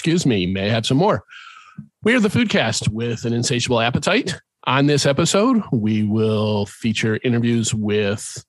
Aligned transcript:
Excuse 0.00 0.24
Me, 0.24 0.46
May 0.46 0.70
Have 0.70 0.86
Some 0.86 0.96
More. 0.96 1.24
We 2.04 2.14
are 2.14 2.20
the 2.20 2.30
Foodcast 2.30 2.88
with 2.88 3.26
an 3.26 3.34
insatiable 3.34 3.80
appetite. 3.80 4.34
On 4.64 4.86
this 4.86 5.04
episode, 5.04 5.62
we 5.72 6.04
will 6.04 6.64
feature 6.64 7.20
interviews 7.22 7.74
with 7.74 8.42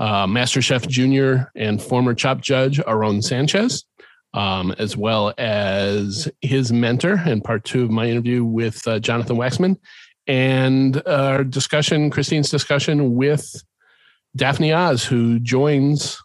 uh, 0.00 0.26
Master 0.26 0.60
Chef 0.60 0.88
Junior 0.88 1.52
and 1.54 1.80
former 1.80 2.12
Chopped 2.12 2.42
Judge 2.42 2.80
Aaron 2.88 3.22
Sanchez, 3.22 3.84
um, 4.34 4.74
as 4.80 4.96
well 4.96 5.32
as 5.38 6.28
his 6.40 6.72
mentor 6.72 7.22
and 7.24 7.44
part 7.44 7.62
two 7.62 7.84
of 7.84 7.92
my 7.92 8.06
interview 8.06 8.44
with 8.44 8.84
uh, 8.88 8.98
Jonathan 8.98 9.36
Waxman, 9.36 9.76
and 10.26 11.00
our 11.06 11.44
discussion, 11.44 12.10
Christine's 12.10 12.50
discussion 12.50 13.14
with 13.14 13.62
Daphne 14.34 14.72
Oz, 14.72 15.04
who 15.04 15.38
joins 15.38 16.20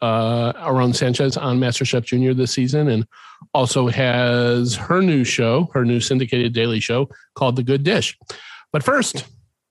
uh, 0.00 0.52
Aaron 0.56 0.92
Sanchez 0.92 1.36
on 1.36 1.58
Master 1.58 1.84
Chef 1.84 2.04
Junior 2.04 2.34
this 2.34 2.52
season, 2.52 2.88
and 2.88 3.06
also 3.54 3.88
has 3.88 4.74
her 4.74 5.00
new 5.02 5.24
show, 5.24 5.70
her 5.74 5.84
new 5.84 6.00
syndicated 6.00 6.52
daily 6.52 6.80
show 6.80 7.08
called 7.34 7.56
The 7.56 7.62
Good 7.62 7.84
Dish. 7.84 8.16
But 8.72 8.82
first, 8.82 9.24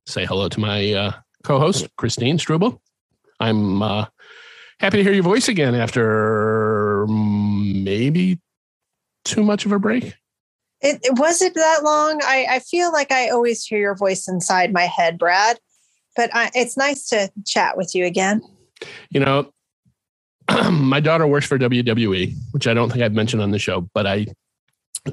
say 0.05 0.25
hello 0.25 0.49
to 0.49 0.59
my 0.59 0.93
uh, 0.93 1.11
co-host 1.43 1.87
Christine 1.97 2.39
Struble. 2.39 2.81
I'm 3.39 3.81
uh, 3.81 4.05
happy 4.79 4.97
to 4.97 5.03
hear 5.03 5.13
your 5.13 5.23
voice 5.23 5.47
again 5.47 5.75
after 5.75 7.05
maybe 7.07 8.39
too 9.25 9.43
much 9.43 9.65
of 9.65 9.71
a 9.71 9.79
break. 9.79 10.15
It, 10.81 10.99
it 11.03 11.17
wasn't 11.17 11.55
that 11.55 11.83
long. 11.83 12.21
I, 12.23 12.45
I 12.49 12.59
feel 12.59 12.91
like 12.91 13.11
I 13.11 13.29
always 13.29 13.63
hear 13.63 13.79
your 13.79 13.95
voice 13.95 14.27
inside 14.27 14.71
my 14.71 14.83
head, 14.83 15.17
Brad. 15.17 15.59
But 16.15 16.29
I, 16.33 16.49
it's 16.55 16.77
nice 16.77 17.07
to 17.09 17.31
chat 17.45 17.77
with 17.77 17.93
you 17.93 18.05
again. 18.05 18.41
You 19.09 19.19
know, 19.19 19.51
my 20.71 20.99
daughter 20.99 21.27
works 21.27 21.45
for 21.45 21.57
WWE, 21.57 22.33
which 22.51 22.67
I 22.67 22.73
don't 22.73 22.89
think 22.89 23.03
I've 23.03 23.13
mentioned 23.13 23.41
on 23.41 23.51
the 23.51 23.59
show, 23.59 23.81
but 23.93 24.07
I 24.07 24.27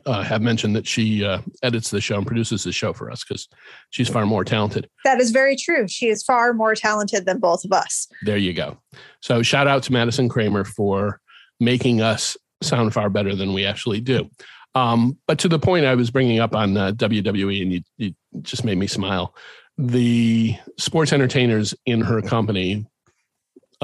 uh, 0.06 0.22
have 0.22 0.42
mentioned 0.42 0.74
that 0.76 0.86
she 0.86 1.24
uh, 1.24 1.40
edits 1.62 1.90
the 1.90 2.00
show 2.00 2.16
and 2.16 2.26
produces 2.26 2.64
the 2.64 2.72
show 2.72 2.92
for 2.92 3.10
us 3.10 3.24
because 3.24 3.48
she's 3.90 4.08
far 4.08 4.26
more 4.26 4.44
talented. 4.44 4.88
That 5.04 5.20
is 5.20 5.30
very 5.30 5.56
true. 5.56 5.86
She 5.88 6.08
is 6.08 6.22
far 6.22 6.52
more 6.52 6.74
talented 6.74 7.26
than 7.26 7.38
both 7.38 7.64
of 7.64 7.72
us. 7.72 8.08
There 8.22 8.36
you 8.36 8.52
go. 8.52 8.78
So 9.20 9.42
shout 9.42 9.66
out 9.66 9.82
to 9.84 9.92
Madison 9.92 10.28
Kramer 10.28 10.64
for 10.64 11.20
making 11.60 12.00
us 12.00 12.36
sound 12.62 12.92
far 12.92 13.10
better 13.10 13.34
than 13.34 13.52
we 13.52 13.64
actually 13.64 14.00
do. 14.00 14.28
Um, 14.74 15.18
but 15.28 15.38
to 15.40 15.48
the 15.48 15.58
point 15.58 15.86
I 15.86 15.94
was 15.94 16.10
bringing 16.10 16.40
up 16.40 16.54
on 16.54 16.76
uh, 16.76 16.92
WWE, 16.92 17.62
and 17.62 17.72
you, 17.72 17.80
you 17.96 18.14
just 18.42 18.64
made 18.64 18.78
me 18.78 18.86
smile. 18.86 19.34
The 19.78 20.56
sports 20.78 21.12
entertainers 21.12 21.74
in 21.86 22.00
her 22.00 22.22
company 22.22 22.86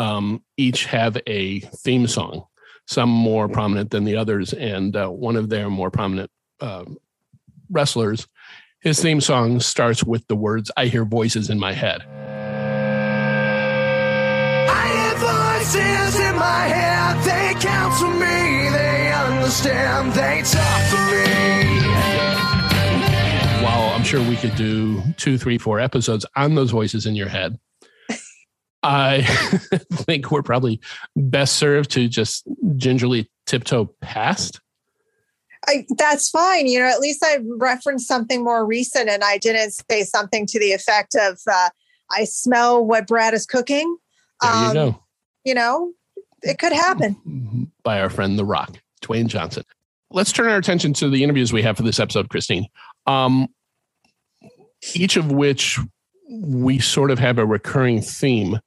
um, 0.00 0.42
each 0.56 0.86
have 0.86 1.18
a 1.26 1.60
theme 1.60 2.06
song, 2.06 2.46
some 2.86 3.10
more 3.10 3.48
prominent 3.48 3.90
than 3.90 4.04
the 4.04 4.16
others. 4.16 4.54
And 4.54 4.96
uh, 4.96 5.08
one 5.08 5.36
of 5.36 5.50
their 5.50 5.68
more 5.68 5.90
prominent 5.90 6.30
uh, 6.60 6.86
wrestlers, 7.70 8.26
his 8.80 9.00
theme 9.02 9.20
song 9.20 9.60
starts 9.60 10.02
with 10.02 10.26
the 10.26 10.36
words, 10.36 10.70
I 10.74 10.86
hear 10.86 11.04
voices 11.04 11.50
in 11.50 11.58
my 11.58 11.74
head. 11.74 12.00
I 14.70 14.86
hear 14.88 15.14
voices 15.18 16.18
in 16.18 16.34
my 16.36 16.66
head. 16.66 17.22
They 17.22 17.60
counsel 17.60 18.08
me. 18.08 18.70
They 18.70 19.12
understand. 19.12 20.14
They 20.14 20.40
talk 20.40 20.88
to 20.92 20.96
me. 21.12 21.20
while 23.62 23.90
I'm 23.94 24.02
sure 24.02 24.26
we 24.26 24.36
could 24.36 24.56
do 24.56 25.02
two, 25.18 25.36
three, 25.36 25.58
four 25.58 25.78
episodes 25.78 26.24
on 26.36 26.54
those 26.54 26.70
voices 26.70 27.04
in 27.04 27.14
your 27.14 27.28
head, 27.28 27.58
I 28.82 29.22
think 29.92 30.30
we're 30.30 30.42
probably 30.42 30.80
best 31.16 31.56
served 31.56 31.90
to 31.92 32.08
just 32.08 32.46
gingerly 32.76 33.30
tiptoe 33.46 33.86
past. 34.00 34.60
I, 35.68 35.84
that's 35.98 36.30
fine. 36.30 36.66
You 36.66 36.78
know, 36.78 36.86
at 36.86 37.00
least 37.00 37.22
I 37.24 37.38
referenced 37.58 38.08
something 38.08 38.42
more 38.42 38.64
recent 38.64 39.10
and 39.10 39.22
I 39.22 39.36
didn't 39.36 39.72
say 39.90 40.04
something 40.04 40.46
to 40.46 40.58
the 40.58 40.72
effect 40.72 41.14
of, 41.14 41.38
uh, 41.50 41.68
I 42.10 42.24
smell 42.24 42.84
what 42.84 43.06
Brad 43.06 43.34
is 43.34 43.46
cooking. 43.46 43.96
There 44.40 44.50
you 44.50 44.56
Um, 44.68 44.74
go. 44.74 45.02
You 45.44 45.54
know, 45.54 45.92
it 46.42 46.58
could 46.58 46.72
happen. 46.72 47.70
By 47.84 48.00
our 48.00 48.08
friend 48.08 48.38
The 48.38 48.44
Rock, 48.44 48.78
Dwayne 49.02 49.26
Johnson. 49.26 49.64
Let's 50.10 50.32
turn 50.32 50.48
our 50.48 50.56
attention 50.56 50.92
to 50.94 51.08
the 51.08 51.22
interviews 51.22 51.52
we 51.52 51.62
have 51.62 51.76
for 51.76 51.82
this 51.82 52.00
episode, 52.00 52.30
Christine. 52.30 52.66
Um, 53.06 53.48
each 54.94 55.16
of 55.16 55.30
which 55.30 55.78
we 56.30 56.78
sort 56.78 57.10
of 57.10 57.18
have 57.18 57.38
a 57.38 57.46
recurring 57.46 58.00
theme. 58.00 58.58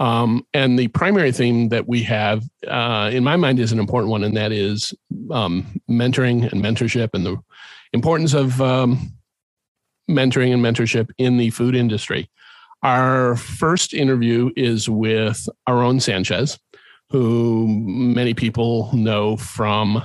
Um, 0.00 0.46
and 0.54 0.78
the 0.78 0.88
primary 0.88 1.32
theme 1.32 1.70
that 1.70 1.88
we 1.88 2.02
have, 2.04 2.44
uh, 2.66 3.10
in 3.12 3.24
my 3.24 3.36
mind, 3.36 3.58
is 3.58 3.72
an 3.72 3.80
important 3.80 4.10
one, 4.10 4.22
and 4.22 4.36
that 4.36 4.52
is 4.52 4.94
um, 5.30 5.66
mentoring 5.90 6.50
and 6.50 6.62
mentorship 6.62 7.10
and 7.14 7.26
the 7.26 7.36
importance 7.92 8.32
of 8.34 8.60
um, 8.62 9.12
mentoring 10.08 10.52
and 10.52 10.62
mentorship 10.64 11.10
in 11.18 11.36
the 11.36 11.50
food 11.50 11.74
industry. 11.74 12.30
Our 12.82 13.34
first 13.36 13.92
interview 13.92 14.50
is 14.56 14.88
with 14.88 15.48
Aaron 15.68 15.98
Sanchez, 15.98 16.58
who 17.10 17.66
many 17.66 18.34
people 18.34 18.90
know 18.94 19.36
from 19.36 20.04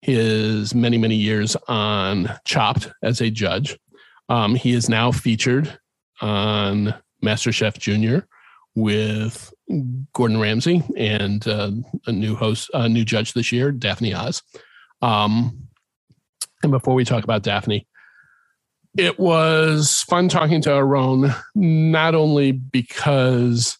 his 0.00 0.74
many, 0.74 0.96
many 0.96 1.16
years 1.16 1.56
on 1.68 2.30
Chopped 2.46 2.90
as 3.02 3.20
a 3.20 3.30
judge. 3.30 3.78
Um, 4.30 4.54
he 4.54 4.72
is 4.72 4.88
now 4.88 5.12
featured 5.12 5.78
on 6.22 6.94
MasterChef 7.22 7.78
Junior 7.78 8.26
with 8.74 9.52
Gordon 10.12 10.40
Ramsay 10.40 10.82
and 10.96 11.46
uh, 11.46 11.70
a 12.06 12.12
new 12.12 12.34
host, 12.34 12.70
a 12.74 12.88
new 12.88 13.04
judge 13.04 13.32
this 13.32 13.52
year, 13.52 13.72
Daphne 13.72 14.14
Oz. 14.14 14.42
Um, 15.02 15.68
and 16.62 16.72
before 16.72 16.94
we 16.94 17.04
talk 17.04 17.24
about 17.24 17.42
Daphne, 17.42 17.86
it 18.96 19.18
was 19.18 20.02
fun 20.08 20.28
talking 20.28 20.60
to 20.62 20.72
Aaron, 20.72 21.32
not 21.54 22.14
only 22.14 22.52
because 22.52 23.78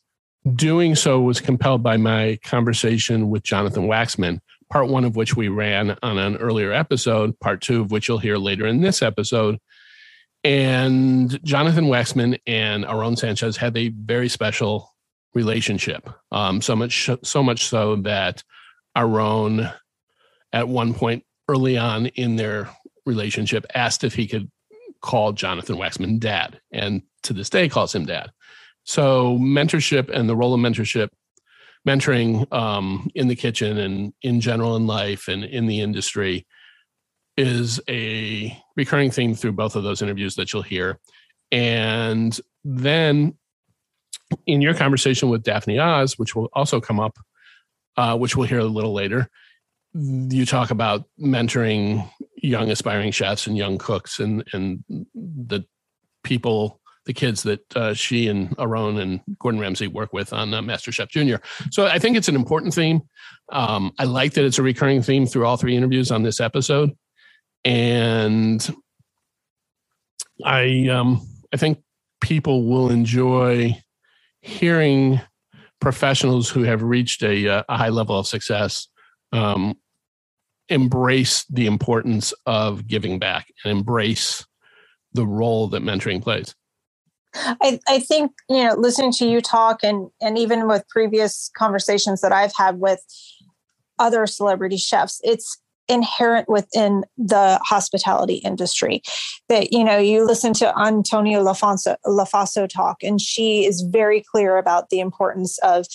doing 0.54 0.94
so 0.94 1.20
was 1.20 1.40
compelled 1.40 1.82
by 1.82 1.96
my 1.96 2.38
conversation 2.44 3.28
with 3.28 3.42
Jonathan 3.42 3.88
Waxman, 3.88 4.38
part 4.70 4.88
one 4.88 5.04
of 5.04 5.16
which 5.16 5.36
we 5.36 5.48
ran 5.48 5.96
on 6.02 6.18
an 6.18 6.36
earlier 6.36 6.72
episode, 6.72 7.38
part 7.40 7.60
two 7.60 7.80
of 7.82 7.90
which 7.90 8.08
you'll 8.08 8.18
hear 8.18 8.36
later 8.36 8.66
in 8.66 8.80
this 8.80 9.02
episode. 9.02 9.58
And 10.42 11.42
Jonathan 11.44 11.86
Waxman 11.86 12.38
and 12.46 12.84
Aaron 12.84 13.16
Sanchez 13.16 13.56
had 13.56 13.76
a 13.76 13.88
very 13.88 14.28
special 14.28 14.90
relationship. 15.34 16.08
Um, 16.32 16.62
so 16.62 16.74
much, 16.74 17.10
so 17.22 17.42
much 17.42 17.66
so 17.66 17.96
that 17.96 18.42
Aaron, 18.96 19.68
at 20.52 20.68
one 20.68 20.94
point 20.94 21.24
early 21.48 21.76
on 21.76 22.06
in 22.06 22.36
their 22.36 22.70
relationship, 23.04 23.66
asked 23.74 24.02
if 24.02 24.14
he 24.14 24.26
could 24.26 24.50
call 25.02 25.32
Jonathan 25.32 25.76
Waxman 25.76 26.18
dad, 26.18 26.60
and 26.72 27.02
to 27.22 27.32
this 27.32 27.50
day 27.50 27.68
calls 27.68 27.94
him 27.94 28.06
dad. 28.06 28.30
So 28.84 29.38
mentorship 29.38 30.08
and 30.08 30.28
the 30.28 30.36
role 30.36 30.54
of 30.54 30.60
mentorship, 30.60 31.08
mentoring 31.86 32.50
um, 32.52 33.10
in 33.14 33.28
the 33.28 33.36
kitchen 33.36 33.78
and 33.78 34.12
in 34.22 34.40
general 34.40 34.76
in 34.76 34.86
life 34.86 35.28
and 35.28 35.44
in 35.44 35.66
the 35.66 35.80
industry 35.80 36.46
is 37.40 37.80
a 37.88 38.54
recurring 38.76 39.10
theme 39.10 39.34
through 39.34 39.52
both 39.52 39.74
of 39.74 39.82
those 39.82 40.02
interviews 40.02 40.34
that 40.34 40.52
you'll 40.52 40.62
hear. 40.62 40.98
And 41.50 42.38
then 42.64 43.34
in 44.46 44.60
your 44.60 44.74
conversation 44.74 45.30
with 45.30 45.42
Daphne 45.42 45.78
Oz, 45.78 46.18
which 46.18 46.36
will 46.36 46.50
also 46.52 46.80
come 46.80 47.00
up, 47.00 47.18
uh, 47.96 48.16
which 48.18 48.36
we'll 48.36 48.46
hear 48.46 48.58
a 48.58 48.64
little 48.64 48.92
later, 48.92 49.28
you 49.94 50.44
talk 50.44 50.70
about 50.70 51.04
mentoring 51.18 52.08
young 52.36 52.70
aspiring 52.70 53.10
chefs 53.10 53.46
and 53.46 53.56
young 53.56 53.76
cooks 53.78 54.20
and 54.20 54.44
and 54.52 54.84
the 55.14 55.64
people 56.22 56.80
the 57.06 57.12
kids 57.14 57.42
that 57.42 57.76
uh, 57.76 57.94
she 57.94 58.28
and 58.28 58.54
Aaron 58.58 58.98
and 58.98 59.20
Gordon 59.38 59.60
Ramsay 59.60 59.86
work 59.88 60.12
with 60.12 60.32
on 60.32 60.52
uh, 60.52 60.62
Master 60.62 60.92
Chef 60.92 61.08
Junior. 61.08 61.40
So 61.70 61.86
I 61.86 61.98
think 61.98 62.16
it's 62.16 62.28
an 62.28 62.36
important 62.36 62.74
theme. 62.74 63.00
Um, 63.50 63.92
I 63.98 64.04
like 64.04 64.34
that 64.34 64.44
it's 64.44 64.58
a 64.58 64.62
recurring 64.62 65.02
theme 65.02 65.26
through 65.26 65.46
all 65.46 65.56
three 65.56 65.76
interviews 65.76 66.10
on 66.10 66.22
this 66.22 66.40
episode, 66.40 66.90
and 67.64 68.74
I 70.44 70.88
um, 70.88 71.26
I 71.52 71.56
think 71.56 71.82
people 72.20 72.64
will 72.64 72.90
enjoy 72.90 73.76
hearing 74.42 75.20
professionals 75.80 76.48
who 76.48 76.62
have 76.62 76.82
reached 76.82 77.22
a, 77.22 77.48
uh, 77.48 77.62
a 77.68 77.76
high 77.76 77.88
level 77.88 78.18
of 78.18 78.26
success 78.26 78.88
um, 79.32 79.74
embrace 80.68 81.44
the 81.50 81.66
importance 81.66 82.32
of 82.46 82.86
giving 82.86 83.18
back 83.18 83.52
and 83.64 83.72
embrace 83.72 84.46
the 85.12 85.26
role 85.26 85.66
that 85.68 85.82
mentoring 85.82 86.22
plays. 86.22 86.54
I, 87.34 87.78
I 87.88 88.00
think 88.00 88.32
you 88.48 88.64
know 88.64 88.74
listening 88.74 89.12
to 89.12 89.26
you 89.26 89.40
talk 89.40 89.84
and 89.84 90.10
and 90.20 90.36
even 90.36 90.66
with 90.66 90.88
previous 90.88 91.50
conversations 91.56 92.22
that 92.22 92.32
I've 92.32 92.54
had 92.56 92.80
with 92.80 93.04
other 93.98 94.26
celebrity 94.26 94.78
chefs, 94.78 95.20
it's 95.22 95.58
inherent 95.90 96.48
within 96.48 97.04
the 97.18 97.58
hospitality 97.62 98.36
industry 98.36 99.02
that 99.48 99.72
you 99.72 99.84
know 99.84 99.98
you 99.98 100.24
listen 100.24 100.52
to 100.54 100.78
Antonia 100.78 101.38
lafonso, 101.40 101.96
Lofaso 102.06 102.68
talk 102.68 103.02
and 103.02 103.20
she 103.20 103.66
is 103.66 103.82
very 103.82 104.22
clear 104.32 104.56
about 104.56 104.90
the 104.90 105.00
importance 105.00 105.58
of 105.58 105.86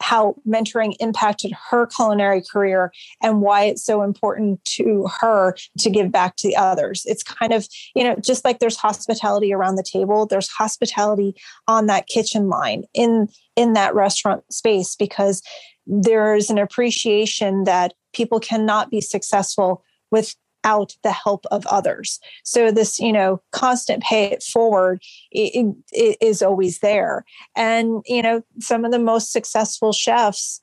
how 0.00 0.36
mentoring 0.46 0.94
impacted 1.00 1.52
her 1.70 1.86
culinary 1.86 2.42
career 2.42 2.92
and 3.22 3.40
why 3.40 3.64
it's 3.64 3.84
so 3.84 4.02
important 4.02 4.64
to 4.64 5.08
her 5.20 5.56
to 5.78 5.90
give 5.90 6.12
back 6.12 6.36
to 6.36 6.48
the 6.48 6.56
others. 6.56 7.02
It's 7.06 7.22
kind 7.22 7.52
of, 7.52 7.66
you 7.94 8.04
know, 8.04 8.16
just 8.16 8.44
like 8.44 8.58
there's 8.58 8.76
hospitality 8.76 9.52
around 9.52 9.76
the 9.76 9.82
table, 9.82 10.26
there's 10.26 10.48
hospitality 10.48 11.34
on 11.66 11.86
that 11.86 12.06
kitchen 12.06 12.48
line 12.48 12.84
in 12.94 13.28
in 13.56 13.72
that 13.72 13.94
restaurant 13.94 14.44
space 14.52 14.94
because 14.94 15.42
there's 15.86 16.50
an 16.50 16.58
appreciation 16.58 17.64
that 17.64 17.94
people 18.18 18.40
cannot 18.40 18.90
be 18.90 19.00
successful 19.00 19.84
without 20.10 20.96
the 21.04 21.12
help 21.12 21.46
of 21.52 21.64
others. 21.66 22.18
So 22.42 22.72
this, 22.72 22.98
you 22.98 23.12
know, 23.12 23.40
constant 23.52 24.02
pay 24.02 24.24
it 24.32 24.42
forward 24.42 25.00
it, 25.30 25.76
it 25.92 26.18
is 26.20 26.42
always 26.42 26.80
there. 26.80 27.24
And 27.56 28.02
you 28.06 28.20
know, 28.20 28.42
some 28.58 28.84
of 28.84 28.90
the 28.90 28.98
most 28.98 29.30
successful 29.30 29.92
chefs 29.92 30.60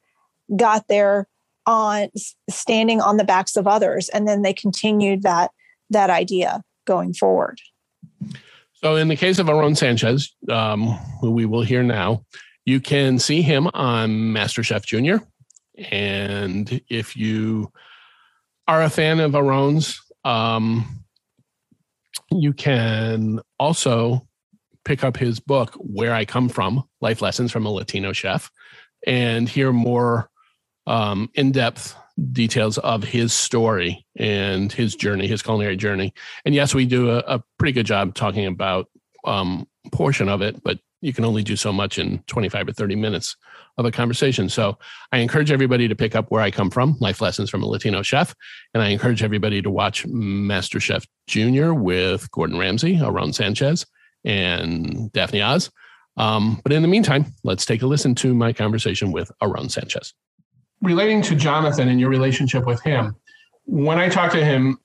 got 0.56 0.88
there 0.90 1.28
on 1.66 2.10
standing 2.50 3.02
on 3.02 3.18
the 3.18 3.24
backs 3.24 3.56
of 3.56 3.66
others, 3.68 4.10
and 4.10 4.28
then 4.28 4.42
they 4.42 4.54
continued 4.54 5.24
that 5.24 5.52
that 5.90 6.10
idea 6.10 6.62
going 6.86 7.14
forward. 7.14 7.60
So, 8.74 8.98
in 8.98 9.08
the 9.08 9.16
case 9.16 9.40
of 9.40 9.50
Aaron 9.50 9.76
Sanchez, 9.76 10.36
um, 10.50 10.88
who 11.22 11.32
we 11.32 11.46
will 11.46 11.64
hear 11.64 11.82
now, 11.82 12.24
you 12.66 12.80
can 12.80 13.18
see 13.18 13.42
him 13.42 13.68
on 13.74 14.10
MasterChef 14.12 14.86
Junior. 14.86 15.22
And 15.78 16.82
if 16.90 17.16
you 17.16 17.72
are 18.68 18.84
a 18.84 18.90
fan 18.90 19.20
of 19.20 19.36
Aaron's, 19.36 20.02
um, 20.24 21.04
you 22.32 22.54
can 22.54 23.42
also 23.60 24.28
pick 24.84 25.04
up 25.04 25.18
his 25.18 25.40
book, 25.40 25.76
Where 25.78 26.14
I 26.14 26.26
Come 26.26 26.50
From 26.50 26.84
Life 27.02 27.22
Lessons 27.22 27.52
from 27.52 27.66
a 27.66 27.70
Latino 27.70 28.14
Chef, 28.14 28.50
and 29.06 29.50
hear 29.50 29.72
more 29.74 30.30
um, 30.88 31.30
in 31.34 31.52
depth 31.52 31.96
details 32.32 32.78
of 32.78 33.04
his 33.04 33.34
story 33.34 34.06
and 34.16 34.72
his 34.72 34.96
journey, 34.96 35.28
his 35.28 35.42
culinary 35.42 35.76
journey. 35.76 36.14
And 36.46 36.56
yes, 36.56 36.74
we 36.74 36.86
do 36.86 37.10
a, 37.12 37.18
a 37.28 37.44
pretty 37.58 37.74
good 37.74 37.86
job 37.86 38.16
talking 38.16 38.46
about 38.46 38.88
um, 39.26 39.68
portion 39.92 40.30
of 40.30 40.42
it, 40.42 40.64
but 40.64 40.80
you 41.02 41.14
can 41.14 41.26
only 41.26 41.44
do 41.44 41.56
so 41.56 41.74
much 41.74 42.00
in 42.00 42.20
25 42.28 42.70
or 42.70 42.74
30 42.74 42.96
minutes 42.96 43.36
of 43.78 43.86
a 43.86 43.92
conversation. 43.92 44.50
So 44.50 44.78
I 45.12 45.18
encourage 45.18 45.52
everybody 45.52 45.88
to 45.88 45.96
pick 45.96 46.16
up 46.16 46.32
where 46.32 46.42
I 46.42 46.52
come 46.52 46.70
from, 46.70 46.98
life 47.00 47.22
lessons 47.22 47.50
from 47.50 47.64
a 47.64 47.68
Latino 47.68 48.02
chef. 48.02 48.34
And 48.74 48.82
I 48.82 48.90
encourage 48.90 49.24
everybody 49.24 49.62
to 49.62 49.70
watch 49.70 50.06
Master 50.08 50.80
Chef 50.80 51.06
Junior 51.28 51.74
with 51.74 52.30
Gordon 52.32 52.58
Ramsay, 52.58 52.98
Aaron 52.98 53.34
Sanchez, 53.34 53.86
and 54.24 55.12
Daphne 55.12 55.42
Oz. 55.42 55.70
Um, 56.18 56.62
but 56.64 56.72
in 56.72 56.82
the 56.82 56.88
meantime, 56.88 57.26
let's 57.44 57.66
take 57.66 57.82
a 57.82 57.88
listen 57.88 58.16
to 58.16 58.34
my 58.34 58.54
conversation 58.54 59.12
with 59.12 59.32
Aaron 59.42 59.70
Sanchez. 59.70 60.14
Relating 60.82 61.22
to 61.24 61.36
Jonathan 61.36 61.90
and 61.90 62.00
your 62.00 62.10
relationship 62.10 62.66
with 62.66 62.82
him, 62.82 63.16
when 63.66 63.98
I 63.98 64.10
talked 64.10 64.34
to 64.34 64.44
him, 64.44 64.78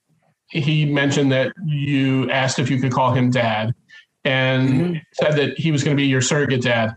he 0.49 0.85
mentioned 0.85 1.31
that 1.31 1.53
you 1.65 2.29
asked 2.31 2.59
if 2.59 2.71
you 2.71 2.81
could 2.81 2.93
call 2.93 3.13
him 3.13 3.31
dad 3.31 3.73
and 4.25 4.69
mm-hmm. 4.69 4.95
said 5.13 5.37
that 5.37 5.59
he 5.59 5.71
was 5.71 5.85
going 5.85 5.97
to 5.97 6.01
be 6.01 6.07
your 6.07 6.21
surrogate 6.21 6.63
dad. 6.63 6.97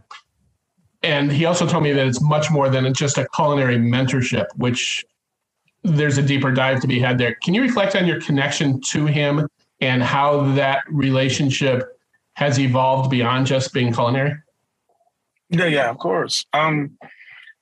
And 1.03 1.31
he 1.31 1.45
also 1.45 1.67
told 1.67 1.83
me 1.83 1.91
that 1.91 2.07
it's 2.07 2.21
much 2.21 2.50
more 2.50 2.69
than 2.69 2.91
just 2.94 3.17
a 3.17 3.27
culinary 3.35 3.77
mentorship, 3.77 4.47
which 4.55 5.03
there's 5.83 6.17
a 6.17 6.21
deeper 6.21 6.51
dive 6.51 6.79
to 6.79 6.88
be 6.88 7.00
had 7.00 7.17
there. 7.17 7.35
Can 7.44 7.53
you 7.53 7.61
reflect 7.61 7.95
on 7.95 8.05
your 8.05 8.21
connection 8.21 8.79
to 8.81 9.05
him 9.05 9.47
and 9.81 10.01
how 10.01 10.53
that 10.53 10.83
relationship 10.89 12.00
has 12.35 12.57
evolved 12.57 13.11
beyond 13.11 13.47
just 13.47 13.73
being 13.73 13.94
culinary? 13.94 14.33
Yeah, 15.50 15.65
yeah, 15.65 15.89
of 15.89 15.97
course. 15.97 16.45
Um, 16.53 16.97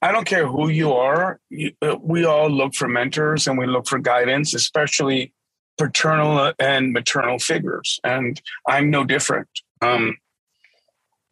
I 0.03 0.11
don't 0.11 0.25
care 0.25 0.47
who 0.47 0.69
you 0.69 0.93
are. 0.93 1.39
Uh, 1.81 1.95
we 1.99 2.25
all 2.25 2.49
look 2.49 2.75
for 2.75 2.87
mentors 2.87 3.47
and 3.47 3.57
we 3.57 3.65
look 3.65 3.87
for 3.87 3.99
guidance, 3.99 4.53
especially 4.53 5.33
paternal 5.77 6.53
and 6.59 6.93
maternal 6.93 7.39
figures. 7.39 7.99
And 8.03 8.39
I'm 8.67 8.91
no 8.91 9.03
different. 9.03 9.49
Um, 9.81 10.17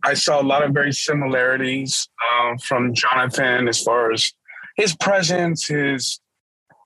I 0.04 0.13
saw 0.13 0.42
a 0.42 0.44
lot 0.44 0.63
of 0.63 0.74
very 0.74 0.94
similarities 0.94 2.07
uh, 2.31 2.57
from 2.63 2.94
Jonathan 2.94 3.68
as 3.68 3.81
far 3.81 4.12
as 4.12 4.31
his 4.78 4.96
presence, 4.96 5.68
his, 5.68 6.19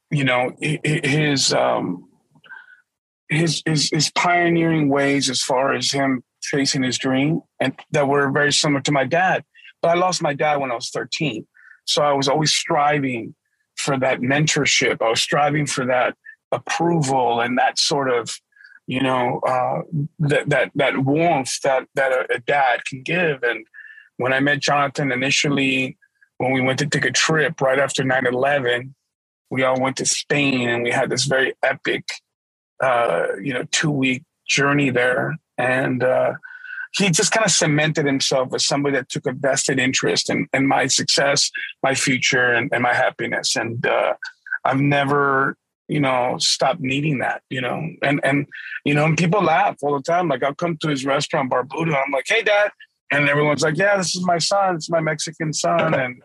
you 0.10 0.24
know, 0.24 0.52
his, 0.60 1.54
um, 1.54 2.10
his, 3.30 3.62
his, 3.66 3.90
his 3.92 4.12
pioneering 4.12 4.90
ways 4.90 5.30
as 5.30 5.42
far 5.42 5.74
as 5.74 5.92
him 5.92 6.24
chasing 6.42 6.84
his 6.84 6.98
dream, 6.98 7.42
and 7.60 7.74
that 7.92 8.08
were 8.08 8.32
very 8.32 8.52
similar 8.52 8.82
to 8.82 8.92
my 8.92 9.06
dad. 9.06 9.44
But 9.82 9.90
I 9.90 10.00
lost 10.00 10.22
my 10.22 10.34
dad 10.34 10.58
when 10.58 10.72
I 10.72 10.76
was 10.76 10.90
13, 10.90 11.46
so 11.86 12.04
I 12.04 12.14
was 12.14 12.28
always 12.28 12.52
striving 12.52 13.36
for 13.76 13.98
that 14.00 14.22
mentorship. 14.22 15.02
I 15.02 15.10
was 15.10 15.22
striving 15.22 15.66
for 15.66 15.86
that 15.86 16.16
approval 16.52 17.42
and 17.42 17.58
that 17.58 17.80
sort 17.80 18.10
of 18.10 18.36
you 18.88 19.02
know 19.02 19.40
uh, 19.48 19.82
that 20.20 20.50
that 20.50 20.72
that 20.76 20.98
warmth 20.98 21.62
that 21.62 21.88
that 21.96 22.12
a, 22.12 22.36
a, 22.36 22.40
dad 22.40 22.86
can 22.86 23.02
give. 23.04 23.44
And 23.44 23.66
when 24.18 24.34
I 24.34 24.40
met 24.40 24.60
Jonathan 24.60 25.12
initially, 25.12 25.98
when 26.38 26.52
we 26.52 26.62
went 26.62 26.80
to 26.80 26.86
take 26.86 27.06
a 27.06 27.12
trip 27.12 27.62
right 27.62 27.80
after 27.80 28.04
9-11, 28.04 28.94
we 29.50 29.64
all 29.64 29.80
went 29.80 29.98
to 29.98 30.06
Spain 30.06 30.70
and 30.70 30.84
we 30.84 30.92
had 30.92 31.10
this 31.10 31.26
very 31.26 31.54
epic, 31.64 32.04
uh, 32.82 33.28
you 33.42 33.54
know, 33.54 33.66
two 33.72 33.92
week 33.92 34.24
journey 34.48 34.90
there. 34.90 35.38
And 35.58 36.04
uh, 36.04 36.34
he 36.94 37.10
just 37.10 37.32
kind 37.32 37.46
of 37.46 37.52
cemented 37.52 38.06
himself 38.06 38.54
as 38.54 38.66
somebody 38.66 38.96
that 38.98 39.10
took 39.10 39.26
a 39.26 39.32
vested 39.32 39.80
interest 39.80 40.30
in, 40.30 40.48
in 40.54 40.68
my 40.68 40.88
success, 40.88 41.50
my 41.82 41.96
future, 41.96 42.52
and, 42.54 42.70
and 42.74 42.84
my 42.84 42.94
happiness. 42.94 43.56
And 43.56 43.86
uh, 43.86 44.14
I've 44.66 44.80
never 44.80 45.58
you 45.88 46.00
know, 46.00 46.38
stop 46.40 46.80
needing 46.80 47.20
that, 47.20 47.42
you 47.50 47.62
know, 47.62 47.88
and, 48.02 48.20
and, 48.24 48.48
you 48.86 48.94
know, 48.94 49.06
and 49.06 49.18
people 49.18 49.42
laugh 49.42 49.78
all 49.82 49.96
the 49.96 50.04
time. 50.04 50.28
Like 50.28 50.44
I'll 50.44 50.56
come 50.56 50.78
to 50.78 50.90
his 50.90 51.06
restaurant, 51.06 51.52
Barbuto. 51.52 51.96
I'm 51.96 52.12
like, 52.12 52.26
Hey 52.28 52.42
dad. 52.42 52.72
And 53.12 53.30
everyone's 53.30 53.62
like, 53.62 53.78
yeah, 53.78 53.98
this 53.98 54.16
is 54.16 54.26
my 54.26 54.40
son. 54.40 54.76
It's 54.76 54.90
my 54.90 55.00
Mexican 55.00 55.54
son. 55.54 55.94
And, 55.94 56.24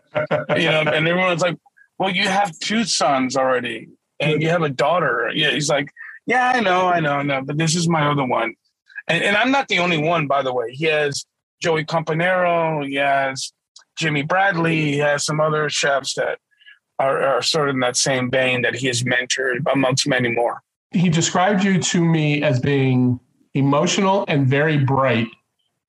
you 0.57 0.69
know, 0.69 0.81
and 0.81 1.07
everyone's 1.07 1.41
like, 1.41 1.57
well, 1.99 2.09
you 2.09 2.27
have 2.27 2.57
two 2.59 2.83
sons 2.83 3.37
already 3.37 3.89
and 4.19 4.41
you 4.41 4.49
have 4.49 4.63
a 4.63 4.69
daughter. 4.69 5.29
Yeah. 5.33 5.51
He's 5.51 5.69
like, 5.69 5.91
yeah, 6.25 6.53
I 6.55 6.61
know, 6.61 6.87
I 6.87 6.99
know, 6.99 7.13
I 7.13 7.23
know, 7.23 7.43
but 7.43 7.57
this 7.57 7.75
is 7.75 7.87
my 7.87 8.09
other 8.09 8.25
one. 8.25 8.55
And, 9.07 9.23
and 9.23 9.37
I'm 9.37 9.51
not 9.51 9.67
the 9.67 9.79
only 9.79 9.99
one, 9.99 10.25
by 10.25 10.41
the 10.41 10.53
way. 10.53 10.71
He 10.71 10.85
has 10.85 11.25
Joey 11.61 11.85
Campanaro, 11.85 12.87
He 12.87 12.95
has 12.95 13.51
Jimmy 13.99 14.23
Bradley. 14.23 14.93
He 14.93 14.97
has 14.99 15.25
some 15.25 15.39
other 15.39 15.69
chefs 15.69 16.15
that 16.15 16.39
are, 16.99 17.21
are 17.23 17.41
sort 17.41 17.69
of 17.69 17.75
in 17.75 17.79
that 17.79 17.97
same 17.97 18.29
vein 18.29 18.61
that 18.61 18.75
he 18.75 18.87
has 18.87 19.03
mentored 19.03 19.59
amongst 19.71 20.07
many 20.07 20.29
more. 20.29 20.61
He 20.91 21.09
described 21.09 21.63
you 21.63 21.79
to 21.79 22.03
me 22.03 22.43
as 22.43 22.59
being 22.59 23.19
emotional 23.53 24.25
and 24.27 24.47
very 24.47 24.77
bright, 24.77 25.27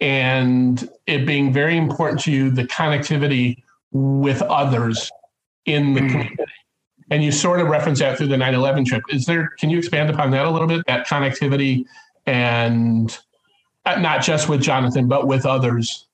and 0.00 0.88
it 1.07 1.26
being 1.26 1.52
very 1.52 1.76
important 1.76 2.21
to 2.21 2.33
you 2.33 2.50
the 2.50 2.64
connectivity 2.64 3.62
with 3.93 4.40
others 4.43 5.11
in 5.67 5.95
the 5.95 6.00
mm. 6.00 6.11
community. 6.11 6.45
And 7.11 7.25
you 7.25 7.33
sort 7.33 7.61
of 7.61 7.67
reference 7.67 7.99
that 7.99 8.17
through 8.19 8.29
the 8.29 8.37
9 8.37 8.55
11 8.55 8.85
trip. 8.85 9.02
Is 9.09 9.26
there, 9.26 9.49
can 9.59 9.69
you 9.69 9.79
expand 9.79 10.11
upon 10.11 10.31
that 10.31 10.47
a 10.47 10.50
little 10.50 10.69
bit? 10.69 10.87
That 10.87 11.09
connectivity 11.09 11.85
and 12.26 13.19
uh, 13.85 13.99
not 13.99 14.23
just 14.23 14.49
with 14.49 14.62
Jonathan, 14.62 15.09
but 15.09 15.26
with 15.26 15.45
others 15.45 16.07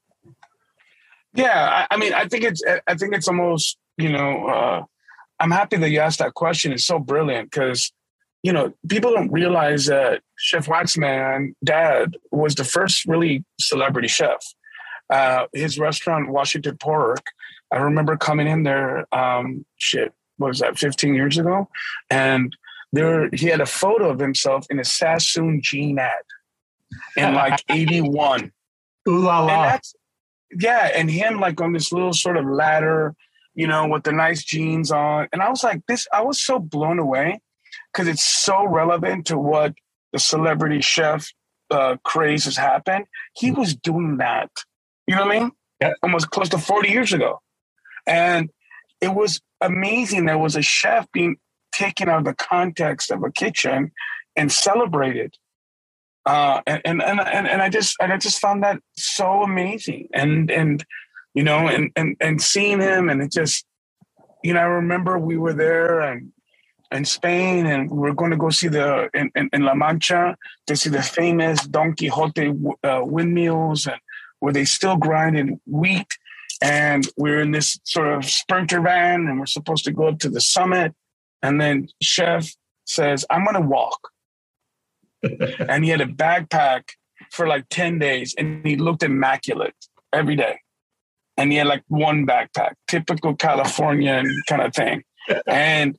Yeah, 1.34 1.86
I, 1.90 1.94
I 1.94 1.98
mean, 1.98 2.14
I 2.14 2.26
think 2.28 2.44
it's 2.44 2.62
I 2.86 2.94
think 2.94 3.14
it's 3.14 3.28
almost 3.28 3.76
you 3.98 4.10
know. 4.10 4.46
Uh, 4.46 4.82
I'm 5.38 5.50
happy 5.50 5.76
that 5.76 5.90
you 5.90 6.00
asked 6.00 6.18
that 6.20 6.32
question. 6.34 6.72
It's 6.72 6.86
so 6.86 6.98
brilliant 6.98 7.50
because 7.50 7.92
you 8.42 8.52
know 8.52 8.72
people 8.88 9.12
don't 9.12 9.30
realize 9.32 9.86
that 9.86 10.22
Chef 10.36 10.66
Waxman, 10.66 11.54
Dad, 11.64 12.16
was 12.30 12.54
the 12.54 12.64
first 12.64 13.06
really 13.06 13.44
celebrity 13.60 14.08
chef. 14.08 14.40
Uh, 15.10 15.46
his 15.52 15.78
restaurant, 15.78 16.30
Washington 16.30 16.76
Park, 16.78 17.22
I 17.72 17.76
remember 17.76 18.16
coming 18.16 18.48
in 18.48 18.62
there. 18.64 19.06
Um, 19.14 19.64
shit, 19.76 20.12
what 20.38 20.48
was 20.48 20.58
that? 20.60 20.78
15 20.78 21.14
years 21.14 21.38
ago, 21.38 21.68
and 22.10 22.56
there 22.92 23.28
he 23.32 23.46
had 23.46 23.60
a 23.60 23.66
photo 23.66 24.10
of 24.10 24.18
himself 24.18 24.66
in 24.70 24.78
a 24.78 24.84
Sassoon 24.84 25.60
jean 25.62 25.98
ad 25.98 26.10
in 27.16 27.34
like 27.34 27.62
81. 27.70 28.52
Ooh 29.08 29.18
la 29.18 29.38
And 29.38 29.46
la. 29.46 29.62
that's 29.64 29.94
yeah, 30.58 30.90
and 30.94 31.10
him 31.10 31.40
like 31.40 31.60
on 31.60 31.72
this 31.72 31.92
little 31.92 32.12
sort 32.12 32.36
of 32.36 32.46
ladder, 32.46 33.14
you 33.56 33.66
know, 33.66 33.88
with 33.88 34.04
the 34.04 34.12
nice 34.12 34.44
jeans 34.44 34.92
on. 34.92 35.28
And 35.32 35.42
I 35.42 35.50
was 35.50 35.64
like, 35.64 35.80
this, 35.88 36.06
I 36.12 36.22
was 36.22 36.40
so 36.40 36.60
blown 36.60 37.00
away 37.00 37.40
because 37.92 38.06
it's 38.06 38.25
so 38.25 38.64
relevant 38.64 39.26
to 39.26 39.38
what 39.38 39.75
the 40.12 40.20
celebrity 40.20 40.80
chef 40.80 41.32
uh, 41.70 41.96
craze 42.04 42.44
has 42.44 42.56
happened. 42.56 43.06
He 43.34 43.50
was 43.50 43.75
doing 43.75 44.18
that, 44.18 44.50
you 45.08 45.16
know 45.16 45.26
what 45.26 45.36
I 45.36 45.40
mean? 45.40 45.52
Yep. 45.80 45.94
Almost 46.02 46.30
close 46.30 46.50
to 46.50 46.58
40 46.58 46.90
years 46.90 47.12
ago. 47.12 47.40
And 48.06 48.50
it 49.00 49.14
was 49.14 49.40
amazing. 49.60 50.26
There 50.26 50.38
was 50.38 50.54
a 50.54 50.62
chef 50.62 51.10
being 51.10 51.36
taken 51.72 52.08
out 52.08 52.18
of 52.18 52.25
the 52.25 52.34
context 52.34 53.10
of 53.10 53.25
a 53.25 53.32
kitchen 53.32 53.90
and 54.36 54.52
celebrated 54.52 55.34
uh, 56.26 56.60
and, 56.66 56.82
and 56.84 57.02
and 57.02 57.20
and 57.20 57.46
and 57.46 57.62
I 57.62 57.68
just 57.68 57.96
and 58.00 58.12
I 58.12 58.18
just 58.18 58.40
found 58.40 58.64
that 58.64 58.80
so 58.96 59.42
amazing, 59.42 60.08
and 60.12 60.50
and 60.50 60.84
you 61.36 61.42
know, 61.42 61.68
and 61.68 61.92
and 61.94 62.16
and 62.18 62.40
seeing 62.40 62.80
him, 62.80 63.10
and 63.10 63.22
it 63.22 63.30
just, 63.30 63.66
you 64.42 64.54
know, 64.54 64.60
I 64.60 64.64
remember 64.64 65.18
we 65.18 65.36
were 65.36 65.52
there 65.52 66.00
and 66.00 66.32
in 66.90 67.04
Spain, 67.04 67.66
and 67.66 67.90
we 67.90 67.98
were 67.98 68.14
going 68.14 68.30
to 68.30 68.38
go 68.38 68.48
see 68.48 68.68
the 68.68 69.10
in, 69.12 69.30
in, 69.36 69.50
in 69.52 69.62
La 69.62 69.74
Mancha 69.74 70.34
to 70.66 70.74
see 70.74 70.88
the 70.88 71.02
famous 71.02 71.66
Don 71.66 71.94
Quixote 71.94 72.54
uh, 72.82 73.02
windmills, 73.04 73.86
and 73.86 74.00
where 74.40 74.54
they 74.54 74.64
still 74.64 74.96
grinding 74.96 75.60
wheat, 75.66 76.08
and 76.62 77.06
we're 77.18 77.40
in 77.40 77.50
this 77.50 77.78
sort 77.84 78.08
of 78.14 78.24
sprinter 78.24 78.80
van, 78.80 79.26
and 79.26 79.38
we're 79.38 79.44
supposed 79.44 79.84
to 79.84 79.92
go 79.92 80.08
up 80.08 80.18
to 80.20 80.30
the 80.30 80.40
summit, 80.40 80.94
and 81.42 81.60
then 81.60 81.88
Chef 82.00 82.50
says, 82.86 83.26
"I'm 83.28 83.44
going 83.44 83.60
to 83.62 83.68
walk." 83.68 84.08
and 85.68 85.84
he 85.84 85.90
had 85.90 86.00
a 86.00 86.06
backpack 86.06 86.84
for 87.30 87.46
like 87.46 87.66
10 87.70 87.98
days 87.98 88.34
and 88.38 88.64
he 88.64 88.76
looked 88.76 89.02
immaculate 89.02 89.74
every 90.12 90.36
day 90.36 90.60
and 91.36 91.52
he 91.52 91.58
had 91.58 91.66
like 91.66 91.82
one 91.88 92.26
backpack 92.26 92.74
typical 92.88 93.34
californian 93.34 94.24
kind 94.48 94.62
of 94.62 94.74
thing. 94.74 95.02
And 95.46 95.98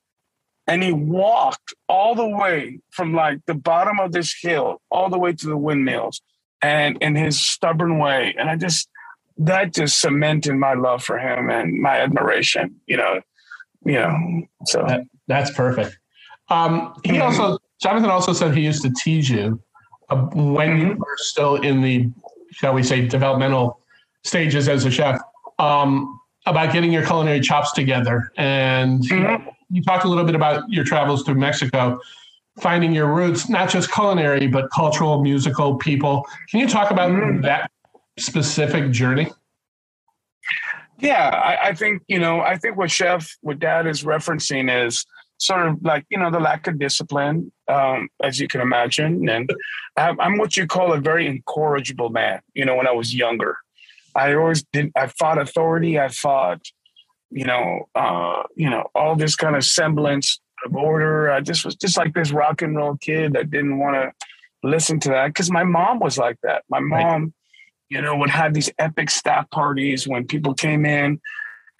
and 0.67 0.83
he 0.83 0.91
walked 0.93 1.73
all 1.89 2.15
the 2.15 2.27
way 2.27 2.79
from 2.91 3.13
like 3.13 3.39
the 3.45 3.53
bottom 3.53 3.99
of 3.99 4.11
this 4.13 4.33
hill 4.41 4.81
all 4.89 5.09
the 5.09 5.17
way 5.19 5.33
to 5.33 5.47
the 5.47 5.57
windmills 5.57 6.21
and 6.61 6.97
in 7.01 7.15
his 7.15 7.39
stubborn 7.39 7.99
way. 7.99 8.33
And 8.37 8.49
i 8.49 8.55
just 8.55 8.87
that 9.37 9.73
just 9.73 9.99
cemented 10.01 10.55
my 10.55 10.73
love 10.73 11.03
for 11.03 11.19
him 11.19 11.49
and 11.49 11.79
my 11.81 11.99
admiration 11.99 12.75
you 12.87 12.97
know 12.97 13.21
you 13.85 13.93
know 13.93 14.13
so. 14.65 14.83
That- 14.87 15.03
That's 15.27 15.51
perfect. 15.51 15.97
Um, 16.49 16.93
he 17.03 17.19
also, 17.19 17.57
Jonathan 17.81 18.09
also 18.09 18.31
said 18.33 18.55
he 18.55 18.61
used 18.63 18.81
to 18.83 18.91
tease 19.03 19.29
you 19.29 19.61
uh, 20.09 20.15
when 20.33 20.79
you 20.79 20.93
were 20.95 21.17
still 21.17 21.55
in 21.57 21.81
the, 21.81 22.09
shall 22.53 22.73
we 22.73 22.81
say, 22.83 23.05
developmental 23.05 23.79
stages 24.23 24.67
as 24.67 24.85
a 24.85 24.91
chef 24.91 25.19
um, 25.59 26.19
about 26.45 26.71
getting 26.73 26.91
your 26.91 27.05
culinary 27.05 27.39
chops 27.39 27.71
together. 27.73 28.31
And 28.37 29.01
Mhm. 29.03 29.53
you 29.69 29.81
talked 29.83 30.05
a 30.05 30.07
little 30.07 30.25
bit 30.25 30.35
about 30.35 30.63
your 30.69 30.83
travels 30.83 31.23
through 31.23 31.35
Mexico, 31.35 31.99
finding 32.59 32.91
your 32.93 33.13
roots, 33.13 33.49
not 33.49 33.69
just 33.69 33.91
culinary, 33.91 34.47
but 34.47 34.69
cultural, 34.71 35.21
musical, 35.21 35.75
people. 35.75 36.25
Can 36.49 36.59
you 36.59 36.67
talk 36.67 36.91
about 36.91 37.11
Mhm. 37.11 37.41
that 37.43 37.71
specific 38.17 38.91
journey? 38.91 39.31
Yeah, 40.99 41.29
I, 41.29 41.69
I 41.69 41.73
think 41.73 42.01
you 42.07 42.17
know. 42.17 42.41
I 42.41 42.57
think 42.57 42.75
what 42.75 42.89
Chef, 42.89 43.29
what 43.41 43.59
Dad 43.59 43.85
is 43.85 44.03
referencing 44.03 44.85
is 44.87 45.05
sort 45.37 45.67
of 45.67 45.77
like 45.83 46.05
you 46.09 46.17
know 46.17 46.31
the 46.31 46.39
lack 46.39 46.65
of 46.65 46.79
discipline, 46.79 47.51
um, 47.67 48.09
as 48.23 48.39
you 48.39 48.47
can 48.47 48.61
imagine. 48.61 49.29
And 49.29 49.47
I'm 49.95 50.37
what 50.39 50.57
you 50.57 50.65
call 50.65 50.93
a 50.93 50.99
very 50.99 51.27
incorrigible 51.27 52.09
man. 52.09 52.39
You 52.55 52.65
know, 52.65 52.75
when 52.75 52.87
I 52.87 52.91
was 52.93 53.13
younger, 53.13 53.57
I 54.17 54.33
always 54.35 54.63
did. 54.73 54.91
I 54.95 55.07
fought 55.07 55.39
authority. 55.39 55.99
I 55.99 56.07
fought, 56.09 56.61
you 57.29 57.45
know, 57.45 57.87
uh, 57.95 58.43
you 58.55 58.69
know, 58.69 58.89
all 58.95 59.15
this 59.15 59.35
kind 59.35 59.55
of 59.55 59.63
semblance 59.63 60.39
of 60.65 60.75
order. 60.75 61.29
I 61.31 61.39
just 61.41 61.63
was 61.63 61.75
just 61.75 61.97
like 61.97 62.13
this 62.13 62.31
rock 62.31 62.61
and 62.63 62.75
roll 62.75 62.97
kid 62.97 63.33
that 63.33 63.51
didn't 63.51 63.77
want 63.77 63.95
to 63.95 64.11
listen 64.63 64.99
to 65.01 65.09
that 65.09 65.27
because 65.27 65.51
my 65.51 65.63
mom 65.63 65.99
was 65.99 66.17
like 66.17 66.37
that. 66.43 66.63
My 66.69 66.79
Right. 66.79 67.03
mom 67.03 67.33
you 67.89 68.01
know, 68.01 68.17
would 68.17 68.29
have 68.29 68.53
these 68.53 68.69
epic 68.79 69.09
staff 69.09 69.49
parties 69.49 70.05
when 70.05 70.27
people 70.27 70.53
came 70.53 70.85
in 70.85 71.21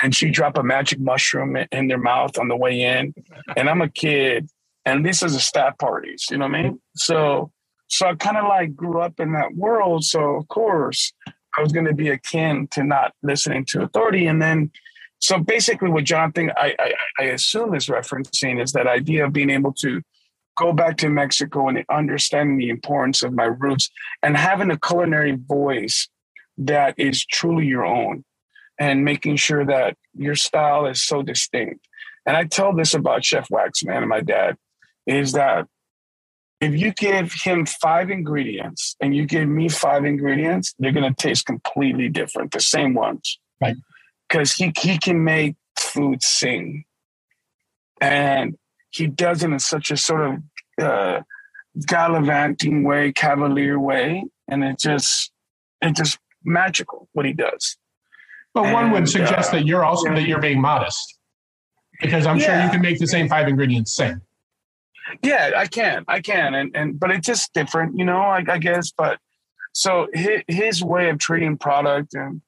and 0.02 0.16
she'd 0.16 0.32
drop 0.32 0.58
a 0.58 0.64
magic 0.64 1.02
mushroom 1.02 1.58
in- 1.58 1.68
in 1.74 1.88
their 1.90 1.98
mouth 1.98 2.38
on 2.40 2.48
the 2.48 2.56
way 2.56 2.80
in. 2.82 3.14
And 3.58 3.70
I'm 3.70 3.82
a 3.82 3.90
kid 3.90 4.48
and 4.86 5.06
this 5.06 5.22
is 5.22 5.36
a 5.36 5.40
staff 5.42 5.78
parties, 5.80 6.28
you 6.32 6.38
know 6.38 6.48
what 6.48 6.56
I 6.56 6.64
mean? 6.64 6.82
So, 6.96 7.52
so 7.88 8.08
I 8.08 8.16
kind 8.16 8.38
of 8.38 8.46
like 8.48 8.74
grew 8.74 9.02
up 9.02 9.20
in 9.20 9.34
that 9.34 9.54
world. 9.56 10.06
So 10.06 10.36
of 10.38 10.48
course 10.48 11.12
I 11.58 11.62
was 11.62 11.72
going 11.72 11.86
to 11.86 11.94
be 11.94 12.10
akin 12.10 12.68
to 12.72 12.84
not 12.84 13.14
listening 13.24 13.66
to 13.66 13.82
authority. 13.82 14.28
And 14.28 14.42
then, 14.42 14.72
so 15.20 15.40
basically 15.40 15.90
what 15.90 16.04
Jonathan, 16.04 16.52
I, 16.56 16.76
I, 16.80 16.94
I 17.20 17.24
assume 17.26 17.74
is 17.74 17.88
referencing 17.88 18.62
is 18.62 18.74
that 18.74 18.88
idea 18.88 19.26
of 19.26 19.34
being 19.34 19.50
able 19.50 19.74
to 19.80 20.02
go 20.58 20.74
back 20.74 20.98
to 20.98 21.10
Mexico 21.10 21.68
and 21.68 21.84
understanding 21.90 22.58
the 22.58 22.70
importance 22.70 23.24
of 23.24 23.34
my 23.34 23.46
roots 23.46 23.90
and 24.22 24.38
having 24.38 24.72
a 24.72 24.80
culinary 24.80 25.32
voice 25.32 26.10
that 26.58 26.96
is 26.98 27.26
truly 27.26 27.66
your 27.66 27.86
own 27.86 28.24
and 28.80 29.04
making 29.04 29.36
sure 29.36 29.66
that 29.66 29.96
your 30.16 30.36
style 30.36 30.86
is 30.86 31.04
so 31.04 31.22
distinct. 31.22 31.88
And 32.26 32.36
I 32.36 32.44
tell 32.44 32.76
this 32.76 32.94
about 32.94 33.24
Chef 33.24 33.48
Waxman 33.50 33.98
and 33.98 34.10
my 34.10 34.22
dad 34.22 34.58
is 35.06 35.32
that 35.32 35.68
if 36.60 36.74
you 36.74 36.92
give 36.94 37.34
him 37.44 37.66
five 37.66 38.10
ingredients 38.10 38.96
and 39.00 39.16
you 39.16 39.26
give 39.26 39.48
me 39.48 39.70
five 39.70 40.06
ingredients, 40.06 40.74
they're 40.80 40.92
going 40.92 41.14
to 41.14 41.16
taste 41.16 41.46
completely 41.46 42.10
different, 42.10 42.52
the 42.52 42.60
same 42.60 42.94
ones. 42.94 43.40
Right. 43.62 43.76
Because 44.28 44.54
he, 44.54 44.74
he 44.80 44.98
can 44.98 45.24
make 45.24 45.56
food 45.78 46.24
sing. 46.24 46.86
And 48.00 48.58
he 48.90 49.08
does 49.08 49.44
it 49.44 49.52
in 49.52 49.60
such 49.60 49.92
a 49.92 49.98
sort 49.98 50.22
of 50.22 50.36
uh, 50.82 51.22
gallivanting 51.86 52.84
way, 52.84 53.12
cavalier 53.12 53.80
way, 53.80 54.26
and 54.48 54.64
it 54.64 54.80
just 54.80 55.32
it 55.82 55.96
just 55.96 56.20
magical 56.44 57.08
what 57.14 57.26
he 57.26 57.34
does. 57.34 57.78
But 58.54 58.72
one 58.74 58.92
would 58.92 59.10
suggest 59.10 59.50
uh, 59.50 59.58
that 59.58 59.66
you're 59.66 59.84
also 59.84 60.10
yeah. 60.10 60.16
that 60.16 60.28
you're 60.28 60.42
being 60.42 60.62
modest, 60.62 61.18
because 62.00 62.26
I'm 62.26 62.40
sure 62.40 62.60
you 62.62 62.70
can 62.70 62.82
make 62.82 63.00
the 63.00 63.08
same 63.08 63.28
five 63.28 63.48
ingredients 63.48 63.96
sing. 63.96 64.22
Yeah, 65.22 65.52
I 65.56 65.68
can, 65.68 66.04
I 66.08 66.22
can, 66.22 66.54
and 66.54 66.76
and 66.76 67.00
but 67.00 67.12
it's 67.12 67.28
just 67.28 67.54
different, 67.54 67.98
you 67.98 68.06
know. 68.06 68.20
I, 68.20 68.44
I 68.48 68.58
guess, 68.58 68.92
but 68.92 69.20
so 69.74 70.08
his, 70.14 70.42
his 70.48 70.84
way 70.84 71.10
of 71.10 71.20
treating 71.20 71.58
product 71.58 72.14
and 72.14 72.42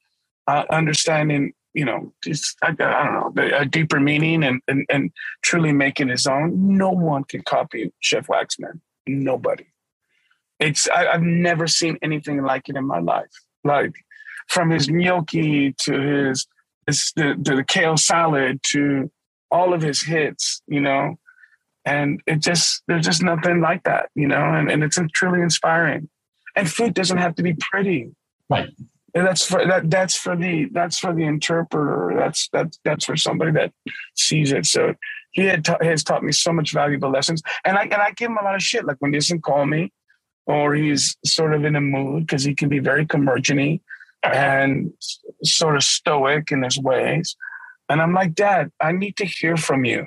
uh, 0.48 0.66
understanding, 0.70 1.54
you 1.74 1.86
know, 1.86 2.14
just 2.24 2.58
I, 2.62 2.70
I 2.70 3.04
don't 3.04 3.36
know, 3.36 3.58
a 3.58 3.66
deeper 3.66 4.00
meaning 4.00 4.44
and, 4.44 4.62
and 4.68 4.86
and 4.90 5.12
truly 5.42 5.72
making 5.72 6.10
his 6.10 6.28
own. 6.28 6.78
No 6.78 6.90
one 6.90 7.24
can 7.24 7.42
copy 7.44 7.94
Chef 8.00 8.28
Waxman. 8.28 8.82
Nobody. 9.08 9.68
It's 10.60 10.90
I, 10.90 11.08
I've 11.08 11.22
never 11.22 11.68
seen 11.68 11.98
anything 12.02 12.42
like 12.42 12.68
it 12.68 12.76
in 12.76 12.86
my 12.86 13.00
life. 13.00 13.32
Like 13.64 13.94
from 14.48 14.70
his 14.70 14.90
gnocchi 14.90 15.74
to 15.74 16.00
his, 16.00 16.48
his 16.88 17.14
the, 17.16 17.36
the 17.40 17.64
kale 17.64 17.98
salad 17.98 18.60
to 18.72 19.12
all 19.52 19.74
of 19.74 19.82
his 19.82 20.04
hits, 20.04 20.62
you 20.68 20.82
know 20.82 21.18
and 21.90 22.22
it 22.28 22.40
just 22.40 22.84
there's 22.88 23.06
just 23.06 23.24
nothing 23.24 23.62
like 23.62 23.84
that 23.84 24.10
you 24.16 24.28
know 24.28 24.44
and, 24.54 24.70
and 24.72 24.84
it's 24.84 25.00
truly 25.14 25.42
inspiring. 25.42 26.10
And 26.56 26.70
food 26.70 26.94
doesn't 26.94 27.18
have 27.18 27.36
to 27.36 27.44
be 27.44 27.56
pretty. 27.72 28.12
Right. 28.50 28.70
and 29.14 29.28
that's 29.28 29.46
for 29.46 29.66
that 29.66 29.90
that's 29.90 30.16
for 30.16 30.36
the 30.36 30.68
that's 30.72 31.00
for 31.00 31.14
the 31.14 31.24
interpreter. 31.24 32.16
That's 32.18 32.50
that's 32.52 32.80
that's 32.84 33.06
for 33.06 33.16
somebody 33.16 33.52
that 33.52 33.72
sees 34.16 34.52
it. 34.52 34.66
So 34.66 34.96
he 35.32 35.46
had 35.46 35.66
ta- 35.66 35.78
has 35.82 36.04
taught 36.04 36.24
me 36.24 36.32
so 36.32 36.52
much 36.52 36.74
valuable 36.74 37.12
lessons. 37.12 37.42
And 37.66 37.78
i 37.78 37.84
and 37.84 37.94
i 37.94 38.12
give 38.12 38.30
him 38.30 38.38
a 38.42 38.44
lot 38.44 38.56
of 38.56 38.62
shit. 38.62 38.86
Like 38.86 38.98
when 39.00 39.14
he 39.14 39.20
doesn't 39.20 39.42
call 39.42 39.66
me 39.66 39.92
or 40.46 40.74
he's 40.74 41.16
sort 41.26 41.54
of 41.54 41.64
in 41.64 41.76
a 41.76 41.82
mood 41.82 42.26
because 42.26 42.44
he 42.44 42.56
can 42.56 42.70
be 42.70 42.80
very 42.80 43.06
curmudgeon 43.06 43.80
and 44.24 44.92
sort 45.44 45.76
of 45.76 45.84
stoic 45.84 46.52
in 46.52 46.64
his 46.64 46.80
ways. 46.80 47.36
And 47.92 48.02
i'm 48.04 48.14
like 48.14 48.36
dad 48.36 48.72
i 48.80 48.92
need 48.92 49.18
to 49.18 49.26
hear 49.26 49.58
from 49.58 49.84
you 49.84 50.06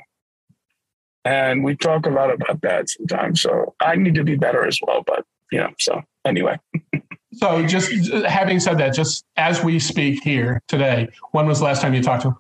and 1.25 1.65
we 1.65 1.77
talk 1.77 2.07
a 2.07 2.11
lot 2.11 2.33
about 2.33 2.61
that 2.63 2.91
sometimes. 2.91 3.41
So 3.43 3.75
I 3.81 3.97
need 3.97 4.15
to 4.17 4.25
be 4.25 4.37
better 4.37 4.67
as 4.67 4.79
well. 4.87 5.03
But 5.07 5.25
you 5.51 5.59
know, 5.59 5.71
so 5.79 6.03
anyway, 6.25 6.59
So, 7.35 7.65
just 7.67 7.91
having 8.27 8.61
said 8.61 8.79
that, 8.79 8.95
just 8.95 9.25
as 9.37 9.65
we 9.65 9.79
speak 9.79 10.23
here 10.23 10.61
today, 10.69 11.09
when 11.31 11.47
was 11.47 11.61
the 11.61 11.65
last 11.65 11.81
time 11.81 11.95
you 11.95 12.03
talked 12.03 12.23
to 12.23 12.29
him? 12.29 12.37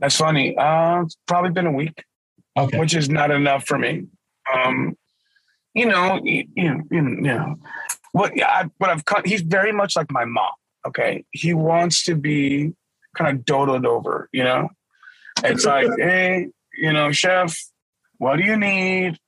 That's 0.00 0.16
funny. 0.16 0.56
Uh, 0.56 1.02
it's 1.02 1.16
probably 1.26 1.50
been 1.50 1.66
a 1.66 1.72
week, 1.72 2.04
Okay. 2.56 2.78
which 2.78 2.94
is 2.94 3.08
not 3.08 3.30
enough 3.30 3.66
for 3.66 3.78
me. 3.78 4.06
Um, 4.52 4.96
you 5.74 5.86
know, 5.86 6.20
you, 6.24 6.44
you, 6.56 6.82
you 6.90 7.02
know, 7.02 7.56
what 8.12 8.32
I, 8.42 8.68
what 8.78 8.90
I've 8.90 9.04
cut. 9.04 9.26
He's 9.26 9.42
very 9.42 9.72
much 9.72 9.94
like 9.94 10.10
my 10.10 10.24
mom. 10.24 10.50
Okay, 10.86 11.24
he 11.30 11.54
wants 11.54 12.04
to 12.04 12.16
be 12.16 12.72
kind 13.16 13.34
of 13.36 13.44
doted 13.44 13.86
over. 13.86 14.28
You 14.32 14.42
know, 14.42 14.68
it's 15.44 15.64
like, 15.64 15.88
hey, 15.98 16.48
you 16.76 16.92
know, 16.92 17.12
chef, 17.12 17.56
what 18.18 18.36
do 18.36 18.44
you 18.44 18.56
need? 18.56 19.18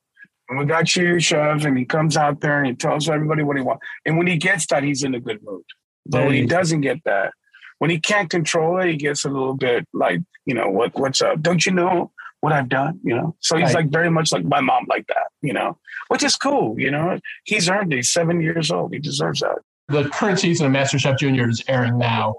And 0.49 0.59
we 0.59 0.65
got 0.65 0.95
you, 0.95 1.19
chef. 1.21 1.65
And 1.65 1.77
he 1.77 1.85
comes 1.85 2.17
out 2.17 2.41
there 2.41 2.59
and 2.59 2.67
he 2.69 2.75
tells 2.75 3.09
everybody 3.09 3.43
what 3.43 3.57
he 3.57 3.63
wants. 3.63 3.85
And 4.05 4.17
when 4.17 4.27
he 4.27 4.37
gets 4.37 4.67
that, 4.67 4.83
he's 4.85 5.03
in 5.03 5.15
a 5.15 5.21
good 5.21 5.43
mood. 5.43 5.65
But 6.07 6.25
when 6.25 6.35
he 6.35 6.47
doesn't 6.47 6.83
get 6.83 7.03
that, 7.05 7.33
when 7.79 7.91
he 7.91 7.99
can't 7.99 8.31
control 8.31 8.79
it, 8.81 8.87
he 8.89 8.97
gets 8.97 9.25
a 9.25 9.29
little 9.29 9.55
bit 9.55 9.87
like, 9.93 10.21
you 10.45 10.55
know, 10.55 10.69
what 10.71 10.95
what's 10.99 11.21
up? 11.21 11.43
Don't 11.43 11.67
you 11.67 11.73
know 11.73 12.13
what 12.41 12.53
I've 12.53 12.69
done? 12.69 13.01
You 13.03 13.17
know. 13.17 13.37
So 13.41 13.57
he's 13.57 13.75
Right. 13.75 13.83
like 13.85 13.89
very 13.91 14.11
much 14.11 14.31
like 14.33 14.45
my 14.45 14.61
mom, 14.61 14.87
like 14.89 15.07
that. 15.09 15.27
You 15.43 15.53
know, 15.53 15.79
which 16.09 16.23
is 16.23 16.37
cool. 16.37 16.79
You 16.79 16.91
know, 16.93 17.19
he's 17.45 17.69
earned 17.69 17.93
it. 17.93 17.97
He's 17.97 18.11
seven 18.11 18.41
years 18.41 18.71
old. 18.71 18.93
He 18.93 18.99
deserves 19.01 19.41
that. 19.41 19.59
the 19.89 20.09
current 20.09 20.41
season 20.41 20.67
of 20.67 20.73
MasterChef 20.73 21.17
Junior 21.17 21.49
is 21.49 21.63
airing 21.69 21.97
now, 21.97 22.37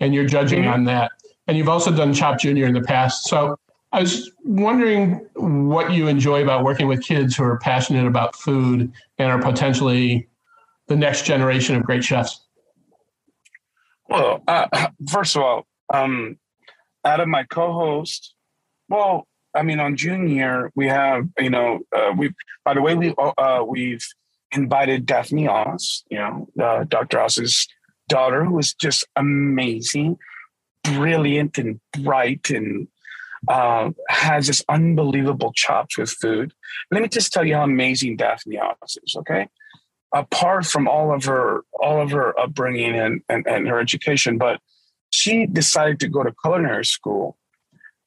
and 0.00 0.14
you're 0.14 0.26
judging 0.26 0.64
Mhm. 0.64 0.72
on 0.72 0.84
that. 0.84 1.10
And 1.46 1.56
you've 1.56 1.68
also 1.68 1.90
done 1.90 2.12
Chopped 2.12 2.40
Junior 2.42 2.66
in 2.66 2.74
the 2.74 2.82
past. 2.82 3.24
So 3.26 3.56
I 3.92 4.00
was 4.00 4.30
wondering 4.44 5.26
what 5.34 5.92
you 5.92 6.06
enjoy 6.06 6.42
about 6.42 6.64
working 6.64 6.86
with 6.86 7.02
kids 7.02 7.36
who 7.36 7.42
are 7.44 7.58
passionate 7.58 8.06
about 8.06 8.36
food 8.36 8.92
and 9.18 9.30
are 9.30 9.40
potentially 9.40 10.28
the 10.86 10.96
next 10.96 11.24
generation 11.24 11.74
of 11.74 11.82
great 11.82 12.04
chefs. 12.04 12.40
Well, 14.08 14.42
uh, 14.46 14.88
first 15.10 15.36
of 15.36 15.42
all, 15.42 15.66
um, 15.92 16.38
out 17.04 17.20
of 17.20 17.28
my 17.28 17.44
co-host, 17.44 18.34
well, 18.88 19.26
I 19.54 19.62
mean, 19.62 19.80
on 19.80 19.96
Junior, 19.96 20.70
we 20.76 20.86
have, 20.86 21.28
you 21.38 21.50
know, 21.50 21.80
uh, 21.96 22.12
we. 22.16 22.32
By 22.64 22.74
the 22.74 22.82
way, 22.82 22.94
we 22.94 23.14
uh, 23.18 23.64
we've 23.66 24.04
invited 24.52 25.06
Daphne 25.06 25.48
Oz, 25.48 26.04
you 26.10 26.18
know, 26.18 26.48
uh, 26.62 26.84
Dr. 26.84 27.20
Oz's 27.20 27.66
daughter, 28.08 28.44
who 28.44 28.58
is 28.58 28.74
just 28.74 29.06
amazing, 29.16 30.18
brilliant, 30.84 31.58
and 31.58 31.80
bright, 31.92 32.50
and 32.50 32.86
uh, 33.48 33.90
has 34.08 34.46
this 34.46 34.62
unbelievable 34.68 35.52
chops 35.54 35.98
with 35.98 36.10
food. 36.10 36.52
Let 36.90 37.02
me 37.02 37.08
just 37.08 37.32
tell 37.32 37.46
you 37.46 37.54
how 37.54 37.64
amazing 37.64 38.16
Daphne 38.16 38.58
Oz 38.58 38.98
is. 39.04 39.16
Okay, 39.16 39.48
apart 40.14 40.66
from 40.66 40.88
all 40.88 41.14
of 41.14 41.24
her 41.24 41.62
all 41.80 42.00
of 42.00 42.10
her 42.10 42.38
upbringing 42.38 42.94
and, 42.94 43.22
and, 43.28 43.46
and 43.46 43.68
her 43.68 43.80
education, 43.80 44.38
but 44.38 44.60
she 45.10 45.46
decided 45.46 46.00
to 46.00 46.08
go 46.08 46.22
to 46.22 46.34
culinary 46.42 46.84
school. 46.84 47.36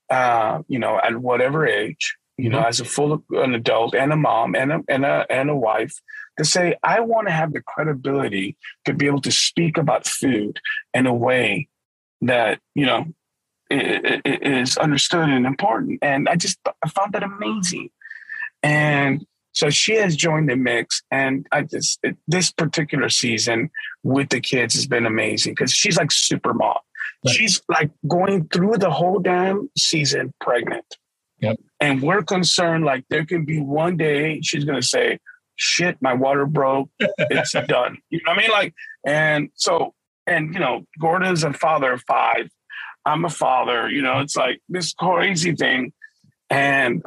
Uh, 0.10 0.62
you 0.68 0.78
know, 0.78 1.00
at 1.02 1.16
whatever 1.18 1.66
age, 1.66 2.18
you 2.38 2.50
know, 2.50 2.62
as 2.62 2.80
a 2.80 2.86
full 2.86 3.24
an 3.32 3.56
adult 3.56 3.96
and 3.96 4.12
a 4.12 4.16
mom 4.16 4.56
and 4.56 4.72
a 4.72 4.82
and 4.88 5.06
a 5.06 5.26
and 5.30 5.50
a 5.50 5.56
wife, 5.56 5.94
to 6.38 6.46
say 6.46 6.76
I 6.84 7.00
want 7.00 7.28
to 7.28 7.34
have 7.34 7.54
the 7.54 7.62
credibility 7.62 8.58
to 8.86 8.94
be 8.94 9.08
able 9.08 9.22
to 9.22 9.32
speak 9.32 9.78
about 9.78 10.06
food 10.06 10.60
in 10.94 11.08
a 11.08 11.14
way 11.14 11.70
that 12.22 12.60
you 12.76 12.86
know 12.86 13.06
is 13.74 14.78
understood 14.78 15.30
and 15.30 15.46
important. 15.46 16.00
And 16.02 16.30
I 16.30 16.36
just 16.36 16.60
I 16.66 16.90
found 16.90 17.14
that 17.14 17.24
amazing. 17.24 17.90
And 18.62 19.26
so 19.54 19.70
she 19.70 19.96
has 19.96 20.16
joined 20.16 20.50
the 20.50 20.56
mix, 20.56 21.04
and 21.12 21.48
I 21.52 21.62
just 21.62 22.00
it, 22.04 22.18
this 22.28 22.52
particular 22.52 23.10
season 23.10 23.70
with 24.02 24.30
the 24.30 24.42
kids 24.42 24.74
has 24.74 24.88
been 24.88 25.06
amazing 25.06 25.54
because 25.54 25.72
she's 25.72 25.98
like 25.98 26.12
super 26.12 26.54
mom. 26.54 26.78
Right. 27.26 27.36
She's 27.36 27.62
like 27.70 27.92
going 28.08 28.48
through 28.48 28.78
the 28.78 28.90
whole 28.90 29.20
damn 29.20 29.70
season 29.78 30.34
pregnant. 30.42 30.86
Yep. 31.40 31.58
And 31.80 32.02
we're 32.02 32.24
concerned 32.24 32.84
like 32.86 33.06
there 33.10 33.26
can 33.26 33.46
be 33.46 33.60
one 33.60 33.96
day 33.98 34.42
she's 34.42 34.66
gonna 34.66 34.82
say, 34.82 35.20
"Shit, 35.56 35.98
my 36.02 36.14
water 36.14 36.46
broke. 36.46 36.90
It's 37.00 37.52
done." 37.68 38.00
You 38.10 38.22
know 38.26 38.32
what 38.32 38.40
I 38.40 38.42
mean? 38.42 38.52
Like, 38.52 38.74
and 39.06 39.50
so 39.54 39.94
and 40.26 40.54
you 40.54 40.60
know, 40.60 40.86
Gordon's 41.00 41.44
a 41.44 41.54
father 41.54 41.94
of 41.94 42.04
five. 42.08 42.50
I'm 43.06 43.26
a 43.26 43.30
father. 43.30 43.90
You 43.90 44.02
know, 44.02 44.20
it's 44.20 44.36
like 44.36 44.62
this 44.70 44.94
crazy 44.94 45.56
thing, 45.56 45.94
and 46.50 47.04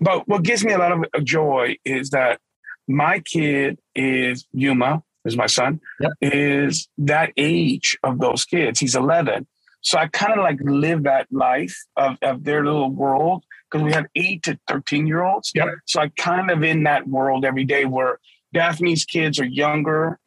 but 0.00 0.26
what 0.28 0.42
gives 0.42 0.64
me 0.64 0.72
a 0.72 0.78
lot 0.78 0.92
of 0.92 1.24
joy 1.24 1.76
is 1.84 2.10
that 2.10 2.40
my 2.88 3.20
kid 3.20 3.78
is 3.94 4.46
Yuma, 4.52 5.02
is 5.24 5.36
my 5.36 5.46
son, 5.46 5.80
Yep. 6.00 6.12
is 6.20 6.88
that 6.98 7.32
age 7.36 7.96
of 8.02 8.18
those 8.18 8.44
kids. 8.44 8.80
He's 8.80 8.94
11. 8.94 9.46
So 9.80 9.98
I 9.98 10.08
kind 10.08 10.32
of 10.32 10.38
like 10.38 10.58
live 10.62 11.04
that 11.04 11.26
life 11.30 11.76
of, 11.96 12.16
of 12.22 12.44
their 12.44 12.64
little 12.64 12.90
world 12.90 13.44
because 13.70 13.84
we 13.84 13.92
have 13.92 14.06
eight 14.14 14.42
to 14.44 14.58
13 14.68 15.06
year 15.06 15.22
olds. 15.22 15.52
Yep. 15.54 15.68
So 15.86 16.00
I 16.00 16.08
kind 16.16 16.50
of 16.50 16.62
in 16.62 16.84
that 16.84 17.06
world 17.06 17.44
every 17.44 17.64
day 17.64 17.84
where 17.84 18.18
Daphne's 18.54 19.04
kids 19.04 19.38
are 19.38 19.44
younger 19.46 20.18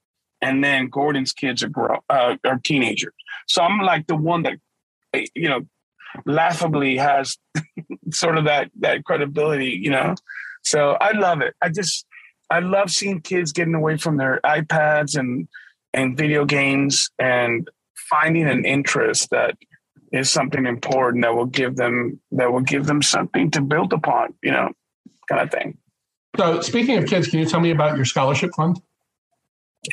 and 0.41 0.63
then 0.63 0.89
Gordon's 0.89 1.31
kids 1.31 1.63
are 1.63 1.69
grow, 1.69 1.97
uh, 2.09 2.35
are 2.45 2.59
teenagers. 2.63 3.13
So 3.47 3.63
I'm 3.63 3.79
like 3.79 4.07
the 4.07 4.15
one 4.15 4.43
that, 4.43 4.53
you 5.35 5.49
know, 5.49 5.61
laughably 6.25 6.97
has 6.97 7.37
sort 8.11 8.37
of 8.37 8.45
that 8.45 8.71
that 8.79 9.03
credibility, 9.03 9.79
you 9.81 9.91
know. 9.91 10.15
So 10.63 10.97
I 10.99 11.11
love 11.11 11.41
it. 11.41 11.55
I 11.61 11.69
just 11.69 12.05
I 12.49 12.59
love 12.59 12.89
seeing 12.91 13.21
kids 13.21 13.51
getting 13.51 13.75
away 13.75 13.97
from 13.97 14.17
their 14.17 14.39
iPads 14.45 15.17
and 15.17 15.47
and 15.93 16.17
video 16.17 16.45
games 16.45 17.09
and 17.19 17.69
finding 18.09 18.47
an 18.47 18.65
interest 18.65 19.29
that 19.31 19.57
is 20.11 20.29
something 20.29 20.65
important 20.65 21.23
that 21.23 21.35
will 21.35 21.45
give 21.45 21.75
them 21.75 22.19
that 22.31 22.51
will 22.51 22.61
give 22.61 22.85
them 22.85 23.01
something 23.01 23.51
to 23.51 23.61
build 23.61 23.93
upon, 23.93 24.33
you 24.41 24.51
know, 24.51 24.71
kind 25.29 25.41
of 25.41 25.51
thing. 25.51 25.77
So 26.37 26.61
speaking 26.61 26.97
of 26.97 27.07
kids, 27.07 27.27
can 27.27 27.39
you 27.39 27.45
tell 27.45 27.59
me 27.59 27.71
about 27.71 27.95
your 27.95 28.05
scholarship 28.05 28.51
fund? 28.55 28.79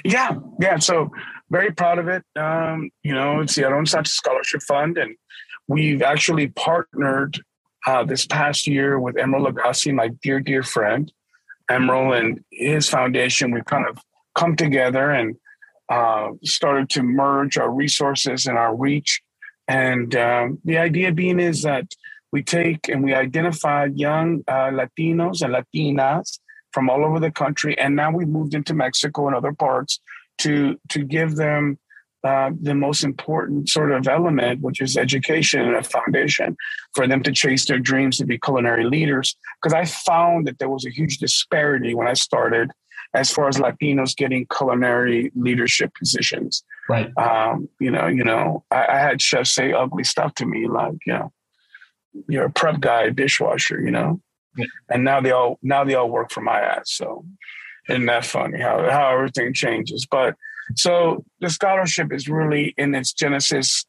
Yeah, 0.05 0.35
yeah. 0.61 0.79
So 0.79 1.11
very 1.51 1.73
proud 1.73 1.99
of 1.99 2.09
it. 2.09 2.25
Um, 2.37 2.91
you 3.03 3.15
know, 3.15 3.41
it's 3.41 3.55
the 3.55 3.65
Aaron 3.65 3.87
Scholarship 3.87 4.63
Fund, 4.63 4.99
and 4.99 5.17
we've 5.69 6.03
actually 6.03 6.49
partnered 6.49 7.41
uh, 7.87 8.05
this 8.05 8.27
past 8.27 8.67
year 8.67 8.99
with 8.99 9.17
Emeril 9.17 9.49
Lagasse, 9.49 9.95
my 9.95 10.09
dear, 10.23 10.41
dear 10.41 10.63
friend. 10.63 11.13
Emeril 11.71 12.19
and 12.19 12.45
his 12.51 12.89
foundation, 12.89 13.51
we've 13.51 13.65
kind 13.65 13.87
of 13.89 13.99
come 14.35 14.57
together 14.57 15.11
and 15.11 15.37
uh, 15.89 16.31
started 16.45 16.89
to 16.91 17.03
merge 17.03 17.57
our 17.59 17.71
resources 17.71 18.47
and 18.47 18.59
our 18.59 18.75
reach. 18.75 19.23
And 19.69 20.15
um, 20.15 20.59
the 20.65 20.79
idea 20.79 21.13
being 21.13 21.41
is 21.41 21.63
that 21.63 21.87
we 22.33 22.43
take 22.43 22.89
and 22.89 23.03
we 23.03 23.15
identify 23.15 23.87
young 23.95 24.43
uh, 24.49 24.71
Latinos 24.71 25.43
and 25.43 25.55
Latinas 25.55 26.39
from 26.73 26.91
all 26.91 27.05
over 27.05 27.21
the 27.21 27.31
country, 27.31 27.79
and 27.79 27.95
now 27.95 28.11
we've 28.11 28.29
moved 28.29 28.53
into 28.55 28.75
Mexico 28.75 29.29
and 29.29 29.37
other 29.37 29.53
parts 29.53 30.01
to 30.39 30.79
to 30.91 31.05
give 31.05 31.37
them 31.37 31.79
uh, 32.25 32.51
the 32.63 32.75
most 32.75 33.05
important 33.05 33.69
sort 33.69 33.93
of 33.93 34.09
element, 34.09 34.61
which 34.63 34.81
is 34.81 34.97
education 34.97 35.61
and 35.61 35.77
a 35.77 35.83
foundation 35.83 36.57
for 36.95 37.07
them 37.07 37.23
to 37.23 37.31
chase 37.31 37.67
their 37.67 37.79
dreams 37.79 38.17
to 38.17 38.25
be 38.25 38.39
culinary 38.39 38.85
leaders. 38.85 39.37
Because 39.63 39.75
I 39.75 39.85
found 39.85 40.47
that 40.47 40.59
there 40.59 40.71
was 40.71 40.87
a 40.87 40.91
huge 40.91 41.19
disparity 41.19 41.95
when 41.95 42.09
I 42.09 42.15
started, 42.15 42.71
as 43.13 43.31
far 43.31 43.49
as 43.49 43.59
Latinos 43.59 44.17
getting 44.17 44.47
culinary 44.47 45.31
leadership 45.35 45.93
positions. 45.99 46.65
Right. 46.89 47.11
Um, 47.19 47.69
you 47.79 47.91
know, 47.91 48.07
you 48.07 48.25
know, 48.25 48.65
I, 48.71 48.87
I 48.87 48.99
had 48.99 49.21
chefs 49.21 49.53
say 49.55 49.73
ugly 49.73 50.05
stuff 50.05 50.35
to 50.37 50.47
me, 50.47 50.67
like 50.67 50.95
you 51.07 51.13
know, 51.13 51.33
you're 52.29 52.47
a 52.47 52.51
prep 52.51 52.81
guy, 52.81 53.11
dishwasher, 53.11 53.81
you 53.81 53.91
know, 53.91 54.21
Yeah. 54.57 54.67
and 54.89 55.05
now 55.05 55.21
they 55.21 55.31
all 55.33 55.59
now 55.63 55.85
they 55.85 55.95
all 55.95 56.09
work 56.09 56.31
for 56.33 56.41
my 56.41 56.59
ass. 56.61 56.93
So, 56.93 57.27
isn't 57.89 58.07
that 58.07 58.25
funny 58.25 58.61
how 58.61 58.89
how 58.91 59.13
everything 59.13 59.53
changes? 59.53 60.07
But 60.11 60.35
so 60.77 61.25
the 61.41 61.51
scholarship 61.51 62.13
is 62.13 62.29
really 62.29 62.75
in 62.77 62.95
its 62.95 63.13
genesis 63.13 63.85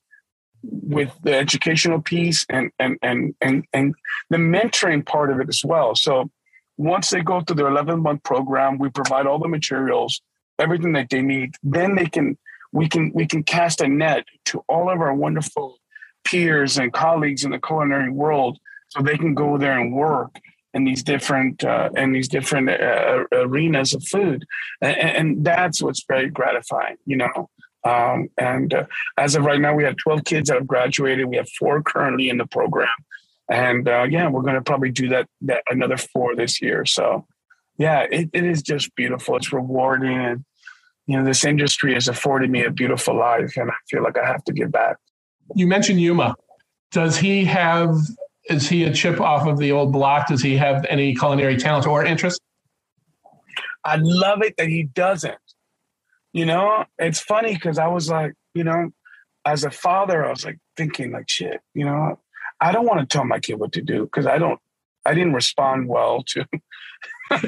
with 0.63 1.11
the 1.23 1.35
educational 1.35 2.01
piece 2.01 2.45
and 2.49 2.71
and 2.79 2.97
and 3.01 3.35
and 3.41 3.65
and 3.73 3.95
the 4.29 4.37
mentoring 4.37 5.05
part 5.05 5.31
of 5.31 5.39
it 5.39 5.49
as 5.49 5.61
well. 5.63 5.95
So 5.95 6.29
once 6.77 7.09
they 7.09 7.21
go 7.21 7.41
through 7.41 7.55
their 7.55 7.69
11 7.69 8.01
month 8.01 8.23
program, 8.23 8.77
we 8.77 8.89
provide 8.89 9.25
all 9.25 9.39
the 9.39 9.47
materials, 9.47 10.21
everything 10.59 10.93
that 10.93 11.09
they 11.09 11.21
need. 11.21 11.55
Then 11.63 11.95
they 11.95 12.07
can 12.07 12.37
we 12.71 12.89
can 12.89 13.11
we 13.13 13.25
can 13.25 13.43
cast 13.43 13.81
a 13.81 13.87
net 13.87 14.25
to 14.45 14.63
all 14.67 14.89
of 14.89 14.99
our 14.99 15.13
wonderful 15.13 15.77
peers 16.25 16.77
and 16.77 16.91
colleagues 16.91 17.45
in 17.45 17.51
the 17.51 17.59
culinary 17.59 18.11
world, 18.11 18.57
so 18.89 19.01
they 19.01 19.17
can 19.17 19.33
go 19.33 19.57
there 19.57 19.79
and 19.79 19.93
work 19.93 20.39
in 20.75 20.83
these 20.83 21.01
different 21.01 21.63
uh, 21.63 21.89
in 21.95 22.11
these 22.11 22.27
different 22.27 22.69
uh, 22.69 23.23
arenas 23.31 23.93
of 23.93 24.03
food, 24.03 24.45
and, 24.81 24.97
and 24.97 25.45
that's 25.45 25.81
what's 25.81 26.03
very 26.07 26.29
gratifying, 26.29 26.97
you 27.05 27.17
know. 27.17 27.49
Um, 27.85 28.29
and 28.37 28.73
uh, 28.73 28.85
as 29.17 29.35
of 29.35 29.45
right 29.45 29.61
now, 29.61 29.73
we 29.73 29.85
have 29.85 29.95
12 29.95 30.25
kids 30.25 30.49
that 30.49 30.55
have 30.55 30.67
graduated. 30.67 31.27
We 31.27 31.37
have 31.37 31.47
four 31.57 31.81
currently 31.81 32.29
in 32.29 32.37
the 32.37 32.45
program, 32.45 32.89
and 33.49 33.87
uh, 33.87 34.03
yeah, 34.03 34.29
we're 34.29 34.41
going 34.41 34.55
to 34.55 34.61
probably 34.61 34.91
do 34.91 35.07
that 35.09 35.27
that 35.43 35.63
another 35.69 35.97
four 35.97 36.35
this 36.35 36.61
year. 36.61 36.85
So, 36.85 37.25
yeah, 37.77 38.01
it, 38.11 38.29
it 38.33 38.43
is 38.43 38.61
just 38.61 38.93
beautiful. 38.95 39.37
It's 39.37 39.53
rewarding, 39.53 40.17
and 40.17 40.45
you 41.07 41.17
know, 41.17 41.23
this 41.23 41.45
industry 41.45 41.93
has 41.93 42.09
afforded 42.09 42.51
me 42.51 42.65
a 42.65 42.71
beautiful 42.71 43.17
life, 43.17 43.55
and 43.55 43.71
I 43.71 43.75
feel 43.89 44.03
like 44.03 44.17
I 44.17 44.25
have 44.25 44.43
to 44.43 44.53
give 44.53 44.73
back. 44.73 44.97
You 45.55 45.67
mentioned 45.67 46.01
Yuma. 46.01 46.35
Does 46.91 47.17
he 47.17 47.45
have? 47.45 47.95
Is 48.49 48.69
he 48.69 48.83
a 48.83 48.93
chip 48.93 49.19
off 49.19 49.47
of 49.47 49.57
the 49.57 49.71
old 49.71 49.91
block? 49.91 50.27
Does 50.27 50.41
he 50.41 50.55
have 50.57 50.85
any 50.87 51.15
culinary 51.15 51.57
talent 51.57 51.87
or 51.87 52.05
interest? 52.05 52.39
I 53.83 53.97
love 53.97 54.41
it 54.43 54.55
that 54.57 54.67
he 54.67 54.83
doesn't. 54.83 55.37
You 56.33 56.45
know, 56.45 56.85
it's 56.97 57.19
funny 57.19 57.53
because 57.53 57.79
I 57.79 57.87
was 57.87 58.09
like, 58.09 58.33
you 58.53 58.63
know, 58.63 58.91
as 59.45 59.63
a 59.63 59.71
father, 59.71 60.25
I 60.25 60.29
was 60.29 60.43
like 60.43 60.57
thinking 60.75 61.11
like, 61.11 61.29
shit, 61.29 61.61
you 61.73 61.85
know, 61.85 62.19
I 62.59 62.71
don't 62.71 62.85
want 62.85 62.99
to 62.99 63.05
tell 63.05 63.25
my 63.25 63.39
kid 63.39 63.59
what 63.59 63.71
to 63.73 63.81
do 63.81 64.03
because 64.03 64.25
I 64.25 64.37
don't, 64.37 64.59
I 65.05 65.13
didn't 65.13 65.33
respond 65.33 65.87
well 65.87 66.23
to 66.29 66.45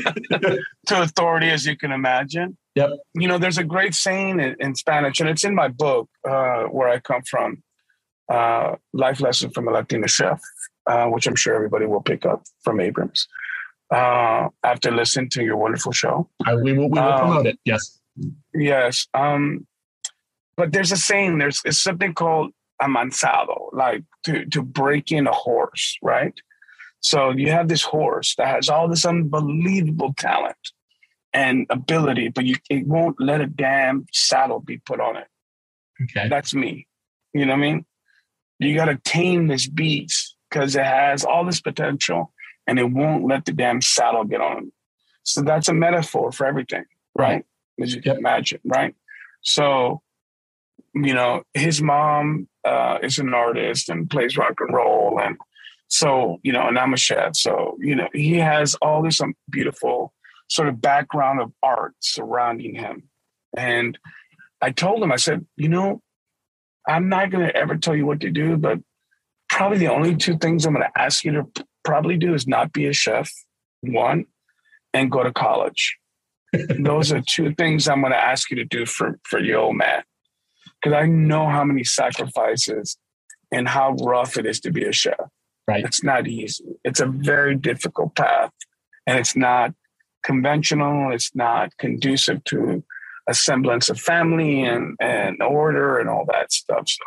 to 0.88 1.02
authority, 1.02 1.50
as 1.50 1.66
you 1.66 1.76
can 1.76 1.92
imagine. 1.92 2.58
Yep. 2.76 2.92
You 3.16 3.28
know, 3.28 3.38
there's 3.38 3.58
a 3.58 3.64
great 3.64 3.96
saying 3.96 4.40
in, 4.40 4.56
in 4.60 4.76
Spanish, 4.76 5.20
and 5.20 5.30
it's 5.30 5.44
in 5.44 5.56
my 5.56 5.68
book 5.68 6.10
uh, 6.28 6.64
where 6.66 6.90
I 6.90 7.00
come 7.00 7.24
from, 7.24 7.64
uh, 8.30 8.76
"Life 8.94 9.22
Lesson 9.22 9.52
from 9.52 9.68
a 9.68 9.72
Latina 9.72 10.08
Chef," 10.08 10.42
uh, 10.86 11.06
which 11.06 11.28
I'm 11.28 11.36
sure 11.36 11.56
everybody 11.56 11.86
will 11.86 12.02
pick 12.02 12.26
up 12.26 12.44
from 12.64 12.80
Abrams 12.80 13.28
uh, 13.94 14.50
after 14.64 14.92
listening 14.92 15.30
to 15.32 15.44
your 15.44 15.58
wonderful 15.58 15.92
show. 15.92 16.30
I, 16.46 16.56
we 16.56 16.74
will, 16.74 16.90
we 16.90 17.00
will 17.00 17.08
Um, 17.08 17.20
promote 17.20 17.46
it. 17.48 17.60
Yes. 17.66 18.00
Yes. 18.54 19.08
Um, 19.14 19.68
but 20.56 20.72
there's 20.72 20.92
a 20.92 20.98
saying, 20.98 21.38
there's 21.38 21.62
it's 21.66 21.82
something 21.82 22.14
called 22.14 22.52
amansado, 22.82 23.70
like 23.74 24.04
to, 24.26 24.46
to 24.48 24.62
break 24.62 25.12
in 25.12 25.28
a 25.28 25.32
horse, 25.32 25.98
right? 26.02 26.34
So 27.00 27.30
you 27.30 27.52
have 27.52 27.68
this 27.68 27.84
horse 27.84 28.36
that 28.38 28.48
has 28.48 28.70
all 28.70 28.88
this 28.88 29.06
unbelievable 29.06 30.14
talent 30.18 30.58
and 31.32 31.68
ability, 31.70 32.30
but 32.30 32.46
you 32.46 32.56
it 32.70 32.88
won't 32.88 33.20
let 33.20 33.40
a 33.40 33.46
damn 33.46 34.08
saddle 34.12 34.60
be 34.60 34.80
put 34.80 35.00
on 35.00 35.16
it. 35.18 35.28
Okay. 36.04 36.28
That's 36.28 36.54
me. 36.56 36.88
You 37.34 37.46
know 37.46 37.54
what 37.54 37.60
I 37.60 37.62
mean? 37.62 37.86
You 38.60 38.76
got 38.76 38.86
to 38.86 38.98
tame 39.04 39.48
this 39.48 39.68
beast 39.68 40.36
because 40.50 40.76
it 40.76 40.86
has 40.86 41.24
all 41.24 41.46
this 41.46 41.62
potential 41.62 42.34
and 42.66 42.80
it 42.80 42.92
won't 42.92 43.26
let 43.26 43.46
the 43.46 43.54
damn 43.54 43.82
saddle 43.82 44.24
get 44.24 44.42
on. 44.42 44.72
So 45.24 45.42
that's 45.42 45.68
a 45.68 45.74
metaphor 45.74 46.32
for 46.32 46.46
everything, 46.46 46.86
right? 47.16 47.46
As 47.82 47.94
you 47.94 48.02
can 48.02 48.14
Yep. 48.14 48.20
imagine, 48.20 48.60
right? 48.66 48.96
So, 49.42 50.02
you 50.94 51.14
know, 51.14 51.44
his 51.54 51.82
mom 51.82 52.48
uh, 52.66 53.00
is 53.04 53.20
an 53.20 53.34
artist 53.34 53.90
and 53.90 54.10
plays 54.10 54.38
rock 54.38 54.56
and 54.60 54.74
roll. 54.74 55.20
And 55.22 55.38
so, 55.88 56.40
you 56.44 56.52
know, 56.52 56.68
and 56.68 56.78
I'm 56.78 56.94
a 56.94 56.98
chef. 56.98 57.36
So, 57.36 57.78
you 57.80 57.96
know, 57.96 58.10
he 58.14 58.36
has 58.36 58.76
all 58.76 59.02
this 59.02 59.22
um, 59.22 59.36
beautiful 59.50 60.14
sort 60.50 60.68
of 60.68 60.82
background 60.82 61.42
of 61.42 61.52
art 61.62 61.94
surrounding 62.00 62.76
him. 62.76 63.04
And 63.56 63.98
I 64.62 64.72
told 64.72 65.04
him, 65.04 65.12
I 65.12 65.18
said, 65.18 65.46
you 65.56 65.70
know, 65.70 66.02
I'm 66.88 67.10
not 67.10 67.30
going 67.30 67.46
to 67.46 67.56
ever 67.56 67.76
tell 67.76 67.96
you 67.96 68.06
what 68.06 68.22
to 68.22 68.30
do, 68.30 68.58
but 68.58 68.80
probably 69.50 69.78
the 69.78 69.92
only 69.92 70.16
two 70.16 70.38
things 70.38 70.66
I'm 70.66 70.74
going 70.74 70.86
to 70.86 71.02
ask 71.02 71.24
you 71.24 71.32
to 71.34 71.66
probably 71.84 72.18
do 72.18 72.34
is 72.34 72.48
not 72.48 72.72
be 72.72 72.88
a 72.88 72.94
chef, 72.94 73.32
one, 73.82 74.26
and 74.94 75.12
go 75.12 75.24
to 75.24 75.34
college. 75.34 75.98
Those 76.80 77.12
are 77.12 77.22
two 77.22 77.54
things 77.56 77.88
I'm 77.88 78.02
going 78.02 78.14
to 78.14 78.18
ask 78.18 78.50
you 78.50 78.58
to 78.58 78.66
do 78.66 78.86
for, 78.86 79.20
for 79.24 79.40
your 79.40 79.60
old 79.60 79.76
man. 79.76 80.04
Because 80.82 80.96
I 80.96 81.08
know 81.08 81.48
how 81.48 81.64
many 81.64 81.84
sacrifices 81.84 82.98
and 83.52 83.68
how 83.68 83.94
rough 83.94 84.38
it 84.38 84.46
is 84.46 84.60
to 84.62 84.72
be 84.72 84.86
a 84.86 84.92
chef. 84.92 85.16
Right. 85.68 85.84
It's 85.84 86.04
not 86.04 86.28
easy. 86.28 86.64
It's 86.84 87.00
a 87.00 87.08
very 87.08 87.56
difficult 87.56 88.16
path. 88.16 88.52
And 89.06 89.20
it's 89.20 89.36
not 89.36 89.74
conventional. 90.24 91.12
It's 91.12 91.36
not 91.36 91.76
conducive 91.78 92.44
to 92.46 92.84
a 93.28 93.34
semblance 93.34 93.90
of 93.90 94.00
family 94.00 94.64
and, 94.64 94.96
and 95.00 95.42
order 95.42 95.98
and 95.98 96.10
all 96.10 96.26
that 96.32 96.52
stuff. 96.52 96.88
So 96.88 97.04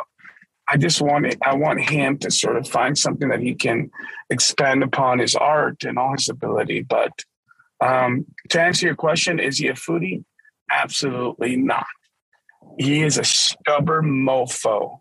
I 0.68 0.76
just 0.76 1.00
want 1.00 1.26
it, 1.26 1.38
I 1.44 1.54
want 1.54 1.80
him 1.80 2.18
to 2.18 2.30
sort 2.30 2.56
of 2.56 2.68
find 2.68 2.96
something 2.96 3.28
that 3.28 3.40
he 3.40 3.54
can 3.54 3.90
expand 4.28 4.82
upon 4.82 5.18
his 5.18 5.34
art 5.34 5.82
and 5.82 5.98
all 5.98 6.12
his 6.12 6.28
ability. 6.28 6.82
But 6.82 7.12
um, 7.80 8.26
to 8.50 8.60
answer 8.60 8.86
your 8.86 8.94
question, 8.94 9.40
is 9.40 9.58
he 9.58 9.68
a 9.68 9.72
foodie? 9.72 10.24
Absolutely 10.70 11.56
not. 11.56 11.86
He 12.78 13.02
is 13.02 13.18
a 13.18 13.24
stubborn 13.24 14.24
mofo. 14.24 15.00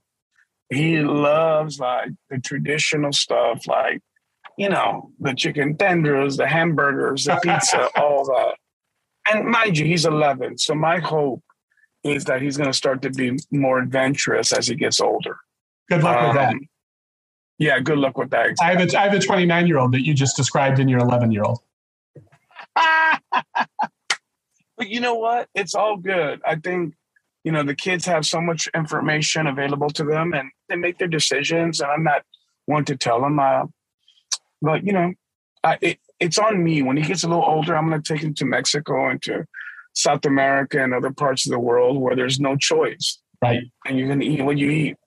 He 0.70 1.00
loves 1.00 1.80
like 1.80 2.12
the 2.30 2.40
traditional 2.40 3.12
stuff, 3.12 3.68
like, 3.68 4.02
you 4.58 4.70
know, 4.70 5.12
the 5.20 5.34
chicken 5.34 5.78
tenders, 5.78 6.38
the 6.38 6.48
hamburgers, 6.48 7.26
the 7.26 7.40
pizza, 7.44 7.90
all 7.96 8.26
that. 8.26 8.56
And 9.32 9.46
mind 9.46 9.78
you, 9.78 9.86
he's 9.86 10.06
11. 10.06 10.58
So 10.58 10.76
my 10.76 11.00
hope 11.00 11.44
is 12.04 12.26
that 12.26 12.42
he's 12.42 12.58
going 12.58 12.70
to 12.70 12.78
start 12.78 13.02
to 13.02 13.10
be 13.10 13.38
more 13.52 13.80
adventurous 13.80 14.54
as 14.54 14.68
he 14.68 14.76
gets 14.76 15.02
older. 15.02 15.38
Good 15.90 16.04
luck 16.04 16.28
with 16.28 16.36
that. 16.36 16.54
Um, 16.54 16.70
Yeah, 17.58 17.80
good 17.80 17.98
luck 17.98 18.18
with 18.18 18.30
that. 18.30 18.56
I 18.62 18.72
have 18.72 18.82
a, 18.82 18.98
I 18.98 19.04
have 19.04 19.14
a 19.14 19.20
29 19.20 19.68
year 19.68 19.78
old 19.78 19.92
that 19.94 20.06
you 20.06 20.14
just 20.14 20.38
described 20.38 20.80
in 20.80 20.88
your 20.88 21.00
11 21.00 21.32
year 21.32 21.44
old. 21.44 21.60
but 22.76 23.20
you 24.88 25.02
know 25.02 25.16
what? 25.16 25.50
It's 25.56 25.76
all 25.76 25.98
good. 25.98 26.42
I 26.46 26.56
think, 26.56 26.94
you 27.44 27.52
know, 27.52 27.64
the 27.64 27.76
kids 27.76 28.06
have 28.06 28.26
so 28.26 28.40
much 28.40 28.70
information 28.74 29.48
available 29.48 29.90
to 29.92 30.04
them 30.04 30.34
and 30.34 30.50
they 30.70 30.76
make 30.76 31.00
their 31.00 31.08
decisions. 31.08 31.82
And 31.82 31.92
I'm 31.92 32.04
not 32.04 32.24
one 32.66 32.86
to 32.86 32.96
tell 32.96 33.22
them. 33.22 33.40
Uh, 33.40 33.66
but, 34.62 34.86
you 34.86 34.94
know, 34.94 35.14
I, 35.64 35.78
it, 35.82 36.00
it's 36.20 36.38
on 36.38 36.64
me. 36.64 36.82
When 36.82 36.98
he 36.98 37.04
gets 37.04 37.24
a 37.24 37.28
little 37.28 37.44
older, 37.44 37.76
I'm 37.76 37.90
going 37.90 38.02
to 38.02 38.14
take 38.14 38.22
him 38.22 38.34
to 38.36 38.46
Mexico 38.46 39.10
and 39.10 39.22
to 39.24 39.46
South 39.94 40.26
America 40.26 40.82
and 40.84 40.94
other 40.94 41.12
parts 41.12 41.46
of 41.46 41.52
the 41.52 41.60
world 41.60 42.00
where 42.00 42.16
there's 42.16 42.40
no 42.40 42.56
choice. 42.56 43.20
Right. 43.42 43.62
And 43.86 43.98
you're 43.98 44.08
going 44.08 44.20
to 44.20 44.26
eat 44.26 44.42
what 44.42 44.58
you 44.58 44.70
eat. 44.70 44.98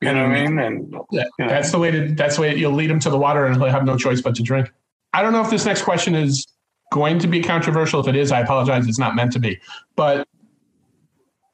You 0.00 0.12
know 0.12 0.28
what 0.28 0.36
I 0.36 0.46
mean? 0.46 0.58
And 0.58 0.94
Yeah, 1.10 1.24
Yeah. 1.38 1.48
that's 1.48 1.72
the 1.72 1.78
way 1.78 1.90
to. 1.90 2.14
That's 2.14 2.36
the 2.36 2.42
way 2.42 2.56
you'll 2.56 2.72
lead 2.72 2.90
him 2.90 3.00
to 3.00 3.10
the 3.10 3.18
water, 3.18 3.44
and 3.44 3.56
he'll 3.56 3.66
have 3.66 3.84
no 3.84 3.98
choice 3.98 4.22
but 4.22 4.34
to 4.36 4.42
drink. 4.42 4.72
I 5.12 5.22
don't 5.22 5.32
know 5.32 5.42
if 5.42 5.50
this 5.50 5.66
next 5.66 5.82
question 5.82 6.14
is 6.14 6.46
going 6.90 7.18
to 7.18 7.26
be 7.26 7.42
controversial. 7.42 8.00
If 8.00 8.08
it 8.08 8.16
is, 8.16 8.32
I 8.32 8.40
apologize. 8.40 8.88
It's 8.88 8.98
not 8.98 9.14
meant 9.14 9.32
to 9.32 9.38
be. 9.38 9.60
But 9.96 10.26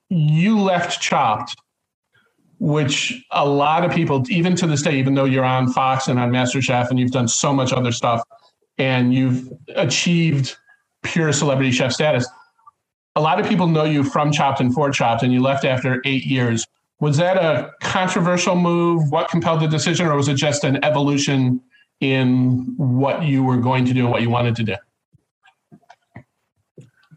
you 0.09 0.61
left 0.61 1.01
Chopped, 1.01 1.57
which 2.61 3.25
a 3.33 3.47
lot 3.49 3.85
of 3.85 3.91
people, 3.91 4.23
even 4.31 4.55
to 4.57 4.67
this 4.69 4.83
day, 4.83 4.97
even 4.99 5.15
though 5.15 5.25
you're 5.25 5.45
on 5.45 5.73
Fox 5.73 6.07
and 6.07 6.19
on 6.19 6.31
MasterChef, 6.31 6.91
and 6.91 7.01
you've 7.01 7.11
done 7.11 7.27
so 7.27 7.53
much 7.53 7.73
other 7.73 7.91
stuff, 7.93 8.23
and 8.79 9.15
you've 9.15 9.53
achieved 9.75 10.57
pure 11.03 11.33
celebrity 11.33 11.71
chef 11.71 11.93
status. 11.93 12.27
A 13.15 13.21
lot 13.21 13.41
of 13.41 13.49
people 13.49 13.67
know 13.67 13.85
you 13.85 14.05
from 14.05 14.31
Chopped 14.31 14.61
and 14.61 14.75
for 14.75 14.91
Chopped, 14.91 15.23
and 15.23 15.33
you 15.33 15.41
left 15.41 15.65
after 15.65 16.03
eight 16.05 16.25
years. 16.27 16.67
Was 17.01 17.17
that 17.19 17.37
a 17.37 17.73
controversial 17.81 18.57
move? 18.57 19.11
What 19.11 19.29
compelled 19.31 19.61
the 19.61 19.69
decision, 19.69 20.07
or 20.07 20.17
was 20.17 20.29
it 20.29 20.35
just 20.35 20.65
an 20.65 20.83
evolution 20.85 21.61
in 22.01 22.75
what 22.77 23.23
you 23.23 23.43
were 23.43 23.57
going 23.57 23.85
to 23.87 23.95
do 23.95 24.01
and 24.01 24.11
what 24.11 24.23
you 24.23 24.31
wanted 24.31 24.57
to 24.57 24.65
do? 24.65 24.77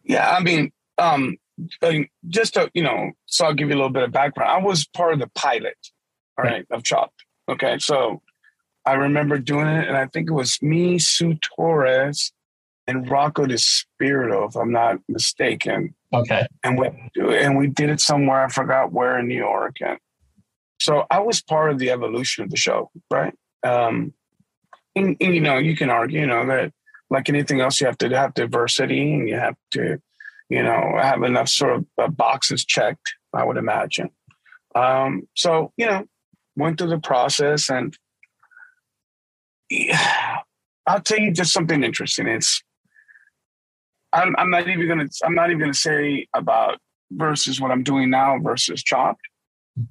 Yeah, 0.06 0.30
I 0.30 0.41
mean, 0.41 0.72
um, 0.98 1.38
I 1.82 1.89
mean, 1.91 2.10
just 2.30 2.56
to, 2.56 2.72
you 2.74 2.84
know, 2.84 3.12
so 3.26 3.45
I'll 3.45 3.54
give 3.54 3.69
you 3.69 3.76
a 3.76 3.78
little 3.78 3.91
bit 3.91 4.04
of 4.04 4.12
background. 4.12 4.52
I 4.52 4.65
was 4.65 4.88
part 4.88 5.13
of 5.13 5.19
the 5.19 5.28
pilot, 5.36 5.78
all 6.38 6.45
right, 6.45 6.65
of 6.72 6.84
Chopped. 6.84 7.26
Okay, 7.48 7.78
so 7.80 8.22
I 8.89 8.93
remember 8.93 9.38
doing 9.38 9.67
it, 9.67 9.88
and 9.88 9.95
I 9.95 10.08
think 10.08 10.30
it 10.30 10.34
was 10.34 10.60
me, 10.63 10.97
Sue 10.97 11.36
Torres, 11.36 12.34
and 12.88 13.08
Rocco 13.08 13.45
DiSpirito, 13.45 14.49
if 14.49 14.56
I'm 14.56 14.71
not 14.71 14.97
mistaken. 15.08 15.93
Okay. 16.12 16.47
And 16.63 16.80
we 16.80 16.88
and 17.38 17.56
we 17.56 17.67
did 17.67 17.91
it 17.91 18.02
somewhere. 18.02 18.45
I 18.45 18.49
forgot 18.49 18.91
where 18.91 19.19
in 19.19 19.28
New 19.28 19.38
York. 19.38 19.75
And 19.80 19.99
so 20.80 21.06
I 21.12 21.19
was 21.19 21.39
part 21.39 21.69
of 21.69 21.78
the 21.78 21.91
evolution 21.91 22.43
of 22.43 22.49
the 22.49 22.58
show, 22.58 22.89
right? 23.12 23.36
Um, 23.63 24.13
and, 24.95 25.15
and, 25.21 25.36
you 25.36 25.41
know, 25.41 25.60
you 25.60 25.75
can 25.75 25.91
argue, 25.91 26.21
you 26.21 26.25
know, 26.25 26.47
that 26.47 26.73
like 27.12 27.30
anything 27.30 27.62
else, 27.62 27.80
you 27.80 27.86
have 27.86 27.99
to 27.99 28.10
have 28.10 28.34
diversity 28.34 29.13
and 29.13 29.30
you 29.30 29.36
have 29.36 29.56
to, 29.71 30.02
you 30.49 30.63
know, 30.63 30.97
have 30.99 31.21
enough 31.21 31.49
sort 31.49 31.75
of 31.75 31.86
uh, 32.02 32.08
boxes 32.08 32.65
checked. 32.65 33.13
I 33.36 33.45
would 33.45 33.58
imagine. 33.58 34.10
Um, 34.73 35.28
so 35.36 35.73
you 35.78 35.86
know, 35.86 36.06
went 36.56 36.80
through 36.80 36.89
the 36.89 36.99
process, 36.99 37.69
and 37.69 37.95
yeah, 39.70 40.38
I'll 40.88 41.02
tell 41.02 41.20
you 41.20 41.32
just 41.32 41.54
something 41.54 41.84
interesting. 41.84 42.28
It's 42.28 42.64
I'm, 44.12 44.36
I'm 44.38 44.50
not 44.50 44.68
even 44.68 44.88
gonna 44.88 45.08
I'm 45.24 45.36
not 45.36 45.50
even 45.50 45.60
gonna 45.60 45.74
say 45.74 46.28
about 46.34 46.80
versus 47.12 47.62
what 47.62 47.72
I'm 47.72 47.84
doing 47.84 48.10
now 48.10 48.40
versus 48.40 48.84
chopped, 48.84 49.22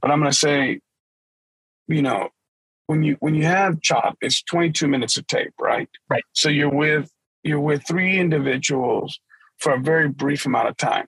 but 0.01 0.11
I'm 0.11 0.19
gonna 0.19 0.33
say, 0.33 0.81
you 1.87 2.03
know, 2.03 2.29
when 2.87 3.03
you 3.03 3.17
when 3.21 3.35
you 3.35 3.45
have 3.45 3.81
chopped, 3.81 4.19
it's 4.23 4.43
22 4.43 4.89
minutes 4.89 5.17
of 5.17 5.27
tape, 5.27 5.53
right? 5.61 5.89
Right. 6.09 6.25
So 6.33 6.49
you're 6.49 6.73
with 6.73 7.11
you're 7.45 7.61
with 7.61 7.87
three 7.87 8.19
individuals 8.19 9.21
for 9.59 9.75
a 9.75 9.81
very 9.81 10.09
brief 10.09 10.47
amount 10.47 10.69
of 10.69 10.77
time. 10.77 11.07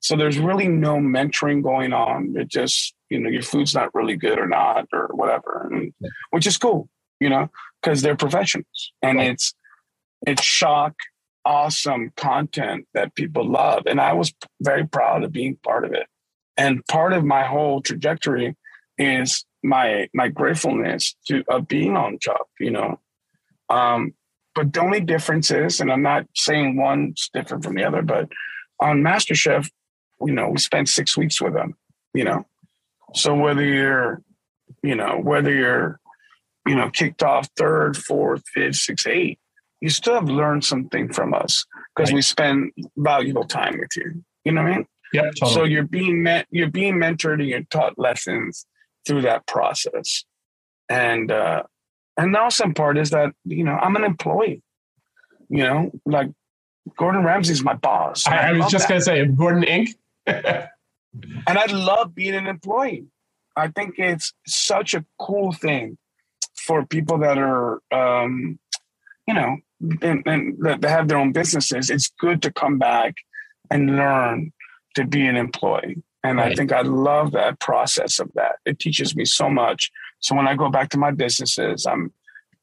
So 0.00 0.16
there's 0.16 0.38
really 0.38 0.68
no 0.68 0.96
mentoring 0.96 1.62
going 1.62 1.92
on. 1.92 2.34
It 2.36 2.48
just 2.48 2.94
you 3.10 3.18
know 3.18 3.30
your 3.30 3.42
food's 3.42 3.74
not 3.74 3.94
really 3.94 4.16
good 4.16 4.38
or 4.38 4.46
not 4.46 4.86
or 4.92 5.08
whatever, 5.12 5.68
and, 5.70 5.92
which 6.30 6.46
is 6.46 6.56
cool, 6.56 6.88
you 7.18 7.28
know, 7.28 7.50
because 7.82 8.02
they're 8.02 8.16
professionals 8.16 8.92
and 9.02 9.18
Right. 9.18 9.30
it's 9.30 9.54
it's 10.26 10.42
shock 10.42 10.94
awesome 11.44 12.12
content 12.16 12.86
that 12.94 13.14
people 13.16 13.44
love. 13.44 13.82
And 13.86 14.00
I 14.00 14.12
was 14.12 14.32
very 14.60 14.86
proud 14.86 15.24
of 15.24 15.32
being 15.32 15.56
part 15.56 15.84
of 15.84 15.92
it. 15.92 16.06
And 16.56 16.86
part 16.86 17.12
of 17.12 17.24
my 17.24 17.42
whole 17.44 17.80
trajectory 17.82 18.56
is 18.98 19.44
my 19.62 20.08
my 20.14 20.28
gratefulness 20.28 21.16
to 21.26 21.42
of 21.48 21.66
being 21.66 21.96
on 21.96 22.18
job, 22.20 22.46
you 22.60 22.70
know. 22.70 23.00
Um, 23.68 24.14
but 24.54 24.72
the 24.72 24.80
only 24.80 25.00
difference 25.00 25.50
is, 25.50 25.80
and 25.80 25.90
I'm 25.90 26.02
not 26.02 26.26
saying 26.36 26.76
one's 26.76 27.30
different 27.32 27.64
from 27.64 27.74
the 27.74 27.84
other, 27.84 28.02
but 28.02 28.28
on 28.80 29.00
MasterChef, 29.02 29.70
you 30.20 30.32
know, 30.32 30.50
we 30.50 30.58
spent 30.58 30.88
six 30.88 31.16
weeks 31.16 31.40
with 31.40 31.54
them, 31.54 31.74
you 32.12 32.24
know. 32.24 32.44
So 33.14 33.34
whether 33.34 33.64
you're, 33.64 34.22
you 34.82 34.94
know, 34.94 35.18
whether 35.22 35.52
you're, 35.52 36.00
you 36.66 36.74
know, 36.74 36.90
kicked 36.90 37.22
off 37.22 37.48
third, 37.56 37.96
fourth, 37.96 38.42
fifth, 38.54 38.76
sixth, 38.76 39.06
eight, 39.06 39.38
you 39.80 39.90
still 39.90 40.14
have 40.14 40.28
learned 40.28 40.64
something 40.64 41.12
from 41.12 41.34
us 41.34 41.64
because 41.94 42.10
Right. 42.10 42.16
we 42.16 42.22
spend 42.22 42.72
valuable 42.96 43.44
time 43.44 43.78
with 43.78 43.90
you. 43.96 44.22
You 44.44 44.52
know 44.52 44.62
what 44.62 44.72
I 44.72 44.76
mean? 44.76 44.86
Yep. 45.12 45.24
Totally. 45.40 45.54
So 45.54 45.64
you're 45.64 45.82
being 45.82 46.22
met, 46.22 46.46
you're 46.50 46.70
being 46.70 46.94
mentored 46.94 47.34
and 47.40 47.48
you're 47.48 47.62
taught 47.64 47.98
lessons 47.98 48.64
through 49.06 49.22
that 49.22 49.46
process. 49.46 50.24
And 50.88 51.30
uh 51.32 51.64
and 52.16 52.34
the 52.34 52.38
awesome 52.38 52.74
part 52.74 52.98
is 52.98 53.10
that, 53.10 53.32
you 53.44 53.64
know, 53.64 53.72
I'm 53.72 53.96
an 53.96 54.04
employee. 54.04 54.62
You 55.48 55.64
know, 55.64 55.90
like 56.06 56.28
Gordon 56.96 57.24
Ramsay's 57.24 57.62
my 57.62 57.74
boss. 57.74 58.26
I, 58.26 58.50
I 58.50 58.52
was 58.52 58.66
just 58.70 58.88
that. 58.88 58.94
to 58.94 59.00
say, 59.00 59.26
Gordon 59.26 59.62
Inc. 59.64 59.88
and 60.26 61.58
I 61.58 61.66
love 61.66 62.14
being 62.14 62.34
an 62.34 62.46
employee. 62.46 63.06
I 63.56 63.68
think 63.68 63.94
it's 63.98 64.32
such 64.46 64.94
a 64.94 65.04
cool 65.18 65.52
thing 65.52 65.98
for 66.56 66.84
people 66.86 67.18
that 67.18 67.38
are, 67.38 67.80
um, 67.92 68.58
you 69.26 69.34
know, 69.34 69.56
and, 70.00 70.22
and 70.26 70.56
that 70.60 70.82
have 70.84 71.08
their 71.08 71.18
own 71.18 71.32
businesses. 71.32 71.90
It's 71.90 72.08
good 72.20 72.42
to 72.42 72.52
come 72.52 72.78
back 72.78 73.14
and 73.70 73.96
learn 73.96 74.52
to 74.94 75.06
be 75.06 75.26
an 75.26 75.36
employee. 75.36 76.02
And 76.24 76.40
I 76.40 76.54
think 76.54 76.72
I 76.72 76.82
love 76.82 77.32
that 77.32 77.58
process 77.58 78.20
of 78.20 78.30
that. 78.34 78.56
It 78.64 78.78
teaches 78.78 79.16
me 79.16 79.24
so 79.24 79.50
much. 79.50 79.90
So 80.20 80.36
when 80.36 80.46
I 80.46 80.54
go 80.54 80.70
back 80.70 80.90
to 80.90 80.98
my 80.98 81.10
businesses, 81.10 81.84
I'm 81.84 82.12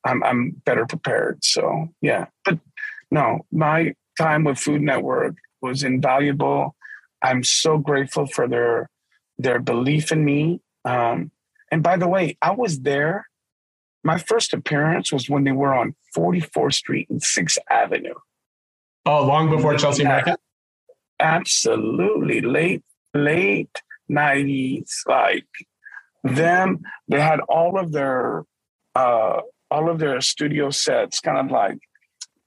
I'm 0.05 0.23
I'm 0.23 0.51
better 0.65 0.85
prepared. 0.85 1.43
So 1.43 1.89
yeah. 2.01 2.27
But 2.45 2.59
no, 3.11 3.45
my 3.51 3.95
time 4.17 4.45
with 4.45 4.59
Food 4.59 4.81
Network 4.81 5.35
was 5.61 5.83
invaluable. 5.83 6.75
I'm 7.21 7.43
so 7.43 7.77
grateful 7.77 8.27
for 8.27 8.47
their 8.47 8.89
their 9.37 9.59
belief 9.59 10.11
in 10.11 10.23
me. 10.23 10.61
Um, 10.85 11.31
and 11.71 11.83
by 11.83 11.97
the 11.97 12.07
way, 12.07 12.37
I 12.41 12.51
was 12.51 12.79
there. 12.79 13.28
My 14.03 14.17
first 14.17 14.53
appearance 14.53 15.11
was 15.11 15.29
when 15.29 15.43
they 15.43 15.51
were 15.51 15.73
on 15.73 15.95
44th 16.15 16.73
Street 16.73 17.09
and 17.09 17.21
6th 17.21 17.57
Avenue. 17.69 18.13
Oh, 19.05 19.25
long 19.25 19.49
before 19.49 19.75
Chelsea 19.77 20.03
Market. 20.03 20.39
Absolutely 21.19 22.41
late, 22.41 22.83
late 23.13 23.81
90s. 24.09 24.89
Like 25.07 25.45
them, 26.23 26.79
they 27.07 27.19
had 27.19 27.39
all 27.41 27.77
of 27.79 27.91
their 27.91 28.43
uh 28.95 29.41
all 29.71 29.89
of 29.89 29.99
their 29.99 30.19
studio 30.19 30.71
sets 30.71 31.19
kind 31.19 31.37
of 31.37 31.51
like, 31.51 31.77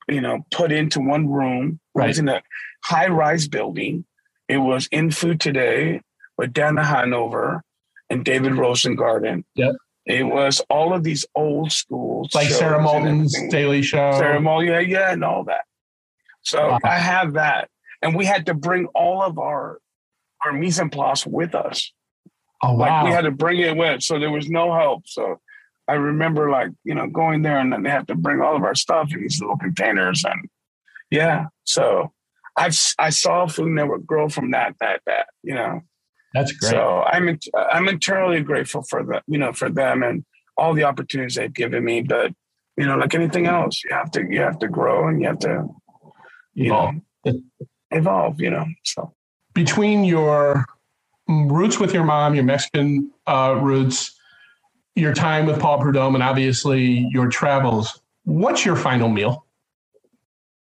you 0.09 0.21
know, 0.21 0.41
put 0.51 0.73
into 0.73 1.01
one 1.01 1.29
room. 1.29 1.79
It 1.95 1.99
was 1.99 2.05
Right. 2.07 2.19
in 2.19 2.29
a 2.29 2.43
high-rise 2.85 3.47
building. 3.47 4.05
It 4.49 4.59
was 4.59 4.89
in 4.91 5.13
Food 5.13 5.39
Today 5.41 6.01
with 6.37 6.53
Donna 6.53 6.85
Hanover 6.85 7.63
and 8.11 8.25
David 8.25 8.53
Rosengarten. 8.53 9.45
Yep. 9.55 9.77
It 10.07 10.25
was 10.25 10.61
all 10.69 10.93
of 10.93 11.05
these 11.05 11.25
old 11.35 11.71
schools, 11.71 12.35
Like 12.35 12.49
Sara 12.49 12.83
Moulton's. 12.83 13.37
Daily 13.51 13.83
Show. 13.83 14.13
ceremony, 14.19 14.69
yeah, 14.69 14.81
yeah, 14.81 15.13
and 15.13 15.23
all 15.25 15.45
that. 15.45 15.65
So 16.43 16.71
Wow. 16.71 16.79
I 16.85 16.99
have 16.99 17.35
that, 17.35 17.69
and 18.03 18.17
we 18.17 18.25
had 18.25 18.47
to 18.47 18.55
bring 18.55 18.87
all 18.95 19.23
of 19.23 19.39
our 19.39 19.79
our 20.45 20.53
mise 20.53 20.81
en 20.81 20.91
place 20.91 21.25
with 21.25 21.55
us. 21.55 21.93
oh, 22.65 22.75
Like 22.75 22.91
wow. 22.91 23.05
we 23.05 23.11
had 23.13 23.23
to 23.23 23.31
bring 23.31 23.61
it 23.61 23.77
with, 23.77 24.03
so 24.03 24.19
there 24.19 24.33
was 24.33 24.51
no 24.51 24.75
help. 24.75 25.07
So 25.07 25.41
I 25.87 25.95
remember, 25.95 26.51
like 26.51 26.71
you 26.83 26.95
know, 26.97 27.07
going 27.07 27.43
there 27.43 27.59
and 27.59 27.73
then 27.73 27.85
they 27.85 27.91
have 27.91 28.07
to 28.07 28.17
bring 28.17 28.41
all 28.41 28.57
of 28.57 28.65
our 28.65 28.75
stuff 28.75 29.13
in 29.15 29.21
these 29.21 29.41
little 29.41 29.57
containers, 29.57 30.25
and 30.25 30.49
yeah. 31.13 31.47
So 31.63 32.13
I've 32.57 32.77
I 32.99 33.11
saw 33.11 33.47
Food 33.47 33.69
Network 33.71 34.05
grow 34.05 34.29
from 34.29 34.51
that, 34.51 34.75
that, 34.81 35.01
that. 35.07 35.29
You 35.45 35.55
know, 35.55 35.83
That's 36.35 36.53
great. 36.53 36.71
so 36.71 37.03
I'm 37.03 37.39
I'm 37.55 37.89
internally 37.89 38.41
grateful 38.43 38.83
for 38.83 39.03
the 39.05 39.23
you 39.27 39.39
know 39.39 39.53
for 39.53 39.69
them 39.71 40.03
and 40.03 40.25
all 40.57 40.75
the 40.75 40.85
opportunities 40.85 41.35
they've 41.37 41.53
given 41.53 41.85
me. 41.85 42.03
But 42.03 42.33
you 42.77 42.87
know, 42.87 42.97
like 42.97 43.15
anything 43.15 43.47
else, 43.47 43.83
you 43.85 43.91
have 43.95 44.11
to 44.13 44.25
you 44.29 44.41
have 44.41 44.59
to 44.61 44.69
grow 44.69 45.09
and 45.09 45.21
you 45.21 45.29
have 45.29 45.39
to 45.41 45.69
you 46.55 46.67
Evolve. 46.67 46.95
know 47.25 47.41
evolve. 47.91 48.41
You 48.41 48.51
know, 48.51 48.67
so 48.85 49.13
Between 49.55 50.05
your 50.05 50.65
roots 51.29 51.79
with 51.79 51.93
your 51.95 52.05
mom, 52.05 52.35
your 52.35 52.45
Mexican 52.45 53.11
uh, 53.27 53.59
roots, 53.63 54.19
your 54.95 55.13
time 55.15 55.47
with 55.47 55.61
Paul 55.61 55.81
Prudhomme, 55.81 56.15
and 56.15 56.23
obviously 56.25 57.07
your 57.11 57.29
travels, 57.29 58.01
what's 58.25 58.65
your 58.65 58.77
final 58.77 59.09
meal? 59.09 59.47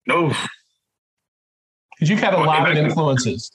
no, 0.08 0.30
Because 1.96 2.10
you've 2.10 2.20
had 2.20 2.34
a 2.34 2.38
Well, 2.38 2.46
lot 2.46 2.70
if 2.70 2.78
of 2.78 2.78
I 2.78 2.86
influences. 2.88 3.52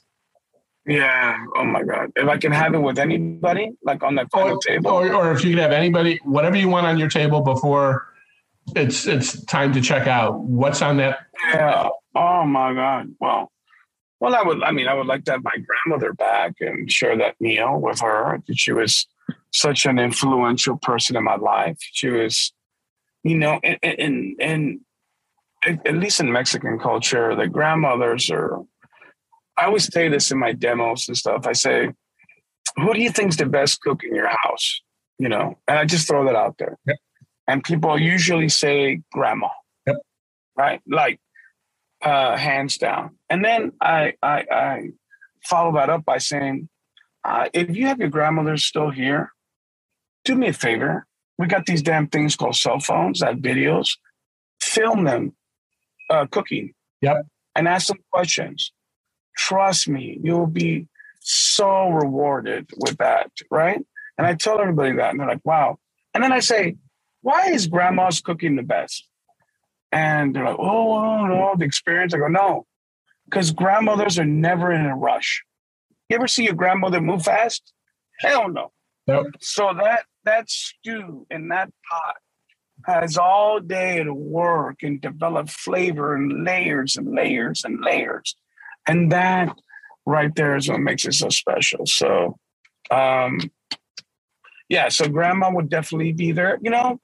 Yeah. 0.86 1.44
Oh 1.56 1.64
my 1.64 1.82
God, 1.82 2.12
if 2.16 2.28
I 2.28 2.38
can 2.38 2.52
have 2.52 2.74
it 2.74 2.78
with 2.78 2.98
anybody, 2.98 3.72
like 3.82 4.02
on 4.02 4.14
that 4.16 4.28
Or, 4.32 4.58
table, 4.58 4.90
or, 4.90 5.12
or 5.14 5.32
if 5.32 5.44
you 5.44 5.50
can 5.50 5.58
have 5.58 5.72
anybody, 5.72 6.18
whatever 6.24 6.56
you 6.56 6.68
want 6.68 6.86
on 6.86 6.98
your 6.98 7.08
table 7.08 7.40
before 7.40 8.06
it's 8.74 9.06
it's 9.06 9.44
time 9.44 9.72
to 9.72 9.80
check 9.80 10.06
out. 10.06 10.40
What's 10.40 10.82
on 10.82 10.96
that? 10.98 11.26
Yeah. 11.48 11.88
Oh 12.14 12.44
my 12.44 12.74
God. 12.74 13.14
Well, 13.20 13.50
well, 14.20 14.34
I 14.34 14.42
would. 14.42 14.62
I 14.62 14.70
mean, 14.70 14.88
I 14.88 14.94
would 14.94 15.06
like 15.06 15.24
to 15.24 15.32
have 15.32 15.42
my 15.42 15.56
grandmother 15.56 16.12
back 16.12 16.54
and 16.60 16.90
share 16.90 17.16
that 17.18 17.40
meal 17.40 17.80
with 17.80 18.00
her. 18.00 18.40
She 18.54 18.72
was 18.72 19.06
such 19.52 19.84
an 19.84 19.98
influential 19.98 20.76
person 20.76 21.16
in 21.16 21.24
my 21.24 21.36
life. 21.36 21.78
She 21.92 22.08
was, 22.08 22.52
you 23.24 23.36
know, 23.36 23.60
and 23.64 23.78
and, 23.82 24.36
and 24.40 24.80
at 25.66 25.94
least 25.94 26.20
in 26.20 26.32
Mexican 26.32 26.78
culture, 26.78 27.34
the 27.34 27.48
grandmothers 27.48 28.30
are. 28.30 28.60
I 29.58 29.66
always 29.66 29.92
say 29.92 30.08
this 30.08 30.30
in 30.30 30.38
my 30.38 30.52
demos 30.52 31.08
and 31.08 31.16
stuff. 31.16 31.46
I 31.46 31.52
say, 31.52 31.90
"Who 32.76 32.94
do 32.94 33.00
you 33.00 33.10
think's 33.10 33.36
the 33.36 33.46
best 33.46 33.80
cook 33.80 34.02
in 34.04 34.14
your 34.14 34.28
house?" 34.28 34.80
You 35.18 35.28
know, 35.28 35.58
and 35.68 35.78
I 35.78 35.84
just 35.84 36.08
throw 36.08 36.24
that 36.24 36.36
out 36.36 36.56
there. 36.58 36.78
Yep. 36.86 36.96
And 37.48 37.64
people 37.64 37.98
usually 37.98 38.48
say 38.48 39.02
grandma. 39.12 39.48
Yep. 39.86 39.96
Right, 40.56 40.80
like 40.86 41.20
uh, 42.02 42.36
hands 42.36 42.78
down. 42.78 43.16
And 43.30 43.44
then 43.44 43.72
I, 43.80 44.14
I, 44.22 44.44
I 44.50 44.82
follow 45.44 45.72
that 45.74 45.90
up 45.90 46.04
by 46.04 46.18
saying, 46.18 46.68
uh, 47.24 47.48
if 47.52 47.74
you 47.74 47.86
have 47.86 47.98
your 47.98 48.08
grandmother 48.08 48.56
still 48.56 48.90
here, 48.90 49.32
do 50.24 50.34
me 50.34 50.48
a 50.48 50.52
favor. 50.52 51.06
We 51.38 51.46
got 51.46 51.66
these 51.66 51.82
damn 51.82 52.08
things 52.08 52.36
called 52.36 52.56
cell 52.56 52.80
phones 52.80 53.20
that 53.20 53.36
videos. 53.36 53.90
Film 54.60 55.04
them 55.04 55.34
uh, 56.10 56.26
cooking. 56.30 56.74
Yep. 57.00 57.26
And 57.54 57.68
ask 57.68 57.88
them 57.88 57.98
questions. 58.12 58.72
Trust 59.36 59.88
me, 59.88 60.18
you'll 60.22 60.46
be 60.46 60.86
so 61.20 61.88
rewarded 61.88 62.70
with 62.78 62.98
that, 62.98 63.30
right? 63.50 63.80
And 64.18 64.26
I 64.26 64.34
tell 64.34 64.60
everybody 64.60 64.96
that, 64.96 65.10
and 65.10 65.20
they're 65.20 65.28
like, 65.28 65.44
wow. 65.44 65.78
And 66.14 66.22
then 66.22 66.32
I 66.32 66.40
say, 66.40 66.76
why 67.22 67.50
is 67.50 67.66
grandma's 67.66 68.20
cooking 68.20 68.56
the 68.56 68.62
best? 68.62 69.08
And 69.90 70.34
they're 70.34 70.44
like, 70.44 70.58
oh, 70.58 70.94
oh 70.94 71.26
no, 71.26 71.54
the 71.56 71.64
experience. 71.64 72.14
I 72.14 72.18
go, 72.18 72.28
no, 72.28 72.66
because 73.26 73.50
grandmothers 73.52 74.18
are 74.18 74.24
never 74.24 74.72
in 74.72 74.86
a 74.86 74.96
rush. 74.96 75.42
You 76.08 76.16
ever 76.16 76.26
see 76.26 76.44
your 76.44 76.54
grandmother 76.54 77.00
move 77.00 77.24
fast? 77.24 77.72
Hell 78.20 78.50
no. 78.50 78.72
Nope. 79.06 79.28
So 79.40 79.72
that 79.80 80.04
that 80.24 80.48
stew 80.48 81.26
in 81.30 81.48
that 81.48 81.70
pot 81.90 82.16
has 82.86 83.16
all 83.16 83.60
day 83.60 84.02
to 84.02 84.12
work 84.12 84.82
and 84.82 85.00
develop 85.00 85.48
flavor 85.48 86.14
and 86.14 86.44
layers 86.44 86.96
and 86.96 87.14
layers 87.14 87.64
and 87.64 87.80
layers. 87.80 88.36
And 88.86 89.12
that 89.12 89.56
right 90.06 90.34
there 90.34 90.56
is 90.56 90.68
what 90.68 90.80
makes 90.80 91.04
it 91.04 91.14
so 91.14 91.28
special. 91.28 91.86
So 91.86 92.38
um 92.90 93.38
yeah, 94.68 94.88
so 94.88 95.08
grandma 95.08 95.52
would 95.52 95.68
definitely 95.68 96.12
be 96.12 96.32
there. 96.32 96.58
You 96.62 96.70
know, 96.70 97.00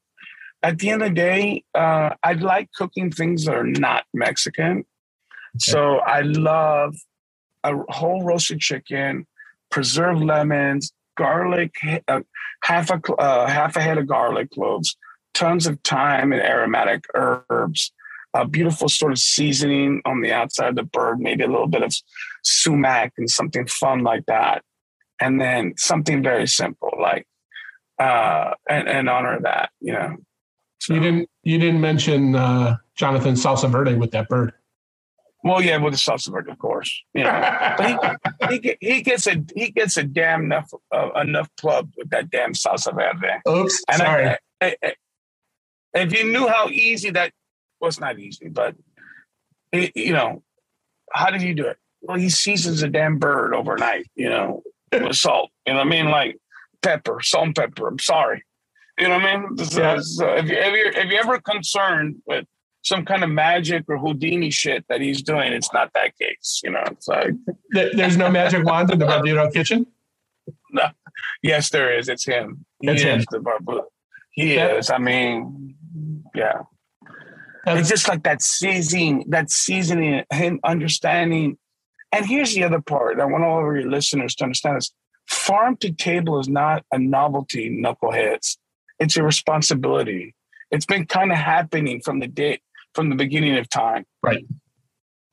at 0.63 0.79
the 0.79 0.91
end 0.91 1.03
of 1.03 1.11
the 1.11 1.15
day, 1.15 1.65
uh, 1.75 2.11
I 2.23 2.33
like 2.33 2.71
cooking 2.75 3.11
things 3.11 3.45
that 3.45 3.55
are 3.55 3.65
not 3.65 4.05
Mexican. 4.15 4.85
So 5.59 5.99
I 5.99 6.21
love 6.21 6.97
a 7.65 7.75
whole 7.89 8.25
roasted 8.25 8.61
chicken, 8.61 9.27
preserved 9.71 10.23
lemons, 10.23 10.93
garlic, 11.17 11.75
uh, 12.07 12.21
half 12.63 12.91
a 12.91 13.01
uh, 13.15 13.47
half 13.49 13.77
a 13.77 13.81
head 13.83 13.99
of 13.99 14.07
garlic 14.07 14.51
cloves, 14.51 14.97
tons 15.35 15.67
of 15.67 15.79
thyme 15.85 16.33
and 16.33 16.43
aromatic 16.43 17.05
herbs, 17.15 17.93
a 18.35 18.47
beautiful 18.47 18.89
sort 18.89 19.13
of 19.13 19.19
seasoning 19.19 20.03
on 20.05 20.21
the 20.21 20.33
outside 20.33 20.69
of 20.69 20.77
the 20.77 20.83
bird, 20.83 21.21
maybe 21.21 21.45
a 21.45 21.49
little 21.49 21.67
bit 21.67 21.83
of 21.83 21.95
sumac 22.43 23.13
and 23.19 23.31
something 23.31 23.67
fun 23.67 24.03
like 24.03 24.27
that, 24.27 24.63
and 25.21 25.41
then 25.41 25.75
something 25.77 26.23
very 26.23 26.47
simple 26.47 26.93
like 27.01 27.27
uh, 27.99 28.55
and, 28.69 28.89
and 28.89 29.09
honor 29.09 29.41
that, 29.41 29.71
you 29.81 29.93
know. 29.93 30.17
So, 30.81 30.95
You 30.95 31.01
didn't 31.01 31.31
you 31.43 31.59
didn't 31.59 31.81
mention 31.81 32.37
uh, 32.37 32.77
Jonathan 32.95 33.35
Salsa 33.35 33.69
Verde 33.69 33.95
with 33.95 34.13
that 34.13 34.29
bird. 34.29 34.53
Well, 35.45 35.63
yeah, 35.63 35.77
with 35.77 35.95
the 35.95 35.99
salsa 35.99 36.31
verde, 36.31 36.51
of 36.51 36.59
course. 36.59 37.03
You 37.15 37.25
know, 37.25 37.75
but 37.79 38.51
he, 38.51 38.59
he, 38.59 38.77
he 38.81 39.03
gets 39.03 39.27
a 39.27 39.43
he 39.55 39.71
gets 39.71 39.97
a 39.97 40.03
damn 40.03 40.45
enough 40.45 40.71
uh, 40.93 41.11
enough 41.13 41.49
club 41.61 41.91
with 41.97 42.11
that 42.11 42.31
damn 42.31 42.55
salsa 42.55 42.95
verde. 42.95 43.41
Oops, 43.49 43.85
And 43.89 43.99
sorry. 43.99 44.27
I, 44.27 44.39
I, 44.61 44.77
I, 44.83 44.95
if 45.95 46.13
you 46.13 46.31
knew 46.31 46.49
how 46.49 46.69
easy 46.69 47.11
that 47.11 47.33
well, 47.81 47.89
it's 47.89 48.01
not 48.01 48.19
easy, 48.19 48.49
but 48.49 48.75
it, 49.73 49.97
you 49.97 50.13
know, 50.13 50.43
how 51.13 51.31
did 51.31 51.41
he 51.41 51.55
do 51.55 51.67
it? 51.67 51.77
Well, 52.01 52.17
he 52.19 52.29
seasons 52.31 52.83
a 52.83 52.89
damn 52.89 53.19
bird 53.19 53.55
overnight, 53.55 54.07
you 54.15 54.29
know, 54.29 54.63
with 54.93 55.17
salt. 55.17 55.51
You 55.67 55.73
know 55.75 55.81
what 55.81 55.87
I 55.87 55.91
mean? 55.91 56.11
Like 56.11 56.39
pepper, 56.83 57.21
salt 57.23 57.47
and 57.47 57.55
pepper. 57.55 57.89
I'm 57.89 57.99
sorry. 57.99 58.45
You 58.99 59.09
know 59.09 59.15
what 59.19 59.25
I 59.27 59.37
mean? 59.39 59.57
So, 59.59 59.81
Yeah. 59.81 59.99
so 60.01 60.29
if 60.35 60.45
uh, 60.45 60.47
you 60.49 60.55
if 60.59 60.75
you 60.95 61.01
if 61.03 61.11
you 61.11 61.19
ever 61.19 61.41
concerned 61.41 62.17
with 62.27 62.47
some 62.83 63.05
kind 63.05 63.23
of 63.25 63.31
magic 63.31 63.85
or 63.89 63.99
Houdini 63.99 64.51
shit 64.51 64.85
that 64.89 65.01
he's 65.01 65.23
doing, 65.23 65.53
it's 65.53 65.73
not 65.73 65.93
that 65.95 66.17
case. 66.19 66.61
You 66.65 66.71
know, 66.71 66.83
it's 66.87 67.09
like 67.09 67.33
There's 67.71 68.17
no 68.17 68.31
magic 68.31 68.65
wand 68.65 68.91
in 68.91 68.99
the 68.99 69.05
Barbuto 69.07 69.53
kitchen. 69.53 69.87
No. 70.71 70.89
Yes, 71.43 71.71
there 71.71 71.97
is. 71.99 72.09
It's 72.09 72.25
him. 72.25 72.65
He 72.81 72.89
It's 72.89 73.03
is 73.03 73.07
him. 73.07 73.25
the 73.31 73.39
barbu. 73.41 73.83
He 74.33 74.55
That- 74.55 74.77
is. 74.79 74.91
I 74.91 74.99
mean, 74.99 75.75
yeah. 76.35 76.61
It's 77.77 77.89
just 77.89 78.09
like 78.09 78.23
that 78.25 78.43
seasoning, 78.43 79.25
that 79.29 79.51
seasoning, 79.51 80.25
and 80.31 80.61
understanding. 80.65 81.59
And 82.13 82.27
here's 82.27 82.55
the 82.55 82.65
other 82.65 82.81
part 82.81 83.21
I 83.21 83.25
want 83.25 83.45
all 83.45 83.59
of 83.59 83.77
your 83.77 83.91
listeners 83.91 84.35
to 84.37 84.45
understand 84.45 84.79
is 84.79 84.93
farm 85.27 85.77
to 85.79 85.93
table 85.93 86.41
is 86.41 86.49
not 86.49 86.85
a 86.93 86.99
novelty, 86.99 87.71
knuckleheads. 87.71 88.57
It's 88.99 89.17
a 89.17 89.23
responsibility. 89.23 90.35
It's 90.71 90.87
been 90.87 91.07
kind 91.07 91.33
of 91.33 91.39
happening 91.39 92.01
from 92.01 92.21
the 92.21 92.27
day, 92.27 92.61
from 92.95 93.11
the 93.11 93.17
beginning 93.17 93.57
of 93.59 93.69
time. 93.69 94.05
Right. 94.23 94.45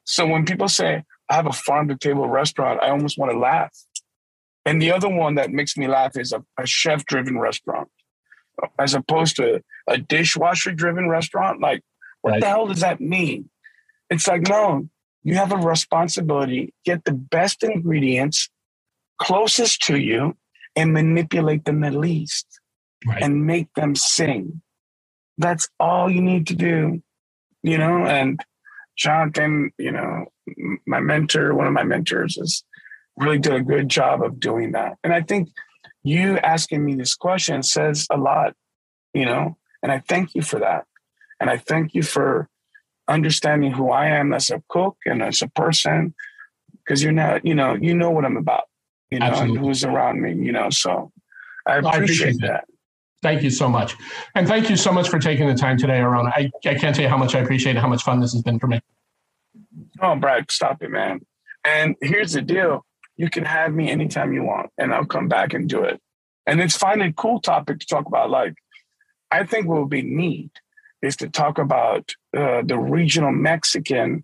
So 0.04 0.26
when 0.28 0.45
people 0.45 0.69
say, 0.69 1.04
I 1.30 1.34
have 1.34 1.48
a 1.48 1.52
farm 1.52 1.88
to 1.88 1.98
table 1.98 2.28
restaurant, 2.30 2.82
I 2.82 2.89
almost 2.89 3.17
want 3.17 3.32
to 3.32 3.38
laugh. 3.38 3.76
And 4.65 4.82
the 4.82 4.91
other 4.91 5.10
one 5.10 5.36
that 5.36 5.52
makes 5.52 5.78
me 5.78 5.88
laugh 5.88 6.17
is 6.17 6.32
a, 6.32 6.43
a 6.60 6.65
chef 6.65 7.06
driven 7.06 7.39
restaurant, 7.39 7.89
as 8.80 8.93
opposed 8.93 9.36
to 9.38 9.62
a 9.88 9.98
dishwasher 9.98 10.71
driven 10.71 11.08
restaurant. 11.10 11.62
Like, 11.62 11.82
what 12.26 12.32
Right. 12.32 12.42
the 12.42 12.48
hell 12.48 12.66
does 12.66 12.80
that 12.80 13.00
mean? 13.00 13.52
It's 14.10 14.28
like, 14.28 14.42
no, 14.50 14.90
you 15.22 15.36
have 15.36 15.52
a 15.52 15.58
responsibility, 15.58 16.74
get 16.84 17.06
the 17.06 17.12
best 17.14 17.64
ingredients 17.64 18.50
closest 19.20 19.84
to 19.84 20.00
you 20.00 20.36
and 20.76 20.92
manipulate 20.92 21.66
them 21.66 21.82
the 21.82 21.92
least 21.92 22.48
Right. 23.06 23.22
and 23.22 23.46
make 23.46 23.72
them 23.76 23.94
sing. 23.94 24.64
That's 25.38 25.70
all 25.80 26.10
you 26.10 26.20
need 26.20 26.48
to 26.48 26.56
do, 26.56 27.04
you 27.62 27.78
know. 27.78 28.08
And 28.08 28.40
Jonathan, 28.98 29.72
you 29.78 29.92
know, 29.92 30.26
my 30.88 31.00
mentor, 31.02 31.54
one 31.54 31.68
of 31.68 31.74
my 31.74 31.84
mentors, 31.84 32.38
is 32.38 32.64
really 33.18 33.38
did 33.38 33.54
a 33.54 33.62
good 33.62 33.88
job 33.88 34.24
of 34.24 34.40
doing 34.40 34.72
that. 34.72 34.98
And 35.04 35.14
I 35.14 35.22
think 35.22 35.50
you 36.02 36.40
asking 36.40 36.84
me 36.84 36.96
this 36.96 37.14
question 37.14 37.62
says 37.62 38.08
a 38.10 38.18
lot, 38.18 38.56
you 39.14 39.26
know. 39.26 39.58
And 39.84 39.92
I 39.92 40.00
thank 40.00 40.34
you 40.34 40.42
for 40.42 40.58
that. 40.60 40.86
And 41.39 41.50
I 41.50 41.58
thank 41.58 41.93
you 41.93 42.04
for 42.04 42.50
understanding 43.08 43.71
who 43.71 43.91
I 43.91 44.08
am 44.08 44.34
as 44.34 44.50
a 44.50 44.63
cook 44.69 44.98
and 45.06 45.21
as 45.21 45.41
a 45.41 45.48
person, 45.50 46.15
because 46.80 47.04
you're 47.04 47.12
not, 47.12 47.45
you 47.45 47.56
know, 47.56 47.76
you 47.76 47.93
know 47.95 48.10
what 48.10 48.26
I'm 48.26 48.38
about, 48.38 48.63
you 49.10 49.19
know, 49.19 49.26
Absolutely. 49.28 49.58
and 49.58 49.65
who's 49.65 49.84
around 49.84 50.21
me, 50.21 50.34
you 50.34 50.52
know. 50.52 50.69
So 50.69 51.12
I 51.65 51.80
Well, 51.80 51.89
I 51.89 51.95
appreciate, 51.98 52.36
appreciate 52.36 52.48
that. 52.48 52.65
Thank 53.21 53.43
you 53.43 53.50
so 53.50 53.67
much. 53.67 53.95
And 54.36 54.48
thank 54.48 54.69
you 54.69 54.76
so 54.76 54.91
much 54.91 55.10
for 55.10 55.17
taking 55.19 55.48
the 55.48 55.56
time 55.56 55.78
today, 55.78 56.00
Arona. 56.00 56.30
I, 56.30 56.52
I 56.65 56.76
can't 56.76 56.95
tell 56.95 57.04
you 57.04 57.10
how 57.10 57.17
much 57.17 57.34
I 57.34 57.39
appreciate 57.39 57.71
and 57.71 57.80
how 57.80 57.88
much 57.88 58.04
fun 58.04 58.19
this 58.19 58.34
has 58.34 58.43
been 58.43 58.60
for 58.60 58.67
me. 58.67 58.80
Oh, 60.00 60.15
Brad, 60.15 60.52
stop 60.52 60.84
it, 60.84 60.91
man. 60.91 61.21
And 61.63 61.95
here's 62.02 62.34
the 62.34 62.41
deal 62.41 62.86
you 63.17 63.30
can 63.30 63.45
have 63.45 63.74
me 63.74 63.89
anytime 63.89 64.34
you 64.34 64.43
want, 64.43 64.69
and 64.78 64.93
I'll 64.93 65.06
come 65.06 65.28
back 65.28 65.54
and 65.54 65.69
do 65.69 65.84
it. 65.84 66.00
And 66.45 66.62
it's 66.62 66.76
finding 66.78 67.10
a 67.10 67.13
cool 67.13 67.39
topic 67.39 67.80
to 67.80 67.88
talk 67.88 68.06
about. 68.06 68.30
Like, 68.30 68.54
I 69.32 69.45
think 69.45 69.67
what 69.67 69.80
would 69.80 69.89
be 69.89 70.04
neat 70.04 70.52
is 71.06 71.15
to 71.18 71.30
talk 71.30 71.58
about 71.58 72.12
uh, 72.36 72.62
the 72.63 72.78
regional 72.78 73.32
Mexican 73.32 74.24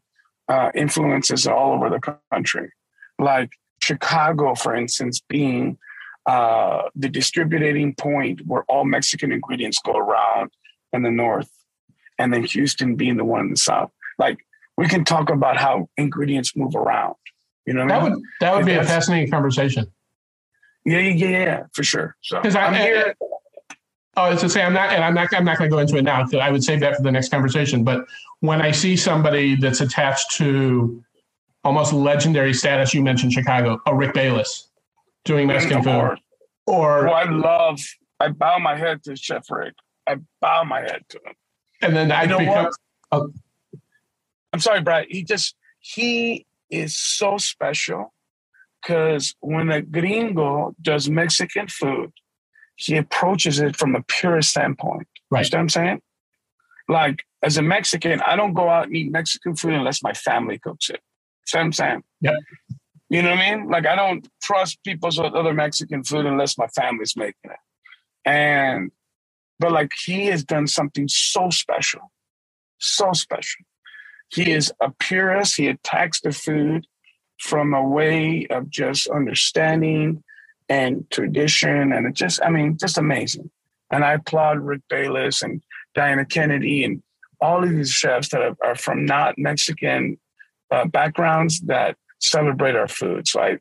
uh, 0.50 0.72
influences 0.76 1.48
all 1.48 1.74
over 1.74 1.90
the 1.90 2.00
country. 2.32 2.72
Like 3.20 3.52
Chicago, 3.82 4.56
for 4.56 4.76
instance, 4.76 5.22
being 5.30 5.78
uh, 6.26 6.84
the 6.96 7.10
distributing 7.10 7.96
point 7.96 8.42
where 8.46 8.64
all 8.64 8.86
Mexican 8.86 9.32
ingredients 9.32 9.80
go 9.86 9.94
around 9.94 10.52
in 10.94 11.04
the 11.04 11.12
north, 11.12 11.50
and 12.20 12.34
then 12.34 12.44
Houston 12.44 12.96
being 12.96 13.18
the 13.18 13.24
one 13.26 13.42
in 13.42 13.50
the 13.52 13.58
south. 13.58 13.92
Like, 14.20 14.38
we 14.78 14.88
can 14.88 15.04
talk 15.06 15.30
about 15.30 15.58
how 15.58 15.90
ingredients 15.98 16.56
move 16.56 16.76
around. 16.76 17.16
You 17.66 17.74
know 17.74 17.84
what 17.86 17.92
I 17.92 18.00
That 18.00 18.04
mean? 18.04 18.14
would 18.14 18.24
that 18.42 18.56
would 18.56 18.66
be 18.66 18.74
a 18.74 18.84
fascinating 18.84 19.30
conversation. 19.32 19.86
Yeah, 20.86 20.98
yeah, 21.00 21.14
yeah, 21.28 21.30
yeah, 21.30 21.64
for 21.74 21.84
sure. 21.84 22.16
So 22.22 22.38
I- 22.38 22.42
I'm 22.50 22.74
I- 22.74 22.78
here. 22.80 23.16
Oh, 23.22 23.31
it's 24.26 24.42
to 24.42 24.50
say 24.50 24.62
I'm 24.64 24.74
not, 24.74 24.92
and 24.92 25.04
I'm 25.04 25.14
not. 25.14 25.34
I'm 25.34 25.46
not 25.46 25.58
going 25.58 25.70
to 25.70 25.76
go 25.76 25.80
into 25.80 25.98
it 25.98 26.04
now. 26.04 26.26
I 26.40 26.52
would 26.52 26.64
save 26.64 26.80
that 26.82 26.96
for 26.98 27.04
the 27.04 27.12
next 27.12 27.30
conversation. 27.30 27.84
But 27.84 28.06
when 28.42 28.62
I 28.62 28.72
see 28.72 28.96
somebody 28.98 29.56
that's 29.56 29.82
attached 29.82 30.32
to 30.38 31.04
almost 31.64 31.94
legendary 31.94 32.54
status, 32.54 32.94
you 32.94 33.02
mentioned 33.02 33.34
Chicago, 33.34 33.80
a 33.86 33.96
Rick 33.96 34.14
Bayless 34.14 34.68
doing 35.26 35.48
Mexican 35.48 35.84
food, 35.84 36.18
or 36.68 37.06
Well, 37.06 37.14
I 37.14 37.24
love. 37.24 37.80
I 38.20 38.30
bow 38.30 38.60
my 38.60 38.76
head 38.76 39.04
to 39.04 39.16
Chef 39.16 39.50
Rick. 39.50 39.74
I 40.08 40.18
bow 40.42 40.64
my 40.64 40.82
head 40.82 41.04
to 41.10 41.18
him. 41.18 41.34
and 41.82 41.96
then 41.96 42.12
I 42.12 42.24
You 42.24 42.30
know 42.30 42.38
become 42.40 42.66
what? 42.66 42.74
Oh. 43.12 43.34
I'm 44.54 44.60
sorry, 44.60 44.82
Brad. 44.82 45.06
He 45.10 45.24
just 45.24 45.56
he 45.80 46.46
is 46.70 46.96
so 46.96 47.38
special 47.38 48.14
because 48.82 49.36
when 49.40 49.70
a 49.72 49.82
gringo 49.82 50.76
does 50.82 51.10
Mexican 51.10 51.68
food, 51.68 52.12
he 52.82 52.98
approaches 52.98 53.60
it 53.60 53.76
from 53.76 53.96
a 53.96 54.02
pure 54.04 54.42
standpoint. 54.42 55.08
Right. 55.30 55.40
You 55.52 55.58
understand 55.58 55.60
what 55.60 55.64
I'm 55.64 55.70
saying? 55.70 56.02
Like 56.90 57.24
as 57.44 57.58
a 57.58 57.62
Mexican, 57.62 58.22
I 58.22 58.36
don't 58.36 58.54
go 58.54 58.70
out 58.70 58.88
and 58.88 58.96
eat 58.96 59.12
Mexican 59.12 59.56
food 59.56 59.74
unless 59.74 60.02
my 60.02 60.14
family 60.14 60.58
cooks 60.58 60.90
it. 60.90 61.00
See 61.46 61.58
what 61.58 61.66
I'm 61.66 61.74
saying? 61.74 62.04
Yep. 62.22 62.36
You 63.10 63.22
know 63.22 63.30
what 63.30 63.40
I 63.40 63.56
mean? 63.56 63.70
Like 63.70 63.86
I 63.86 63.96
don't 63.96 64.28
trust 64.42 64.80
people's 64.84 65.20
other 65.20 65.54
Mexican 65.54 66.04
food 66.04 66.26
unless 66.26 66.58
my 66.58 66.68
family's 66.68 67.16
making 67.16 67.52
it. 67.52 67.60
And 68.26 68.92
but 69.60 69.72
like 69.72 69.92
he 70.06 70.26
has 70.28 70.44
done 70.44 70.66
something 70.66 71.08
so 71.08 71.52
special, 71.52 72.12
so 72.80 73.14
special. 73.14 73.64
He 74.30 74.52
is 74.52 74.74
a 74.82 74.92
purist. 74.92 75.58
He 75.58 75.68
attacks 75.68 76.22
the 76.22 76.32
food 76.32 76.88
from 77.38 77.74
a 77.74 77.88
way 77.88 78.48
of 78.50 78.70
just 78.70 79.08
understanding 79.08 80.24
and 80.72 81.06
tradition. 81.12 81.92
And 81.92 82.08
it 82.08 82.14
just, 82.14 82.40
I 82.44 82.50
mean, 82.50 82.78
just 82.80 82.98
amazing. 82.98 83.52
And 83.92 84.06
I 84.06 84.14
applaud 84.14 84.60
Rick 84.60 84.82
Bayless 84.90 85.42
and 85.42 85.62
Diana 85.96 86.26
Kennedy 86.26 86.86
and 86.86 87.04
all 87.42 87.62
of 87.62 87.70
these 87.70 87.92
chefs 87.92 88.30
that 88.30 88.42
are, 88.42 88.56
are 88.64 88.76
from 88.76 89.06
not 89.06 89.38
Mexican 89.38 90.18
uh, 90.72 90.86
backgrounds 90.86 91.60
that 91.62 91.98
celebrate 92.20 92.78
our 92.78 92.88
food. 92.88 93.28
So 93.28 93.42
I, 93.42 93.58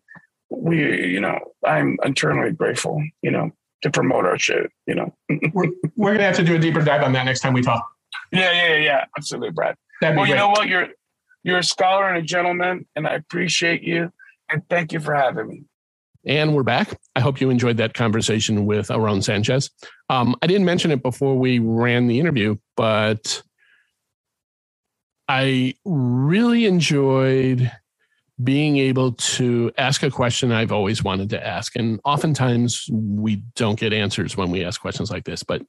we, 0.51 1.09
you 1.09 1.21
know, 1.21 1.37
I'm 1.67 1.99
eternally 2.05 2.53
grateful, 2.53 3.03
you 3.23 3.33
know, 3.33 3.51
to 3.83 3.91
promote 3.91 4.25
our 4.25 4.39
shit, 4.39 4.71
you 4.87 4.95
know. 4.95 5.13
we're, 5.53 5.73
we're 5.97 6.11
going 6.11 6.19
to 6.19 6.25
have 6.25 6.37
to 6.37 6.45
do 6.45 6.55
a 6.55 6.61
deeper 6.61 6.81
dive 6.81 7.03
on 7.03 7.13
that 7.15 7.25
next 7.25 7.41
time 7.41 7.55
we 7.55 7.63
talk. 7.63 7.91
Yeah, 8.31 8.53
yeah, 8.53 8.77
yeah, 8.77 9.05
absolutely, 9.19 9.51
Brad. 9.51 9.75
That'd 10.01 10.17
Well, 10.17 10.29
you 10.29 10.37
know 10.37 10.51
what? 10.51 10.69
You're 10.69 10.89
you're 11.43 11.59
a 11.59 11.65
scholar 11.65 12.07
and 12.07 12.19
a 12.19 12.23
gentleman, 12.23 12.87
and 12.95 13.09
I 13.09 13.15
appreciate 13.15 13.83
you. 13.83 14.13
And 14.49 14.63
thank 14.69 14.93
you 14.93 15.01
for 15.01 15.15
having 15.15 15.49
me. 15.49 15.65
And 16.27 16.55
we're 16.55 16.63
back. 16.63 16.99
I 17.17 17.21
hope 17.21 17.41
you 17.41 17.49
enjoyed 17.49 17.79
that 17.79 17.95
conversation 17.95 18.67
with 18.67 18.91
Aaron 18.91 19.23
Sanchez. 19.23 19.71
Um, 20.11 20.37
I 20.43 20.47
didn't 20.47 20.67
mention 20.67 20.91
it 20.91 21.03
before 21.03 21.39
we 21.39 21.59
ran 21.59 22.09
the 22.09 22.21
interview, 22.21 22.57
but 22.77 23.43
I 25.29 25.75
really 25.85 26.67
enjoyed 26.67 27.73
being 28.43 28.77
able 28.79 29.13
to 29.13 29.71
ask 29.79 30.03
a 30.03 30.11
question 30.11 30.53
I've 30.53 30.73
always 30.73 31.03
wanted 31.03 31.31
to 31.31 31.47
ask. 31.47 31.77
And 31.77 32.01
oftentimes 32.05 32.87
we 32.91 33.43
don't 33.55 33.79
get 33.79 33.93
answers 33.93 34.37
when 34.37 34.51
we 34.51 34.65
ask 34.65 34.81
questions 34.81 35.11
like 35.11 35.25
this. 35.25 35.43
But 35.43 35.63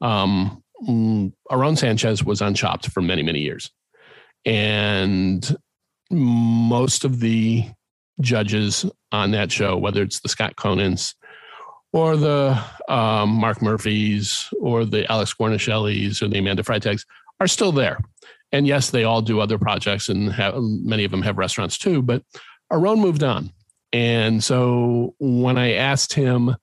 um, 0.00 0.62
mm, 0.88 1.32
Aaron 1.50 1.76
Sanchez 1.76 2.24
was 2.24 2.42
on 2.42 2.54
Chopped 2.54 2.88
for 2.88 3.02
many, 3.02 3.22
many 3.22 3.40
years. 3.40 3.70
And 4.44 5.56
most 6.10 7.04
of 7.04 7.20
the 7.20 7.66
judges 8.20 8.86
on 9.10 9.30
that 9.32 9.50
show, 9.50 9.76
whether 9.76 10.02
it's 10.02 10.20
the 10.20 10.28
Scott 10.28 10.56
Conants 10.56 11.14
or 11.92 12.16
the 12.16 12.58
um, 12.88 13.30
Marc 13.30 13.60
Murphys 13.60 14.48
or 14.60 14.84
the 14.84 15.10
Alex 15.10 15.34
Guarnaschellis 15.34 16.22
or 16.22 16.28
the 16.28 16.38
Amanda 16.38 16.62
Freitags, 16.62 17.04
are 17.40 17.46
still 17.46 17.72
there. 17.72 17.98
And 18.52 18.66
yes, 18.66 18.90
they 18.90 19.04
all 19.04 19.22
do 19.22 19.40
other 19.40 19.58
projects 19.58 20.08
and 20.08 20.32
have, 20.32 20.54
many 20.56 21.04
of 21.04 21.10
them 21.10 21.22
have 21.22 21.38
restaurants 21.38 21.78
too, 21.78 22.02
but 22.02 22.22
Aaron 22.70 23.00
moved 23.00 23.22
on. 23.22 23.52
And 23.92 24.42
so 24.42 25.14
when 25.18 25.58
I 25.58 25.74
asked 25.74 26.14
him 26.14 26.56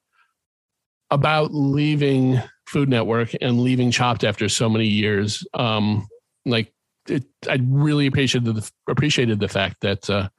about 1.11 1.53
leaving 1.53 2.41
Food 2.67 2.89
Network 2.89 3.31
and 3.41 3.61
leaving 3.61 3.91
Chopped 3.91 4.23
after 4.23 4.49
so 4.49 4.69
many 4.69 4.85
years, 4.85 5.45
um, 5.53 6.07
like 6.45 6.73
it, 7.07 7.25
I 7.47 7.59
really 7.63 8.07
appreciated 8.07 8.55
the, 8.55 8.71
appreciated 8.87 9.39
the 9.39 9.47
fact 9.47 9.81
that 9.81 10.09
uh, 10.09 10.29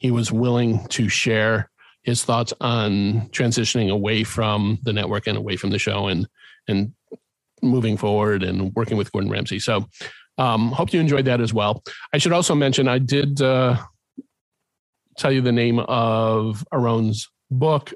he 0.00 0.10
was 0.10 0.32
willing 0.32 0.84
to 0.88 1.08
share 1.08 1.70
his 2.02 2.24
thoughts 2.24 2.52
on 2.60 3.28
transitioning 3.28 3.90
away 3.90 4.24
from 4.24 4.78
the 4.82 4.92
network 4.92 5.26
and 5.26 5.38
away 5.38 5.56
from 5.56 5.70
the 5.70 5.78
show 5.78 6.08
and 6.08 6.26
and 6.66 6.92
moving 7.62 7.96
forward 7.96 8.42
and 8.42 8.74
working 8.74 8.96
with 8.96 9.12
Gordon 9.12 9.30
Ramsay. 9.30 9.58
So 9.58 9.86
um, 10.38 10.72
hope 10.72 10.92
you 10.94 11.00
enjoyed 11.00 11.26
that 11.26 11.40
as 11.40 11.52
well. 11.52 11.82
I 12.12 12.18
should 12.18 12.32
also 12.32 12.54
mention 12.54 12.88
I 12.88 12.98
did 12.98 13.42
uh, 13.42 13.76
tell 15.18 15.30
you 15.30 15.42
the 15.42 15.52
name 15.52 15.78
of 15.80 16.64
Aaron's 16.72 17.28
book 17.50 17.92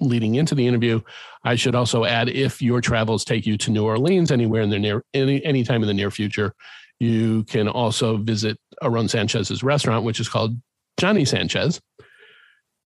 leading 0.00 0.36
into 0.36 0.54
the 0.54 0.66
interview. 0.66 1.00
I 1.42 1.56
should 1.56 1.74
also 1.74 2.04
add 2.04 2.28
if 2.28 2.62
your 2.62 2.80
travels 2.80 3.24
take 3.24 3.44
you 3.44 3.56
to 3.58 3.72
New 3.72 3.84
Orleans 3.84 4.30
anywhere 4.30 4.62
in 4.62 4.70
the 4.70 4.78
near 4.78 5.04
any 5.14 5.44
any 5.44 5.64
time 5.64 5.82
in 5.82 5.88
the 5.88 5.94
near 5.94 6.12
future, 6.12 6.54
you 7.00 7.42
can 7.44 7.66
also 7.66 8.18
visit 8.18 8.58
Aaron 8.82 9.08
Sanchez's 9.08 9.64
restaurant, 9.64 10.04
which 10.04 10.20
is 10.20 10.28
called 10.28 10.56
Johnny 10.98 11.24
Sanchez 11.24 11.80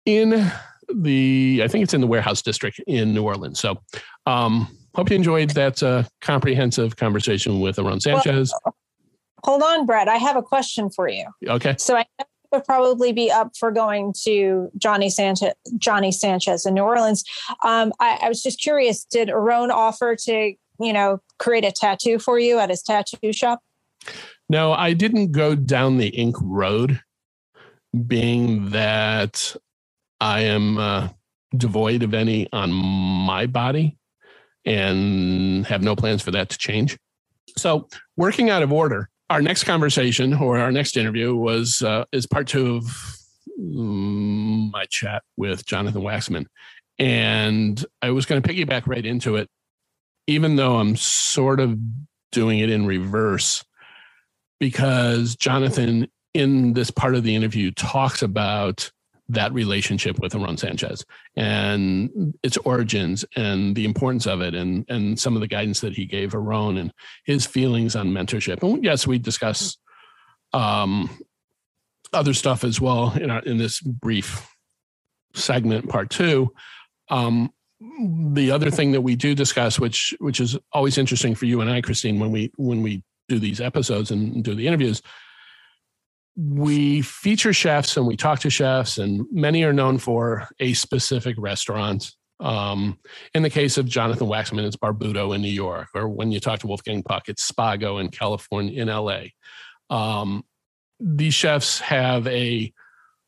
in 0.05 0.51
the 0.95 1.61
I 1.63 1.69
think 1.69 1.83
it's 1.85 1.95
in 1.95 2.01
the 2.01 2.07
warehouse 2.07 2.43
district 2.43 2.81
in 2.87 3.13
New 3.13 3.25
Orleans. 3.25 3.59
So 3.61 3.79
um 4.27 4.69
hope 4.95 5.11
you 5.11 5.17
enjoyed 5.17 5.51
that 5.51 5.83
uh, 5.83 6.05
comprehensive 6.23 6.97
conversation 6.97 7.61
with 7.61 7.79
Aaron 7.79 8.01
Sanchez. 8.01 8.51
Well, 8.65 8.75
hold 9.45 9.63
on, 9.63 9.85
Brett. 9.85 10.09
I 10.09 10.17
have 10.17 10.37
a 10.37 10.43
question 10.43 10.89
for 10.89 11.07
you. 11.07 11.27
Okay. 11.47 11.75
So 11.79 11.97
I 11.97 12.07
would 12.51 12.65
probably 12.65 13.13
be 13.13 13.31
up 13.31 13.55
for 13.59 13.71
going 13.71 14.15
to 14.25 14.71
Johnny 14.79 15.11
Sanchez, 15.11 15.53
Johnny 15.77 16.13
Sanchez 16.13 16.65
in 16.65 16.73
New 16.73 16.83
Orleans. 16.83 17.25
Um, 17.63 17.93
I, 18.01 18.21
I 18.23 18.29
was 18.29 18.43
just 18.43 18.59
curious, 18.59 19.05
did 19.05 19.29
Aaron 19.29 19.71
offer 19.71 20.17
to, 20.17 20.55
you 20.81 20.93
know, 20.95 21.21
create 21.39 21.67
a 21.67 21.73
tattoo 21.73 22.19
for 22.19 22.39
you 22.39 22.59
at 22.59 22.71
his 22.71 22.83
tattoo 22.83 23.33
shop? 23.35 23.61
No, 24.49 24.73
I 24.73 24.95
didn't 24.95 25.33
go 25.33 25.55
down 25.55 25.99
the 25.99 26.09
ink 26.09 26.37
road, 26.41 27.03
being 28.05 28.71
that 28.71 29.57
I 30.21 30.41
am 30.43 30.79
uh, 30.79 31.09
devoid 31.57 32.03
of 32.03 32.15
any 32.15 32.49
on 32.53 32.73
my 32.73 33.47
body 33.47 33.99
and 34.65 35.67
have 35.67 35.83
no 35.83 35.95
plans 35.95 36.23
for 36.23 36.31
that 36.33 36.51
to 36.51 36.59
change. 36.59 36.99
So, 37.57 37.89
working 38.17 38.51
out 38.51 38.63
of 38.63 38.73
order, 38.73 39.09
our 39.31 39.41
next 39.41 39.65
conversation 39.65 40.35
or 40.35 40.59
our 40.59 40.73
next 40.73 40.97
interview 40.97 41.35
was 41.35 41.83
uh, 41.83 42.05
is 42.13 42.27
part 42.27 42.49
two 42.49 42.77
of 42.77 42.85
mm, 43.59 44.71
my 44.71 44.85
chat 44.87 45.23
with 45.37 45.65
Jonathan 45.65 46.03
Waxman, 46.03 46.47
and 46.99 47.85
I 48.03 48.11
was 48.11 48.27
going 48.27 48.43
to 48.43 48.49
piggyback 48.49 48.87
right 48.87 49.05
into 49.05 49.37
it, 49.37 49.49
even 50.27 50.57
though 50.57 50.77
I'm 50.77 50.97
sort 50.97 51.61
of 51.61 51.79
doing 52.33 52.59
it 52.59 52.71
in 52.71 52.87
reverse, 52.87 53.65
because 54.59 55.37
Jonathan 55.37 56.09
in 56.37 56.75
this 56.75 56.91
part 56.91 57.15
of 57.15 57.23
the 57.23 57.35
interview 57.35 57.71
talks 57.73 58.23
about 58.23 58.91
that 59.29 59.53
relationship 59.53 60.21
with 60.21 60.35
Aaron 60.35 60.57
Sanchez 60.57 61.05
and 61.35 62.35
its 62.43 62.57
origins 62.59 63.25
and 63.35 63.75
the 63.75 63.85
importance 63.85 64.27
of 64.27 64.41
it 64.41 64.55
and 64.55 64.85
and 64.89 65.19
some 65.19 65.35
of 65.35 65.41
the 65.41 65.49
guidance 65.49 65.81
that 65.81 65.95
he 65.95 66.05
gave 66.05 66.35
Aaron 66.35 66.77
and 66.77 66.93
his 67.25 67.45
feelings 67.45 67.97
on 67.97 68.13
mentorship. 68.13 68.63
And 68.63 68.85
yes, 68.85 69.07
we 69.07 69.19
discuss 69.19 69.79
um, 70.53 71.11
other 72.13 72.35
stuff 72.35 72.63
as 72.63 72.81
well 72.81 73.13
in 73.15 73.31
our 73.31 73.41
in 73.41 73.57
this 73.59 73.81
brief 73.81 74.49
segment, 75.35 75.89
part 75.89 76.11
two. 76.11 76.53
Um, 77.09 77.53
the 78.33 78.51
other 78.53 78.71
thing 78.71 78.93
that 78.93 79.03
we 79.03 79.17
do 79.17 79.35
discuss, 79.35 79.81
which 79.81 80.15
which 80.21 80.41
is 80.41 80.57
always 80.73 80.99
interesting 80.99 81.35
for 81.35 81.47
you 81.47 81.61
and 81.61 81.71
I, 81.71 81.81
Christine, 81.81 82.21
when 82.21 82.31
we 82.31 82.53
when 82.57 82.83
we 82.83 83.03
do 83.29 83.39
these 83.41 83.61
episodes 83.61 84.13
and 84.13 84.45
do 84.45 84.55
the 84.55 84.69
interviews, 84.69 85.03
we 86.37 87.01
feature 87.03 87.53
chefs 87.53 87.97
and 87.97 88.07
we 88.07 88.17
talk 88.17 88.41
to 88.41 88.51
chefs, 88.51 88.99
and 88.99 89.27
many 89.33 89.65
are 89.65 89.73
known 89.73 89.99
for 89.99 90.49
a 90.61 90.75
specific 90.75 91.35
restaurant. 91.39 92.13
Um, 92.39 92.99
in 93.35 93.43
the 93.43 93.51
case 93.51 93.79
of 93.79 93.87
Jonathan 93.87 94.27
Waxman, 94.27 94.67
it's 94.67 94.77
Barbuto 94.77 95.35
in 95.35 95.41
New 95.41 95.49
York, 95.49 95.89
or 95.95 96.09
when 96.09 96.31
you 96.31 96.41
talk 96.41 96.61
to 96.61 96.67
Wolfgang 96.67 97.03
Puck, 97.03 97.29
it's 97.29 97.51
Spago 97.51 97.99
in 98.01 98.11
California, 98.11 98.81
in 98.81 98.89
LA. 98.89 99.23
Um, 99.89 100.45
these 101.01 101.33
chefs 101.33 101.81
have 101.81 102.27
a 102.27 102.73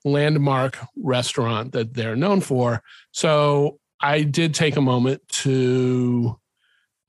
landmark 0.05 0.79
restaurant 0.97 1.73
that 1.73 1.95
they're 1.95 2.17
known 2.17 2.41
for. 2.41 2.83
So 3.13 3.79
I 4.01 4.23
did 4.23 4.55
take 4.55 4.77
a 4.77 4.83
moment 4.83 5.27
to 5.29 6.39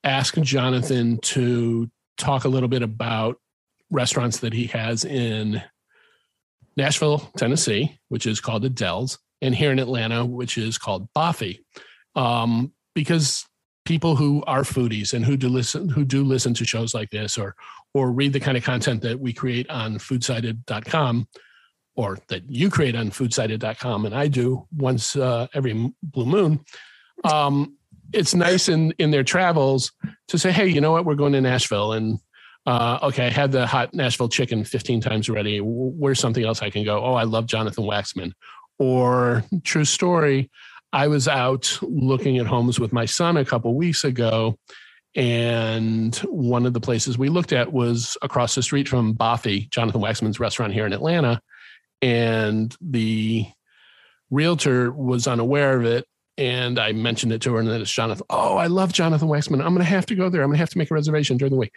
ask 0.03 0.35
Jonathan 0.35 1.19
to 1.19 1.89
talk 2.17 2.45
a 2.45 2.49
little 2.49 2.69
bit 2.69 2.81
about 2.81 3.37
restaurants 3.89 4.39
that 4.39 4.53
he 4.53 4.67
has 4.67 5.03
in 5.03 5.61
Nashville, 6.79 7.29
Tennessee, 7.37 7.99
which 8.07 8.25
is 8.25 8.39
called 8.39 8.63
Adele's, 8.63 9.19
and 9.41 9.53
here 9.53 9.71
in 9.71 9.79
Atlanta, 9.79 10.25
which 10.25 10.57
is 10.57 10.77
called 10.77 11.09
Boffy. 11.13 11.59
Um, 12.15 12.73
because 12.95 13.45
people 13.85 14.15
who 14.15 14.43
are 14.45 14.61
foodies 14.61 15.13
and 15.13 15.25
who 15.25 15.35
do 15.35 15.49
listen 15.49 15.89
who 15.89 16.05
do 16.05 16.23
listen 16.23 16.53
to 16.53 16.65
shows 16.65 16.93
like 16.93 17.09
this 17.09 17.37
or 17.37 17.55
or 17.93 18.11
read 18.11 18.33
the 18.33 18.39
kind 18.39 18.55
of 18.55 18.63
content 18.63 19.01
that 19.01 19.19
we 19.19 19.33
create 19.33 19.67
on 19.69 19.97
foodsided.com 19.97 21.27
or 21.95 22.17
that 22.27 22.47
you 22.49 22.69
create 22.69 22.95
on 22.95 23.09
foodsided.com 23.09 24.05
and 24.05 24.15
I 24.15 24.27
do 24.27 24.67
once 24.75 25.15
uh, 25.15 25.47
every 25.55 25.91
blue 26.03 26.25
moon 26.25 26.63
um, 27.23 27.77
it's 28.13 28.35
nice 28.35 28.69
in 28.69 28.91
in 28.99 29.11
their 29.11 29.23
travels 29.23 29.91
to 30.27 30.37
say 30.37 30.51
hey 30.51 30.67
you 30.67 30.81
know 30.81 30.91
what 30.91 31.05
we're 31.05 31.15
going 31.15 31.33
to 31.33 31.41
Nashville 31.41 31.93
and 31.93 32.19
uh, 32.69 32.99
okay, 33.01 33.25
I 33.25 33.29
had 33.31 33.51
the 33.51 33.65
hot 33.65 33.95
Nashville 33.95 34.29
chicken 34.29 34.63
15 34.63 35.01
times 35.01 35.27
already. 35.27 35.59
Where's 35.59 36.19
something 36.19 36.45
else 36.45 36.61
I 36.61 36.69
can 36.69 36.85
go? 36.85 37.03
Oh, 37.03 37.15
I 37.15 37.23
love 37.23 37.47
Jonathan 37.47 37.83
Waxman. 37.83 38.33
Or 38.77 39.43
true 39.63 39.85
story, 39.85 40.51
I 40.93 41.07
was 41.07 41.27
out 41.27 41.79
looking 41.81 42.37
at 42.37 42.45
homes 42.45 42.79
with 42.79 42.93
my 42.93 43.05
son 43.05 43.37
a 43.37 43.45
couple 43.45 43.73
weeks 43.73 44.03
ago, 44.03 44.59
and 45.15 46.15
one 46.17 46.67
of 46.67 46.73
the 46.73 46.79
places 46.79 47.17
we 47.17 47.29
looked 47.29 47.53
at 47.53 47.73
was 47.73 48.15
across 48.21 48.53
the 48.53 48.61
street 48.61 48.87
from 48.87 49.15
Boffy, 49.15 49.67
Jonathan 49.71 50.01
Waxman's 50.01 50.39
restaurant 50.39 50.71
here 50.71 50.85
in 50.85 50.93
Atlanta. 50.93 51.41
And 52.03 52.75
the 52.79 53.47
realtor 54.29 54.91
was 54.91 55.25
unaware 55.25 55.75
of 55.75 55.85
it. 55.85 56.05
And 56.37 56.77
I 56.77 56.93
mentioned 56.93 57.33
it 57.33 57.41
to 57.41 57.53
her, 57.53 57.59
and 57.59 57.67
then 57.67 57.81
it's 57.81 57.91
Jonathan. 57.91 58.25
Oh, 58.29 58.55
I 58.55 58.67
love 58.67 58.93
Jonathan 58.93 59.27
Waxman. 59.27 59.55
I'm 59.55 59.73
going 59.73 59.79
to 59.79 59.83
have 59.83 60.05
to 60.05 60.15
go 60.15 60.29
there. 60.29 60.41
I'm 60.43 60.49
going 60.49 60.55
to 60.55 60.59
have 60.59 60.69
to 60.69 60.77
make 60.77 60.91
a 60.91 60.93
reservation 60.93 61.35
during 61.35 61.51
the 61.51 61.57
week 61.57 61.73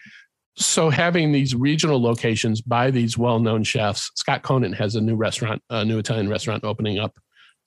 so 0.57 0.91
having 0.91 1.33
these 1.33 1.55
regional 1.55 2.01
locations 2.01 2.61
by 2.61 2.91
these 2.91 3.17
well-known 3.17 3.65
chefs 3.65 4.11
scott 4.15 4.43
Conant 4.43 4.75
has 4.75 4.95
a 4.95 5.01
new 5.01 5.17
restaurant 5.17 5.63
a 5.71 5.85
new 5.85 5.99
italian 5.99 6.29
restaurant 6.29 6.65
opening 6.65 6.99
up 6.99 7.17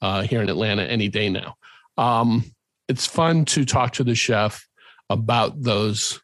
uh, 0.01 0.21
here 0.21 0.41
in 0.41 0.49
atlanta 0.49 0.83
any 0.83 1.07
day 1.07 1.29
now. 1.29 1.55
Um, 1.97 2.43
it's 2.87 3.05
fun 3.05 3.45
to 3.45 3.65
talk 3.65 3.93
to 3.93 4.03
the 4.03 4.15
chef 4.15 4.67
about 5.09 5.61
those 5.61 6.21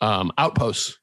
um, 0.00 0.30
outposts 0.38 0.98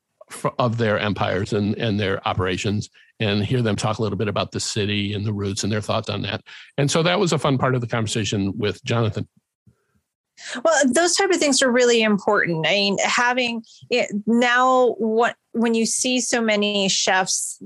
of 0.60 0.78
their 0.78 1.00
empires 1.00 1.54
and, 1.54 1.76
and 1.78 2.00
their 2.00 2.26
operations 2.28 2.90
and 3.20 3.44
hear 3.44 3.62
them 3.62 3.76
talk 3.76 3.98
a 3.98 4.02
little 4.02 4.18
bit 4.18 4.28
about 4.28 4.52
the 4.52 4.60
city 4.60 5.14
and 5.14 5.26
the 5.26 5.34
roots 5.34 5.64
and 5.64 5.72
their 5.72 5.82
thoughts 5.82 6.10
on 6.10 6.22
that. 6.22 6.42
And 6.78 6.92
so 6.92 7.02
that 7.04 7.20
was 7.20 7.34
a 7.34 7.40
fun 7.40 7.58
part 7.58 7.76
of 7.76 7.82
the 7.82 7.88
conversation 7.88 8.58
with 8.58 8.84
jonathan 8.84 9.28
well, 10.64 10.76
those 10.86 11.16
type 11.16 11.30
of 11.30 11.38
things 11.38 11.62
are 11.62 11.72
really 11.72 12.02
important. 12.02 12.66
I 12.68 12.72
mean, 12.72 12.98
having 13.04 13.64
it 13.90 14.12
now, 14.26 14.94
what 14.98 15.36
when 15.54 15.74
you 15.74 15.86
see 15.86 16.20
so 16.20 16.42
many 16.42 16.88
chefs 16.90 17.62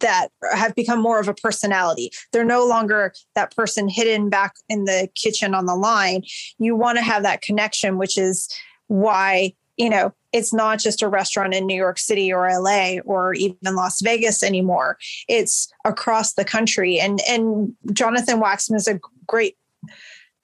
that 0.00 0.28
have 0.52 0.74
become 0.74 1.00
more 1.00 1.20
of 1.20 1.28
a 1.28 1.34
personality, 1.34 2.10
they're 2.32 2.44
no 2.44 2.66
longer 2.66 3.12
that 3.34 3.54
person 3.54 3.88
hidden 3.88 4.28
back 4.28 4.54
in 4.68 4.84
the 4.84 5.08
kitchen 5.14 5.54
on 5.54 5.66
the 5.66 5.74
line. 5.74 6.22
You 6.58 6.76
want 6.76 6.98
to 6.98 7.04
have 7.04 7.22
that 7.22 7.42
connection, 7.42 7.98
which 7.98 8.18
is 8.18 8.48
why 8.88 9.54
you 9.76 9.88
know 9.88 10.12
it's 10.32 10.52
not 10.52 10.78
just 10.78 11.02
a 11.02 11.08
restaurant 11.08 11.54
in 11.54 11.66
New 11.66 11.76
York 11.76 11.98
City 11.98 12.32
or 12.32 12.48
LA 12.48 12.98
or 13.04 13.34
even 13.34 13.74
Las 13.74 14.00
Vegas 14.00 14.42
anymore. 14.42 14.98
It's 15.28 15.72
across 15.84 16.34
the 16.34 16.44
country. 16.44 17.00
And 17.00 17.20
and 17.28 17.74
Jonathan 17.92 18.40
Waxman 18.40 18.76
is 18.76 18.88
a 18.88 19.00
great 19.26 19.56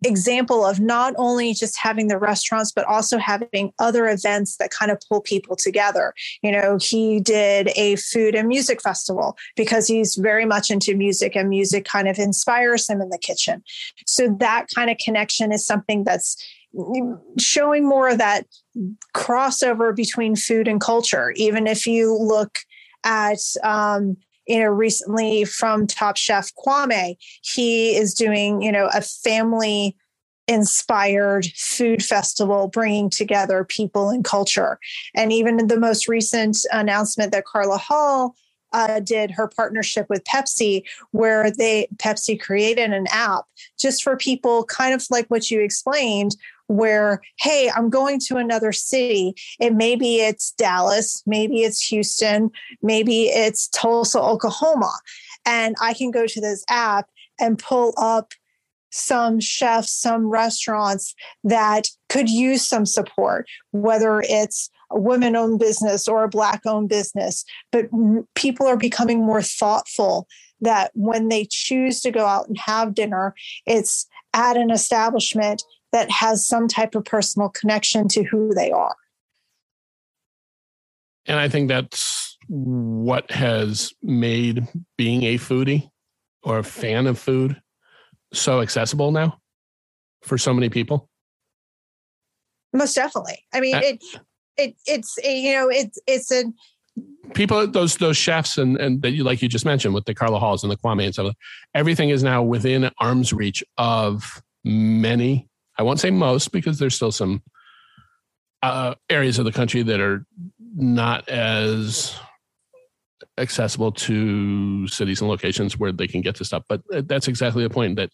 example 0.06 0.64
of 0.64 0.80
not 0.80 1.14
only 1.16 1.54
just 1.54 1.76
having 1.78 2.08
the 2.08 2.18
restaurants 2.18 2.72
but 2.72 2.84
also 2.86 3.18
having 3.18 3.72
other 3.78 4.08
events 4.08 4.56
that 4.56 4.70
kind 4.70 4.90
of 4.90 5.00
pull 5.08 5.20
people 5.20 5.56
together. 5.56 6.14
You 6.42 6.52
know 6.52 6.78
he 6.80 7.20
did 7.20 7.70
a 7.76 7.96
food 7.96 8.34
and 8.34 8.48
music 8.48 8.82
festival 8.82 9.36
because 9.56 9.86
he's 9.86 10.16
very 10.16 10.44
much 10.44 10.70
into 10.70 10.96
music 10.96 11.36
and 11.36 11.48
music 11.48 11.84
kind 11.84 12.08
of 12.08 12.18
inspires 12.18 12.88
him 12.88 13.00
in 13.00 13.10
the 13.10 13.18
kitchen. 13.18 13.62
So 14.06 14.34
that 14.40 14.66
kind 14.74 14.90
of 14.90 14.98
connection 14.98 15.52
is 15.52 15.66
something 15.66 16.04
that's 16.04 16.36
showing 17.38 17.88
more 17.88 18.08
of 18.08 18.18
that 18.18 18.46
crossover 19.14 19.94
between 19.94 20.36
food 20.36 20.68
and 20.68 20.80
culture. 20.80 21.32
Even 21.36 21.66
if 21.66 21.86
you 21.86 22.14
look 22.14 22.58
at 23.04 23.38
um, 23.62 24.16
you 24.46 24.60
know, 24.60 24.66
recently 24.66 25.44
from 25.44 25.86
Top 25.86 26.16
Chef 26.16 26.52
Kwame, 26.54 27.16
he 27.42 27.96
is 27.96 28.14
doing, 28.14 28.62
you 28.62 28.72
know, 28.72 28.88
a 28.94 29.00
family 29.00 29.96
inspired 30.48 31.46
food 31.56 32.04
festival 32.04 32.68
bringing 32.68 33.10
together 33.10 33.64
people 33.64 34.10
and 34.10 34.24
culture. 34.24 34.78
And 35.14 35.32
even 35.32 35.66
the 35.66 35.80
most 35.80 36.08
recent 36.08 36.58
announcement 36.72 37.32
that 37.32 37.44
Carla 37.44 37.78
Hall 37.78 38.36
uh, 38.72 39.00
did 39.00 39.30
her 39.30 39.48
partnership 39.48 40.06
with 40.08 40.24
Pepsi, 40.24 40.82
where 41.10 41.50
they 41.50 41.88
Pepsi 41.96 42.38
created 42.38 42.92
an 42.92 43.06
app 43.10 43.44
just 43.78 44.02
for 44.02 44.16
people, 44.16 44.64
kind 44.64 44.94
of 44.94 45.04
like 45.10 45.26
what 45.28 45.50
you 45.50 45.60
explained, 45.60 46.36
where 46.68 47.20
hey, 47.38 47.70
I'm 47.74 47.90
going 47.90 48.20
to 48.26 48.36
another 48.36 48.72
city, 48.72 49.34
and 49.60 49.76
maybe 49.76 50.16
it's 50.16 50.52
Dallas, 50.52 51.22
maybe 51.26 51.62
it's 51.62 51.80
Houston, 51.88 52.50
maybe 52.82 53.24
it's 53.24 53.68
Tulsa, 53.68 54.20
Oklahoma, 54.20 54.92
and 55.44 55.76
I 55.80 55.94
can 55.94 56.10
go 56.10 56.26
to 56.26 56.40
this 56.40 56.64
app 56.68 57.08
and 57.38 57.58
pull 57.58 57.92
up 57.96 58.32
some 58.90 59.40
chefs, 59.40 59.92
some 59.92 60.28
restaurants 60.28 61.14
that 61.44 61.88
could 62.08 62.30
use 62.30 62.66
some 62.66 62.86
support, 62.86 63.46
whether 63.72 64.22
it's 64.22 64.70
a 64.90 64.98
women 64.98 65.36
owned 65.36 65.58
business 65.58 66.08
or 66.08 66.24
a 66.24 66.28
black 66.28 66.62
owned 66.64 66.88
business. 66.88 67.44
But 67.72 67.88
people 68.34 68.66
are 68.66 68.76
becoming 68.76 69.24
more 69.24 69.42
thoughtful 69.42 70.26
that 70.60 70.92
when 70.94 71.28
they 71.28 71.46
choose 71.50 72.00
to 72.00 72.10
go 72.10 72.24
out 72.24 72.48
and 72.48 72.56
have 72.58 72.94
dinner, 72.94 73.34
it's 73.66 74.06
at 74.32 74.56
an 74.56 74.70
establishment 74.70 75.62
that 75.96 76.10
has 76.10 76.46
some 76.46 76.68
type 76.68 76.94
of 76.94 77.06
personal 77.06 77.48
connection 77.48 78.06
to 78.06 78.22
who 78.22 78.52
they 78.52 78.70
are. 78.70 78.94
And 81.24 81.40
I 81.40 81.48
think 81.48 81.68
that's 81.68 82.36
what 82.48 83.30
has 83.30 83.94
made 84.02 84.68
being 84.98 85.22
a 85.22 85.38
foodie 85.38 85.88
or 86.42 86.58
a 86.58 86.62
fan 86.62 87.06
of 87.06 87.18
food 87.18 87.60
so 88.34 88.60
accessible 88.60 89.10
now 89.10 89.38
for 90.22 90.36
so 90.36 90.52
many 90.52 90.68
people? 90.68 91.08
Most 92.74 92.94
definitely. 92.94 93.42
I 93.54 93.60
mean, 93.60 93.74
uh, 93.74 93.80
it 93.82 94.04
it 94.58 94.76
it's 94.84 95.16
you 95.24 95.54
know 95.54 95.70
it's 95.70 95.98
it's 96.06 96.30
a 96.30 96.44
people 97.32 97.66
those 97.66 97.96
those 97.96 98.18
chefs 98.18 98.58
and 98.58 98.76
and 98.76 99.00
that 99.00 99.12
you 99.12 99.24
like 99.24 99.40
you 99.40 99.48
just 99.48 99.64
mentioned 99.64 99.94
with 99.94 100.04
the 100.04 100.14
Carla 100.14 100.38
Halls 100.38 100.62
and 100.62 100.70
the 100.70 100.76
Kwame 100.76 101.06
and 101.06 101.14
stuff. 101.14 101.34
Everything 101.74 102.10
is 102.10 102.22
now 102.22 102.42
within 102.42 102.90
arm's 102.98 103.32
reach 103.32 103.64
of 103.78 104.42
many. 104.62 105.48
I 105.78 105.82
won't 105.82 106.00
say 106.00 106.10
most 106.10 106.52
because 106.52 106.78
there's 106.78 106.94
still 106.94 107.12
some 107.12 107.42
uh, 108.62 108.94
areas 109.10 109.38
of 109.38 109.44
the 109.44 109.52
country 109.52 109.82
that 109.82 110.00
are 110.00 110.24
not 110.74 111.28
as 111.28 112.18
accessible 113.38 113.92
to 113.92 114.88
cities 114.88 115.20
and 115.20 115.28
locations 115.28 115.78
where 115.78 115.92
they 115.92 116.06
can 116.06 116.22
get 116.22 116.36
to 116.36 116.44
stuff. 116.44 116.64
But 116.68 116.82
that's 117.06 117.28
exactly 117.28 117.62
the 117.62 117.70
point 117.70 117.96
that 117.96 118.10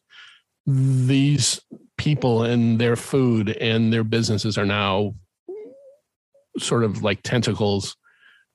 these 0.66 1.60
people 1.96 2.42
and 2.42 2.80
their 2.80 2.96
food 2.96 3.50
and 3.50 3.92
their 3.92 4.04
businesses 4.04 4.58
are 4.58 4.66
now 4.66 5.14
sort 6.58 6.84
of 6.84 7.02
like 7.02 7.22
tentacles 7.22 7.96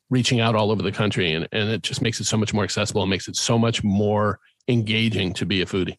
reaching 0.10 0.40
out 0.40 0.56
all 0.56 0.72
over 0.72 0.84
the 0.84 0.92
country 0.92 1.34
and, 1.34 1.48
and 1.52 1.70
it 1.70 1.82
just 1.82 2.02
makes 2.02 2.20
it 2.20 2.26
so 2.26 2.38
much 2.38 2.54
more 2.54 2.64
accessible 2.64 3.02
and 3.02 3.10
makes 3.10 3.28
it 3.28 3.36
so 3.36 3.58
much 3.58 3.84
more 3.84 4.40
engaging 4.68 5.34
to 5.34 5.46
be 5.46 5.62
a 5.62 5.66
foodie 5.66 5.98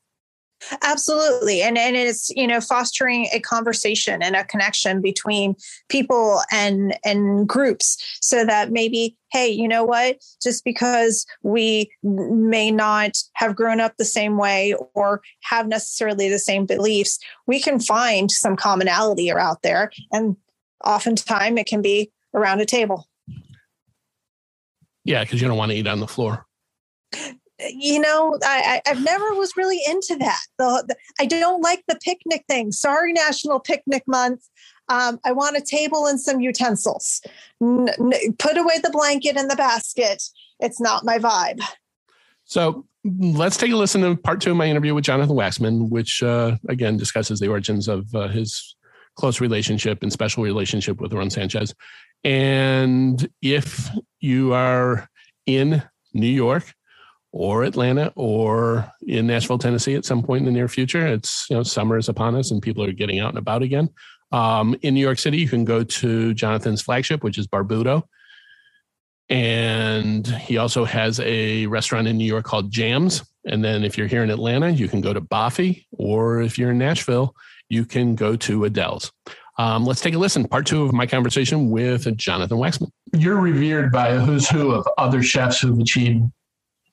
Absolutely. 0.82 1.62
And 1.62 1.78
and 1.78 1.96
it's, 1.96 2.30
you 2.30 2.46
know, 2.46 2.60
fostering 2.60 3.28
a 3.32 3.40
conversation 3.40 4.22
and 4.22 4.34
a 4.34 4.44
connection 4.44 5.00
between 5.00 5.54
people 5.88 6.40
and 6.50 6.98
and 7.04 7.48
groups 7.48 7.96
so 8.20 8.44
that 8.44 8.72
maybe 8.72 9.16
hey, 9.30 9.48
you 9.48 9.68
know 9.68 9.84
what? 9.84 10.16
Just 10.42 10.64
because 10.64 11.26
we 11.42 11.90
may 12.02 12.70
not 12.70 13.16
have 13.34 13.54
grown 13.54 13.78
up 13.78 13.94
the 13.98 14.04
same 14.04 14.38
way 14.38 14.74
or 14.94 15.20
have 15.42 15.68
necessarily 15.68 16.28
the 16.28 16.38
same 16.38 16.66
beliefs, 16.66 17.18
we 17.46 17.60
can 17.60 17.78
find 17.78 18.30
some 18.30 18.56
commonality 18.56 19.30
out 19.30 19.62
there 19.62 19.90
and 20.12 20.36
oftentimes 20.84 21.60
it 21.60 21.66
can 21.66 21.82
be 21.82 22.10
around 22.34 22.60
a 22.60 22.66
table. 22.66 23.06
Yeah, 25.04 25.24
because 25.24 25.40
you 25.40 25.48
don't 25.48 25.56
want 25.56 25.70
to 25.70 25.76
eat 25.76 25.86
on 25.86 26.00
the 26.00 26.08
floor 26.08 26.46
you 27.60 28.00
know, 28.00 28.38
I, 28.44 28.80
I 28.84 28.88
have 28.88 29.02
never 29.02 29.34
was 29.34 29.56
really 29.56 29.80
into 29.86 30.16
that. 30.16 30.40
The, 30.58 30.84
the, 30.88 30.96
I 31.18 31.26
don't 31.26 31.62
like 31.62 31.82
the 31.88 31.98
picnic 32.02 32.44
thing. 32.48 32.72
Sorry, 32.72 33.12
National 33.12 33.60
Picnic 33.60 34.04
Month. 34.06 34.48
Um, 34.88 35.20
I 35.24 35.32
want 35.32 35.56
a 35.56 35.60
table 35.60 36.06
and 36.06 36.20
some 36.20 36.40
utensils. 36.40 37.20
N- 37.60 37.90
n- 37.98 38.32
put 38.38 38.56
away 38.56 38.78
the 38.78 38.90
blanket 38.90 39.36
and 39.36 39.50
the 39.50 39.56
basket. 39.56 40.22
It's 40.60 40.80
not 40.80 41.04
my 41.04 41.18
vibe. 41.18 41.60
So 42.44 42.86
let's 43.04 43.56
take 43.56 43.72
a 43.72 43.76
listen 43.76 44.00
to 44.02 44.16
part 44.16 44.40
two 44.40 44.52
of 44.52 44.56
my 44.56 44.66
interview 44.66 44.94
with 44.94 45.04
Jonathan 45.04 45.36
Waxman, 45.36 45.90
which 45.90 46.22
uh, 46.22 46.56
again 46.68 46.96
discusses 46.96 47.40
the 47.40 47.48
origins 47.48 47.88
of 47.88 48.14
uh, 48.14 48.28
his 48.28 48.76
close 49.16 49.40
relationship 49.40 50.02
and 50.02 50.12
special 50.12 50.42
relationship 50.42 51.00
with 51.00 51.12
Aaron 51.12 51.28
Sanchez. 51.28 51.74
And 52.24 53.28
if 53.42 53.90
you 54.20 54.54
are 54.54 55.08
in 55.46 55.82
New 56.14 56.26
York, 56.26 56.72
or 57.32 57.64
Atlanta 57.64 58.12
or 58.16 58.90
in 59.06 59.26
Nashville, 59.26 59.58
Tennessee 59.58 59.94
at 59.94 60.04
some 60.04 60.22
point 60.22 60.40
in 60.40 60.46
the 60.46 60.52
near 60.52 60.68
future. 60.68 61.06
It's, 61.06 61.46
you 61.50 61.56
know, 61.56 61.62
summer 61.62 61.98
is 61.98 62.08
upon 62.08 62.34
us 62.34 62.50
and 62.50 62.62
people 62.62 62.84
are 62.84 62.92
getting 62.92 63.20
out 63.20 63.30
and 63.30 63.38
about 63.38 63.62
again. 63.62 63.90
Um, 64.32 64.76
in 64.82 64.94
New 64.94 65.00
York 65.00 65.18
City, 65.18 65.38
you 65.38 65.48
can 65.48 65.64
go 65.64 65.84
to 65.84 66.34
Jonathan's 66.34 66.82
flagship, 66.82 67.22
which 67.22 67.38
is 67.38 67.46
Barbuto. 67.46 68.04
And 69.30 70.26
he 70.26 70.56
also 70.56 70.84
has 70.84 71.20
a 71.20 71.66
restaurant 71.66 72.08
in 72.08 72.16
New 72.16 72.24
York 72.24 72.44
called 72.44 72.70
Jams. 72.70 73.22
And 73.44 73.62
then 73.62 73.84
if 73.84 73.98
you're 73.98 74.06
here 74.06 74.22
in 74.22 74.30
Atlanta, 74.30 74.70
you 74.70 74.88
can 74.88 75.00
go 75.00 75.12
to 75.12 75.20
Boffy, 75.20 75.84
or 75.92 76.40
if 76.40 76.58
you're 76.58 76.70
in 76.70 76.78
Nashville, 76.78 77.34
you 77.68 77.84
can 77.84 78.14
go 78.14 78.36
to 78.36 78.64
Adele's. 78.64 79.12
Um, 79.58 79.84
let's 79.84 80.00
take 80.00 80.14
a 80.14 80.18
listen. 80.18 80.46
Part 80.46 80.66
two 80.66 80.84
of 80.84 80.92
my 80.92 81.06
conversation 81.06 81.70
with 81.70 82.16
Jonathan 82.16 82.58
Waxman. 82.58 82.90
You're 83.12 83.40
revered 83.40 83.90
by 83.90 84.08
a 84.08 84.20
who's 84.20 84.48
who 84.48 84.70
of 84.70 84.86
other 84.96 85.22
chefs 85.22 85.60
who've 85.60 85.78
achieved 85.78 86.30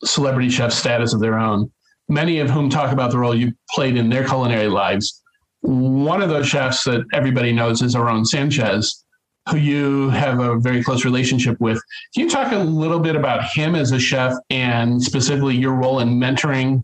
celebrity 0.03 0.49
chef 0.49 0.71
status 0.71 1.13
of 1.13 1.19
their 1.19 1.37
own, 1.37 1.71
many 2.09 2.39
of 2.39 2.49
whom 2.49 2.69
talk 2.69 2.91
about 2.91 3.11
the 3.11 3.17
role 3.17 3.35
you 3.35 3.53
played 3.71 3.97
in 3.97 4.09
their 4.09 4.25
culinary 4.25 4.67
lives. 4.67 5.21
One 5.61 6.21
of 6.21 6.29
those 6.29 6.47
chefs 6.47 6.83
that 6.83 7.05
everybody 7.13 7.51
knows 7.51 7.81
is 7.81 7.95
Aarón 7.95 8.25
Sanchez, 8.25 9.03
who 9.49 9.57
you 9.57 10.09
have 10.09 10.39
a 10.39 10.57
very 10.59 10.83
close 10.83 11.05
relationship 11.05 11.59
with. 11.59 11.81
Can 12.13 12.25
you 12.25 12.29
talk 12.29 12.51
a 12.51 12.57
little 12.57 12.99
bit 12.99 13.15
about 13.15 13.43
him 13.43 13.75
as 13.75 13.91
a 13.91 13.99
chef 13.99 14.33
and 14.49 15.01
specifically 15.01 15.55
your 15.55 15.73
role 15.73 15.99
in 15.99 16.19
mentoring 16.19 16.83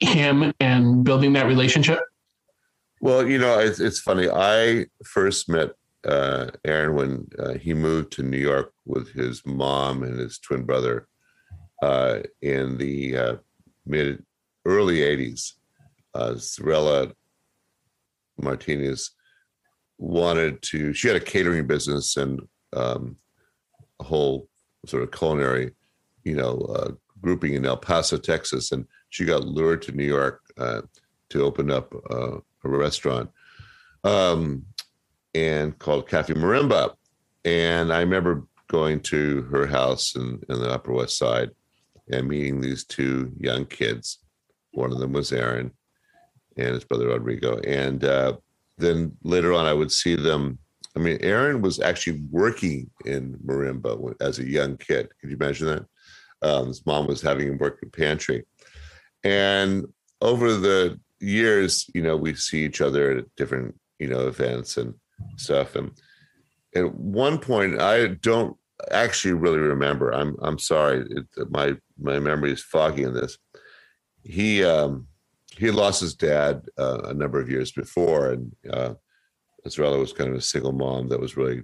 him 0.00 0.52
and 0.60 1.04
building 1.04 1.32
that 1.34 1.46
relationship? 1.46 2.00
Well, 3.00 3.26
you 3.26 3.38
know, 3.38 3.58
it's, 3.58 3.80
it's 3.80 4.00
funny. 4.00 4.28
I 4.30 4.86
first 5.04 5.48
met 5.48 5.72
uh, 6.04 6.48
Aaron 6.64 6.94
when 6.94 7.28
uh, 7.38 7.54
he 7.54 7.74
moved 7.74 8.12
to 8.12 8.22
New 8.22 8.38
York 8.38 8.72
with 8.86 9.12
his 9.12 9.44
mom 9.44 10.02
and 10.02 10.18
his 10.18 10.38
twin 10.38 10.64
brother 10.64 11.08
uh, 11.82 12.20
in 12.40 12.78
the 12.78 13.16
uh, 13.16 13.36
mid 13.84 14.24
early 14.64 14.98
80s. 14.98 15.54
Uh, 16.14 16.34
Zarela 16.34 17.12
Martinez 18.40 19.10
wanted 19.98 20.62
to, 20.62 20.94
she 20.94 21.08
had 21.08 21.16
a 21.16 21.20
catering 21.20 21.66
business 21.66 22.16
and 22.16 22.40
um, 22.72 23.16
a 24.00 24.04
whole 24.04 24.48
sort 24.86 25.02
of 25.02 25.10
culinary, 25.10 25.72
you 26.24 26.36
know, 26.36 26.58
uh, 26.74 26.90
grouping 27.20 27.54
in 27.54 27.66
El 27.66 27.76
Paso, 27.76 28.16
Texas. 28.16 28.72
And 28.72 28.86
she 29.10 29.24
got 29.24 29.44
lured 29.44 29.82
to 29.82 29.92
New 29.92 30.04
York 30.04 30.40
uh, 30.58 30.82
to 31.30 31.42
open 31.42 31.70
up 31.70 31.92
uh, 32.10 32.36
a 32.36 32.68
restaurant 32.68 33.30
um, 34.04 34.64
and 35.34 35.76
called 35.78 36.08
Cafe 36.08 36.34
Marimba. 36.34 36.94
And 37.44 37.92
I 37.92 38.00
remember 38.00 38.44
going 38.68 39.00
to 39.00 39.42
her 39.42 39.66
house 39.66 40.14
in, 40.14 40.40
in 40.48 40.60
the 40.60 40.70
Upper 40.70 40.92
West 40.92 41.18
Side 41.18 41.50
and 42.10 42.28
meeting 42.28 42.60
these 42.60 42.84
two 42.84 43.32
young 43.38 43.64
kids. 43.66 44.18
One 44.72 44.92
of 44.92 44.98
them 44.98 45.12
was 45.12 45.32
Aaron 45.32 45.72
and 46.56 46.74
his 46.74 46.84
brother 46.84 47.08
Rodrigo. 47.08 47.58
And 47.58 48.04
uh, 48.04 48.36
then 48.78 49.16
later 49.22 49.52
on, 49.52 49.66
I 49.66 49.72
would 49.72 49.92
see 49.92 50.16
them. 50.16 50.58
I 50.96 50.98
mean, 50.98 51.18
Aaron 51.20 51.62
was 51.62 51.80
actually 51.80 52.20
working 52.30 52.90
in 53.06 53.38
Marimba 53.46 54.14
as 54.20 54.38
a 54.38 54.48
young 54.48 54.76
kid. 54.76 55.08
Could 55.20 55.30
you 55.30 55.36
imagine 55.36 55.66
that? 55.68 55.86
Um, 56.42 56.68
his 56.68 56.84
mom 56.84 57.06
was 57.06 57.22
having 57.22 57.48
him 57.48 57.58
work 57.58 57.78
in 57.82 57.90
pantry. 57.90 58.44
And 59.24 59.86
over 60.20 60.52
the 60.52 61.00
years, 61.20 61.88
you 61.94 62.02
know, 62.02 62.16
we 62.16 62.34
see 62.34 62.64
each 62.64 62.80
other 62.80 63.18
at 63.18 63.36
different, 63.36 63.76
you 63.98 64.08
know, 64.08 64.26
events 64.26 64.76
and 64.76 64.94
stuff. 65.36 65.76
And 65.76 65.92
at 66.74 66.92
one 66.94 67.38
point, 67.38 67.80
I 67.80 68.08
don't 68.08 68.56
actually 68.90 69.34
really 69.34 69.58
remember. 69.58 70.10
I'm 70.10 70.36
I'm 70.42 70.58
sorry. 70.58 71.06
It, 71.08 71.50
my 71.50 71.76
my 72.02 72.18
memory 72.18 72.52
is 72.52 72.62
foggy 72.62 73.02
in 73.04 73.14
this. 73.14 73.38
He 74.24 74.64
um, 74.64 75.08
he 75.56 75.70
lost 75.70 76.00
his 76.00 76.14
dad 76.14 76.66
uh, 76.78 77.02
a 77.04 77.14
number 77.14 77.40
of 77.40 77.50
years 77.50 77.72
before, 77.72 78.30
and 78.30 78.54
uh, 78.70 78.94
was 79.64 80.12
kind 80.12 80.30
of 80.30 80.36
a 80.36 80.40
single 80.40 80.72
mom 80.72 81.08
that 81.08 81.20
was 81.20 81.36
really 81.36 81.62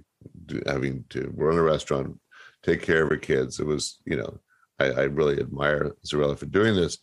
having 0.65 1.03
to 1.09 1.31
run 1.35 1.57
a 1.57 1.61
restaurant, 1.61 2.19
take 2.63 2.81
care 2.81 3.03
of 3.03 3.09
her 3.09 3.17
kids. 3.17 3.59
It 3.59 3.65
was 3.65 3.99
you 4.05 4.17
know 4.17 4.39
I, 4.79 4.85
I 4.85 5.03
really 5.03 5.39
admire 5.39 5.91
Zarela 6.05 6.37
for 6.37 6.45
doing 6.45 6.75
this, 6.75 6.97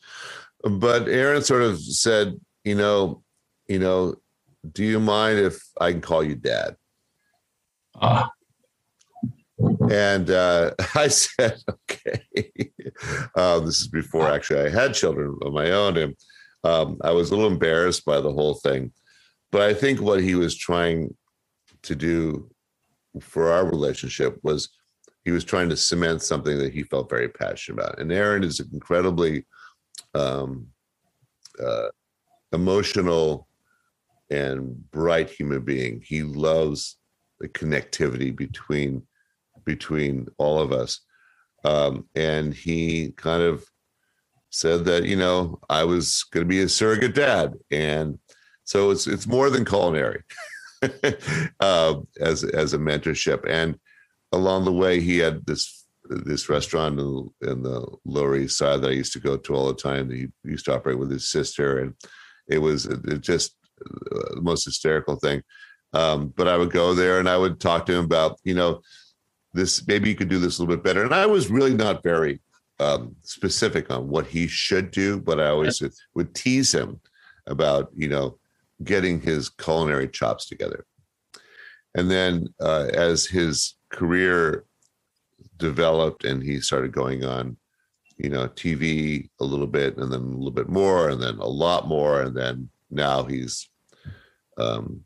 but 0.62 1.08
Aaron 1.08 1.42
sort 1.42 1.62
of 1.62 1.80
said, 1.80 2.40
you 2.64 2.74
know, 2.74 3.22
you 3.68 3.78
know, 3.78 4.16
do 4.72 4.84
you 4.84 5.00
mind 5.00 5.38
if 5.38 5.62
I 5.80 5.92
can 5.92 6.00
call 6.00 6.24
you 6.24 6.34
dad? 6.34 6.76
Uh, 7.94 8.26
and 9.90 10.30
uh, 10.30 10.72
I 10.94 11.08
said, 11.08 11.58
okay. 11.68 12.22
um, 13.34 13.66
this 13.66 13.80
is 13.80 13.88
before 13.88 14.28
actually 14.28 14.60
I 14.60 14.68
had 14.68 14.94
children 14.94 15.36
of 15.42 15.52
my 15.52 15.70
own, 15.70 15.96
and 15.96 16.14
um, 16.64 16.98
I 17.02 17.12
was 17.12 17.30
a 17.30 17.36
little 17.36 17.50
embarrassed 17.50 18.04
by 18.04 18.20
the 18.20 18.32
whole 18.32 18.54
thing. 18.54 18.92
But 19.52 19.62
I 19.62 19.74
think 19.74 20.00
what 20.00 20.22
he 20.22 20.34
was 20.34 20.56
trying 20.56 21.14
to 21.82 21.94
do 21.94 22.50
for 23.20 23.52
our 23.52 23.64
relationship 23.64 24.38
was 24.42 24.68
he 25.24 25.30
was 25.30 25.44
trying 25.44 25.68
to 25.68 25.76
cement 25.76 26.22
something 26.22 26.58
that 26.58 26.72
he 26.72 26.82
felt 26.82 27.10
very 27.10 27.28
passionate 27.28 27.80
about. 27.80 27.98
And 27.98 28.12
Aaron 28.12 28.44
is 28.44 28.60
an 28.60 28.68
incredibly 28.72 29.44
um, 30.14 30.68
uh, 31.62 31.88
emotional 32.52 33.48
and 34.30 34.90
bright 34.90 35.30
human 35.30 35.62
being. 35.62 36.02
He 36.04 36.22
loves 36.22 36.96
the 37.40 37.48
connectivity 37.48 38.34
between 38.34 39.02
between 39.66 40.28
all 40.38 40.58
of 40.58 40.72
us. 40.72 41.00
Um, 41.64 42.08
and 42.14 42.54
he 42.54 43.12
kind 43.16 43.42
of 43.42 43.64
said 44.50 44.84
that 44.86 45.04
you 45.04 45.16
know 45.16 45.58
I 45.68 45.84
was 45.84 46.24
going 46.32 46.46
to 46.46 46.48
be 46.48 46.62
a 46.62 46.68
surrogate 46.68 47.14
dad, 47.14 47.54
and 47.70 48.18
so 48.64 48.90
it's 48.90 49.06
it's 49.06 49.26
more 49.26 49.50
than 49.50 49.64
culinary 49.64 50.22
uh, 51.60 51.94
as 52.20 52.44
as 52.44 52.72
a 52.72 52.78
mentorship. 52.78 53.44
And 53.48 53.78
along 54.32 54.64
the 54.64 54.72
way, 54.72 55.00
he 55.00 55.18
had 55.18 55.44
this 55.44 55.86
this 56.08 56.48
restaurant 56.48 57.00
in, 57.00 57.30
in, 57.42 57.62
the 57.64 57.84
Lower 58.04 58.36
East 58.36 58.58
Side 58.58 58.80
that 58.80 58.90
I 58.90 58.94
used 58.94 59.12
to 59.14 59.20
go 59.20 59.36
to 59.36 59.54
all 59.54 59.66
the 59.66 59.74
time. 59.74 60.08
He 60.08 60.28
used 60.44 60.66
to 60.66 60.74
operate 60.74 60.98
with 60.98 61.10
his 61.10 61.28
sister, 61.28 61.80
and 61.80 61.94
it 62.48 62.58
was 62.58 62.86
it 62.86 63.20
just 63.20 63.56
uh, 63.84 64.34
the 64.34 64.40
most 64.40 64.64
hysterical 64.64 65.16
thing. 65.16 65.42
Um, 65.92 66.32
but 66.36 66.48
I 66.48 66.56
would 66.56 66.72
go 66.72 66.94
there 66.94 67.18
and 67.18 67.28
I 67.28 67.36
would 67.36 67.60
talk 67.60 67.86
to 67.86 67.94
him 67.94 68.04
about, 68.04 68.38
you 68.44 68.54
know, 68.54 68.82
this 69.56 69.86
maybe 69.86 70.08
you 70.08 70.14
could 70.14 70.28
do 70.28 70.38
this 70.38 70.58
a 70.58 70.62
little 70.62 70.76
bit 70.76 70.84
better. 70.84 71.04
And 71.04 71.14
I 71.14 71.26
was 71.26 71.50
really 71.50 71.74
not 71.74 72.02
very 72.02 72.40
um, 72.78 73.16
specific 73.22 73.90
on 73.90 74.08
what 74.08 74.26
he 74.26 74.46
should 74.46 74.90
do, 74.90 75.18
but 75.20 75.40
I 75.40 75.48
always 75.48 75.80
would, 75.80 75.92
would 76.14 76.34
tease 76.34 76.72
him 76.72 77.00
about, 77.46 77.90
you 77.94 78.08
know, 78.08 78.38
getting 78.84 79.20
his 79.20 79.48
culinary 79.48 80.08
chops 80.08 80.46
together. 80.46 80.84
And 81.94 82.10
then 82.10 82.48
uh, 82.60 82.88
as 82.92 83.24
his 83.24 83.74
career 83.90 84.66
developed 85.56 86.24
and 86.24 86.42
he 86.42 86.60
started 86.60 86.92
going 86.92 87.24
on, 87.24 87.56
you 88.18 88.28
know, 88.28 88.48
TV 88.48 89.28
a 89.40 89.44
little 89.44 89.66
bit 89.66 89.96
and 89.96 90.12
then 90.12 90.20
a 90.20 90.36
little 90.36 90.50
bit 90.50 90.68
more 90.68 91.08
and 91.08 91.22
then 91.22 91.38
a 91.38 91.46
lot 91.46 91.88
more. 91.88 92.22
And 92.22 92.36
then 92.36 92.68
now 92.90 93.24
he's, 93.24 93.68
um, 94.58 95.00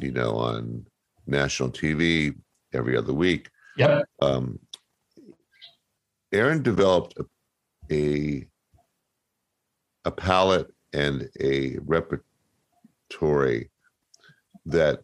you 0.00 0.10
know, 0.10 0.36
on 0.36 0.86
national 1.26 1.70
TV 1.70 2.34
every 2.72 2.96
other 2.96 3.12
week. 3.12 3.48
Yep. 3.76 4.04
Um, 4.20 4.58
Aaron 6.32 6.62
developed 6.62 7.18
a, 7.18 7.24
a 7.94 8.46
a 10.04 10.10
palate 10.10 10.72
and 10.92 11.28
a 11.40 11.78
repertory 11.84 13.70
that 14.66 15.00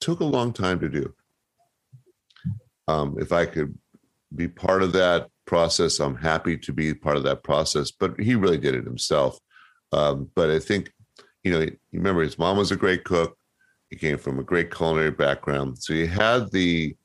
took 0.00 0.20
a 0.20 0.24
long 0.24 0.52
time 0.52 0.78
to 0.80 0.88
do. 0.88 1.14
Um, 2.88 3.16
if 3.18 3.32
I 3.32 3.46
could 3.46 3.76
be 4.34 4.48
part 4.48 4.82
of 4.82 4.92
that 4.92 5.28
process, 5.46 6.00
I'm 6.00 6.16
happy 6.16 6.58
to 6.58 6.72
be 6.72 6.94
part 6.94 7.16
of 7.16 7.22
that 7.24 7.42
process. 7.42 7.90
But 7.90 8.20
he 8.20 8.34
really 8.34 8.58
did 8.58 8.74
it 8.74 8.84
himself. 8.84 9.38
Um, 9.92 10.30
but 10.34 10.50
I 10.50 10.58
think, 10.58 10.92
you 11.42 11.50
know, 11.50 11.66
remember 11.92 12.22
his 12.22 12.38
mom 12.38 12.58
was 12.58 12.70
a 12.70 12.76
great 12.76 13.04
cook. 13.04 13.36
He 13.90 13.96
came 13.96 14.18
from 14.18 14.38
a 14.38 14.44
great 14.44 14.74
culinary 14.74 15.12
background, 15.12 15.78
so 15.78 15.94
he 15.94 16.06
had 16.06 16.50
the 16.50 16.96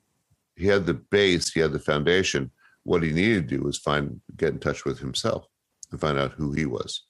he 0.61 0.67
had 0.67 0.85
the 0.85 0.93
base, 0.93 1.51
he 1.51 1.59
had 1.59 1.73
the 1.73 1.79
foundation. 1.79 2.51
What 2.83 3.01
he 3.03 3.11
needed 3.11 3.49
to 3.49 3.57
do 3.57 3.63
was 3.63 3.79
find 3.79 4.21
get 4.37 4.53
in 4.53 4.59
touch 4.59 4.85
with 4.85 4.99
himself 4.99 5.47
and 5.91 5.99
find 5.99 6.19
out 6.19 6.33
who 6.33 6.51
he 6.51 6.65
was. 6.65 7.03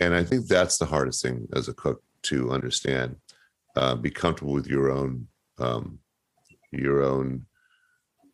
And 0.00 0.14
I 0.14 0.24
think 0.24 0.46
that's 0.46 0.78
the 0.78 0.86
hardest 0.86 1.22
thing 1.22 1.46
as 1.54 1.68
a 1.68 1.74
cook 1.74 2.02
to 2.22 2.50
understand. 2.50 3.16
Uh, 3.76 3.94
be 3.94 4.10
comfortable 4.10 4.54
with 4.54 4.66
your 4.66 4.90
own 4.90 5.28
um, 5.58 5.98
your 6.72 7.02
own 7.02 7.44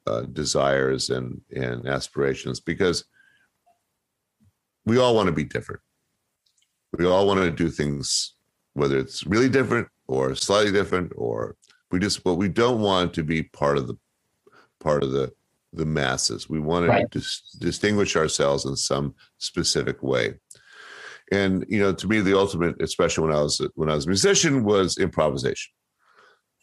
uh, 0.07 0.23
desires 0.23 1.11
and 1.11 1.41
and 1.55 1.89
aspirations 1.89 2.61
because 2.61 3.05
we 4.87 4.99
all 4.99 5.15
want 5.17 5.27
to 5.27 5.33
be 5.33 5.45
different. 5.45 5.81
We 6.97 7.07
all 7.07 7.27
want 7.27 7.41
to 7.41 7.51
do 7.51 7.71
things, 7.71 8.35
whether 8.75 8.99
it's 8.99 9.27
really 9.27 9.49
different 9.49 9.89
or 10.07 10.35
slightly 10.35 10.73
different, 10.73 11.13
or 11.17 11.57
we 11.93 11.99
just, 11.99 12.25
but 12.25 12.35
we 12.35 12.49
don't 12.49 12.81
want 12.81 13.15
to 13.15 13.23
be 13.23 13.43
part 13.43 13.79
of 13.79 13.87
the 13.87 13.97
part 14.83 15.03
of 15.03 15.11
the 15.13 15.33
the 15.75 15.87
masses. 15.87 16.51
We 16.51 16.61
want 16.61 16.87
Right. 16.87 17.11
to 17.11 17.19
dis- 17.19 17.57
distinguish 17.59 18.15
ourselves 18.15 18.67
in 18.67 18.77
some 18.77 19.15
specific 19.39 20.03
way. 20.03 20.35
And 21.31 21.65
you 21.67 21.81
know, 21.81 21.95
to 21.95 22.07
me, 22.07 22.21
the 22.21 22.37
ultimate, 22.37 22.81
especially 22.83 23.27
when 23.27 23.35
I 23.35 23.41
was 23.43 23.61
when 23.75 23.89
I 23.91 23.95
was 23.95 24.05
a 24.05 24.09
musician, 24.09 24.65
was 24.65 24.99
improvisation. 24.99 25.73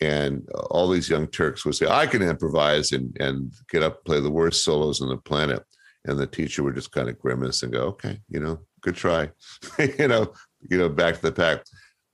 And 0.02 0.48
uh, 0.54 0.60
all 0.70 0.88
these 0.90 1.10
young 1.10 1.28
Turks 1.28 1.66
would 1.66 1.76
say, 1.76 1.88
"I 1.88 2.06
can 2.06 2.22
improvise 2.22 2.92
and 2.92 3.16
and 3.20 3.52
get 3.72 3.82
up, 3.84 3.96
and 3.96 4.06
play 4.06 4.20
the 4.22 4.30
worst 4.40 4.64
solos 4.64 5.02
on 5.02 5.10
the 5.10 5.18
planet." 5.18 5.64
And 6.06 6.18
the 6.18 6.28
teacher 6.28 6.62
would 6.64 6.76
just 6.76 6.92
kind 6.92 7.10
of 7.10 7.20
grimace 7.20 7.64
and 7.64 7.74
go, 7.74 7.84
"Okay, 7.94 8.20
you 8.30 8.40
know, 8.40 8.60
good 8.82 8.96
try." 8.96 9.32
you 10.00 10.08
know, 10.08 10.34
you 10.70 10.78
know, 10.78 10.88
back 10.90 11.16
to 11.16 11.22
the 11.24 11.32
pack. 11.32 11.64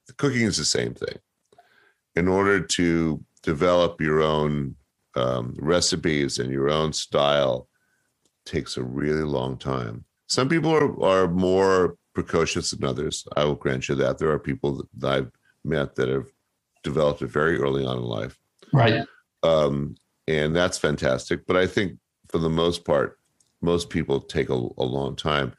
The 0.07 0.13
Cooking 0.13 0.43
is 0.43 0.57
the 0.57 0.65
same 0.65 0.93
thing. 0.93 1.17
In 2.15 2.27
order 2.29 2.61
to 2.61 3.21
develop 3.43 3.99
your 3.99 4.21
own 4.21 4.75
um, 5.15 5.55
recipes 5.59 6.39
and 6.39 6.51
your 6.51 6.69
own 6.69 6.93
style, 6.93 7.67
takes 8.45 8.77
a 8.77 8.83
really 8.83 9.23
long 9.23 9.57
time. 9.57 10.05
Some 10.27 10.49
people 10.49 10.71
are, 10.71 11.03
are 11.03 11.27
more 11.27 11.97
precocious 12.13 12.71
than 12.71 12.83
others. 12.83 13.27
I 13.35 13.43
will 13.45 13.55
grant 13.55 13.89
you 13.89 13.95
that. 13.95 14.17
There 14.17 14.31
are 14.31 14.39
people 14.39 14.87
that 14.97 15.11
I've 15.11 15.31
met 15.63 15.95
that 15.95 16.09
have 16.09 16.27
developed 16.83 17.21
it 17.21 17.27
very 17.27 17.57
early 17.57 17.85
on 17.85 17.97
in 17.97 18.03
life. 18.03 18.39
Right. 18.71 19.05
Um, 19.43 19.95
and 20.27 20.55
that's 20.55 20.77
fantastic. 20.77 21.45
But 21.45 21.57
I 21.57 21.67
think 21.67 21.97
for 22.29 22.37
the 22.37 22.49
most 22.49 22.85
part, 22.85 23.19
most 23.61 23.89
people 23.89 24.19
take 24.19 24.49
a, 24.49 24.53
a 24.53 24.85
long 24.85 25.15
time. 25.15 25.53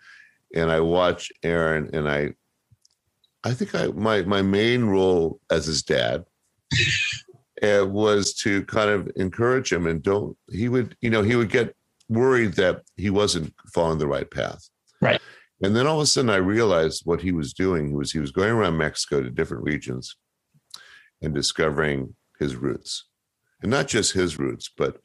And 0.54 0.70
I 0.70 0.80
watch 0.80 1.30
Aaron 1.42 1.90
and 1.92 2.08
I 2.08 2.34
I 3.44 3.52
think 3.52 3.74
I 3.74 3.86
my 3.88 4.22
my 4.22 4.42
main 4.42 4.84
role 4.84 5.40
as 5.50 5.66
his 5.66 5.82
dad 5.82 6.24
uh, 7.62 7.86
was 7.86 8.34
to 8.34 8.62
kind 8.64 8.90
of 8.90 9.10
encourage 9.16 9.72
him 9.72 9.86
and 9.86 10.02
don't 10.02 10.36
he 10.50 10.68
would 10.68 10.96
you 11.00 11.10
know 11.10 11.22
he 11.22 11.36
would 11.36 11.50
get 11.50 11.74
worried 12.08 12.52
that 12.54 12.82
he 12.96 13.10
wasn't 13.10 13.52
following 13.74 13.98
the 13.98 14.06
right 14.06 14.30
path 14.30 14.68
Right. 15.00 15.20
and 15.62 15.74
then 15.74 15.86
all 15.86 15.96
of 15.96 16.02
a 16.02 16.06
sudden 16.06 16.30
i 16.30 16.36
realized 16.36 17.02
what 17.04 17.20
he 17.22 17.32
was 17.32 17.52
doing 17.52 17.92
was 17.92 18.12
he 18.12 18.18
was 18.20 18.30
going 18.30 18.50
around 18.50 18.76
mexico 18.76 19.22
to 19.22 19.30
different 19.30 19.64
regions 19.64 20.16
and 21.22 21.34
discovering 21.34 22.14
his 22.38 22.56
roots 22.56 23.06
and 23.62 23.70
not 23.70 23.88
just 23.88 24.12
his 24.12 24.38
roots 24.38 24.70
but 24.76 24.98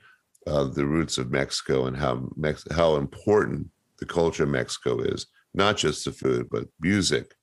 uh, 0.48 0.66
the 0.66 0.86
roots 0.86 1.18
of 1.18 1.32
mexico 1.32 1.86
and 1.88 1.96
how 1.98 2.28
Mex- 2.36 2.68
how 2.72 2.96
important 2.98 3.68
the 4.00 4.06
culture 4.06 4.44
of 4.44 4.50
mexico 4.50 5.00
is 5.00 5.28
not 5.54 5.78
just 5.78 6.04
the 6.06 6.12
food 6.12 6.48
but 6.52 6.66
music 6.80 7.34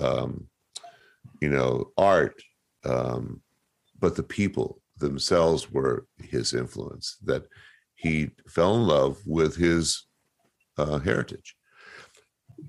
um, 0.00 0.46
you 1.40 1.48
know 1.48 1.90
art 1.98 2.40
um, 2.84 3.40
but 3.98 4.16
the 4.16 4.22
people 4.22 4.80
themselves 4.98 5.70
were 5.70 6.06
his 6.18 6.54
influence 6.54 7.16
that 7.24 7.44
he 7.94 8.30
fell 8.48 8.76
in 8.76 8.86
love 8.86 9.18
with 9.26 9.56
his 9.56 10.06
uh, 10.78 10.98
heritage. 10.98 11.56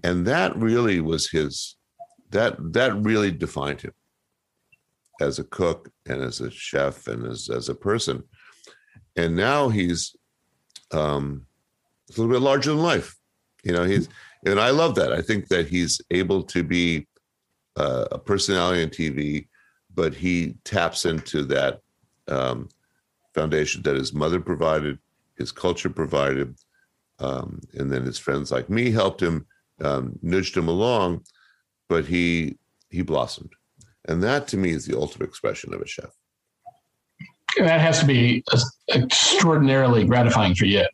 And 0.04 0.26
that 0.28 0.56
really 0.58 1.00
was 1.02 1.30
his 1.30 1.76
that 2.30 2.58
that 2.74 2.94
really 2.96 3.32
defined 3.32 3.82
him. 3.82 3.94
As 5.22 5.40
a 5.40 5.44
cook 5.44 5.90
and 6.06 6.22
as 6.22 6.42
a 6.42 6.52
chef 6.52 7.08
and 7.08 7.26
as, 7.26 7.50
as 7.50 7.70
a 7.70 7.76
person. 7.76 8.24
And 9.16 9.36
now 9.36 9.70
he's 9.70 10.16
um 10.92 11.46
a 12.10 12.20
little 12.20 12.32
bit 12.34 12.42
larger 12.42 12.72
than 12.72 12.80
life. 12.80 13.16
You 13.64 13.74
know 13.74 13.84
he's 13.84 14.10
and 14.46 14.60
i 14.60 14.70
love 14.70 14.96
that. 14.96 15.12
I 15.12 15.22
think 15.22 15.48
that 15.48 15.68
he's 15.68 16.02
able 16.12 16.44
to 16.44 16.64
be 16.64 17.08
uh, 17.76 18.06
a 18.12 18.20
personality 18.20 18.84
on 18.84 18.90
tv 18.90 19.48
but 19.98 20.14
he 20.14 20.54
taps 20.64 21.06
into 21.06 21.44
that 21.44 21.82
um, 22.28 22.70
foundation 23.34 23.82
that 23.82 23.96
his 23.96 24.14
mother 24.14 24.40
provided, 24.40 25.00
his 25.38 25.52
culture 25.52 25.90
provided, 25.90 26.56
um, 27.20 27.60
and 27.74 27.92
then 27.92 28.04
his 28.04 28.20
friends 28.20 28.52
like 28.52 28.70
me 28.70 28.92
helped 28.92 29.22
him, 29.22 29.48
um, 29.82 30.18
nudged 30.22 30.56
him 30.56 30.68
along, 30.68 31.26
but 31.90 32.06
he 32.06 32.58
he 32.90 33.02
blossomed, 33.02 33.54
and 34.08 34.24
that 34.24 34.48
to 34.48 34.58
me 34.58 34.70
is 34.70 34.86
the 34.86 34.98
ultimate 34.98 35.28
expression 35.28 35.74
of 35.74 35.82
a 35.82 35.88
chef. 35.88 36.12
That 37.58 37.82
has 37.82 38.00
to 38.02 38.06
be 38.06 38.44
extraordinarily 38.94 40.06
gratifying 40.06 40.54
for 40.54 40.66
you. 40.66 40.86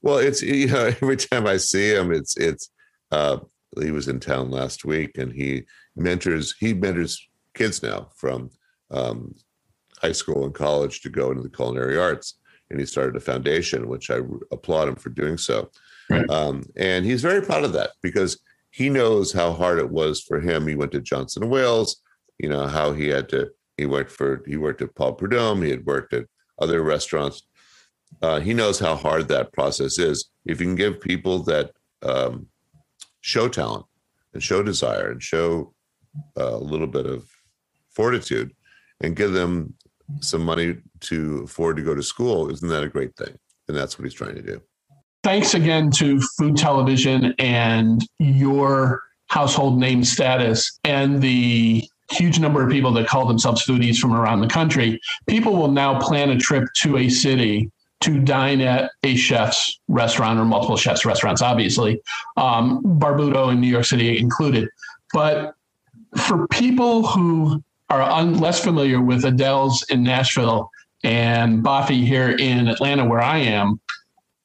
Well, 0.00 0.16
it's 0.16 0.40
you 0.40 0.68
know 0.68 0.86
every 1.02 1.18
time 1.18 1.46
I 1.46 1.58
see 1.58 1.94
him, 1.94 2.12
it's 2.12 2.36
it's. 2.38 2.70
Uh, 3.12 3.40
he 3.80 3.92
was 3.92 4.08
in 4.08 4.18
town 4.18 4.50
last 4.50 4.84
week, 4.84 5.18
and 5.18 5.32
he 5.32 5.64
mentors 5.94 6.54
he 6.58 6.72
mentors 6.72 7.29
kids 7.60 7.82
now 7.82 8.08
from 8.16 8.50
um, 8.90 9.34
high 10.00 10.12
school 10.12 10.46
and 10.46 10.54
college 10.54 11.02
to 11.02 11.10
go 11.10 11.30
into 11.30 11.42
the 11.42 11.56
culinary 11.58 11.98
arts, 11.98 12.38
and 12.70 12.80
he 12.80 12.86
started 12.86 13.16
a 13.16 13.20
foundation, 13.20 13.86
which 13.86 14.10
I 14.10 14.20
applaud 14.50 14.88
him 14.88 14.96
for 14.96 15.10
doing 15.10 15.36
so. 15.36 15.70
Right. 16.08 16.28
Um, 16.30 16.64
and 16.76 17.04
he's 17.04 17.20
very 17.20 17.42
proud 17.42 17.64
of 17.64 17.74
that 17.74 17.90
because 18.02 18.40
he 18.70 18.88
knows 18.88 19.30
how 19.30 19.52
hard 19.52 19.78
it 19.78 19.90
was 19.90 20.22
for 20.22 20.40
him. 20.40 20.66
He 20.66 20.74
went 20.74 20.92
to 20.92 21.02
Johnson 21.02 21.42
and 21.42 21.52
Wales, 21.52 22.00
you 22.38 22.48
know, 22.48 22.66
how 22.66 22.92
he 22.92 23.08
had 23.08 23.28
to, 23.28 23.50
he 23.76 23.84
worked 23.84 24.12
for, 24.12 24.42
he 24.46 24.56
worked 24.56 24.80
at 24.80 24.94
Paul 24.94 25.12
Prudhomme, 25.12 25.62
he 25.62 25.70
had 25.70 25.84
worked 25.84 26.14
at 26.14 26.24
other 26.58 26.82
restaurants. 26.82 27.42
Uh, 28.22 28.40
he 28.40 28.54
knows 28.54 28.78
how 28.78 28.96
hard 28.96 29.28
that 29.28 29.52
process 29.52 29.98
is. 29.98 30.30
If 30.46 30.60
you 30.60 30.66
can 30.66 30.76
give 30.76 31.00
people 31.00 31.42
that 31.44 31.72
um, 32.02 32.46
show 33.20 33.48
talent 33.48 33.84
and 34.32 34.42
show 34.42 34.62
desire 34.62 35.10
and 35.10 35.22
show 35.22 35.74
uh, 36.38 36.54
a 36.54 36.64
little 36.72 36.86
bit 36.86 37.06
of 37.06 37.28
fortitude 38.00 38.54
and 39.02 39.14
give 39.14 39.32
them 39.32 39.74
some 40.20 40.42
money 40.42 40.78
to 41.00 41.42
afford 41.44 41.76
to 41.76 41.82
go 41.82 41.94
to 41.94 42.02
school, 42.02 42.50
isn't 42.50 42.68
that 42.70 42.82
a 42.82 42.88
great 42.88 43.14
thing? 43.14 43.36
And 43.68 43.76
that's 43.76 43.98
what 43.98 44.04
he's 44.04 44.14
trying 44.14 44.36
to 44.36 44.42
do. 44.42 44.62
Thanks 45.22 45.52
again 45.52 45.90
to 45.92 46.18
Food 46.38 46.56
Television 46.56 47.34
and 47.38 48.00
your 48.18 49.02
household 49.26 49.78
name 49.78 50.02
status 50.02 50.78
and 50.82 51.20
the 51.20 51.84
huge 52.10 52.40
number 52.40 52.64
of 52.64 52.70
people 52.70 52.90
that 52.94 53.06
call 53.06 53.26
themselves 53.26 53.66
foodies 53.66 53.98
from 53.98 54.14
around 54.14 54.40
the 54.40 54.48
country. 54.48 54.98
People 55.28 55.54
will 55.54 55.70
now 55.70 56.00
plan 56.00 56.30
a 56.30 56.38
trip 56.38 56.64
to 56.82 56.96
a 56.96 57.10
city 57.10 57.70
to 58.00 58.18
dine 58.18 58.62
at 58.62 58.90
a 59.04 59.14
chef's 59.14 59.78
restaurant 59.88 60.40
or 60.40 60.46
multiple 60.46 60.78
chefs' 60.78 61.04
restaurants, 61.04 61.42
obviously, 61.42 62.00
um, 62.38 62.82
Barbuto 62.82 63.52
in 63.52 63.60
New 63.60 63.68
York 63.68 63.84
City 63.84 64.18
included. 64.18 64.70
But 65.12 65.54
for 66.16 66.48
people 66.48 67.06
who 67.06 67.62
are 67.90 68.02
un- 68.02 68.38
less 68.38 68.62
familiar 68.62 69.00
with 69.00 69.24
Adele's 69.24 69.84
in 69.90 70.02
Nashville 70.02 70.70
and 71.02 71.62
Boffy 71.62 72.06
here 72.06 72.30
in 72.30 72.68
Atlanta, 72.68 73.04
where 73.04 73.20
I 73.20 73.38
am, 73.38 73.80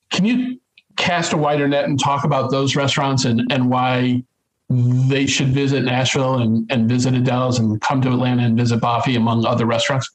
can 0.10 0.26
you 0.26 0.60
cast 0.98 1.34
a 1.34 1.38
wider 1.38 1.68
net 1.68 1.86
and 1.86 2.00
talk 2.00 2.24
about 2.24 2.52
those 2.52 2.76
restaurants 2.76 3.26
and, 3.26 3.52
and 3.52 3.70
why 3.70 4.24
they 4.70 5.28
should 5.28 5.50
visit 5.50 5.84
Nashville 5.84 6.39
and, 6.39 6.70
and 6.72 6.89
visit 6.89 7.14
Adele's 7.14 7.60
and 7.60 7.80
come 7.82 8.02
to 8.02 8.10
Atlanta 8.10 8.43
and 8.43 8.58
visit 8.58 8.80
Boffy 8.80 9.16
among 9.16 9.46
other 9.46 9.66
restaurants? 9.66 10.10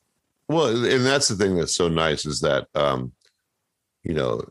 Well, 0.49 0.85
and 0.85 1.07
that's 1.07 1.29
the 1.29 1.37
thing 1.37 1.57
that's 1.57 1.75
so 1.75 1.89
nice 1.89 2.27
is 2.27 2.41
that, 2.41 2.67
um, 2.75 3.13
you 4.03 4.15
know, 4.15 4.43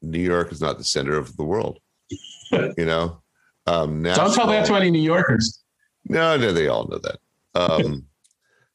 New 0.00 0.20
York 0.20 0.52
is 0.52 0.60
not 0.60 0.78
the 0.78 0.84
center 0.84 1.18
of 1.18 1.36
the 1.36 1.44
world. 1.44 1.80
you 2.50 2.86
know, 2.86 3.20
um, 3.66 4.02
Don't 4.02 4.34
tell 4.34 4.46
that 4.46 4.64
to 4.66 4.74
any 4.74 4.90
New 4.90 5.02
Yorkers. 5.02 5.62
No, 6.08 6.38
no, 6.38 6.52
they 6.52 6.68
all 6.68 6.86
know 6.86 6.98
that. 6.98 7.18
Um, 7.58 8.06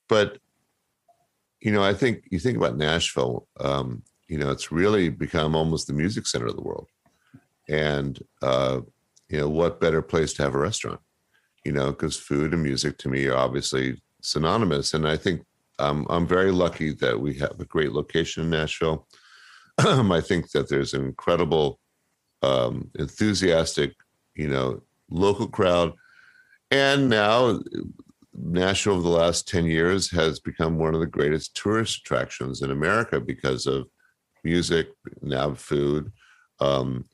but 0.09 0.37
you 1.61 1.71
know, 1.71 1.83
I 1.83 1.93
think 1.93 2.23
you 2.29 2.39
think 2.39 2.57
about 2.57 2.77
Nashville. 2.77 3.47
Um, 3.59 4.03
you 4.27 4.37
know, 4.37 4.51
it's 4.51 4.71
really 4.71 5.09
become 5.09 5.55
almost 5.55 5.87
the 5.87 5.93
music 5.93 6.27
center 6.27 6.47
of 6.47 6.55
the 6.55 6.61
world, 6.61 6.87
and 7.69 8.19
uh, 8.41 8.81
you 9.29 9.39
know, 9.39 9.49
what 9.49 9.79
better 9.79 10.01
place 10.01 10.33
to 10.33 10.43
have 10.43 10.55
a 10.55 10.59
restaurant? 10.59 10.99
You 11.63 11.71
know, 11.71 11.91
because 11.91 12.17
food 12.17 12.53
and 12.53 12.61
music 12.61 12.97
to 12.99 13.09
me 13.09 13.27
are 13.27 13.37
obviously 13.37 14.01
synonymous, 14.21 14.93
and 14.93 15.07
I 15.07 15.15
think 15.15 15.45
um, 15.79 16.05
I'm 16.09 16.27
very 16.27 16.51
lucky 16.51 16.93
that 16.95 17.19
we 17.19 17.35
have 17.35 17.59
a 17.59 17.65
great 17.65 17.93
location 17.93 18.43
in 18.43 18.49
Nashville. 18.49 19.07
I 19.77 20.21
think 20.21 20.51
that 20.51 20.69
there's 20.69 20.93
an 20.93 21.05
incredible, 21.05 21.79
um, 22.41 22.91
enthusiastic, 22.99 23.93
you 24.35 24.49
know, 24.49 24.83
local 25.09 25.47
crowd 25.47 25.93
and 26.73 27.07
now 27.07 27.59
Nashville 28.35 28.93
over 28.93 29.03
the 29.03 29.09
last 29.09 29.47
10 29.47 29.65
years 29.65 30.09
has 30.11 30.39
become 30.39 30.77
one 30.77 30.93
of 30.93 30.99
the 30.99 31.07
greatest 31.07 31.55
tourist 31.55 31.99
attractions 31.99 32.61
in 32.61 32.71
America 32.71 33.19
because 33.19 33.67
of 33.67 33.87
music, 34.43 34.89
now 35.21 35.53
food. 35.53 36.11
Um, 36.59 37.05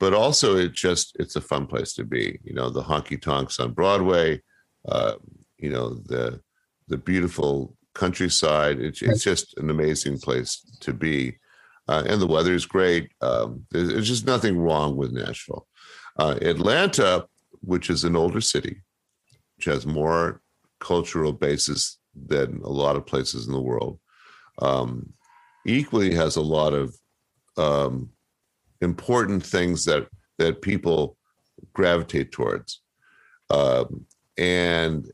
but 0.00 0.12
also 0.12 0.56
it 0.56 0.72
just 0.72 1.16
it's 1.18 1.36
a 1.36 1.40
fun 1.40 1.66
place 1.66 1.94
to 1.94 2.04
be. 2.04 2.38
You 2.42 2.54
know, 2.54 2.70
the 2.70 2.82
honky 2.82 3.20
tonks 3.20 3.60
on 3.60 3.72
Broadway, 3.72 4.42
uh, 4.88 5.14
you 5.58 5.70
know, 5.70 5.94
the 5.94 6.40
the 6.88 6.98
beautiful 6.98 7.76
countryside. 7.94 8.80
It's, 8.80 9.00
it's 9.02 9.22
just 9.22 9.56
an 9.58 9.70
amazing 9.70 10.18
place 10.18 10.60
to 10.80 10.92
be. 10.92 11.38
Uh, 11.86 12.02
and 12.06 12.20
the 12.20 12.26
weather 12.26 12.54
is 12.54 12.66
great. 12.66 13.12
Um, 13.20 13.66
there's, 13.70 13.88
there's 13.88 14.08
just 14.08 14.26
nothing 14.26 14.58
wrong 14.58 14.96
with 14.96 15.12
Nashville. 15.12 15.66
Uh, 16.18 16.36
Atlanta, 16.42 17.26
which 17.60 17.90
is 17.90 18.04
an 18.04 18.16
older 18.16 18.40
city, 18.40 18.82
which 19.56 19.66
has 19.66 19.86
more 19.86 20.42
cultural 20.80 21.32
basis 21.32 21.98
than 22.14 22.60
a 22.64 22.70
lot 22.70 22.96
of 22.96 23.06
places 23.06 23.46
in 23.46 23.52
the 23.52 23.60
world, 23.60 23.98
um, 24.60 25.12
equally 25.66 26.14
has 26.14 26.36
a 26.36 26.42
lot 26.42 26.72
of 26.72 26.94
um, 27.56 28.10
important 28.80 29.44
things 29.44 29.84
that 29.84 30.08
that 30.38 30.62
people 30.62 31.16
gravitate 31.72 32.32
towards. 32.32 32.80
Um, 33.50 34.06
and 34.36 35.06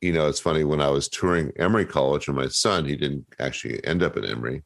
you 0.00 0.12
know, 0.12 0.28
it's 0.28 0.40
funny 0.40 0.64
when 0.64 0.80
I 0.80 0.90
was 0.90 1.08
touring 1.08 1.52
Emory 1.58 1.86
College 1.86 2.28
and 2.28 2.36
my 2.36 2.48
son, 2.48 2.84
he 2.84 2.96
didn't 2.96 3.26
actually 3.40 3.84
end 3.84 4.02
up 4.02 4.16
at 4.16 4.28
Emory. 4.28 4.62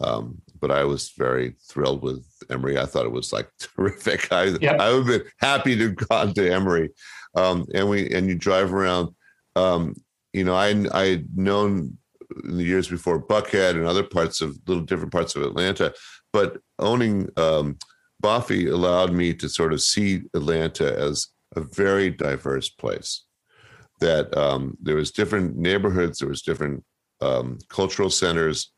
Um, 0.00 0.40
but 0.60 0.70
I 0.70 0.84
was 0.84 1.12
very 1.16 1.56
thrilled 1.68 2.02
with 2.02 2.24
Emory. 2.48 2.78
I 2.78 2.86
thought 2.86 3.04
it 3.04 3.12
was 3.12 3.32
like 3.32 3.48
terrific. 3.58 4.32
I, 4.32 4.56
Yep. 4.60 4.80
I 4.80 4.92
would 4.92 5.06
have 5.06 5.22
been 5.22 5.30
happy 5.38 5.76
to 5.76 5.88
have 5.88 5.96
gone 6.08 6.34
to 6.34 6.52
Emory. 6.52 6.90
Um, 7.34 7.66
and 7.74 7.88
we 7.88 8.10
and 8.10 8.28
you 8.28 8.34
drive 8.34 8.72
around. 8.72 9.14
Um, 9.56 9.94
you 10.32 10.44
know, 10.44 10.54
I 10.54 10.68
I 10.92 11.06
had 11.06 11.36
known 11.36 11.98
in 12.44 12.56
the 12.56 12.64
years 12.64 12.88
before 12.88 13.20
Buckhead 13.22 13.70
and 13.70 13.86
other 13.86 14.04
parts 14.04 14.40
of 14.40 14.58
little 14.66 14.84
different 14.84 15.12
parts 15.12 15.34
of 15.34 15.42
Atlanta, 15.42 15.92
but 16.32 16.58
owning 16.78 17.28
um, 17.36 17.76
Boffy 18.22 18.70
allowed 18.70 19.12
me 19.12 19.34
to 19.34 19.48
sort 19.48 19.72
of 19.72 19.82
see 19.82 20.22
Atlanta 20.34 20.96
as 20.96 21.28
a 21.56 21.60
very 21.60 22.10
diverse 22.10 22.68
place. 22.68 23.24
That 24.00 24.34
um, 24.36 24.76
there 24.80 24.96
was 24.96 25.10
different 25.10 25.56
neighborhoods, 25.56 26.18
there 26.18 26.28
was 26.28 26.42
different 26.42 26.84
um, 27.20 27.58
cultural 27.68 28.10
centers. 28.10 28.72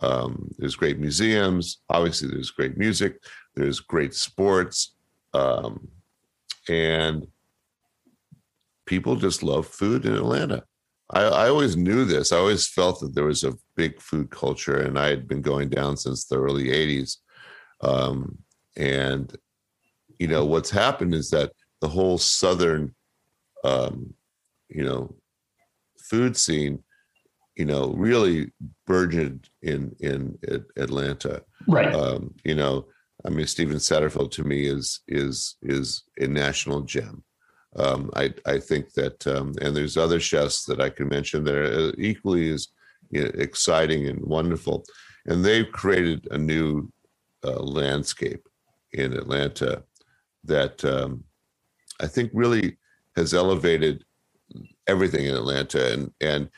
Um, 0.00 0.50
there's 0.58 0.74
great 0.74 0.98
museums. 0.98 1.78
Obviously, 1.88 2.28
there's 2.28 2.50
great 2.50 2.76
music. 2.76 3.22
There's 3.54 3.78
great 3.78 4.14
sports, 4.14 4.96
um, 5.32 5.88
and 6.68 7.26
people 8.86 9.16
just 9.16 9.42
love 9.42 9.66
food 9.66 10.04
in 10.06 10.14
Atlanta. 10.14 10.64
I, 11.10 11.22
I 11.22 11.48
always 11.48 11.76
knew 11.76 12.04
this. 12.04 12.32
I 12.32 12.38
always 12.38 12.66
felt 12.68 13.00
that 13.00 13.14
there 13.14 13.24
was 13.24 13.44
a 13.44 13.54
big 13.76 14.00
food 14.00 14.30
culture, 14.30 14.80
and 14.80 14.98
I 14.98 15.08
had 15.08 15.28
been 15.28 15.42
going 15.42 15.68
down 15.68 15.96
since 15.96 16.24
the 16.24 16.38
early 16.38 16.68
'80s. 16.68 17.16
Um, 17.82 18.38
and 18.76 19.34
you 20.18 20.28
know 20.28 20.44
what's 20.44 20.70
happened 20.70 21.14
is 21.14 21.30
that 21.30 21.52
the 21.80 21.88
whole 21.88 22.18
southern, 22.18 22.94
um, 23.64 24.14
you 24.68 24.84
know, 24.84 25.14
food 25.98 26.36
scene, 26.36 26.82
you 27.56 27.66
know, 27.66 27.92
really 27.92 28.50
burgeoned 28.86 29.48
in 29.62 29.94
in 30.00 30.38
At- 30.48 30.62
Atlanta 30.82 31.42
Right. 31.68 31.94
um, 31.94 32.34
you 32.44 32.54
know, 32.54 32.86
I 33.26 33.30
mean, 33.30 33.46
Steven 33.46 33.76
Satterfield 33.76 34.30
to 34.32 34.44
me 34.44 34.66
is 34.66 35.00
is 35.06 35.56
is 35.62 36.04
a 36.18 36.26
national 36.26 36.80
gem. 36.82 37.22
Um, 37.76 38.10
I 38.14 38.32
I 38.46 38.58
think 38.58 38.92
that, 38.94 39.26
um, 39.26 39.54
and 39.60 39.76
there's 39.76 39.96
other 39.96 40.20
chefs 40.20 40.64
that 40.66 40.80
I 40.80 40.90
can 40.90 41.08
mention 41.08 41.44
that 41.44 41.54
are 41.54 41.94
equally 41.98 42.50
as 42.52 42.68
you 43.10 43.24
know, 43.24 43.30
exciting 43.34 44.08
and 44.08 44.20
wonderful, 44.20 44.84
and 45.26 45.44
they've 45.44 45.70
created 45.70 46.28
a 46.30 46.38
new 46.38 46.90
uh, 47.44 47.60
landscape 47.60 48.46
in 48.92 49.12
Atlanta 49.12 49.82
that 50.44 50.84
um, 50.84 51.24
I 52.00 52.06
think 52.06 52.30
really 52.32 52.76
has 53.16 53.34
elevated 53.34 54.04
everything 54.86 55.26
in 55.26 55.34
Atlanta, 55.34 55.92
and 55.92 56.12
and 56.20 56.48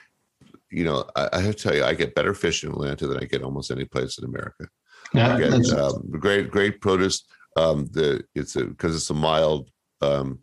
you 0.71 0.85
know, 0.85 1.09
I, 1.17 1.29
I 1.33 1.41
have 1.41 1.57
to 1.57 1.63
tell 1.63 1.75
you, 1.75 1.85
I 1.85 1.95
get 1.95 2.15
better 2.15 2.35
fish 2.35 2.65
in 2.65 2.71
Atlanta 2.71 3.07
than 3.07 3.19
I 3.19 3.25
get 3.25 3.43
almost 3.43 3.71
any 3.71 3.85
place 3.85 4.19
in 4.19 4.25
America. 4.25 4.69
Yeah, 5.15 5.35
I 5.35 5.39
get 5.39 5.73
um, 5.73 6.03
great, 6.11 6.51
great 6.51 6.81
produce. 6.81 7.25
Um, 7.57 7.87
the 7.93 8.23
it's 8.35 8.55
because 8.55 8.95
it's 8.95 9.11
a 9.11 9.15
mild 9.15 9.71
um, 10.03 10.41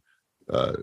uh, 0.49 0.73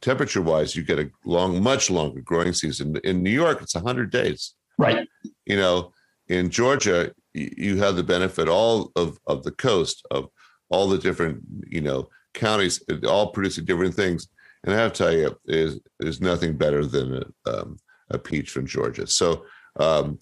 temperature 0.00 0.42
wise. 0.42 0.76
You 0.76 0.82
get 0.82 0.98
a 0.98 1.10
long, 1.24 1.62
much 1.62 1.90
longer 1.90 2.20
growing 2.20 2.52
season. 2.52 2.96
In 3.04 3.22
New 3.22 3.30
York, 3.30 3.62
it's 3.62 3.74
hundred 3.74 4.10
days. 4.10 4.54
right. 4.78 5.08
You 5.46 5.56
know, 5.56 5.92
in 6.28 6.50
Georgia, 6.50 7.12
you 7.34 7.78
have 7.78 7.96
the 7.96 8.02
benefit 8.02 8.48
all 8.48 8.92
of 8.96 9.18
of 9.26 9.44
the 9.44 9.52
coast 9.52 10.04
of 10.10 10.28
all 10.68 10.88
the 10.88 10.98
different 10.98 11.42
you 11.66 11.80
know 11.80 12.08
counties, 12.34 12.82
all 13.06 13.32
producing 13.32 13.64
different 13.64 13.94
things. 13.94 14.28
And 14.64 14.74
I 14.74 14.78
have 14.78 14.92
to 14.92 15.04
tell 15.04 15.12
you, 15.12 15.38
is 15.46 15.80
there's 15.98 16.20
nothing 16.20 16.56
better 16.56 16.84
than 16.84 17.22
a, 17.46 17.50
um, 17.50 17.78
a 18.10 18.18
peach 18.18 18.50
from 18.50 18.66
Georgia. 18.66 19.06
So, 19.06 19.44
um, 19.78 20.18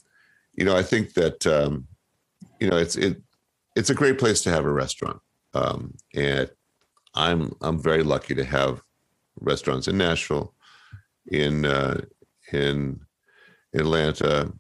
you 0.55 0.65
know, 0.65 0.77
I 0.77 0.83
think 0.83 1.15
that 1.15 1.47
um, 1.47 1.87
you 2.61 2.69
know 2.69 2.77
it's 2.77 2.97
it 2.97 3.23
it's 3.75 3.91
a 3.91 3.95
great 3.95 4.19
place 4.19 4.43
to 4.43 4.51
have 4.51 4.65
a 4.65 4.73
restaurant, 4.73 5.21
um, 5.55 5.95
and 6.15 6.51
I'm 7.17 7.53
I'm 7.63 7.83
very 7.83 8.03
lucky 8.03 8.35
to 8.35 8.45
have 8.45 8.83
restaurants 9.41 9.89
in 9.89 9.99
Nashville, 9.99 10.55
in 11.27 11.65
uh, 11.65 12.03
in 12.53 13.01
Atlanta, 13.75 14.53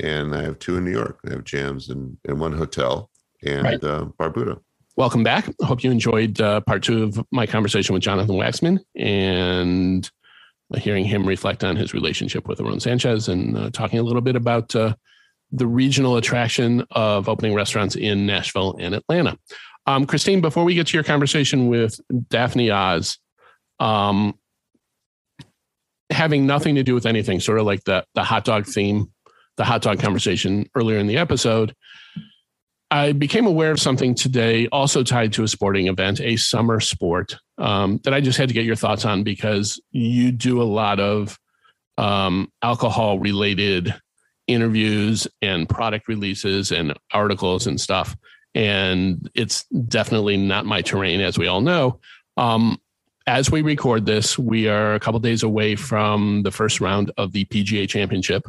and 0.00 0.34
I 0.34 0.42
have 0.42 0.58
two 0.58 0.76
in 0.76 0.84
New 0.84 0.92
York. 0.92 1.20
I 1.26 1.30
have 1.30 1.44
jams 1.44 1.90
in, 1.90 2.16
in 2.24 2.38
one 2.38 2.52
hotel 2.52 3.10
and 3.44 3.64
Right. 3.64 3.84
uh, 3.84 4.06
Barbuto. 4.18 4.60
Welcome 4.96 5.24
back. 5.24 5.48
I 5.60 5.66
hope 5.66 5.82
you 5.82 5.90
enjoyed 5.90 6.40
uh, 6.40 6.60
part 6.60 6.84
two 6.84 7.02
of 7.02 7.24
my 7.32 7.46
conversation 7.46 7.94
with 7.94 8.02
Jonathan 8.02 8.36
Waxman 8.36 8.78
and 8.96 10.08
hearing 10.76 11.04
him 11.04 11.26
reflect 11.26 11.64
on 11.64 11.76
his 11.76 11.92
relationship 11.92 12.46
with 12.48 12.60
Aaron 12.60 12.80
Sanchez 12.80 13.28
and 13.28 13.56
uh, 13.56 13.70
talking 13.70 13.98
a 13.98 14.02
little 14.02 14.22
bit 14.22 14.36
about 14.36 14.74
uh, 14.74 14.94
the 15.52 15.66
regional 15.66 16.16
attraction 16.16 16.84
of 16.92 17.28
opening 17.28 17.54
restaurants 17.54 17.96
in 17.96 18.26
Nashville 18.26 18.76
and 18.80 18.94
Atlanta. 18.94 19.36
Um, 19.86 20.06
Christine, 20.06 20.40
before 20.40 20.64
we 20.64 20.74
get 20.74 20.86
to 20.88 20.96
your 20.96 21.04
conversation 21.04 21.68
with 21.68 22.00
Daphne 22.30 22.70
Oz, 22.70 23.18
um, 23.80 24.38
having 26.10 26.46
nothing 26.46 26.74
to 26.76 26.82
do 26.82 26.94
with 26.94 27.06
anything, 27.06 27.40
sort 27.40 27.58
of 27.58 27.66
like 27.66 27.84
the 27.84 28.04
the 28.14 28.24
hot 28.24 28.44
dog 28.44 28.66
theme, 28.66 29.12
the 29.56 29.64
hot 29.64 29.82
dog 29.82 30.00
conversation 30.00 30.68
earlier 30.74 30.98
in 30.98 31.06
the 31.06 31.18
episode. 31.18 31.74
I 32.90 33.12
became 33.12 33.46
aware 33.46 33.72
of 33.72 33.80
something 33.80 34.14
today, 34.14 34.68
also 34.68 35.02
tied 35.02 35.32
to 35.34 35.42
a 35.42 35.48
sporting 35.48 35.88
event, 35.88 36.20
a 36.20 36.36
summer 36.36 36.78
sport, 36.80 37.36
um, 37.58 37.98
that 38.04 38.14
I 38.14 38.20
just 38.20 38.38
had 38.38 38.48
to 38.48 38.54
get 38.54 38.64
your 38.64 38.76
thoughts 38.76 39.04
on 39.04 39.24
because 39.24 39.80
you 39.90 40.30
do 40.30 40.62
a 40.62 40.64
lot 40.64 41.00
of 41.00 41.38
um, 41.98 42.52
alcohol 42.62 43.18
related 43.18 43.94
interviews 44.46 45.26
and 45.42 45.68
product 45.68 46.06
releases 46.06 46.70
and 46.70 46.94
articles 47.12 47.66
and 47.66 47.80
stuff. 47.80 48.16
And 48.54 49.28
it's 49.34 49.64
definitely 49.64 50.36
not 50.36 50.66
my 50.66 50.82
terrain, 50.82 51.20
as 51.20 51.38
we 51.38 51.46
all 51.46 51.60
know. 51.60 52.00
Um, 52.36 52.80
as 53.26 53.50
we 53.50 53.62
record 53.62 54.06
this, 54.06 54.38
we 54.38 54.68
are 54.68 54.94
a 54.94 55.00
couple 55.00 55.18
days 55.20 55.42
away 55.42 55.76
from 55.76 56.42
the 56.42 56.50
first 56.50 56.80
round 56.80 57.10
of 57.16 57.32
the 57.32 57.44
PGA 57.46 57.88
Championship 57.88 58.46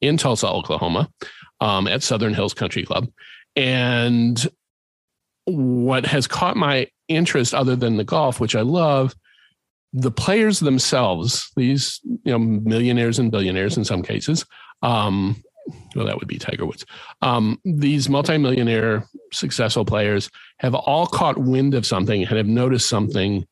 in 0.00 0.16
Tulsa, 0.16 0.48
Oklahoma, 0.48 1.10
um, 1.60 1.86
at 1.86 2.02
Southern 2.02 2.34
Hills 2.34 2.54
Country 2.54 2.84
Club. 2.84 3.08
And 3.54 4.46
what 5.44 6.06
has 6.06 6.26
caught 6.26 6.56
my 6.56 6.88
interest, 7.08 7.54
other 7.54 7.76
than 7.76 7.96
the 7.96 8.04
golf, 8.04 8.40
which 8.40 8.56
I 8.56 8.62
love, 8.62 9.14
the 9.92 10.10
players 10.10 10.60
themselves, 10.60 11.50
these 11.56 12.00
you 12.04 12.32
know 12.32 12.38
millionaires 12.38 13.18
and 13.18 13.30
billionaires 13.30 13.76
in 13.76 13.84
some 13.84 14.02
cases, 14.02 14.44
um, 14.82 15.42
well, 15.94 16.06
that 16.06 16.18
would 16.18 16.28
be 16.28 16.38
Tiger 16.38 16.66
Woods. 16.66 16.84
Um, 17.22 17.60
these 17.64 18.08
multimillionaire 18.08 19.04
successful 19.32 19.84
players 19.84 20.30
have 20.58 20.74
all 20.74 21.06
caught 21.06 21.38
wind 21.38 21.74
of 21.74 21.86
something 21.86 22.22
and 22.24 22.36
have 22.36 22.46
noticed 22.46 22.88
something 22.88 23.46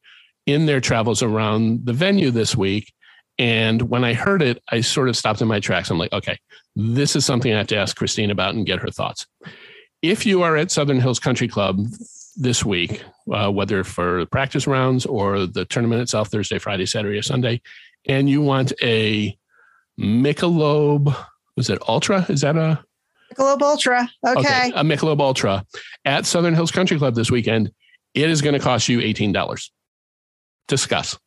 in 0.46 0.66
their 0.66 0.80
travels 0.80 1.22
around 1.22 1.86
the 1.86 1.92
venue 1.92 2.30
this 2.30 2.56
week. 2.56 2.92
And 3.38 3.82
when 3.82 4.04
I 4.04 4.14
heard 4.14 4.42
it, 4.42 4.62
I 4.70 4.80
sort 4.80 5.08
of 5.08 5.16
stopped 5.16 5.42
in 5.42 5.48
my 5.48 5.58
tracks. 5.58 5.90
I'm 5.90 5.98
like, 5.98 6.12
okay, 6.12 6.38
this 6.76 7.16
is 7.16 7.24
something 7.24 7.52
I 7.52 7.58
have 7.58 7.66
to 7.68 7.76
ask 7.76 7.96
Christine 7.96 8.30
about 8.30 8.54
and 8.54 8.66
get 8.66 8.78
her 8.80 8.90
thoughts. 8.90 9.26
If 10.02 10.26
you 10.26 10.42
are 10.42 10.56
at 10.56 10.70
Southern 10.70 11.00
Hills 11.00 11.18
Country 11.18 11.48
Club 11.48 11.80
this 12.36 12.64
week, 12.64 13.02
uh, 13.32 13.50
whether 13.50 13.82
for 13.82 14.26
practice 14.26 14.66
rounds 14.66 15.06
or 15.06 15.46
the 15.46 15.64
tournament 15.64 16.02
itself, 16.02 16.28
Thursday, 16.28 16.58
Friday, 16.58 16.86
Saturday, 16.86 17.18
or 17.18 17.22
Sunday, 17.22 17.60
and 18.06 18.28
you 18.28 18.42
want 18.42 18.72
a 18.82 19.36
Michelob, 19.98 21.16
was 21.56 21.70
it 21.70 21.78
Ultra? 21.88 22.26
Is 22.28 22.40
that 22.42 22.56
a 22.56 22.82
Michelob 23.34 23.62
Ultra. 23.62 24.08
Okay. 24.26 24.72
a 24.74 24.82
Michelob 24.84 25.20
Ultra 25.20 25.64
at 26.04 26.26
Southern 26.26 26.54
Hills 26.54 26.70
Country 26.70 26.98
Club 26.98 27.14
this 27.14 27.30
weekend? 27.30 27.70
It 28.14 28.30
is 28.30 28.42
going 28.42 28.52
to 28.54 28.60
cost 28.60 28.88
you 28.88 29.00
eighteen 29.00 29.32
dollars. 29.32 29.72
Discuss. 30.68 31.18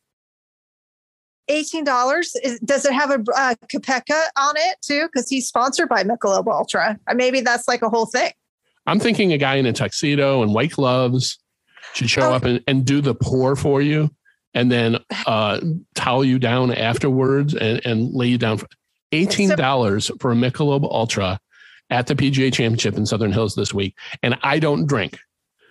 Eighteen 1.48 1.84
dollars. 1.84 2.34
Does 2.64 2.84
it 2.84 2.92
have 2.92 3.10
a 3.10 3.22
uh, 3.34 3.54
Koepka 3.72 4.22
on 4.36 4.54
it 4.56 4.76
too? 4.82 5.06
Because 5.06 5.28
he's 5.28 5.46
sponsored 5.48 5.88
by 5.88 6.02
Michelob 6.04 6.46
Ultra. 6.46 6.98
Uh, 7.06 7.14
Maybe 7.14 7.40
that's 7.40 7.66
like 7.68 7.82
a 7.82 7.88
whole 7.88 8.06
thing. 8.06 8.32
I'm 8.86 9.00
thinking 9.00 9.32
a 9.32 9.38
guy 9.38 9.56
in 9.56 9.66
a 9.66 9.72
tuxedo 9.72 10.42
and 10.42 10.54
white 10.54 10.72
gloves 10.72 11.38
should 11.94 12.08
show 12.10 12.22
Oh. 12.22 12.32
up 12.34 12.44
and, 12.44 12.62
and 12.66 12.84
do 12.84 13.00
the 13.00 13.14
pour 13.14 13.54
for 13.56 13.80
you 13.82 14.10
and 14.54 14.72
then 14.72 14.98
uh, 15.26 15.60
towel 15.94 16.24
you 16.24 16.38
down 16.38 16.72
afterwards 16.72 17.54
and, 17.54 17.84
and 17.84 18.14
lay 18.14 18.28
you 18.28 18.38
down 18.38 18.56
for 18.58 18.66
$18 19.12 20.20
for 20.20 20.32
a 20.32 20.34
Michelob 20.34 20.84
Ultra 20.84 21.40
at 21.90 22.06
the 22.06 22.14
PGA 22.14 22.52
Championship 22.52 22.96
in 22.96 23.06
Southern 23.06 23.32
Hills 23.32 23.54
this 23.54 23.72
week. 23.72 23.94
And 24.22 24.38
I 24.42 24.58
don't 24.58 24.86
drink. 24.86 25.18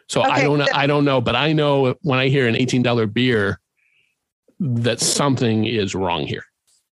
So 0.09 0.21
I 0.21 0.41
don't 0.41 0.61
I 0.73 0.87
don't 0.87 1.03
know, 1.03 1.19
but 1.19 1.35
I 1.35 1.51
know 1.51 1.95
when 2.01 2.17
I 2.17 2.29
hear 2.29 2.47
an 2.47 2.55
$18 2.55 3.13
beer 3.13 3.59
that 4.59 4.99
something 5.01 5.65
is 5.65 5.93
wrong 5.93 6.25
here. 6.25 6.45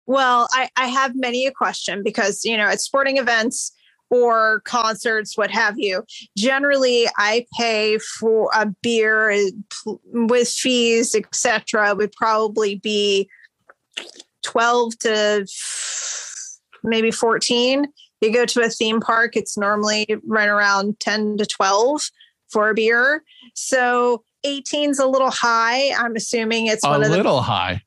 Well, 0.07 0.49
I, 0.53 0.69
I 0.77 0.87
have 0.87 1.15
many 1.15 1.47
a 1.47 1.53
question 1.53 2.03
because, 2.03 2.45
you 2.45 2.57
know, 2.57 2.67
at 2.67 2.81
sporting 2.81 3.19
events 3.19 3.73
or 4.11 4.61
concerts, 4.65 5.37
what 5.37 5.51
have 5.51 5.79
you, 5.79 6.05
generally 6.37 7.07
I 7.17 7.47
pay 7.59 7.99
for 7.99 8.51
a 8.55 8.67
beer 8.83 9.31
uh, 9.31 9.95
with 10.13 10.49
fees, 10.49 11.15
etc. 11.15 11.95
would 11.95 12.13
probably 12.13 12.77
be 12.77 13.29
12 14.43 14.99
to 15.01 15.47
maybe 16.83 17.11
14. 17.11 17.87
You 18.21 18.33
go 18.33 18.45
to 18.45 18.61
a 18.61 18.69
theme 18.69 19.01
park, 19.01 19.37
it's 19.37 19.57
normally 19.57 20.07
right 20.27 20.49
around 20.49 21.01
10 21.01 21.39
to 21.39 21.47
12 21.47 22.03
for 22.51 22.71
a 22.71 22.75
beer. 22.75 23.25
So 23.55 24.23
18 24.45 24.91
is 24.91 24.99
a 24.99 25.07
little 25.07 25.31
high. 25.31 25.93
I'm 25.93 26.17
assuming 26.17 26.67
it's 26.67 26.85
a 26.85 26.89
one 26.89 27.03
of 27.03 27.11
the 27.11 27.17
little 27.17 27.43
high. 27.43 27.83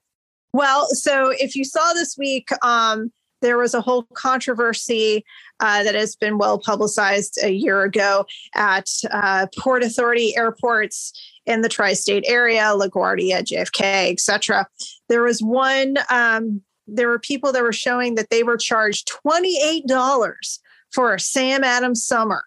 well, 0.53 0.87
so 0.87 1.33
if 1.37 1.55
you 1.55 1.65
saw 1.65 1.93
this 1.93 2.17
week, 2.17 2.49
um, 2.63 3.11
there 3.41 3.57
was 3.57 3.73
a 3.73 3.81
whole 3.81 4.07
controversy 4.13 5.23
uh, 5.59 5.83
that 5.83 5.95
has 5.95 6.15
been 6.15 6.37
well 6.37 6.57
publicized 6.57 7.37
a 7.43 7.51
year 7.51 7.83
ago 7.83 8.25
at 8.55 8.89
uh, 9.11 9.47
Port 9.59 9.83
Authority 9.83 10.35
airports 10.35 11.11
in 11.45 11.61
the 11.61 11.69
tri-state 11.69 12.23
area, 12.25 12.71
LaGuardia, 12.73 13.41
JFK, 13.41 14.11
etc. 14.11 14.65
There 15.09 15.23
was 15.23 15.41
one. 15.41 15.97
Um, 16.09 16.61
there 16.87 17.07
were 17.07 17.19
people 17.19 17.51
that 17.51 17.63
were 17.63 17.73
showing 17.73 18.15
that 18.15 18.29
they 18.29 18.43
were 18.43 18.57
charged 18.57 19.07
twenty-eight 19.07 19.87
dollars 19.87 20.59
for 20.91 21.13
a 21.13 21.19
Sam 21.19 21.63
Adams 21.63 22.05
Summer, 22.05 22.43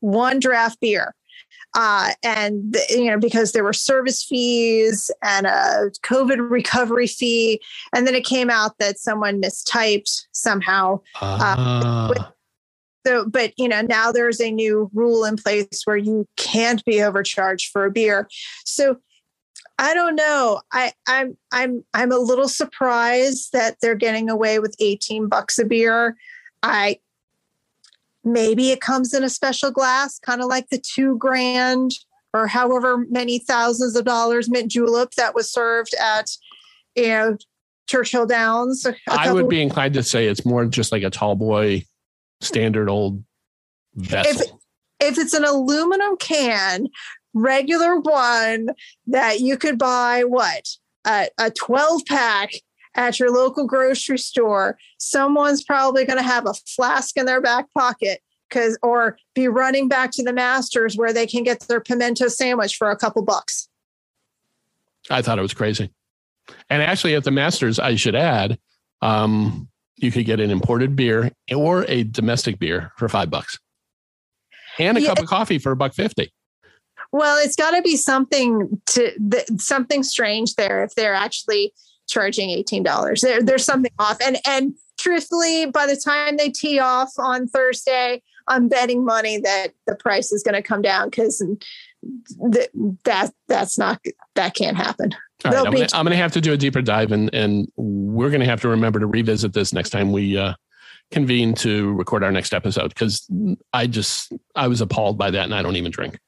one 0.00 0.40
draft 0.40 0.80
beer 0.80 1.14
uh, 1.74 2.12
and 2.22 2.72
the- 2.72 2.86
you 2.90 3.10
know 3.10 3.18
because 3.18 3.52
there 3.52 3.64
were 3.64 3.72
service 3.72 4.22
fees 4.22 5.10
and 5.22 5.46
a 5.46 5.90
COVID 6.02 6.50
recovery 6.50 7.06
fee, 7.06 7.60
and 7.94 8.06
then 8.06 8.14
it 8.14 8.24
came 8.24 8.50
out 8.50 8.78
that 8.78 8.98
someone 8.98 9.40
mistyped 9.40 10.26
somehow. 10.32 11.00
Ah. 11.20 12.30
So, 13.06 13.26
but 13.28 13.52
you 13.58 13.68
know 13.68 13.82
now 13.82 14.12
there's 14.12 14.40
a 14.40 14.50
new 14.50 14.90
rule 14.94 15.24
in 15.24 15.36
place 15.36 15.82
where 15.84 15.96
you 15.96 16.26
can't 16.36 16.84
be 16.84 17.02
overcharged 17.02 17.70
for 17.70 17.84
a 17.84 17.90
beer. 17.90 18.28
So 18.64 18.96
I 19.78 19.94
don't 19.94 20.14
know. 20.14 20.60
I 20.72 20.92
I'm 21.06 21.36
I'm 21.52 21.84
I'm 21.94 22.12
a 22.12 22.18
little 22.18 22.48
surprised 22.48 23.52
that 23.52 23.80
they're 23.80 23.94
getting 23.94 24.30
away 24.30 24.58
with 24.58 24.76
18 24.78 25.28
bucks 25.28 25.58
a 25.58 25.64
beer. 25.64 26.16
I 26.62 27.00
maybe 28.22 28.70
it 28.70 28.80
comes 28.80 29.12
in 29.12 29.24
a 29.24 29.28
special 29.28 29.70
glass, 29.70 30.18
kind 30.18 30.40
of 30.40 30.46
like 30.46 30.70
the 30.70 30.78
two 30.78 31.18
grand 31.18 31.92
or 32.32 32.46
however 32.46 32.98
many 33.10 33.38
thousands 33.38 33.96
of 33.96 34.04
dollars 34.04 34.48
mint 34.48 34.70
julep 34.70 35.12
that 35.16 35.34
was 35.34 35.50
served 35.50 35.94
at 36.00 36.30
you 36.94 37.08
know 37.08 37.36
Churchill 37.86 38.26
Downs. 38.26 38.86
I 39.08 39.32
would 39.32 39.48
be 39.48 39.60
inclined 39.60 39.94
to 39.94 40.02
say 40.02 40.26
it's 40.26 40.44
more 40.44 40.66
just 40.66 40.92
like 40.92 41.02
a 41.02 41.10
tall 41.10 41.34
boy, 41.34 41.84
standard 42.40 42.88
old 42.88 43.22
vessel. 43.94 44.60
If, 45.00 45.16
if 45.16 45.18
it's 45.18 45.34
an 45.34 45.44
aluminum 45.44 46.16
can, 46.16 46.88
regular 47.34 47.98
one 47.98 48.68
that 49.06 49.40
you 49.40 49.56
could 49.56 49.78
buy 49.78 50.22
what 50.24 50.68
a, 51.04 51.28
a 51.38 51.50
12 51.50 52.06
pack 52.06 52.52
at 52.94 53.18
your 53.18 53.30
local 53.30 53.66
grocery 53.66 54.18
store, 54.18 54.78
someone's 54.98 55.64
probably 55.64 56.04
going 56.04 56.16
to 56.16 56.22
have 56.22 56.46
a 56.46 56.54
flask 56.66 57.16
in 57.16 57.26
their 57.26 57.40
back 57.40 57.66
pocket 57.76 58.20
because 58.48 58.78
or 58.82 59.18
be 59.34 59.48
running 59.48 59.88
back 59.88 60.12
to 60.12 60.22
the 60.22 60.32
masters 60.32 60.96
where 60.96 61.12
they 61.12 61.26
can 61.26 61.42
get 61.42 61.60
their 61.60 61.80
pimento 61.80 62.28
sandwich 62.28 62.76
for 62.76 62.90
a 62.90 62.96
couple 62.96 63.22
bucks. 63.22 63.68
I 65.10 65.22
thought 65.22 65.38
it 65.38 65.42
was 65.42 65.54
crazy. 65.54 65.90
And 66.70 66.82
actually, 66.82 67.14
at 67.14 67.24
the 67.24 67.30
Masters, 67.30 67.78
I 67.78 67.94
should 67.96 68.14
add, 68.14 68.58
um, 69.02 69.68
you 69.96 70.12
could 70.12 70.26
get 70.26 70.40
an 70.40 70.50
imported 70.50 70.94
beer 70.94 71.32
or 71.54 71.84
a 71.88 72.04
domestic 72.04 72.58
beer 72.58 72.92
for 72.96 73.08
five 73.08 73.30
bucks, 73.30 73.58
and 74.78 74.98
a 74.98 75.00
Yeah. 75.00 75.08
cup 75.08 75.20
of 75.20 75.26
coffee 75.26 75.58
for 75.58 75.72
a 75.72 75.76
buck 75.76 75.94
fifty. 75.94 76.32
Well, 77.14 77.38
it's 77.38 77.54
got 77.54 77.70
to 77.76 77.80
be 77.80 77.96
something 77.96 78.82
to 78.86 79.12
th- 79.30 79.46
something 79.58 80.02
strange 80.02 80.56
there 80.56 80.82
if 80.82 80.96
they're 80.96 81.14
actually 81.14 81.72
charging 82.08 82.50
eighteen 82.50 82.82
dollars. 82.82 83.20
There, 83.20 83.40
there's 83.40 83.64
something 83.64 83.92
off. 84.00 84.20
And 84.20 84.36
and 84.44 84.74
truthfully, 84.98 85.66
by 85.66 85.86
the 85.86 85.94
time 85.94 86.38
they 86.38 86.50
tee 86.50 86.80
off 86.80 87.12
on 87.16 87.46
Thursday, 87.46 88.20
I'm 88.48 88.66
betting 88.66 89.04
money 89.04 89.38
that 89.38 89.68
the 89.86 89.94
price 89.94 90.32
is 90.32 90.42
going 90.42 90.56
to 90.56 90.62
come 90.62 90.82
down 90.82 91.08
because 91.08 91.40
th- 92.52 92.70
that 93.04 93.32
that's 93.46 93.78
not 93.78 94.00
that 94.34 94.56
can't 94.56 94.76
happen. 94.76 95.14
All 95.44 95.52
right, 95.52 95.66
I'm 95.66 95.72
gonna, 95.72 95.86
I'm 95.92 96.04
gonna 96.04 96.16
have 96.16 96.32
to 96.32 96.40
do 96.40 96.52
a 96.52 96.56
deeper 96.56 96.82
dive, 96.82 97.12
and 97.12 97.32
and 97.32 97.70
we're 97.76 98.30
gonna 98.30 98.44
have 98.44 98.60
to 98.62 98.68
remember 98.68 98.98
to 98.98 99.06
revisit 99.06 99.52
this 99.52 99.72
next 99.72 99.90
time 99.90 100.10
we 100.10 100.36
uh, 100.36 100.54
convene 101.12 101.54
to 101.54 101.92
record 101.92 102.24
our 102.24 102.32
next 102.32 102.52
episode 102.52 102.88
because 102.88 103.30
I 103.72 103.86
just 103.86 104.32
I 104.56 104.66
was 104.66 104.80
appalled 104.80 105.16
by 105.16 105.30
that 105.30 105.44
and 105.44 105.54
I 105.54 105.62
don't 105.62 105.76
even 105.76 105.92
drink. 105.92 106.18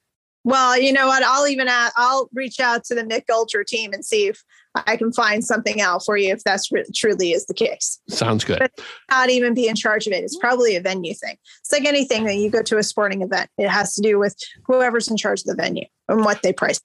Well, 0.47 0.81
you 0.81 0.93
know 0.93 1.09
what? 1.09 1.25
I'll 1.25 1.49
even 1.49 1.67
add, 1.67 1.91
I'll 1.97 2.31
reach 2.33 2.61
out 2.61 2.85
to 2.85 2.95
the 2.95 3.05
Mich 3.05 3.25
Ultra 3.29 3.65
team 3.65 3.93
and 3.93 4.05
see 4.05 4.29
if 4.29 4.45
I 4.77 4.97
can 4.97 5.13
find 5.13 5.45
something 5.45 5.81
out 5.81 6.05
for 6.05 6.17
you 6.17 6.33
if 6.33 6.45
that's 6.45 6.71
re- 6.71 6.85
truly 6.95 7.33
is 7.33 7.47
the 7.47 7.55
case. 7.55 8.01
Sounds 8.09 8.45
good. 8.45 8.61
But 8.61 8.71
not 9.11 9.29
even 9.29 9.55
be 9.55 9.67
in 9.67 9.75
charge 9.75 10.07
of 10.07 10.13
it. 10.13 10.23
It's 10.23 10.37
probably 10.37 10.77
a 10.77 10.81
venue 10.81 11.15
thing. 11.15 11.37
It's 11.59 11.73
like 11.73 11.85
anything 11.85 12.27
that 12.27 12.37
you 12.37 12.49
go 12.49 12.63
to 12.63 12.79
a 12.79 12.85
sporting 12.85 13.23
event. 13.23 13.51
It 13.59 13.69
has 13.69 13.97
to 13.97 14.03
do 14.03 14.21
with 14.21 14.37
whoever's 14.67 15.09
in 15.09 15.17
charge 15.17 15.41
of 15.41 15.47
the 15.47 15.57
venue 15.57 15.87
and 16.09 16.25
what 16.25 16.43
they 16.43 16.53
price. 16.53 16.81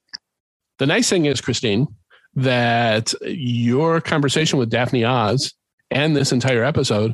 The 0.80 0.88
nice 0.88 1.08
thing 1.08 1.26
is, 1.26 1.40
Christine, 1.40 1.88
that 2.34 3.14
your 3.22 4.02
conversation 4.02 4.58
with 4.58 4.72
Daphne 4.72 5.06
Oz 5.06 5.54
and 5.92 6.16
this 6.16 6.32
entire 6.32 6.64
episode 6.64 7.14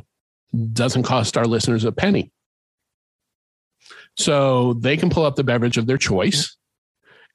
doesn't 0.72 1.02
cost 1.02 1.36
our 1.36 1.44
listeners 1.44 1.84
a 1.84 1.92
penny. 1.92 2.32
So 4.18 4.74
they 4.74 4.96
can 4.96 5.10
pull 5.10 5.24
up 5.24 5.36
the 5.36 5.44
beverage 5.44 5.78
of 5.78 5.86
their 5.86 5.96
choice 5.96 6.56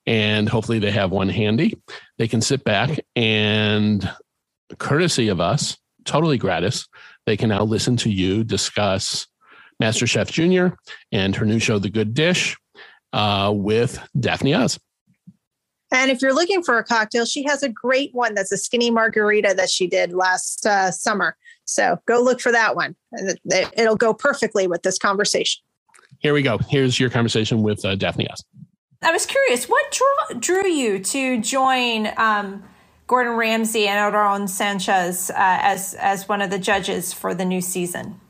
and 0.05 0.49
hopefully 0.49 0.79
they 0.79 0.91
have 0.91 1.11
one 1.11 1.29
handy. 1.29 1.81
They 2.17 2.27
can 2.27 2.41
sit 2.41 2.63
back 2.63 2.99
and, 3.15 4.09
courtesy 4.77 5.29
of 5.29 5.39
us, 5.39 5.77
totally 6.03 6.37
gratis, 6.37 6.87
they 7.25 7.37
can 7.37 7.49
now 7.49 7.63
listen 7.63 7.95
to 7.97 8.09
you 8.09 8.43
discuss 8.43 9.27
Master 9.79 10.05
Chef 10.05 10.29
Junior 10.29 10.77
and 11.11 11.35
her 11.35 11.45
new 11.45 11.59
show, 11.59 11.79
The 11.79 11.89
Good 11.89 12.13
Dish, 12.13 12.57
uh, 13.13 13.51
with 13.55 13.99
Daphne 14.19 14.53
Oz. 14.53 14.79
And 15.91 16.09
if 16.09 16.21
you're 16.21 16.33
looking 16.33 16.63
for 16.63 16.79
a 16.79 16.83
cocktail, 16.83 17.25
she 17.25 17.43
has 17.43 17.63
a 17.63 17.69
great 17.69 18.13
one 18.13 18.33
that's 18.33 18.51
a 18.51 18.57
skinny 18.57 18.89
margarita 18.89 19.53
that 19.55 19.69
she 19.69 19.87
did 19.87 20.11
last 20.11 20.65
uh, 20.65 20.91
summer. 20.91 21.37
So 21.65 21.99
go 22.07 22.21
look 22.21 22.41
for 22.41 22.51
that 22.51 22.75
one. 22.75 22.95
It'll 23.77 23.95
go 23.95 24.13
perfectly 24.13 24.67
with 24.67 24.81
this 24.81 24.97
conversation. 24.97 25.63
Here 26.23 26.33
we 26.33 26.41
go. 26.41 26.57
Here's 26.69 27.01
your 27.01 27.09
conversation 27.09 27.63
with 27.63 27.83
uh, 27.83 27.95
Daphne 27.95 28.29
Oz. 28.29 28.45
I 29.01 29.11
was 29.11 29.25
curious, 29.25 29.67
what 29.67 29.91
drew, 29.91 30.39
drew 30.39 30.65
you 30.65 30.99
to 30.99 31.41
join 31.41 32.07
um, 32.15 32.63
Gordon 33.07 33.33
Ramsay 33.33 33.87
and 33.87 34.15
Aaron 34.15 34.47
Sanchez 34.47 35.29
uh, 35.29 35.33
as 35.37 35.93
as 35.95 36.29
one 36.29 36.41
of 36.41 36.49
the 36.49 36.57
judges 36.57 37.11
for 37.11 37.35
the 37.35 37.43
new 37.43 37.59
season? 37.59 38.21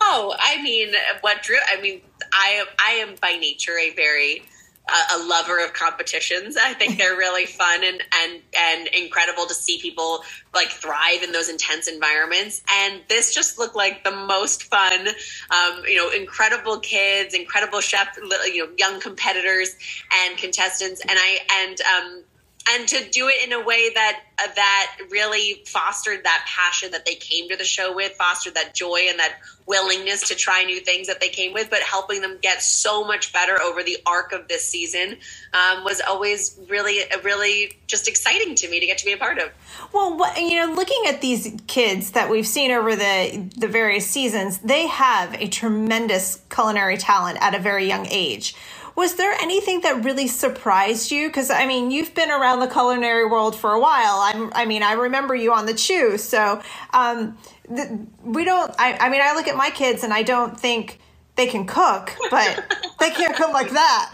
Oh, 0.00 0.34
I 0.36 0.60
mean, 0.60 0.92
what 1.20 1.44
drew? 1.44 1.56
I 1.72 1.80
mean, 1.80 2.00
I 2.32 2.64
I 2.80 2.90
am 2.94 3.14
by 3.22 3.36
nature 3.40 3.78
a 3.78 3.94
very 3.94 4.42
a 4.88 5.18
lover 5.18 5.64
of 5.64 5.72
competitions. 5.72 6.56
I 6.56 6.72
think 6.74 6.96
they're 6.96 7.16
really 7.16 7.46
fun 7.60 7.82
and 7.84 8.00
and 8.22 8.42
and 8.56 8.88
incredible 8.88 9.46
to 9.46 9.54
see 9.54 9.80
people 9.80 10.22
like 10.54 10.68
thrive 10.68 11.22
in 11.22 11.32
those 11.32 11.48
intense 11.48 11.88
environments. 11.88 12.62
And 12.70 13.00
this 13.08 13.34
just 13.34 13.58
looked 13.58 13.76
like 13.76 14.04
the 14.04 14.12
most 14.12 14.64
fun. 14.64 15.08
Um, 15.08 15.82
you 15.86 15.96
know, 15.96 16.10
incredible 16.10 16.78
kids, 16.78 17.34
incredible 17.34 17.80
chef, 17.80 18.16
you 18.16 18.64
know, 18.64 18.72
young 18.78 19.00
competitors 19.00 19.76
and 20.24 20.38
contestants. 20.38 21.00
And 21.00 21.12
I 21.12 21.38
and 21.64 21.80
um, 21.80 22.22
and 22.68 22.88
to 22.88 23.08
do 23.10 23.28
it 23.28 23.46
in 23.46 23.52
a 23.52 23.64
way 23.64 23.90
that 23.94 24.20
uh, 24.38 24.48
that 24.54 24.96
really 25.10 25.62
fostered 25.66 26.24
that 26.24 26.46
passion 26.46 26.90
that 26.90 27.06
they 27.06 27.14
came 27.14 27.48
to 27.48 27.56
the 27.56 27.64
show 27.64 27.94
with, 27.94 28.12
fostered 28.12 28.54
that 28.54 28.74
joy 28.74 29.06
and 29.08 29.18
that 29.18 29.36
willingness 29.66 30.28
to 30.28 30.34
try 30.34 30.62
new 30.62 30.80
things 30.80 31.06
that 31.06 31.20
they 31.20 31.28
came 31.28 31.52
with, 31.52 31.70
but 31.70 31.80
helping 31.80 32.20
them 32.20 32.38
get 32.42 32.62
so 32.62 33.04
much 33.04 33.32
better 33.32 33.60
over 33.62 33.82
the 33.82 33.96
arc 34.06 34.32
of 34.32 34.46
this 34.48 34.66
season 34.66 35.16
um, 35.54 35.84
was 35.84 36.00
always 36.06 36.58
really, 36.68 37.00
really 37.24 37.78
just 37.86 38.08
exciting 38.08 38.54
to 38.54 38.68
me 38.68 38.78
to 38.78 38.86
get 38.86 38.98
to 38.98 39.04
be 39.04 39.12
a 39.12 39.16
part 39.16 39.38
of. 39.38 39.50
Well, 39.92 40.18
you 40.38 40.56
know, 40.56 40.72
looking 40.74 41.02
at 41.06 41.20
these 41.20 41.58
kids 41.66 42.12
that 42.12 42.30
we've 42.30 42.46
seen 42.46 42.70
over 42.70 42.94
the 42.94 43.50
the 43.56 43.68
various 43.68 44.06
seasons, 44.06 44.58
they 44.58 44.86
have 44.86 45.34
a 45.34 45.48
tremendous 45.48 46.42
culinary 46.50 46.98
talent 46.98 47.38
at 47.40 47.54
a 47.54 47.58
very 47.58 47.86
young 47.86 48.06
age. 48.10 48.54
Was 48.96 49.16
there 49.16 49.32
anything 49.34 49.82
that 49.82 50.04
really 50.04 50.26
surprised 50.26 51.10
you? 51.10 51.28
Because 51.28 51.50
I 51.50 51.66
mean, 51.66 51.90
you've 51.90 52.14
been 52.14 52.30
around 52.30 52.60
the 52.60 52.66
culinary 52.66 53.26
world 53.26 53.54
for 53.54 53.72
a 53.72 53.80
while. 53.80 54.20
I'm, 54.20 54.50
I 54.54 54.64
mean, 54.64 54.82
I 54.82 54.92
remember 54.92 55.34
you 55.34 55.52
on 55.52 55.66
the 55.66 55.74
Chew. 55.74 56.16
So 56.18 56.62
um, 56.94 57.36
th- 57.68 57.90
we 58.24 58.44
don't. 58.44 58.74
I, 58.78 58.96
I 58.96 59.08
mean, 59.10 59.20
I 59.22 59.34
look 59.34 59.48
at 59.48 59.56
my 59.56 59.70
kids 59.70 60.02
and 60.02 60.14
I 60.14 60.22
don't 60.22 60.58
think 60.58 60.98
they 61.36 61.46
can 61.46 61.66
cook, 61.66 62.14
but 62.30 62.64
they 62.98 63.10
can't 63.10 63.36
cook 63.36 63.52
like 63.52 63.70
that. 63.70 64.12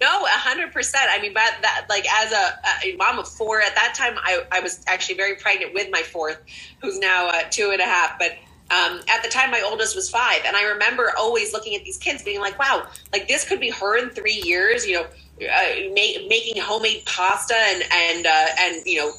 No, 0.00 0.24
a 0.24 0.28
hundred 0.28 0.72
percent. 0.72 1.06
I 1.10 1.20
mean, 1.20 1.32
but 1.32 1.54
that 1.62 1.86
like 1.88 2.06
as 2.12 2.32
a, 2.32 2.58
a 2.84 2.96
mom 2.96 3.18
of 3.18 3.28
four 3.28 3.60
at 3.60 3.74
that 3.74 3.94
time, 3.96 4.14
I, 4.18 4.44
I 4.52 4.60
was 4.60 4.80
actually 4.86 5.16
very 5.16 5.36
pregnant 5.36 5.74
with 5.74 5.88
my 5.90 6.02
fourth, 6.02 6.38
who's 6.82 6.98
now 6.98 7.28
uh, 7.28 7.42
two 7.50 7.70
and 7.72 7.80
a 7.80 7.84
half. 7.84 8.18
But 8.18 8.32
um, 8.70 9.00
at 9.08 9.22
the 9.22 9.28
time, 9.28 9.50
my 9.50 9.62
oldest 9.62 9.96
was 9.96 10.10
five, 10.10 10.42
and 10.46 10.54
I 10.54 10.64
remember 10.64 11.12
always 11.16 11.52
looking 11.52 11.74
at 11.74 11.84
these 11.84 11.96
kids, 11.96 12.22
being 12.22 12.40
like, 12.40 12.58
"Wow, 12.58 12.86
like 13.12 13.26
this 13.26 13.48
could 13.48 13.60
be 13.60 13.70
her 13.70 13.96
in 13.96 14.10
three 14.10 14.42
years." 14.44 14.86
You 14.86 14.96
know, 14.96 15.04
uh, 15.04 15.88
ma- 15.88 16.28
making 16.28 16.60
homemade 16.60 17.04
pasta 17.06 17.54
and 17.54 17.82
and 17.90 18.26
uh, 18.26 18.46
and 18.60 18.86
you 18.86 18.98
know, 18.98 19.12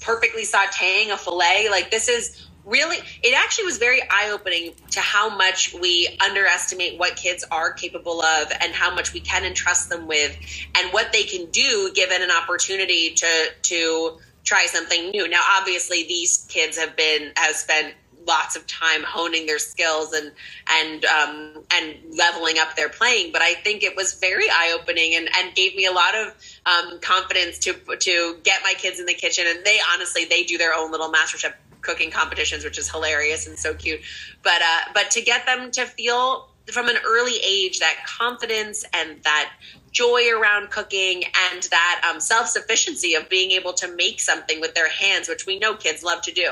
perfectly 0.00 0.42
sautéing 0.42 1.10
a 1.10 1.16
fillet. 1.16 1.68
Like 1.70 1.90
this 1.90 2.08
is 2.08 2.44
really 2.64 2.96
it 3.22 3.34
actually 3.36 3.64
was 3.64 3.78
very 3.78 4.02
eye-opening 4.10 4.74
to 4.90 5.00
how 5.00 5.34
much 5.34 5.74
we 5.74 6.16
underestimate 6.24 6.98
what 6.98 7.16
kids 7.16 7.44
are 7.50 7.72
capable 7.72 8.22
of 8.22 8.50
and 8.60 8.72
how 8.72 8.94
much 8.94 9.12
we 9.12 9.20
can 9.20 9.44
entrust 9.44 9.90
them 9.90 10.06
with 10.06 10.36
and 10.76 10.90
what 10.92 11.12
they 11.12 11.24
can 11.24 11.50
do 11.50 11.90
given 11.94 12.22
an 12.22 12.30
opportunity 12.30 13.10
to 13.10 13.46
to 13.62 14.18
try 14.44 14.66
something 14.66 15.10
new 15.10 15.28
now 15.28 15.42
obviously 15.58 16.04
these 16.04 16.46
kids 16.48 16.78
have 16.78 16.96
been 16.96 17.32
have 17.36 17.54
spent 17.54 17.94
lots 18.26 18.56
of 18.56 18.66
time 18.66 19.02
honing 19.02 19.46
their 19.46 19.58
skills 19.58 20.12
and 20.12 20.32
and 20.70 21.04
um, 21.04 21.64
and 21.72 21.96
leveling 22.16 22.58
up 22.58 22.74
their 22.76 22.88
playing 22.88 23.32
but 23.32 23.42
i 23.42 23.54
think 23.54 23.82
it 23.82 23.96
was 23.96 24.14
very 24.14 24.48
eye-opening 24.48 25.14
and, 25.14 25.28
and 25.38 25.54
gave 25.54 25.74
me 25.76 25.86
a 25.86 25.92
lot 25.92 26.14
of 26.14 26.34
um, 26.66 26.98
confidence 27.00 27.58
to 27.58 27.74
to 27.98 28.36
get 28.42 28.60
my 28.62 28.74
kids 28.76 28.98
in 28.98 29.06
the 29.06 29.14
kitchen 29.14 29.44
and 29.48 29.64
they 29.64 29.78
honestly 29.92 30.24
they 30.24 30.42
do 30.42 30.58
their 30.58 30.74
own 30.74 30.90
little 30.90 31.10
master 31.10 31.38
chef 31.38 31.54
cooking 31.84 32.10
competitions, 32.10 32.64
which 32.64 32.78
is 32.78 32.90
hilarious 32.90 33.46
and 33.46 33.56
so 33.56 33.74
cute. 33.74 34.00
But 34.42 34.60
uh, 34.62 34.90
but 34.92 35.10
to 35.12 35.20
get 35.20 35.46
them 35.46 35.70
to 35.72 35.84
feel 35.84 36.48
from 36.72 36.88
an 36.88 36.96
early 37.06 37.36
age 37.46 37.78
that 37.80 37.96
confidence 38.06 38.84
and 38.92 39.22
that 39.22 39.52
joy 39.94 40.28
around 40.36 40.70
cooking 40.70 41.22
and 41.52 41.62
that 41.64 42.10
um, 42.10 42.20
self 42.20 42.48
sufficiency 42.48 43.14
of 43.14 43.28
being 43.30 43.52
able 43.52 43.72
to 43.72 43.94
make 43.94 44.20
something 44.20 44.60
with 44.60 44.74
their 44.74 44.90
hands, 44.90 45.28
which 45.28 45.46
we 45.46 45.58
know 45.58 45.74
kids 45.74 46.02
love 46.02 46.20
to 46.22 46.32
do. 46.32 46.50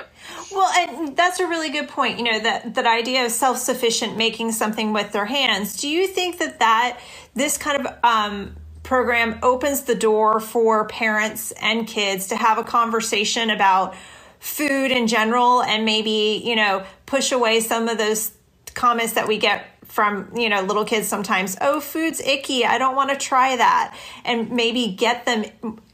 Well, 0.50 0.72
and 0.78 1.16
that's 1.16 1.40
a 1.40 1.46
really 1.46 1.68
good 1.68 1.88
point. 1.88 2.18
You 2.18 2.24
know 2.24 2.40
that 2.40 2.74
that 2.74 2.86
idea 2.86 3.26
of 3.26 3.32
self 3.32 3.58
sufficient 3.58 4.16
making 4.16 4.52
something 4.52 4.92
with 4.92 5.12
their 5.12 5.26
hands. 5.26 5.78
Do 5.80 5.88
you 5.88 6.06
think 6.06 6.38
that 6.38 6.60
that 6.60 7.00
this 7.34 7.58
kind 7.58 7.84
of 7.84 7.94
um, 8.02 8.56
program 8.84 9.38
opens 9.42 9.82
the 9.82 9.94
door 9.94 10.40
for 10.40 10.86
parents 10.86 11.52
and 11.60 11.86
kids 11.86 12.28
to 12.28 12.36
have 12.36 12.58
a 12.58 12.64
conversation 12.64 13.50
about 13.50 13.94
food 14.38 14.90
in 14.90 15.06
general 15.06 15.62
and 15.62 15.84
maybe 15.84 16.42
you 16.44 16.56
know 16.56 16.84
push 17.06 17.32
away 17.32 17.60
some 17.60 17.88
of 17.88 17.98
those 17.98 18.32
comments 18.74 19.12
that 19.14 19.28
we 19.28 19.36
get 19.36 19.71
from 19.92 20.34
you 20.34 20.48
know 20.48 20.62
little 20.62 20.86
kids 20.86 21.06
sometimes 21.06 21.54
oh 21.60 21.78
food's 21.78 22.18
icky 22.20 22.64
i 22.64 22.78
don't 22.78 22.96
want 22.96 23.10
to 23.10 23.16
try 23.16 23.54
that 23.56 23.94
and 24.24 24.50
maybe 24.50 24.88
get 24.88 25.26
them 25.26 25.44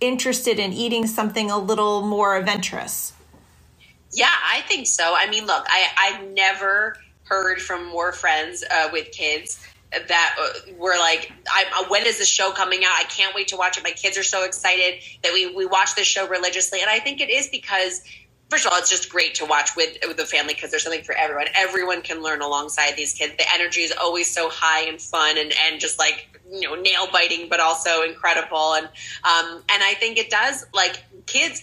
interested 0.01 0.61
in 0.61 0.73
eating 0.73 1.05
something 1.05 1.51
a 1.51 1.59
little 1.59 2.07
more 2.07 2.37
adventurous 2.37 3.13
Yeah, 4.13 4.31
I 4.31 4.63
think 4.63 4.87
so. 4.87 5.15
I 5.17 5.29
mean, 5.29 5.47
look, 5.47 5.67
I, 5.69 5.87
I've 5.99 6.29
never 6.31 6.97
heard 7.25 7.61
from 7.61 7.87
more 7.87 8.13
friends 8.13 8.65
uh, 8.69 8.89
with 8.93 9.11
kids 9.13 9.61
that 9.93 10.37
uh, 10.41 10.73
were 10.79 10.97
like, 10.99 11.33
I, 11.51 11.65
uh, 11.77 11.89
when 11.89 12.07
is 12.07 12.19
the 12.19 12.25
show 12.25 12.53
coming 12.53 12.85
out? 12.85 12.93
I 12.99 13.05
can't 13.05 13.35
wait 13.35 13.49
to 13.49 13.57
watch 13.57 13.79
it. 13.79 13.85
My 13.85 13.91
kids 13.91 14.17
are 14.19 14.23
so 14.23 14.45
excited 14.45 15.03
that 15.23 15.33
we, 15.33 15.55
we 15.55 15.67
watch 15.67 15.95
this 15.95 16.07
show 16.07 16.27
religiously. 16.27 16.81
And 16.81 16.91
I 16.91 16.99
think 17.01 17.21
it 17.21 17.31
is 17.31 17.49
because 17.49 18.03
first 18.49 18.67
of 18.67 18.73
all, 18.73 18.79
it's 18.79 18.91
just 18.91 19.11
great 19.11 19.35
to 19.37 19.45
watch 19.45 19.77
with, 19.77 19.97
with 20.07 20.17
the 20.17 20.25
family 20.25 20.55
because 20.55 20.71
there's 20.71 20.83
something 20.83 21.03
for 21.03 21.15
everyone. 21.15 21.47
Everyone 21.55 22.03
can 22.03 22.23
learn 22.23 22.41
alongside 22.41 22.97
these 22.97 23.13
kids. 23.13 23.35
The 23.37 23.45
energy 23.55 23.83
is 23.83 23.93
always 24.01 24.31
so 24.31 24.49
high 24.51 24.89
and 24.89 25.01
fun 25.01 25.39
and, 25.39 25.53
and 25.67 25.81
just 25.81 25.99
like, 25.99 26.41
you 26.51 26.63
know, 26.63 26.75
nail 26.75 27.09
biting, 27.13 27.49
but 27.49 27.61
also 27.61 28.03
incredible. 28.03 28.75
And, 28.75 28.87
um, 28.87 29.63
and 29.69 29.83
I 29.83 29.95
think 29.99 30.19
it 30.19 30.31
does 30.31 30.67
like 30.73 31.05
kids, 31.27 31.63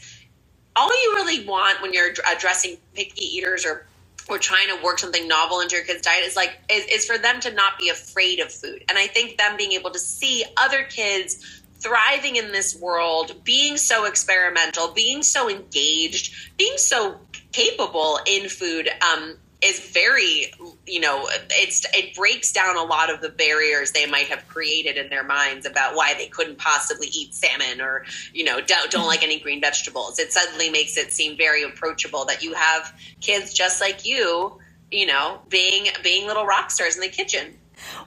all 0.76 0.90
you 0.90 1.14
really 1.16 1.46
want 1.46 1.82
when 1.82 1.94
you're 1.94 2.12
addressing 2.32 2.78
picky 2.94 3.26
eaters 3.26 3.66
or 3.66 3.88
or 4.28 4.40
trying 4.40 4.68
to 4.76 4.84
work 4.84 4.98
something 4.98 5.28
novel 5.28 5.60
into 5.60 5.76
your 5.76 5.86
kid's 5.86 6.02
diet 6.02 6.24
is 6.24 6.36
like 6.36 6.58
is, 6.70 6.86
is 6.86 7.06
for 7.06 7.18
them 7.18 7.40
to 7.40 7.52
not 7.54 7.78
be 7.78 7.90
afraid 7.90 8.40
of 8.40 8.52
food 8.52 8.84
and 8.90 8.98
i 8.98 9.06
think 9.06 9.38
them 9.38 9.56
being 9.56 9.74
able 9.74 9.92
to 9.92 10.00
see 10.00 10.44
other 10.58 10.84
kids 10.84 11.62
thriving 11.80 12.36
in 12.36 12.52
this 12.52 12.80
world 12.80 13.34
being 13.44 13.78
so 13.78 14.06
experimental 14.06 14.92
being 14.94 15.24
so 15.24 15.50
engaged 15.50 16.34
being 16.58 16.78
so 16.78 17.16
capable 17.52 18.20
in 18.28 18.50
food 18.50 18.90
um, 19.02 19.36
is 19.62 19.80
very 19.92 20.54
you 20.86 21.00
know 21.00 21.28
it's 21.52 21.86
it 21.94 22.16
breaks 22.16 22.52
down 22.52 22.78
a 22.78 22.84
lot 22.84 23.12
of 23.14 23.22
the 23.22 23.30
barriers 23.30 23.92
they 23.92 24.06
might 24.06 24.28
have 24.28 24.48
created 24.48 24.98
in 24.98 25.10
their 25.10 25.24
minds 25.24 25.66
about 25.66 25.96
why 25.96 26.14
they 26.14 26.28
couldn't 26.28 26.58
possibly 26.58 27.08
eat 27.08 27.34
salmon 27.34 27.82
or 27.82 28.06
you 28.34 28.44
know 28.44 28.60
don't, 28.62 28.92
don't 28.92 29.08
like 29.08 29.24
any 29.24 29.40
green 29.40 29.62
vegetables 29.62 30.20
it 30.20 30.32
suddenly 30.32 30.70
makes 30.70 30.98
it 30.98 31.12
seem 31.12 31.38
very 31.38 31.64
approachable 31.64 32.26
that 32.26 32.44
you 32.44 32.54
have 32.54 32.94
kids 33.22 33.54
just 33.54 33.82
like 33.82 34.06
you 34.06 34.60
you 34.92 35.06
know, 35.06 35.42
being 35.50 35.88
being 36.04 36.28
little 36.28 36.46
rock 36.46 36.72
stars 36.72 36.96
in 36.96 37.02
the 37.02 37.10
kitchen. 37.10 37.56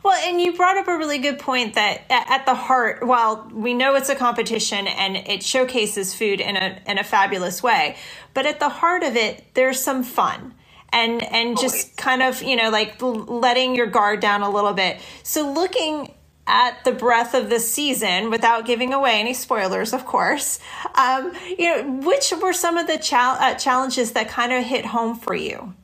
Well, 0.03 0.15
and 0.27 0.41
you 0.41 0.57
brought 0.57 0.77
up 0.77 0.89
a 0.89 0.97
really 0.97 1.19
good 1.19 1.39
point 1.39 1.75
that 1.75 2.03
at 2.11 2.47
the 2.47 2.55
heart, 2.55 3.07
while 3.07 3.51
we 3.53 3.75
know 3.75 3.95
it's 3.95 4.09
a 4.09 4.15
competition 4.15 4.87
and 4.87 5.17
it 5.17 5.43
showcases 5.43 6.15
food 6.15 6.41
in 6.41 6.57
a 6.57 6.81
in 6.87 6.99
a 6.99 7.05
fabulous 7.05 7.63
way, 7.63 7.97
but 8.35 8.47
at 8.47 8.61
the 8.61 8.69
heart 8.69 9.03
of 9.03 9.17
it, 9.17 9.45
there's 9.55 9.81
some 9.81 10.03
fun 10.03 10.55
and 10.91 11.23
and 11.23 11.59
just 11.59 11.97
kind 11.97 12.23
of 12.23 12.43
you 12.43 12.57
know 12.57 12.71
like 12.71 12.97
letting 13.01 13.75
your 13.75 13.87
guard 13.87 14.21
down 14.21 14.43
a 14.43 14.51
little 14.51 14.73
bit. 14.73 15.01
So 15.23 15.53
looking 15.53 16.15
at 16.49 16.83
the 16.85 16.93
breadth 16.93 17.35
of 17.35 17.51
the 17.51 17.61
season 17.61 18.31
without 18.31 18.65
giving 18.65 18.95
away 18.95 19.21
any 19.21 19.35
spoilers, 19.35 19.93
of 19.93 20.07
course. 20.07 20.59
Um, 20.95 21.33
you 21.47 21.65
know, 21.65 22.01
which 22.07 22.33
were 22.41 22.55
some 22.55 22.79
of 22.79 22.87
the 22.87 22.97
chal- 22.97 23.37
uh, 23.39 23.55
challenges 23.55 24.13
that 24.13 24.29
kind 24.31 24.53
of 24.53 24.65
hit 24.65 24.87
home 24.87 25.15
for 25.15 25.35
you? 25.35 25.75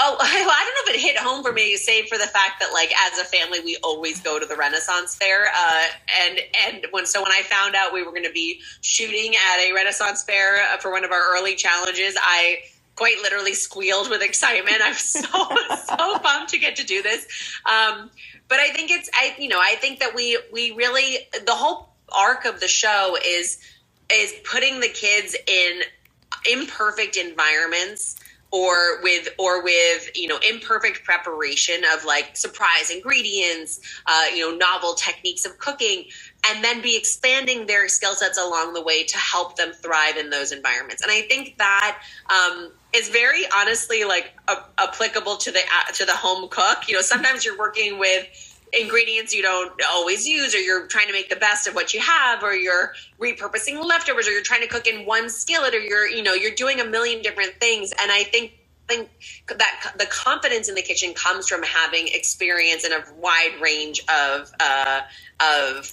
Oh, 0.00 0.16
I 0.20 0.34
don't 0.34 0.86
know 0.86 0.92
if 0.92 0.94
it 0.94 1.00
hit 1.00 1.18
home 1.18 1.42
for 1.42 1.52
me, 1.52 1.76
save 1.76 2.06
for 2.06 2.18
the 2.18 2.26
fact 2.26 2.60
that, 2.60 2.72
like, 2.72 2.92
as 3.06 3.18
a 3.18 3.24
family, 3.24 3.60
we 3.60 3.76
always 3.82 4.20
go 4.20 4.38
to 4.38 4.46
the 4.46 4.54
Renaissance 4.54 5.16
Fair. 5.16 5.48
Uh, 5.54 5.84
and 6.26 6.38
and 6.66 6.86
when 6.92 7.04
so 7.04 7.22
when 7.22 7.32
I 7.32 7.42
found 7.42 7.74
out 7.74 7.92
we 7.92 8.02
were 8.02 8.12
going 8.12 8.24
to 8.24 8.32
be 8.32 8.60
shooting 8.80 9.34
at 9.34 9.58
a 9.58 9.72
Renaissance 9.74 10.22
Fair 10.22 10.62
uh, 10.62 10.78
for 10.78 10.92
one 10.92 11.04
of 11.04 11.10
our 11.10 11.36
early 11.36 11.56
challenges, 11.56 12.16
I 12.20 12.60
quite 12.94 13.18
literally 13.22 13.54
squealed 13.54 14.10
with 14.10 14.22
excitement. 14.22 14.78
I'm 14.82 14.94
so 14.94 15.20
so 15.86 16.18
pumped 16.18 16.50
to 16.50 16.58
get 16.58 16.76
to 16.76 16.84
do 16.84 17.02
this. 17.02 17.26
Um, 17.66 18.10
but 18.48 18.58
I 18.60 18.70
think 18.70 18.90
it's 18.90 19.10
I 19.14 19.34
you 19.38 19.48
know 19.48 19.60
I 19.60 19.76
think 19.76 20.00
that 20.00 20.14
we 20.14 20.38
we 20.52 20.72
really 20.72 21.28
the 21.44 21.54
whole 21.54 21.90
arc 22.10 22.44
of 22.44 22.60
the 22.60 22.68
show 22.68 23.16
is 23.24 23.58
is 24.12 24.34
putting 24.44 24.80
the 24.80 24.88
kids 24.88 25.36
in 25.46 25.82
imperfect 26.50 27.16
environments 27.16 28.17
or 28.50 29.02
with 29.02 29.28
or 29.38 29.62
with 29.62 30.10
you 30.16 30.26
know 30.26 30.38
imperfect 30.48 31.04
preparation 31.04 31.82
of 31.94 32.04
like 32.04 32.36
surprise 32.36 32.90
ingredients 32.90 33.80
uh, 34.06 34.24
you 34.34 34.40
know 34.50 34.56
novel 34.56 34.94
techniques 34.94 35.44
of 35.44 35.58
cooking 35.58 36.04
and 36.48 36.64
then 36.64 36.80
be 36.80 36.96
expanding 36.96 37.66
their 37.66 37.88
skill 37.88 38.14
sets 38.14 38.38
along 38.38 38.72
the 38.72 38.82
way 38.82 39.04
to 39.04 39.18
help 39.18 39.56
them 39.56 39.72
thrive 39.72 40.16
in 40.16 40.30
those 40.30 40.52
environments. 40.52 41.02
And 41.02 41.10
i 41.10 41.22
think 41.22 41.56
that 41.58 41.98
um, 42.30 42.72
is 42.94 43.08
very 43.08 43.42
honestly 43.54 44.04
like 44.04 44.32
a- 44.48 44.64
applicable 44.78 45.36
to 45.36 45.50
the 45.50 45.60
uh, 45.60 45.92
to 45.92 46.04
the 46.04 46.14
home 46.14 46.48
cook. 46.48 46.88
You 46.88 46.94
know 46.94 47.02
sometimes 47.02 47.44
you're 47.44 47.58
working 47.58 47.98
with 47.98 48.26
ingredients 48.72 49.34
you 49.34 49.42
don't 49.42 49.72
always 49.90 50.26
use 50.26 50.54
or 50.54 50.58
you're 50.58 50.86
trying 50.86 51.06
to 51.06 51.12
make 51.12 51.28
the 51.28 51.36
best 51.36 51.66
of 51.66 51.74
what 51.74 51.94
you 51.94 52.00
have 52.00 52.42
or 52.42 52.54
you're 52.54 52.92
repurposing 53.20 53.82
leftovers 53.84 54.28
or 54.28 54.30
you're 54.30 54.42
trying 54.42 54.60
to 54.60 54.66
cook 54.66 54.86
in 54.86 55.06
one 55.06 55.28
skillet 55.30 55.74
or 55.74 55.80
you're 55.80 56.08
you 56.08 56.22
know 56.22 56.34
you're 56.34 56.54
doing 56.54 56.80
a 56.80 56.84
million 56.84 57.22
different 57.22 57.54
things. 57.60 57.92
And 58.00 58.10
i 58.10 58.24
think 58.24 58.52
think 58.88 59.10
that 59.48 59.94
the 59.98 60.06
confidence 60.06 60.68
in 60.68 60.74
the 60.74 60.82
kitchen 60.82 61.12
comes 61.12 61.46
from 61.46 61.62
having 61.62 62.08
experience 62.08 62.84
in 62.84 62.92
a 62.92 63.04
wide 63.18 63.54
range 63.60 64.00
of 64.08 64.50
uh, 64.60 65.02
of 65.40 65.92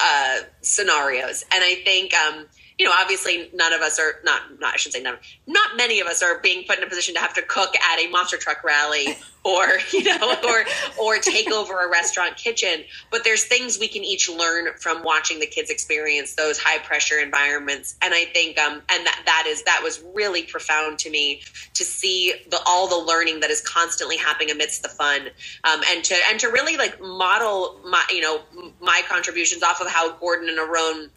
uh, 0.00 0.38
scenarios. 0.60 1.44
And 1.52 1.64
i 1.64 1.76
think 1.84 2.14
um, 2.14 2.46
you 2.78 2.86
know, 2.86 2.92
obviously 3.00 3.50
none 3.54 3.72
of 3.72 3.80
us 3.82 4.00
are 4.00 4.16
not, 4.24 4.60
not 4.60 4.74
I 4.74 4.76
should 4.76 4.92
say 4.92 5.00
none, 5.00 5.16
not 5.46 5.76
many 5.76 6.00
of 6.00 6.08
us 6.08 6.22
are 6.22 6.40
being 6.40 6.64
put 6.66 6.78
in 6.78 6.84
a 6.84 6.88
position 6.88 7.14
to 7.14 7.20
have 7.20 7.34
to 7.34 7.42
cook 7.42 7.74
at 7.76 8.00
a 8.00 8.08
monster 8.10 8.36
truck 8.36 8.64
rally 8.64 9.16
or, 9.44 9.66
you 9.92 10.02
know, 10.04 10.34
or, 10.48 10.64
or 11.00 11.18
take 11.18 11.52
over 11.52 11.86
a 11.86 11.90
restaurant 11.90 12.36
kitchen. 12.36 12.82
But 13.10 13.22
there's 13.22 13.44
things 13.44 13.78
we 13.78 13.86
can 13.86 14.02
each 14.02 14.28
learn 14.28 14.68
from 14.78 15.04
watching 15.04 15.38
the 15.38 15.46
kids 15.46 15.70
experience 15.70 16.34
those 16.34 16.58
high 16.58 16.78
pressure 16.78 17.18
environments. 17.18 17.94
And 18.02 18.12
I 18.12 18.24
think, 18.24 18.58
um, 18.58 18.82
and 18.90 19.06
that, 19.06 19.22
that 19.26 19.44
is, 19.46 19.62
that 19.64 19.80
was 19.82 20.02
really 20.14 20.42
profound 20.42 20.98
to 21.00 21.10
me 21.10 21.42
to 21.74 21.84
see 21.84 22.34
the, 22.50 22.58
all 22.66 22.88
the 22.88 23.06
learning 23.06 23.40
that 23.40 23.50
is 23.50 23.60
constantly 23.60 24.16
happening 24.16 24.50
amidst 24.50 24.82
the 24.82 24.88
fun. 24.88 25.28
Um, 25.62 25.80
and 25.90 26.02
to, 26.04 26.16
and 26.28 26.40
to 26.40 26.48
really 26.48 26.76
like 26.76 27.00
model 27.00 27.78
my, 27.84 28.04
you 28.10 28.20
know, 28.20 28.40
my 28.80 29.02
contributions 29.08 29.62
off 29.62 29.80
of 29.80 29.88
how 29.88 30.16
Gordon 30.16 30.48
and 30.48 30.58
Aaron 30.58 31.10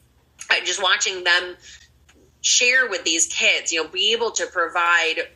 just 0.66 0.82
watching 0.82 1.24
them 1.24 1.56
share 2.42 2.90
with 2.90 3.04
these 3.04 3.28
kids, 3.28 3.72
you 3.72 3.84
know, 3.84 3.90
be 3.90 4.14
able 4.14 4.32
to 4.32 4.46
provide 4.48 5.28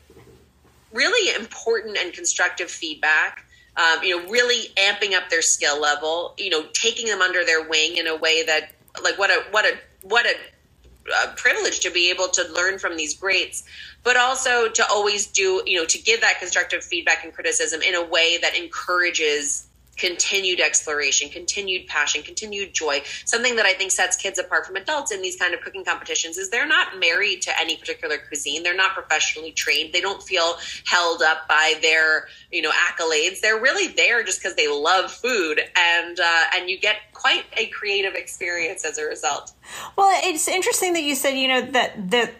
really 0.93 1.35
important 1.35 1.97
and 1.97 2.13
constructive 2.13 2.69
feedback. 2.69 3.45
Um, 3.77 4.03
you 4.03 4.17
know, 4.17 4.29
really 4.29 4.67
amping 4.75 5.13
up 5.13 5.29
their 5.29 5.41
skill 5.41 5.79
level. 5.79 6.35
You 6.37 6.49
know, 6.49 6.65
taking 6.73 7.05
them 7.05 7.21
under 7.21 7.45
their 7.45 7.67
wing 7.69 7.95
in 7.95 8.05
a 8.05 8.15
way 8.17 8.43
that, 8.43 8.71
like, 9.01 9.17
what 9.17 9.29
a 9.29 9.43
what 9.51 9.65
a 9.65 9.77
what 10.01 10.25
a, 10.25 10.35
a 11.23 11.33
privilege 11.37 11.79
to 11.81 11.89
be 11.89 12.09
able 12.09 12.27
to 12.27 12.43
learn 12.51 12.79
from 12.79 12.97
these 12.97 13.15
greats, 13.15 13.63
but 14.03 14.17
also 14.17 14.67
to 14.67 14.85
always 14.89 15.27
do, 15.27 15.63
you 15.65 15.79
know, 15.79 15.85
to 15.85 15.97
give 15.99 16.19
that 16.19 16.39
constructive 16.39 16.83
feedback 16.83 17.23
and 17.23 17.33
criticism 17.33 17.81
in 17.81 17.95
a 17.95 18.03
way 18.03 18.37
that 18.41 18.57
encourages 18.57 19.67
continued 19.97 20.59
exploration, 20.59 21.29
continued 21.29 21.87
passion, 21.87 22.23
continued 22.23 22.73
joy. 22.73 23.01
Something 23.25 23.55
that 23.57 23.65
I 23.65 23.73
think 23.73 23.91
sets 23.91 24.17
kids 24.17 24.39
apart 24.39 24.65
from 24.65 24.75
adults 24.75 25.11
in 25.11 25.21
these 25.21 25.35
kind 25.35 25.53
of 25.53 25.61
cooking 25.61 25.85
competitions 25.85 26.37
is 26.37 26.49
they're 26.49 26.67
not 26.67 26.99
married 26.99 27.41
to 27.43 27.59
any 27.59 27.77
particular 27.77 28.17
cuisine. 28.17 28.63
They're 28.63 28.75
not 28.75 28.93
professionally 28.93 29.51
trained. 29.51 29.93
They 29.93 30.01
don't 30.01 30.23
feel 30.23 30.55
held 30.85 31.21
up 31.21 31.47
by 31.47 31.75
their, 31.81 32.27
you 32.51 32.61
know, 32.61 32.71
accolades. 32.71 33.41
They're 33.41 33.59
really 33.59 33.87
there 33.93 34.23
just 34.23 34.41
because 34.41 34.55
they 34.55 34.67
love 34.67 35.11
food 35.11 35.61
and 35.75 36.19
uh, 36.19 36.43
and 36.55 36.69
you 36.69 36.79
get 36.79 36.97
quite 37.13 37.45
a 37.57 37.67
creative 37.67 38.15
experience 38.15 38.85
as 38.85 38.97
a 38.97 39.05
result. 39.05 39.53
Well, 39.95 40.19
it's 40.23 40.47
interesting 40.47 40.93
that 40.93 41.03
you 41.03 41.15
said, 41.15 41.31
you 41.31 41.47
know, 41.47 41.61
that 41.61 42.09
that 42.11 42.33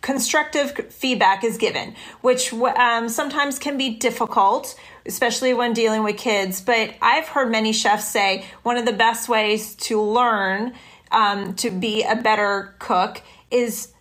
constructive 0.00 0.92
feedback 0.92 1.42
is 1.44 1.56
given, 1.56 1.94
which 2.20 2.52
um, 2.52 3.08
sometimes 3.08 3.58
can 3.58 3.76
be 3.76 3.90
difficult 3.90 4.78
especially 5.06 5.54
when 5.54 5.72
dealing 5.72 6.02
with 6.02 6.16
kids. 6.16 6.60
But 6.60 6.94
I've 7.00 7.28
heard 7.28 7.50
many 7.50 7.72
chefs 7.72 8.08
say 8.08 8.44
one 8.62 8.76
of 8.76 8.84
the 8.84 8.92
best 8.92 9.28
ways 9.28 9.74
to 9.76 10.00
learn 10.00 10.74
um, 11.10 11.54
to 11.54 11.70
be 11.70 12.02
a 12.02 12.16
better 12.16 12.74
cook 12.78 13.22
is 13.50 13.92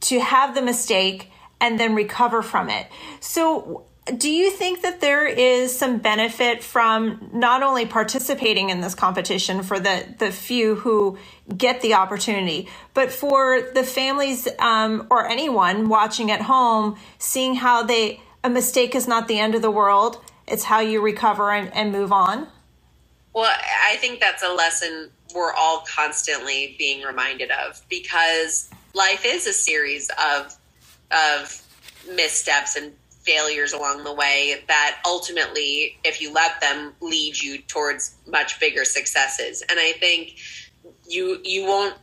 to 0.00 0.20
have 0.20 0.54
the 0.54 0.62
mistake 0.62 1.30
and 1.60 1.78
then 1.78 1.94
recover 1.94 2.42
from 2.42 2.70
it. 2.70 2.86
So, 3.20 3.86
do 4.18 4.30
you 4.30 4.50
think 4.50 4.82
that 4.82 5.00
there 5.00 5.26
is 5.26 5.76
some 5.76 5.98
benefit 5.98 6.62
from 6.62 7.30
not 7.32 7.62
only 7.62 7.86
participating 7.86 8.70
in 8.70 8.80
this 8.80 8.94
competition 8.94 9.62
for 9.62 9.80
the, 9.80 10.06
the 10.18 10.30
few 10.30 10.74
who 10.74 11.18
get 11.56 11.80
the 11.80 11.94
opportunity, 11.94 12.68
but 12.92 13.10
for 13.10 13.62
the 13.74 13.82
families 13.82 14.46
um, 14.58 15.06
or 15.10 15.26
anyone 15.26 15.88
watching 15.88 16.30
at 16.30 16.42
home, 16.42 16.96
seeing 17.18 17.54
how 17.54 17.82
they 17.82 18.20
a 18.42 18.50
mistake 18.50 18.94
is 18.94 19.08
not 19.08 19.26
the 19.26 19.38
end 19.38 19.54
of 19.54 19.62
the 19.62 19.70
world 19.70 20.22
it's 20.46 20.64
how 20.64 20.80
you 20.80 21.00
recover 21.00 21.50
and, 21.50 21.72
and 21.74 21.92
move 21.92 22.12
on? 22.12 22.46
Well 23.32 23.52
i 23.84 23.96
think 23.96 24.20
that's 24.20 24.42
a 24.44 24.52
lesson 24.52 25.10
we're 25.34 25.52
all 25.54 25.82
constantly 25.92 26.76
being 26.78 27.02
reminded 27.02 27.50
of 27.50 27.82
because 27.88 28.70
life 28.94 29.24
is 29.24 29.46
a 29.48 29.52
series 29.52 30.08
of 30.10 30.56
of 31.10 31.60
missteps 32.14 32.76
and 32.76 32.92
failures 33.24 33.72
along 33.72 34.04
the 34.04 34.12
way 34.12 34.62
that 34.68 34.98
ultimately 35.04 35.98
if 36.04 36.20
you 36.20 36.32
let 36.32 36.60
them 36.60 36.92
lead 37.00 37.40
you 37.40 37.58
towards 37.58 38.14
much 38.26 38.60
bigger 38.60 38.84
successes. 38.84 39.62
And 39.68 39.78
i 39.78 39.92
think 39.92 40.36
you 41.08 41.40
you 41.44 41.66
won't 41.66 41.94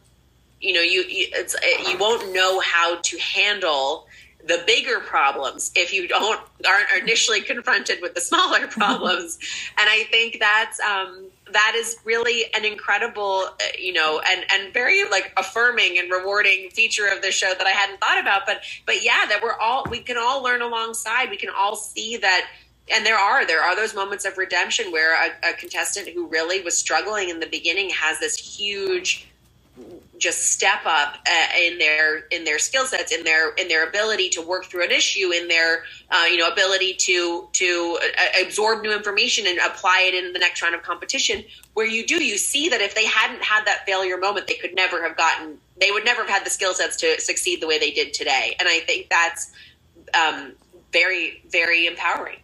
you 0.60 0.74
know 0.74 0.82
you 0.82 1.04
it's 1.08 1.56
you 1.90 1.98
won't 1.98 2.34
know 2.34 2.60
how 2.60 2.98
to 3.02 3.18
handle 3.18 4.08
the 4.48 4.64
bigger 4.66 5.00
problems 5.00 5.72
if 5.76 5.94
you 5.94 6.08
don't 6.08 6.40
aren't 6.68 7.02
initially 7.02 7.42
confronted 7.54 8.00
with 8.02 8.14
the 8.16 8.22
smaller 8.22 8.68
problems. 8.68 9.38
And 9.78 9.90
i 9.90 10.04
think 10.12 10.38
that's 10.40 10.80
um, 10.80 11.31
that 11.54 11.74
is 11.76 11.98
really 12.04 12.46
an 12.56 12.66
incredible 12.66 13.46
uh, 13.46 13.64
you 13.78 13.94
know 13.94 14.22
and 14.30 14.46
and 14.52 14.74
very 14.74 15.04
like 15.10 15.32
affirming 15.38 15.98
and 16.00 16.12
rewarding 16.12 16.70
feature 16.72 17.08
of 17.08 17.22
the 17.22 17.32
show 17.32 17.54
that 17.58 17.68
i 17.68 17.72
hadn't 17.72 18.00
thought 18.00 18.20
about. 18.20 18.44
But 18.46 18.62
but 18.86 19.04
yeah 19.04 19.26
that 19.28 19.42
we're 19.42 19.58
all 19.58 19.86
we 19.90 20.00
can 20.00 20.18
all 20.18 20.44
learn 20.44 20.62
alongside. 20.62 21.30
We 21.30 21.38
can 21.38 21.50
all 21.50 21.76
see 21.76 22.18
that 22.18 22.48
and 22.94 23.06
there 23.06 23.18
are 23.18 23.46
there 23.46 23.62
are 23.62 23.76
those 23.76 23.96
moments 23.96 24.26
of 24.26 24.38
redemption 24.38 24.92
where 24.92 25.16
a, 25.16 25.50
a 25.50 25.54
contestant 25.54 26.10
who 26.10 26.28
really 26.28 26.62
was 26.62 26.78
struggling 26.78 27.30
in 27.30 27.40
the 27.40 27.48
beginning 27.48 27.90
has 27.90 28.20
this 28.20 28.38
huge 28.38 29.31
just 30.22 30.52
step 30.52 30.86
up 30.86 31.18
uh, 31.28 31.60
in 31.60 31.80
their 31.80 32.20
in 32.30 32.44
their 32.44 32.60
skill 32.60 32.86
sets 32.86 33.12
in 33.12 33.24
their 33.24 33.54
in 33.56 33.68
their 33.68 33.88
ability 33.88 34.30
to 34.30 34.42
work 34.42 34.66
through 34.66 34.84
an 34.84 34.92
issue 34.92 35.32
in 35.34 35.48
their 35.48 35.84
uh, 36.12 36.26
you 36.30 36.38
know 36.38 36.48
ability 36.48 36.94
to 36.94 37.50
to 37.54 37.98
uh, 38.02 38.42
absorb 38.46 38.84
new 38.84 38.94
information 38.94 39.48
and 39.48 39.58
apply 39.60 40.04
it 40.08 40.14
in 40.14 40.32
the 40.32 40.40
next 40.40 40.62
round 40.62 40.76
of 40.76 40.84
competition. 40.84 41.44
Where 41.74 41.88
you 41.88 42.06
do 42.06 42.24
you 42.24 42.38
see 42.38 42.70
that 42.70 42.82
if 42.82 42.94
they 42.94 43.06
hadn't 43.06 43.44
had 43.44 43.66
that 43.66 43.86
failure 43.86 44.18
moment 44.18 44.48
they 44.48 44.56
could 44.56 44.76
never 44.76 45.02
have 45.06 45.18
gotten 45.18 45.58
they 45.80 45.92
would 45.92 46.06
never 46.06 46.22
have 46.22 46.30
had 46.30 46.46
the 46.46 46.52
skill 46.52 46.74
sets 46.74 46.98
to 46.98 47.20
succeed 47.20 47.60
the 47.60 47.68
way 47.68 47.80
they 47.80 47.92
did 47.92 48.14
today. 48.14 48.56
And 48.60 48.70
i 48.70 48.80
think 48.80 49.10
that's 49.10 49.52
um, 50.14 50.52
very 50.94 51.42
very 51.50 51.88
empowering. 51.88 52.38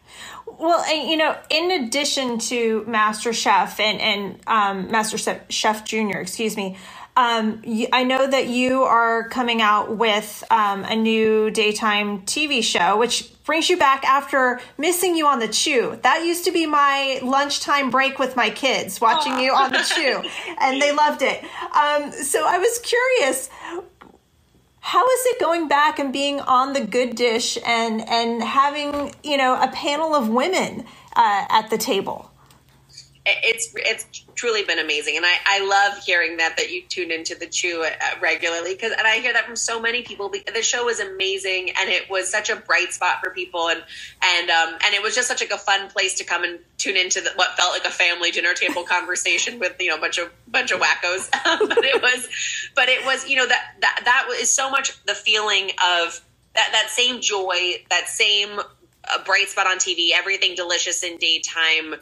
Well, 0.60 0.80
and, 0.80 1.10
you 1.10 1.18
know, 1.18 1.38
in 1.50 1.70
addition 1.72 2.40
to 2.40 2.84
Master 2.88 3.34
Chef 3.34 3.80
and 3.80 4.02
and 4.02 4.40
um, 4.48 4.90
Master 4.90 5.18
Chef 5.50 5.86
Junior, 5.86 6.20
excuse 6.20 6.56
me, 6.56 6.78
Um, 7.18 7.64
I 7.94 8.04
know 8.04 8.28
that 8.28 8.46
you 8.48 8.84
are 8.84 9.28
coming 9.30 9.60
out 9.60 9.98
with 9.98 10.44
um, 10.52 10.84
a 10.84 10.96
new 10.96 11.50
daytime 11.50 12.22
TV 12.22 12.64
show, 12.64 12.96
which 13.00 13.34
brings 13.44 13.72
you 13.72 13.78
back 13.78 14.06
after 14.06 14.62
missing 14.78 15.16
you 15.16 15.26
on 15.26 15.40
the 15.40 15.48
Chew. 15.48 15.98
That 16.04 16.24
used 16.24 16.46
to 16.46 16.52
be 16.52 16.68
my 16.68 17.20
lunchtime 17.24 17.90
break 17.90 18.20
with 18.20 18.36
my 18.36 18.52
kids, 18.52 19.02
watching 19.02 19.40
you 19.40 19.52
on 19.52 19.72
the 19.72 19.80
Chew, 19.96 20.30
and 20.62 20.80
they 20.80 20.92
loved 20.92 21.24
it. 21.24 21.44
Um, 21.44 22.12
so 22.12 22.46
I 22.48 22.60
was 22.60 22.78
curious. 22.84 23.50
How 24.80 25.04
is 25.04 25.26
it 25.26 25.40
going 25.40 25.68
back 25.68 25.98
and 25.98 26.14
being 26.14 26.40
on 26.42 26.74
the 26.74 26.82
good 26.86 27.16
dish 27.16 27.58
and 27.66 28.08
and 28.08 28.44
having 28.44 29.12
you 29.24 29.38
know 29.38 29.60
a 29.60 29.70
panel 29.70 30.14
of 30.14 30.30
women 30.30 30.86
uh, 31.16 31.46
at 31.50 31.72
the 31.72 31.80
table? 31.80 32.32
it's 33.44 33.74
it's 33.76 34.26
truly 34.38 34.64
been 34.64 34.80
amazing. 34.80 35.18
And 35.18 35.26
I, 35.26 35.36
I 35.46 35.66
love 35.66 36.02
hearing 36.04 36.38
that 36.38 36.56
that 36.58 36.72
you 36.72 36.84
tune 36.84 37.12
into 37.12 37.36
the 37.36 37.48
chew 37.48 37.84
uh, 37.84 38.20
regularly 38.22 38.74
because 38.74 38.94
and 38.98 39.08
i 39.08 39.16
hear 39.18 39.34
that 39.34 39.46
from 39.46 39.56
so 39.56 39.82
many 39.82 40.04
people 40.04 40.30
the 40.30 40.62
show 40.62 40.86
was 40.86 41.00
amazing 41.00 41.72
and 41.72 41.90
it 41.90 42.10
was 42.10 42.30
such 42.30 42.50
a 42.50 42.56
bright 42.56 42.94
spot 42.94 43.18
for 43.22 43.32
people. 43.32 43.70
And 43.70 43.84
and 44.24 44.50
um 44.50 44.78
and 44.86 44.94
it 44.94 45.02
was 45.02 45.16
just 45.16 45.28
such 45.28 45.42
like 45.42 45.52
a 45.52 45.58
fun 45.58 45.90
place 45.90 46.14
to 46.20 46.24
come 46.24 46.44
and 46.44 46.60
tune 46.78 46.96
into 46.96 47.20
the, 47.20 47.32
what 47.36 47.58
felt 47.58 47.74
like 47.74 47.86
a 47.86 47.94
family 47.94 48.32
dinner 48.32 48.54
table 48.54 48.84
conversation 48.88 49.60
with 49.60 49.76
you 49.80 49.90
know 49.90 49.98
a 49.98 50.00
bunch 50.00 50.18
of 50.20 50.32
bunch 50.48 50.72
of 50.72 50.80
wackos. 50.80 51.30
But 51.68 51.84
it 51.84 52.02
was 52.02 52.28
but 52.76 52.90
it 52.90 53.04
was 53.06 53.28
you 53.28 53.36
know 53.36 53.48
that 53.48 53.76
that 53.82 54.02
that 54.06 54.28
is 54.40 54.54
so 54.54 54.70
much 54.70 55.04
the 55.06 55.16
feeling 55.16 55.72
of 55.84 56.22
that 56.54 56.70
that 56.72 56.90
same 56.90 57.22
joy 57.22 57.84
that 57.90 58.08
same 58.08 58.60
uh, 58.60 59.24
bright 59.26 59.48
spot 59.48 59.68
on 59.68 59.78
tv 59.78 60.10
everything 60.14 60.56
delicious 60.56 61.04
in 61.04 61.18
daytime 61.18 61.96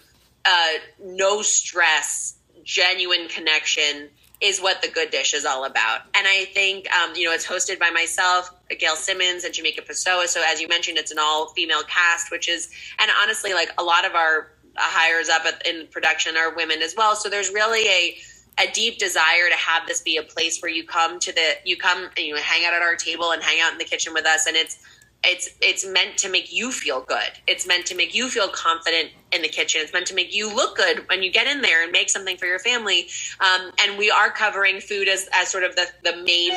uh, 0.45 0.73
no 1.03 1.41
stress, 1.41 2.37
genuine 2.63 3.27
connection 3.27 4.09
is 4.41 4.59
what 4.59 4.81
the 4.81 4.89
good 4.89 5.11
dish 5.11 5.33
is 5.33 5.45
all 5.45 5.65
about. 5.65 6.01
And 6.13 6.27
I 6.27 6.45
think, 6.53 6.91
um, 6.91 7.15
you 7.15 7.25
know, 7.25 7.33
it's 7.33 7.47
hosted 7.47 7.79
by 7.79 7.89
myself, 7.89 8.53
Gail 8.79 8.95
Simmons, 8.95 9.43
and 9.43 9.53
Jamika 9.53 9.87
Pessoa. 9.87 10.27
So 10.27 10.43
as 10.45 10.59
you 10.59 10.67
mentioned, 10.67 10.97
it's 10.97 11.11
an 11.11 11.17
all 11.19 11.47
female 11.53 11.83
cast, 11.83 12.31
which 12.31 12.49
is, 12.49 12.69
and 12.99 13.09
honestly, 13.21 13.53
like 13.53 13.71
a 13.77 13.83
lot 13.83 14.05
of 14.05 14.13
our 14.13 14.51
hires 14.75 15.29
up 15.29 15.43
in 15.65 15.87
production 15.87 16.35
are 16.35 16.53
women 16.53 16.81
as 16.81 16.95
well. 16.97 17.15
So 17.15 17.29
there's 17.29 17.49
really 17.49 17.87
a, 17.87 18.67
a 18.67 18.71
deep 18.73 18.97
desire 18.97 19.49
to 19.49 19.57
have 19.57 19.87
this 19.87 20.01
be 20.01 20.17
a 20.17 20.23
place 20.23 20.61
where 20.61 20.71
you 20.71 20.85
come 20.85 21.19
to 21.19 21.31
the, 21.31 21.53
you 21.63 21.77
come, 21.77 22.09
you 22.17 22.35
hang 22.35 22.65
out 22.65 22.73
at 22.73 22.81
our 22.81 22.95
table 22.95 23.31
and 23.31 23.41
hang 23.41 23.61
out 23.61 23.71
in 23.71 23.77
the 23.77 23.85
kitchen 23.85 24.13
with 24.13 24.25
us. 24.25 24.47
And 24.47 24.57
it's, 24.57 24.77
it's 25.25 25.49
it's 25.61 25.85
meant 25.85 26.17
to 26.19 26.29
make 26.29 26.53
you 26.53 26.71
feel 26.71 27.01
good. 27.01 27.31
It's 27.47 27.67
meant 27.67 27.85
to 27.87 27.95
make 27.95 28.13
you 28.15 28.29
feel 28.29 28.47
confident 28.47 29.11
in 29.31 29.41
the 29.41 29.49
kitchen. 29.49 29.81
It's 29.83 29.93
meant 29.93 30.07
to 30.07 30.15
make 30.15 30.33
you 30.33 30.53
look 30.53 30.77
good 30.77 31.07
when 31.09 31.23
you 31.23 31.31
get 31.31 31.47
in 31.47 31.61
there 31.61 31.83
and 31.83 31.91
make 31.91 32.09
something 32.09 32.37
for 32.37 32.45
your 32.45 32.59
family. 32.59 33.07
Um, 33.39 33.71
and 33.81 33.97
we 33.97 34.09
are 34.09 34.29
covering 34.29 34.79
food 34.79 35.07
as, 35.07 35.27
as 35.33 35.49
sort 35.49 35.63
of 35.63 35.75
the, 35.75 35.87
the 36.03 36.17
main 36.23 36.51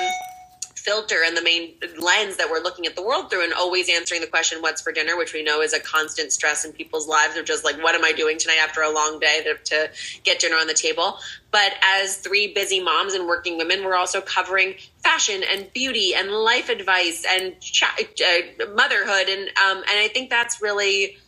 filter 0.88 1.16
and 1.22 1.36
the 1.36 1.42
main 1.42 1.74
lens 1.98 2.38
that 2.38 2.50
we're 2.50 2.62
looking 2.62 2.86
at 2.86 2.96
the 2.96 3.02
world 3.02 3.28
through 3.28 3.44
and 3.44 3.52
always 3.52 3.90
answering 3.90 4.22
the 4.22 4.26
question 4.26 4.62
what's 4.62 4.80
for 4.80 4.90
dinner 4.90 5.18
which 5.18 5.34
we 5.34 5.42
know 5.42 5.60
is 5.60 5.74
a 5.74 5.80
constant 5.80 6.32
stress 6.32 6.64
in 6.64 6.72
people's 6.72 7.06
lives 7.06 7.36
of 7.36 7.44
just 7.44 7.62
like 7.62 7.76
what 7.82 7.94
am 7.94 8.02
i 8.06 8.10
doing 8.12 8.38
tonight 8.38 8.56
after 8.62 8.80
a 8.80 8.90
long 8.90 9.18
day 9.20 9.42
to, 9.44 9.54
to 9.64 9.90
get 10.24 10.38
dinner 10.40 10.56
on 10.56 10.66
the 10.66 10.72
table 10.72 11.18
but 11.50 11.74
as 11.82 12.16
three 12.16 12.54
busy 12.54 12.80
moms 12.80 13.12
and 13.12 13.26
working 13.26 13.58
women 13.58 13.84
we're 13.84 13.96
also 13.96 14.22
covering 14.22 14.76
fashion 15.02 15.42
and 15.52 15.70
beauty 15.74 16.14
and 16.14 16.30
life 16.30 16.70
advice 16.70 17.22
and 17.28 17.60
ch- 17.60 17.82
uh, 17.82 18.64
motherhood 18.74 19.28
and 19.28 19.42
um, 19.58 19.76
and 19.76 19.98
i 20.00 20.08
think 20.14 20.30
that's 20.30 20.62
really 20.62 21.18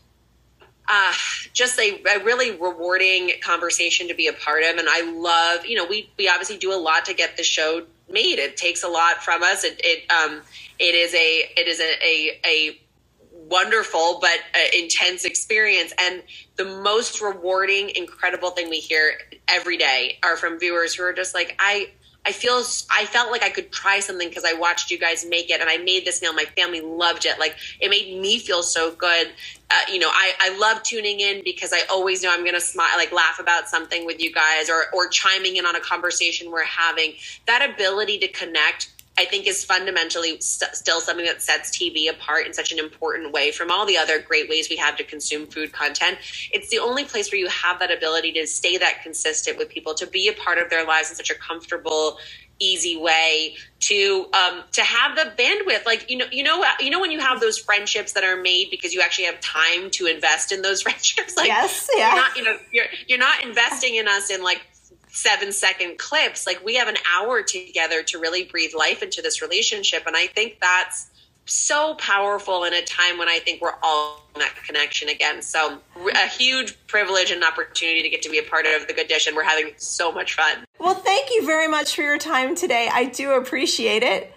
uh, 0.89 1.13
just 1.53 1.79
a, 1.79 2.03
a, 2.17 2.25
really 2.25 2.51
rewarding 2.53 3.31
conversation 3.43 4.09
to 4.09 4.15
be 4.15 4.27
a 4.27 4.33
part 4.33 4.65
of. 4.65 4.77
And 4.77 4.89
I 4.91 5.09
love, 5.09 5.65
you 5.65 5.77
know, 5.77 5.87
we, 5.87 6.11
we 6.19 6.29
obviously 6.29 6.57
do 6.57 6.73
a 6.73 6.81
lot 6.81 7.05
to 7.05 7.15
get 7.15 7.37
the 7.37 7.45
show 7.45 7.87
made. 8.11 8.39
It 8.39 8.57
takes 8.57 8.83
a 8.83 8.89
lot 8.89 9.23
from 9.23 9.43
us. 9.43 9.65
It 9.65 9.81
it 9.85 10.11
um 10.11 10.43
it 10.79 10.95
is 10.95 11.15
a 11.15 11.51
it 11.57 11.69
is 11.69 11.81
a 11.81 11.95
a, 12.03 12.41
a 12.47 12.81
wonderful 13.51 14.19
but 14.21 14.39
uh, 14.55 14.59
intense 14.79 15.25
experience 15.25 15.93
and 16.01 16.23
the 16.57 16.65
most 16.65 17.21
rewarding 17.21 17.91
incredible 17.97 18.51
thing 18.51 18.71
we 18.71 18.79
hear 18.79 19.15
every 19.49 19.77
day 19.77 20.19
are 20.23 20.37
from 20.37 20.59
viewers 20.59 20.95
who 20.95 21.03
are 21.03 21.13
just 21.13 21.35
like 21.35 21.57
i 21.59 21.91
I 22.27 22.33
feel 22.33 22.63
I 22.91 23.07
felt 23.07 23.31
like 23.31 23.43
I 23.43 23.49
could 23.49 23.73
try 23.73 24.01
something 24.01 24.29
because 24.29 24.45
I 24.45 24.53
watched 24.53 24.91
you 24.91 24.99
guys 24.99 25.25
make 25.25 25.51
it 25.51 25.61
and 25.61 25.71
I 25.71 25.79
made 25.79 26.05
this 26.05 26.21
meal. 26.21 26.35
My 26.35 26.45
family 26.57 26.83
loved 26.83 27.25
it. 27.25 27.39
Like 27.39 27.57
it 27.81 27.89
made 27.89 28.21
me 28.21 28.39
feel 28.39 28.63
so 28.63 28.93
good. 28.93 29.29
Uh, 29.71 29.81
you 29.91 29.99
know, 29.99 30.11
I, 30.11 30.33
I 30.39 30.59
love 30.59 30.83
tuning 30.83 31.21
in 31.21 31.43
because 31.45 31.73
I 31.73 31.81
always 31.91 32.23
know 32.23 32.31
I'm 32.33 32.45
to 32.45 32.61
smile, 32.61 32.91
like 32.97 33.13
laugh 33.13 33.39
about 33.39 33.69
something 33.69 34.05
with 34.05 34.21
you 34.21 34.33
guys 34.33 34.69
or, 34.69 34.85
or 34.93 35.09
chiming 35.09 35.57
in 35.57 35.65
on 35.65 35.77
a 35.77 35.81
conversation 35.81 36.51
we're 36.51 36.65
having. 36.65 37.15
That 37.47 37.69
ability 37.71 38.19
to 38.19 38.29
connect 38.29 38.91
I 39.19 39.27
think 39.27 39.47
is 39.47 39.65
fundamentally 39.65 40.41
st- 40.41 40.75
still 40.75 41.01
something 41.01 41.27
that 41.27 41.43
sets 41.43 41.77
TV 41.77 42.09
apart 42.09 42.47
in 42.47 42.55
such 42.55 42.73
an 42.73 42.79
important 42.79 43.33
way 43.33 43.51
from 43.53 43.71
all 43.71 43.85
the 43.85 43.99
other 43.99 44.21
great 44.21 44.49
ways 44.49 44.69
we 44.71 44.77
have 44.77 44.97
to 44.97 45.05
consume 45.05 45.47
food 45.47 45.73
content. 45.73 46.19
It's 46.53 46.71
the 46.71 46.79
only 46.79 47.05
place 47.05 47.31
where 47.31 47.39
you 47.39 47.49
have 47.49 47.79
that 47.81 47.91
ability 47.91 48.33
to 48.33 48.47
stay 48.47 48.79
that 48.79 49.03
consistent 49.03 49.59
with 49.59 49.69
people, 49.69 49.95
to 49.95 50.07
be 50.07 50.29
a 50.29 50.33
part 50.33 50.59
of 50.59 50.71
their 50.71 50.87
lives 50.87 51.11
in 51.11 51.17
such 51.17 51.31
a 51.31 51.35
comfortable, 51.35 52.19
easy 52.61 52.97
way 52.97 53.57
to 53.81 54.27
um, 54.35 54.63
to 54.73 54.83
have 54.83 55.17
the 55.17 55.33
bandwidth. 55.43 55.85
Like 55.87 56.11
you 56.11 56.19
know 56.19 56.27
you 56.31 56.43
know 56.43 56.65
you 56.79 56.91
know 56.91 57.01
when 57.01 57.11
you 57.11 57.19
have 57.19 57.41
those 57.41 57.59
friendships 57.59 58.13
that 58.13 58.23
are 58.23 58.41
made 58.41 58.69
because 58.71 58.95
you 58.95 59.01
actually 59.01 59.25
have 59.25 59.41
time 59.41 59.91
to 59.93 60.07
invest 60.07 60.53
in 60.53 60.63
those 60.63 60.83
friendships? 60.83 61.37
Like 61.37 61.49
yes 61.49 61.89
yeah. 61.97 62.09
you're 62.09 62.17
not 62.17 62.37
you 62.37 62.45
know 62.45 62.57
you're 62.71 62.87
you're 63.09 63.19
not 63.19 63.43
investing 63.43 63.97
in 63.97 64.07
us 64.07 64.31
in 64.31 64.43
like 64.43 64.63
seven 65.13 65.53
second 65.53 65.99
clips. 65.99 66.47
Like 66.47 66.65
we 66.65 66.77
have 66.77 66.89
an 66.89 66.97
hour 67.17 67.43
together 67.43 68.03
to 68.05 68.19
really 68.19 68.45
breathe 68.45 68.73
life 68.77 69.03
into 69.03 69.23
this 69.23 69.43
relationship. 69.43 70.07
And 70.07 70.17
I 70.17 70.27
think 70.27 70.59
that's 70.61 71.11
so 71.47 71.95
powerful 71.95 72.65
in 72.65 72.73
a 72.73 72.83
time 72.83 73.19
when 73.19 73.29
I 73.29 73.39
think 73.41 73.61
we're 73.61 73.75
all 73.83 74.25
in 74.35 74.41
that 74.41 74.55
connection 74.65 75.09
again. 75.09 75.43
So 75.43 75.79
a 75.97 76.29
huge 76.29 76.77
privilege 76.87 77.31
and 77.31 77.43
opportunity 77.43 78.03
to 78.03 78.09
get 78.09 78.23
to 78.23 78.31
be 78.31 78.39
a 78.39 78.43
part 78.43 78.67
of 78.67 78.87
the 78.87 78.93
good 78.93 79.09
dish 79.09 79.27
and 79.27 79.35
we're 79.35 79.43
having 79.43 79.73
so 79.77 80.13
much 80.13 80.35
fun. 80.35 80.65
Well, 80.79 80.95
thank 80.95 81.31
you 81.31 81.45
very 81.45 81.67
much 81.67 81.97
for 81.97 82.03
your 82.03 82.19
time 82.19 82.55
today. 82.55 82.89
I 82.93 83.07
do 83.07 83.33
appreciate 83.33 84.03
it. 84.03 84.33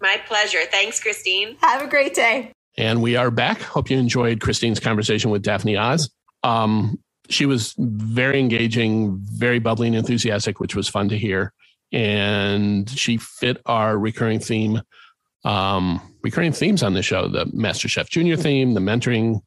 My 0.00 0.20
pleasure. 0.26 0.60
Thanks, 0.70 1.00
Christine. 1.00 1.56
Have 1.60 1.82
a 1.82 1.88
great 1.88 2.14
day. 2.14 2.52
And 2.78 3.02
we 3.02 3.16
are 3.16 3.30
back. 3.30 3.62
Hope 3.62 3.90
you 3.90 3.98
enjoyed 3.98 4.40
Christine's 4.40 4.78
conversation 4.78 5.30
with 5.30 5.42
Daphne 5.42 5.76
Oz. 5.76 6.10
Um, 6.42 6.98
she 7.28 7.46
was 7.46 7.74
very 7.78 8.40
engaging, 8.40 9.18
very 9.20 9.58
bubbly 9.58 9.88
and 9.88 9.96
enthusiastic, 9.96 10.60
which 10.60 10.74
was 10.74 10.88
fun 10.88 11.08
to 11.08 11.18
hear. 11.18 11.52
And 11.92 12.88
she 12.90 13.16
fit 13.16 13.60
our 13.66 13.96
recurring 13.96 14.40
theme, 14.40 14.82
um, 15.44 16.00
recurring 16.22 16.52
themes 16.52 16.82
on 16.82 16.94
the 16.94 17.02
show: 17.02 17.28
the 17.28 17.46
Master 17.52 17.88
Chef 17.88 18.08
Junior 18.08 18.36
theme, 18.36 18.74
the 18.74 18.80
mentoring, 18.80 19.40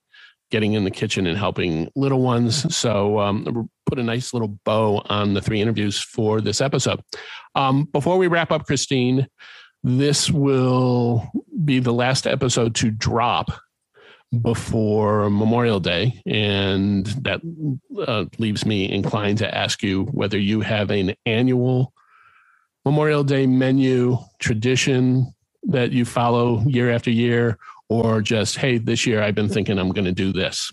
getting 0.52 0.74
in 0.74 0.84
the 0.84 0.92
kitchen 0.92 1.28
and 1.28 1.38
helping 1.38 1.90
little 1.96 2.22
ones. 2.22 2.76
So 2.76 3.20
um, 3.20 3.70
put 3.86 4.00
a 4.00 4.04
nice 4.04 4.34
little 4.34 4.60
bow 4.66 5.04
on 5.10 5.34
the 5.34 5.42
three 5.42 5.62
interviews 5.62 6.00
for 6.00 6.42
this 6.42 6.62
episode. 6.62 7.02
Um, 7.56 7.86
before 7.86 8.18
we 8.18 8.28
wrap 8.28 8.52
up, 8.52 8.66
Christine, 8.66 9.28
this 9.84 10.30
will 10.30 11.30
be 11.64 11.80
the 11.80 11.94
last 11.94 12.28
episode 12.28 12.76
to 12.76 12.92
drop 12.92 13.52
before 14.42 15.30
Memorial 15.30 15.80
Day. 15.80 16.22
And 16.26 17.06
that 17.24 17.42
uh, 18.08 18.26
leaves 18.38 18.66
me 18.66 18.92
inclined 18.92 19.40
to 19.40 19.56
ask 19.56 19.82
you 19.82 20.04
whether 20.06 20.38
you 20.38 20.62
have 20.62 20.92
an 20.92 21.16
annual 21.26 21.94
Memorial 22.86 23.24
Day 23.24 23.48
menu 23.48 24.18
tradition 24.40 25.34
that 25.64 25.92
you 25.92 26.06
follow 26.06 26.64
year 26.66 26.90
after 26.90 27.12
year, 27.12 27.58
or 27.90 28.22
just, 28.22 28.58
hey, 28.58 28.78
this 28.78 29.06
year 29.06 29.22
I've 29.22 29.36
been 29.36 29.50
thinking 29.50 29.78
I'm 29.78 29.92
going 29.92 30.06
to 30.06 30.12
do 30.12 30.32
this. 30.32 30.72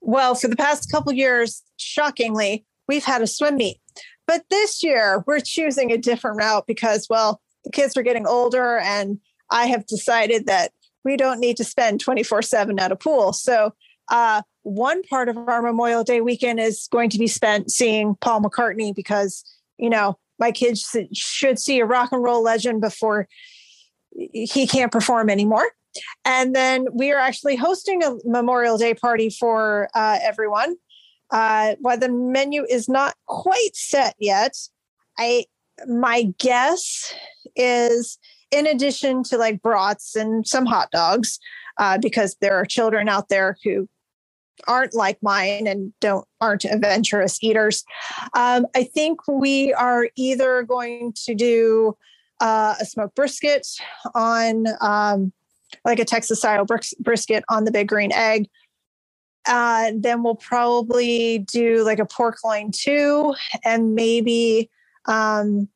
Well, 0.00 0.34
for 0.34 0.48
the 0.48 0.56
past 0.56 0.92
couple 0.92 1.12
years, 1.12 1.62
shockingly, 1.76 2.64
we've 2.86 3.04
had 3.04 3.22
a 3.22 3.26
swim 3.26 3.56
meet. 3.56 3.78
But 4.26 4.44
this 4.50 4.82
year, 4.82 5.24
we're 5.26 5.40
choosing 5.40 5.90
a 5.90 5.98
different 5.98 6.36
route 6.36 6.66
because, 6.66 7.08
well, 7.08 7.40
the 7.64 7.70
kids 7.70 7.96
are 7.96 8.02
getting 8.02 8.26
older, 8.26 8.78
and 8.78 9.18
I 9.50 9.66
have 9.66 9.86
decided 9.86 10.46
that 10.46 10.70
we 11.04 11.16
don't 11.16 11.40
need 11.40 11.56
to 11.56 11.64
spend 11.64 12.00
24 12.00 12.42
7 12.42 12.78
at 12.78 12.92
a 12.92 12.96
pool. 12.96 13.32
So, 13.32 13.74
uh, 14.10 14.42
one 14.62 15.02
part 15.04 15.28
of 15.28 15.36
our 15.36 15.62
Memorial 15.62 16.04
Day 16.04 16.20
weekend 16.20 16.60
is 16.60 16.88
going 16.90 17.10
to 17.10 17.18
be 17.18 17.26
spent 17.26 17.70
seeing 17.70 18.16
Paul 18.16 18.42
McCartney 18.42 18.94
because, 18.94 19.44
you 19.78 19.88
know, 19.88 20.18
my 20.38 20.52
kids 20.52 20.96
should 21.12 21.58
see 21.58 21.80
a 21.80 21.86
rock 21.86 22.12
and 22.12 22.22
roll 22.22 22.42
legend 22.42 22.80
before 22.80 23.28
he 24.12 24.66
can't 24.66 24.92
perform 24.92 25.30
anymore. 25.30 25.66
And 26.24 26.54
then 26.54 26.86
we 26.92 27.12
are 27.12 27.18
actually 27.18 27.56
hosting 27.56 28.02
a 28.02 28.16
Memorial 28.24 28.78
Day 28.78 28.94
party 28.94 29.30
for 29.30 29.88
uh, 29.94 30.18
everyone. 30.22 30.76
Uh, 31.30 31.74
while 31.80 31.98
the 31.98 32.08
menu 32.08 32.64
is 32.68 32.88
not 32.88 33.14
quite 33.26 33.74
set 33.74 34.14
yet, 34.18 34.56
I 35.18 35.46
my 35.86 36.32
guess 36.38 37.14
is 37.54 38.18
in 38.50 38.66
addition 38.66 39.22
to 39.24 39.36
like 39.36 39.62
brats 39.62 40.16
and 40.16 40.46
some 40.46 40.66
hot 40.66 40.90
dogs, 40.90 41.38
uh, 41.78 41.98
because 41.98 42.36
there 42.40 42.54
are 42.54 42.64
children 42.64 43.08
out 43.08 43.28
there 43.28 43.56
who 43.64 43.88
aren't 44.66 44.94
like 44.94 45.18
mine 45.22 45.66
and 45.66 45.92
don't 46.00 46.26
aren't 46.40 46.64
adventurous 46.64 47.42
eaters. 47.42 47.84
Um, 48.34 48.66
I 48.74 48.84
think 48.84 49.20
we 49.28 49.72
are 49.74 50.08
either 50.16 50.62
going 50.64 51.12
to 51.24 51.34
do 51.34 51.96
uh, 52.40 52.74
a 52.80 52.84
smoked 52.84 53.14
brisket 53.14 53.66
on 54.14 54.66
um, 54.80 55.32
like 55.84 55.98
a 55.98 56.04
Texas 56.04 56.38
style 56.38 56.64
bris- 56.64 56.94
brisket 56.94 57.44
on 57.48 57.64
the 57.64 57.70
big 57.70 57.88
green 57.88 58.12
egg. 58.12 58.48
Uh, 59.46 59.92
then 59.96 60.22
we'll 60.22 60.34
probably 60.34 61.38
do 61.38 61.82
like 61.84 61.98
a 61.98 62.06
pork 62.06 62.36
loin 62.44 62.70
too, 62.70 63.34
and 63.64 63.94
maybe 63.94 64.68
um, 65.06 65.68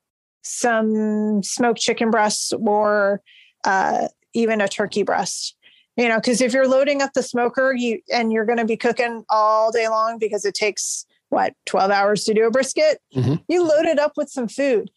some 0.42 1.42
smoked 1.42 1.80
chicken 1.80 2.10
breasts 2.10 2.52
or 2.52 3.20
uh, 3.64 4.08
even 4.34 4.60
a 4.60 4.68
turkey 4.68 5.02
breast. 5.02 5.56
You 5.96 6.08
know 6.08 6.16
because 6.16 6.40
if 6.40 6.54
you're 6.54 6.66
loading 6.68 7.02
up 7.02 7.12
the 7.12 7.22
smoker 7.22 7.74
you 7.76 8.00
and 8.10 8.32
you're 8.32 8.46
going 8.46 8.58
to 8.58 8.64
be 8.64 8.78
cooking 8.78 9.24
all 9.28 9.70
day 9.70 9.88
long 9.88 10.18
because 10.18 10.46
it 10.46 10.54
takes 10.54 11.04
what 11.28 11.52
12 11.66 11.90
hours 11.90 12.24
to 12.24 12.32
do 12.34 12.46
a 12.46 12.50
brisket 12.50 12.98
Mhm. 13.14 13.42
you 13.46 13.62
load 13.62 13.84
it 13.84 13.98
up 13.98 14.12
with 14.16 14.30
some 14.30 14.48
food. 14.48 14.90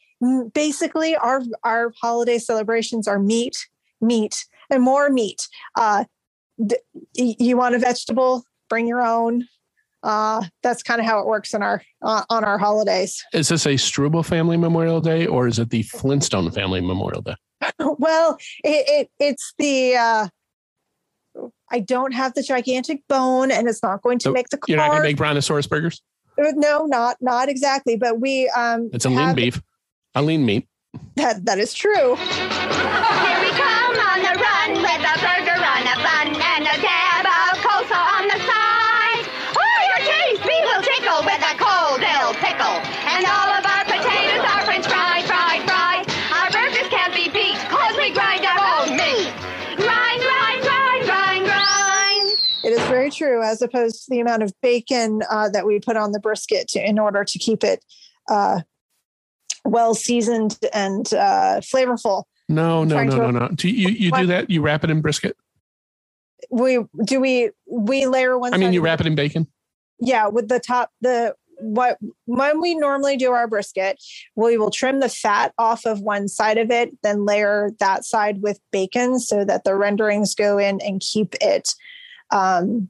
Basically 0.53 1.15
our 1.17 1.41
our 1.65 1.91
holiday 2.01 2.37
celebrations 2.37 3.09
are 3.09 3.19
meat 3.19 3.57
meat 3.99 4.45
and 4.69 4.81
more 4.83 5.09
meat. 5.09 5.49
Uh 5.75 6.05
you 7.13 7.57
want 7.57 7.75
a 7.75 7.79
vegetable? 7.79 8.43
Bring 8.69 8.87
your 8.87 9.01
own 9.01 9.47
uh 10.05 10.41
that's 10.63 10.81
kind 10.81 11.01
of 11.01 11.05
how 11.05 11.19
it 11.19 11.25
works 11.25 11.53
in 11.53 11.61
our 11.61 11.81
uh, 12.01 12.23
on 12.29 12.43
our 12.43 12.57
holidays 12.57 13.21
Is 13.33 13.49
this 13.49 13.65
a 13.65 13.75
Struble 13.75 14.23
Family 14.23 14.55
Memorial 14.55 15.01
Day 15.01 15.25
or 15.25 15.47
is 15.47 15.59
it 15.59 15.69
the 15.69 15.81
Flintstone 15.83 16.49
Family 16.51 16.79
Memorial 16.79 17.21
Day? 17.21 17.35
well 17.79 18.37
it, 18.63 18.85
it 18.87 19.09
it's 19.19 19.53
the 19.57 19.95
uh 19.95 20.27
I 21.71 21.79
don't 21.79 22.13
have 22.13 22.33
the 22.33 22.43
gigantic 22.43 23.01
bone, 23.09 23.51
and 23.51 23.67
it's 23.67 23.81
not 23.81 24.01
going 24.01 24.19
to 24.19 24.23
So 24.23 24.31
make 24.31 24.49
the 24.49 24.59
You're 24.67 24.77
not 24.77 24.91
going 24.91 25.01
to 25.01 25.07
make 25.07 25.17
Brontosaurus 25.17 25.67
burgers? 25.67 26.01
Uh, 26.39 26.51
no, 26.55 26.85
not 26.85 27.17
not 27.21 27.49
exactly. 27.49 27.97
But 27.97 28.19
we 28.19 28.47
um 28.49 28.89
It's 28.93 29.05
a 29.05 29.09
lean 29.09 29.35
beef, 29.35 29.61
a 30.13 30.21
lean 30.21 30.45
meat. 30.45 30.67
That 31.15 31.45
that 31.45 31.59
is 31.59 31.73
true. 31.73 32.15
True, 53.25 53.43
as 53.43 53.61
opposed 53.61 54.05
to 54.05 54.11
the 54.11 54.19
amount 54.19 54.43
of 54.43 54.53
bacon 54.61 55.21
uh, 55.29 55.49
that 55.49 55.65
we 55.65 55.79
put 55.79 55.97
on 55.97 56.11
the 56.11 56.19
brisket 56.19 56.67
to, 56.69 56.87
in 56.87 56.99
order 56.99 57.23
to 57.23 57.39
keep 57.39 57.63
it 57.63 57.83
uh, 58.29 58.61
well 59.63 59.95
seasoned 59.95 60.57
and 60.73 61.13
uh, 61.13 61.59
flavorful. 61.61 62.23
No, 62.47 62.83
no, 62.83 63.03
no, 63.03 63.31
no, 63.31 63.31
no. 63.31 63.47
Do 63.49 63.69
you 63.69 63.89
you 63.89 64.11
do 64.11 64.27
that? 64.27 64.49
You 64.49 64.61
wrap 64.61 64.83
it 64.83 64.91
in 64.91 65.01
brisket? 65.01 65.35
We 66.51 66.79
do 67.03 67.19
we 67.19 67.51
we 67.67 68.05
layer 68.05 68.37
one. 68.37 68.53
I 68.53 68.57
mean, 68.57 68.73
you 68.73 68.81
wrap 68.81 69.01
it 69.01 69.07
in 69.07 69.15
bacon. 69.15 69.47
yeah 69.99 70.27
with 70.27 70.47
the 70.47 70.59
top 70.59 70.91
the 71.01 71.33
what 71.59 71.97
when 72.25 72.61
we 72.61 72.75
normally 72.75 73.15
do 73.15 73.31
our 73.31 73.47
brisket 73.47 73.97
we 74.35 74.57
will 74.57 74.69
trim 74.69 74.99
the 74.99 75.07
fat 75.07 75.53
off 75.57 75.85
of 75.85 76.01
one 76.01 76.27
side 76.27 76.57
of 76.57 76.69
it 76.69 76.91
then 77.01 77.25
layer 77.25 77.71
that 77.79 78.03
side 78.03 78.41
with 78.41 78.59
bacon 78.71 79.19
so 79.19 79.45
that 79.45 79.63
the 79.63 79.73
renderings 79.73 80.35
go 80.35 80.57
in 80.57 80.81
and 80.81 80.99
keep 80.99 81.33
it 81.39 81.73
um 82.31 82.89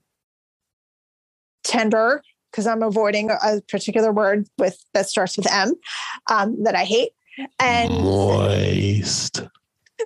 tender 1.65 2.21
because 2.51 2.65
i'm 2.65 2.83
avoiding 2.83 3.29
a 3.31 3.61
particular 3.67 4.13
word 4.13 4.47
with 4.57 4.81
that 4.93 5.09
starts 5.09 5.35
with 5.35 5.51
m 5.51 5.73
um, 6.29 6.63
that 6.63 6.75
i 6.75 6.85
hate 6.85 7.11
and 7.59 7.91
Moist. 7.91 9.41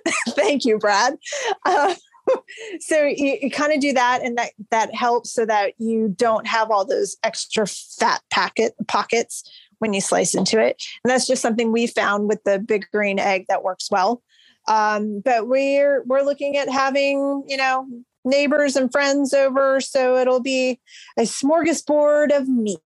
Thank 0.30 0.64
you, 0.64 0.78
Brad. 0.78 1.16
Uh, 1.64 1.94
so 2.80 3.04
you, 3.04 3.38
you 3.42 3.50
kind 3.50 3.72
of 3.72 3.80
do 3.80 3.92
that, 3.92 4.20
and 4.22 4.36
that 4.38 4.52
that 4.70 4.94
helps 4.94 5.32
so 5.32 5.44
that 5.46 5.74
you 5.78 6.14
don't 6.16 6.46
have 6.46 6.70
all 6.70 6.84
those 6.84 7.16
extra 7.22 7.66
fat 7.66 8.22
packet 8.30 8.74
pockets 8.88 9.50
when 9.78 9.92
you 9.92 10.00
slice 10.00 10.34
into 10.34 10.60
it. 10.60 10.82
And 11.02 11.10
that's 11.10 11.26
just 11.26 11.42
something 11.42 11.72
we 11.72 11.86
found 11.86 12.28
with 12.28 12.42
the 12.44 12.58
big 12.58 12.86
green 12.92 13.18
egg 13.18 13.46
that 13.48 13.62
works 13.62 13.90
well. 13.90 14.22
Um, 14.68 15.20
but 15.24 15.48
we're 15.48 16.02
we're 16.04 16.22
looking 16.22 16.56
at 16.56 16.68
having 16.68 17.44
you 17.46 17.56
know 17.56 17.86
neighbors 18.24 18.76
and 18.76 18.90
friends 18.90 19.32
over, 19.32 19.80
so 19.80 20.16
it'll 20.16 20.42
be 20.42 20.80
a 21.18 21.22
smorgasbord 21.22 22.36
of 22.36 22.48
meat. 22.48 22.78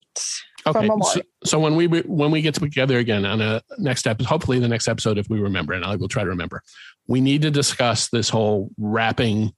Okay. 0.66 0.88
So, 0.88 1.22
so 1.44 1.60
when 1.60 1.76
we 1.76 1.88
when 1.88 2.32
we 2.32 2.42
get 2.42 2.56
together 2.56 2.98
again 2.98 3.26
on 3.26 3.42
a 3.42 3.62
next 3.78 4.08
episode, 4.08 4.30
hopefully 4.30 4.60
the 4.60 4.68
next 4.68 4.88
episode, 4.88 5.18
if 5.18 5.28
we 5.30 5.40
remember, 5.40 5.74
and 5.74 5.84
I 5.84 5.96
will 5.96 6.08
try 6.08 6.24
to 6.24 6.30
remember, 6.30 6.62
we 7.08 7.20
need 7.20 7.42
to 7.42 7.52
discuss 7.52 8.10
this 8.10 8.30
whole 8.30 8.70
wrapping 8.78 9.52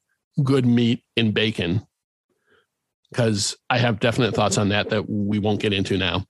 good 0.44 0.66
meat 0.66 1.04
in 1.16 1.32
bacon 1.32 1.86
because 3.12 3.56
I 3.70 3.78
have 3.78 4.00
definite 4.00 4.34
thoughts 4.34 4.58
on 4.58 4.70
that 4.70 4.90
that 4.90 5.10
we 5.10 5.40
won't 5.40 5.62
get 5.62 5.74
into 5.74 5.98
now. 5.98 6.26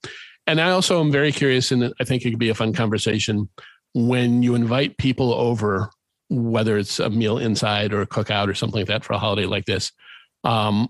And 0.48 0.62
I 0.62 0.72
also 0.72 1.00
am 1.00 1.12
very 1.12 1.32
curious, 1.32 1.72
and 1.72 1.94
I 2.00 2.04
think 2.04 2.24
it 2.24 2.32
could 2.32 2.40
be 2.40 2.50
a 2.50 2.56
fun 2.56 2.74
conversation 2.74 3.50
when 3.96 4.44
you 4.44 4.56
invite 4.56 4.98
people 4.98 5.34
over, 5.34 5.90
whether 6.30 6.78
it's 6.78 7.00
a 7.00 7.10
meal 7.10 7.38
inside 7.38 7.94
or 7.94 8.02
a 8.02 8.08
cookout 8.08 8.48
or 8.48 8.54
something 8.54 8.82
like 8.82 8.88
that 8.88 9.04
for 9.04 9.14
a 9.14 9.20
holiday 9.20 9.46
like 9.46 9.66
this. 9.66 9.92
Um, 10.44 10.90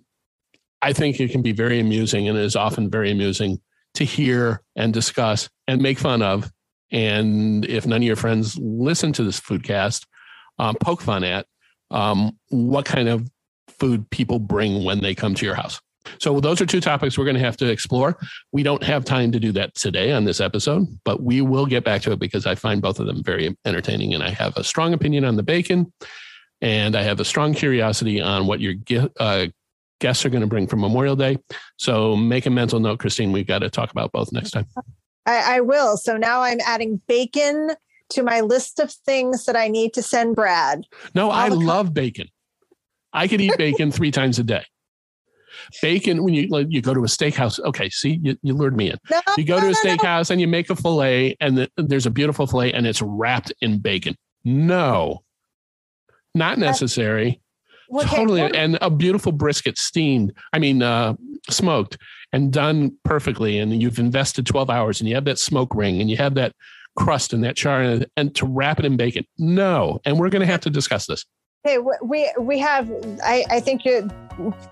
I 0.82 0.94
think 0.94 1.20
it 1.20 1.32
can 1.32 1.41
be 1.41 1.52
very 1.52 1.80
amusing 1.80 2.28
and 2.28 2.38
is 2.38 2.56
often 2.56 2.90
very 2.90 3.12
amusing 3.12 3.60
to 3.95 4.03
hear 4.03 4.62
and 4.76 4.94
discuss 4.94 5.49
and 5.68 5.82
make 5.82 5.98
fun 5.98 6.22
of. 6.22 6.52
And 6.91 7.66
if 7.66 7.86
none 7.86 8.02
of 8.02 8.03
your 8.03 8.16
friends 8.16 8.57
listen 8.57 9.12
to 9.14 9.24
this 9.24 9.40
foodcast, 9.40 10.06
uh, 10.60 10.74
poke 10.80 11.02
fun 11.02 11.24
at 11.24 11.48
um, 11.91 12.38
what 12.49 12.86
kind 12.86 13.10
of 13.10 13.30
food 13.68 14.10
people 14.10 14.40
bring 14.40 14.84
when 14.84 15.02
they 15.02 15.16
come 15.16 15.34
to 15.36 15.45
your 15.45 15.56
house. 15.56 15.82
So 16.19 16.40
those 16.40 16.61
are 16.61 16.65
two 16.65 16.82
topics 16.82 17.18
we're 17.18 17.26
going 17.26 17.38
to 17.38 17.44
have 17.44 17.57
to 17.57 17.69
explore. 17.69 18.18
We 18.52 18.64
don't 18.64 18.84
have 18.84 19.06
time 19.06 19.32
to 19.32 19.40
do 19.40 19.52
that 19.53 19.76
today 19.76 20.11
on 20.11 20.26
this 20.26 20.40
episode, 20.40 20.88
but 21.03 21.22
we 21.22 21.41
will 21.41 21.65
get 21.65 21.84
back 21.84 22.02
to 22.03 22.11
it 22.11 22.19
because 22.19 22.45
I 22.45 22.56
find 22.56 22.82
both 22.82 22.99
of 22.99 23.07
them 23.07 23.23
very 23.23 23.56
entertaining, 23.65 24.14
and 24.14 24.23
I 24.23 24.30
have 24.30 24.56
a 24.57 24.64
strong 24.64 24.94
opinion 24.94 25.26
on 25.26 25.36
the 25.36 25.44
bacon, 25.44 25.91
and 26.61 26.95
I 26.95 27.03
have 27.03 27.19
a 27.19 27.26
strong 27.26 27.53
curiosity 27.53 28.22
on 28.22 28.48
what 28.48 28.60
your 28.60 28.76
uh, 29.19 29.48
guests 29.99 30.26
are 30.26 30.30
going 30.30 30.41
to 30.41 30.48
bring 30.48 30.68
for 30.68 30.76
Memorial 30.76 31.15
Day. 31.15 31.38
So 31.77 32.15
make 32.15 32.45
a 32.45 32.49
mental 32.49 32.80
note, 32.80 32.99
Christine. 32.99 33.32
We've 33.32 33.48
got 33.48 33.60
to 33.60 33.69
talk 33.69 33.91
about 33.91 34.11
both 34.11 34.32
next 34.32 34.52
time. 34.52 34.68
I, 35.26 35.57
I 35.57 35.61
will. 35.61 35.98
So 35.98 36.18
now 36.18 36.41
I'm 36.41 36.60
adding 36.65 37.02
bacon 37.07 37.72
to 38.10 38.23
my 38.23 38.41
list 38.41 38.80
of 38.80 38.91
things 38.91 39.45
that 39.45 39.56
I 39.56 39.68
need 39.68 39.94
to 39.95 40.03
send 40.03 40.36
Brad. 40.36 40.86
No, 41.15 41.32
I 41.32 41.48
love 41.48 41.94
bacon. 41.94 42.27
I 43.11 43.27
could 43.27 43.41
eat 43.41 43.57
bacon 43.57 43.91
three 43.91 44.11
times 44.11 44.38
a 44.40 44.44
day. 44.44 44.65
Bacon, 45.81 46.23
when 46.23 46.33
you 46.33 46.47
like, 46.47 46.67
you 46.69 46.81
go 46.81 46.93
to 46.93 47.01
a 47.01 47.07
steakhouse, 47.07 47.59
okay, 47.59 47.89
see, 47.89 48.19
you, 48.21 48.37
you 48.41 48.53
lured 48.53 48.75
me 48.75 48.91
in. 48.91 48.97
No, 49.09 49.21
You 49.37 49.43
go 49.45 49.59
to 49.59 49.67
a 49.67 49.71
no, 49.71 49.75
no. 49.83 49.95
steakhouse 49.97 50.29
and 50.31 50.39
you 50.41 50.47
make 50.47 50.69
a 50.69 50.75
fillet, 50.75 51.35
and 51.39 51.57
the, 51.57 51.69
there's 51.77 52.05
a 52.05 52.11
beautiful 52.11 52.47
fillet, 52.47 52.73
and 52.73 52.85
it's 52.87 53.01
wrapped 53.01 53.51
in 53.61 53.79
bacon. 53.79 54.15
No, 54.43 55.23
not 56.33 56.57
necessary. 56.57 57.41
Okay, 57.93 58.07
totally, 58.07 58.41
what- 58.41 58.55
and 58.55 58.77
a 58.81 58.89
beautiful 58.89 59.31
brisket 59.31 59.77
steamed. 59.77 60.33
I 60.53 60.59
mean, 60.59 60.81
uh, 60.81 61.15
smoked 61.49 61.97
and 62.33 62.51
done 62.51 62.97
perfectly. 63.03 63.59
And 63.59 63.81
you've 63.81 63.99
invested 63.99 64.45
12 64.45 64.69
hours, 64.69 64.99
and 64.99 65.07
you 65.07 65.15
have 65.15 65.25
that 65.25 65.39
smoke 65.39 65.73
ring, 65.75 66.01
and 66.01 66.09
you 66.09 66.17
have 66.17 66.33
that 66.35 66.53
crust 66.97 67.33
and 67.33 67.43
that 67.43 67.55
char, 67.55 67.81
and, 67.81 68.05
and 68.17 68.33
to 68.35 68.45
wrap 68.45 68.79
it 68.79 68.85
in 68.85 68.97
bacon. 68.97 69.25
No, 69.37 69.99
and 70.05 70.17
we're 70.19 70.29
going 70.29 70.39
to 70.41 70.51
have 70.51 70.61
to 70.61 70.69
discuss 70.69 71.05
this. 71.05 71.25
Hey, 71.65 71.79
we 71.79 72.31
we 72.39 72.59
have. 72.59 72.91
I 73.23 73.43
I 73.49 73.59
think 73.59 73.85
you. 73.85 74.07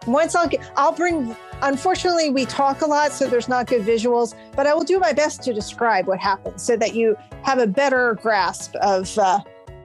Once 0.05 0.35
I'll 0.35 0.47
get, 0.47 0.61
I'll 0.77 0.91
bring. 0.91 1.35
Unfortunately, 1.63 2.29
we 2.29 2.45
talk 2.45 2.81
a 2.81 2.85
lot, 2.85 3.11
so 3.11 3.27
there's 3.27 3.47
not 3.49 3.65
good 3.65 3.81
visuals. 3.81 4.35
But 4.55 4.67
I 4.67 4.75
will 4.75 4.83
do 4.83 4.99
my 4.99 5.11
best 5.11 5.41
to 5.43 5.53
describe 5.53 6.05
what 6.05 6.19
happens, 6.19 6.61
so 6.61 6.77
that 6.77 6.93
you 6.93 7.17
have 7.41 7.57
a 7.57 7.65
better 7.65 8.19
grasp 8.21 8.75
of 8.75 9.17
uh, 9.17 9.39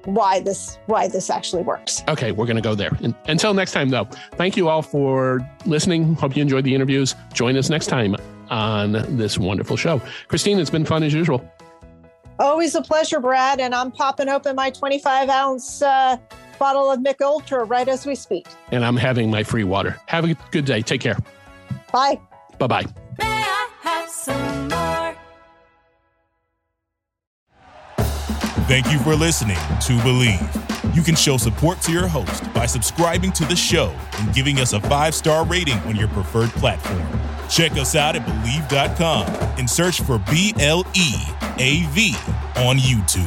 why 0.04 0.40
this 0.40 0.78
why 0.84 1.08
this 1.08 1.30
actually 1.30 1.62
works. 1.62 2.04
Okay, 2.08 2.30
we're 2.30 2.44
going 2.44 2.56
to 2.56 2.62
go 2.62 2.74
there. 2.74 2.90
And, 3.02 3.14
until 3.26 3.54
next 3.54 3.72
time, 3.72 3.88
though, 3.88 4.04
thank 4.32 4.54
you 4.58 4.68
all 4.68 4.82
for 4.82 5.40
listening. 5.64 6.12
Hope 6.14 6.36
you 6.36 6.42
enjoyed 6.42 6.64
the 6.64 6.74
interviews. 6.74 7.14
Join 7.32 7.56
us 7.56 7.70
next 7.70 7.86
time 7.86 8.16
on 8.50 8.92
this 9.16 9.38
wonderful 9.38 9.78
show. 9.78 10.02
Christine, 10.26 10.58
it's 10.58 10.68
been 10.68 10.84
fun 10.84 11.02
as 11.02 11.14
usual. 11.14 11.42
Always 12.38 12.74
a 12.74 12.82
pleasure, 12.82 13.18
Brad. 13.18 13.60
And 13.60 13.74
I'm 13.74 13.92
popping 13.92 14.28
open 14.28 14.56
my 14.56 14.68
25 14.70 15.30
ounce 15.30 15.80
uh, 15.80 16.18
bottle 16.58 16.90
of 16.90 17.00
Mich 17.00 17.20
Ultra 17.20 17.64
right 17.64 17.88
as 17.88 18.06
we 18.06 18.14
speak. 18.14 18.46
And 18.72 18.84
I'm 18.84 18.96
having 18.96 19.30
my 19.30 19.42
free 19.42 19.64
water. 19.64 19.98
Have 20.06 20.24
a 20.24 20.34
good 20.50 20.64
day. 20.64 20.82
Take 20.82 21.00
care. 21.00 21.16
Bye. 21.92 22.20
Bye 22.58 22.66
bye. 22.66 22.84
May 23.18 23.24
I 23.24 23.68
have 23.82 24.08
some 24.08 24.68
more? 24.68 25.16
Thank 28.66 28.92
you 28.92 28.98
for 28.98 29.14
listening 29.14 29.56
to 29.56 29.92
Bleav. 30.04 30.94
You 30.94 31.02
can 31.02 31.14
show 31.14 31.36
support 31.36 31.80
to 31.82 31.92
your 31.92 32.06
host 32.06 32.52
by 32.52 32.66
subscribing 32.66 33.32
to 33.32 33.44
the 33.44 33.56
show 33.56 33.94
and 34.18 34.34
giving 34.34 34.58
us 34.58 34.72
a 34.72 34.80
five 34.80 35.14
star 35.14 35.44
rating 35.46 35.78
on 35.80 35.96
your 35.96 36.08
preferred 36.08 36.50
platform. 36.50 37.06
Check 37.48 37.72
us 37.72 37.94
out 37.94 38.14
at 38.16 38.26
Bleav.com 38.26 39.26
and 39.58 39.68
search 39.68 40.02
for 40.02 40.18
B 40.30 40.52
L 40.58 40.84
E 40.94 41.14
A 41.58 41.86
V 41.92 42.14
on 42.56 42.76
YouTube. 42.76 43.26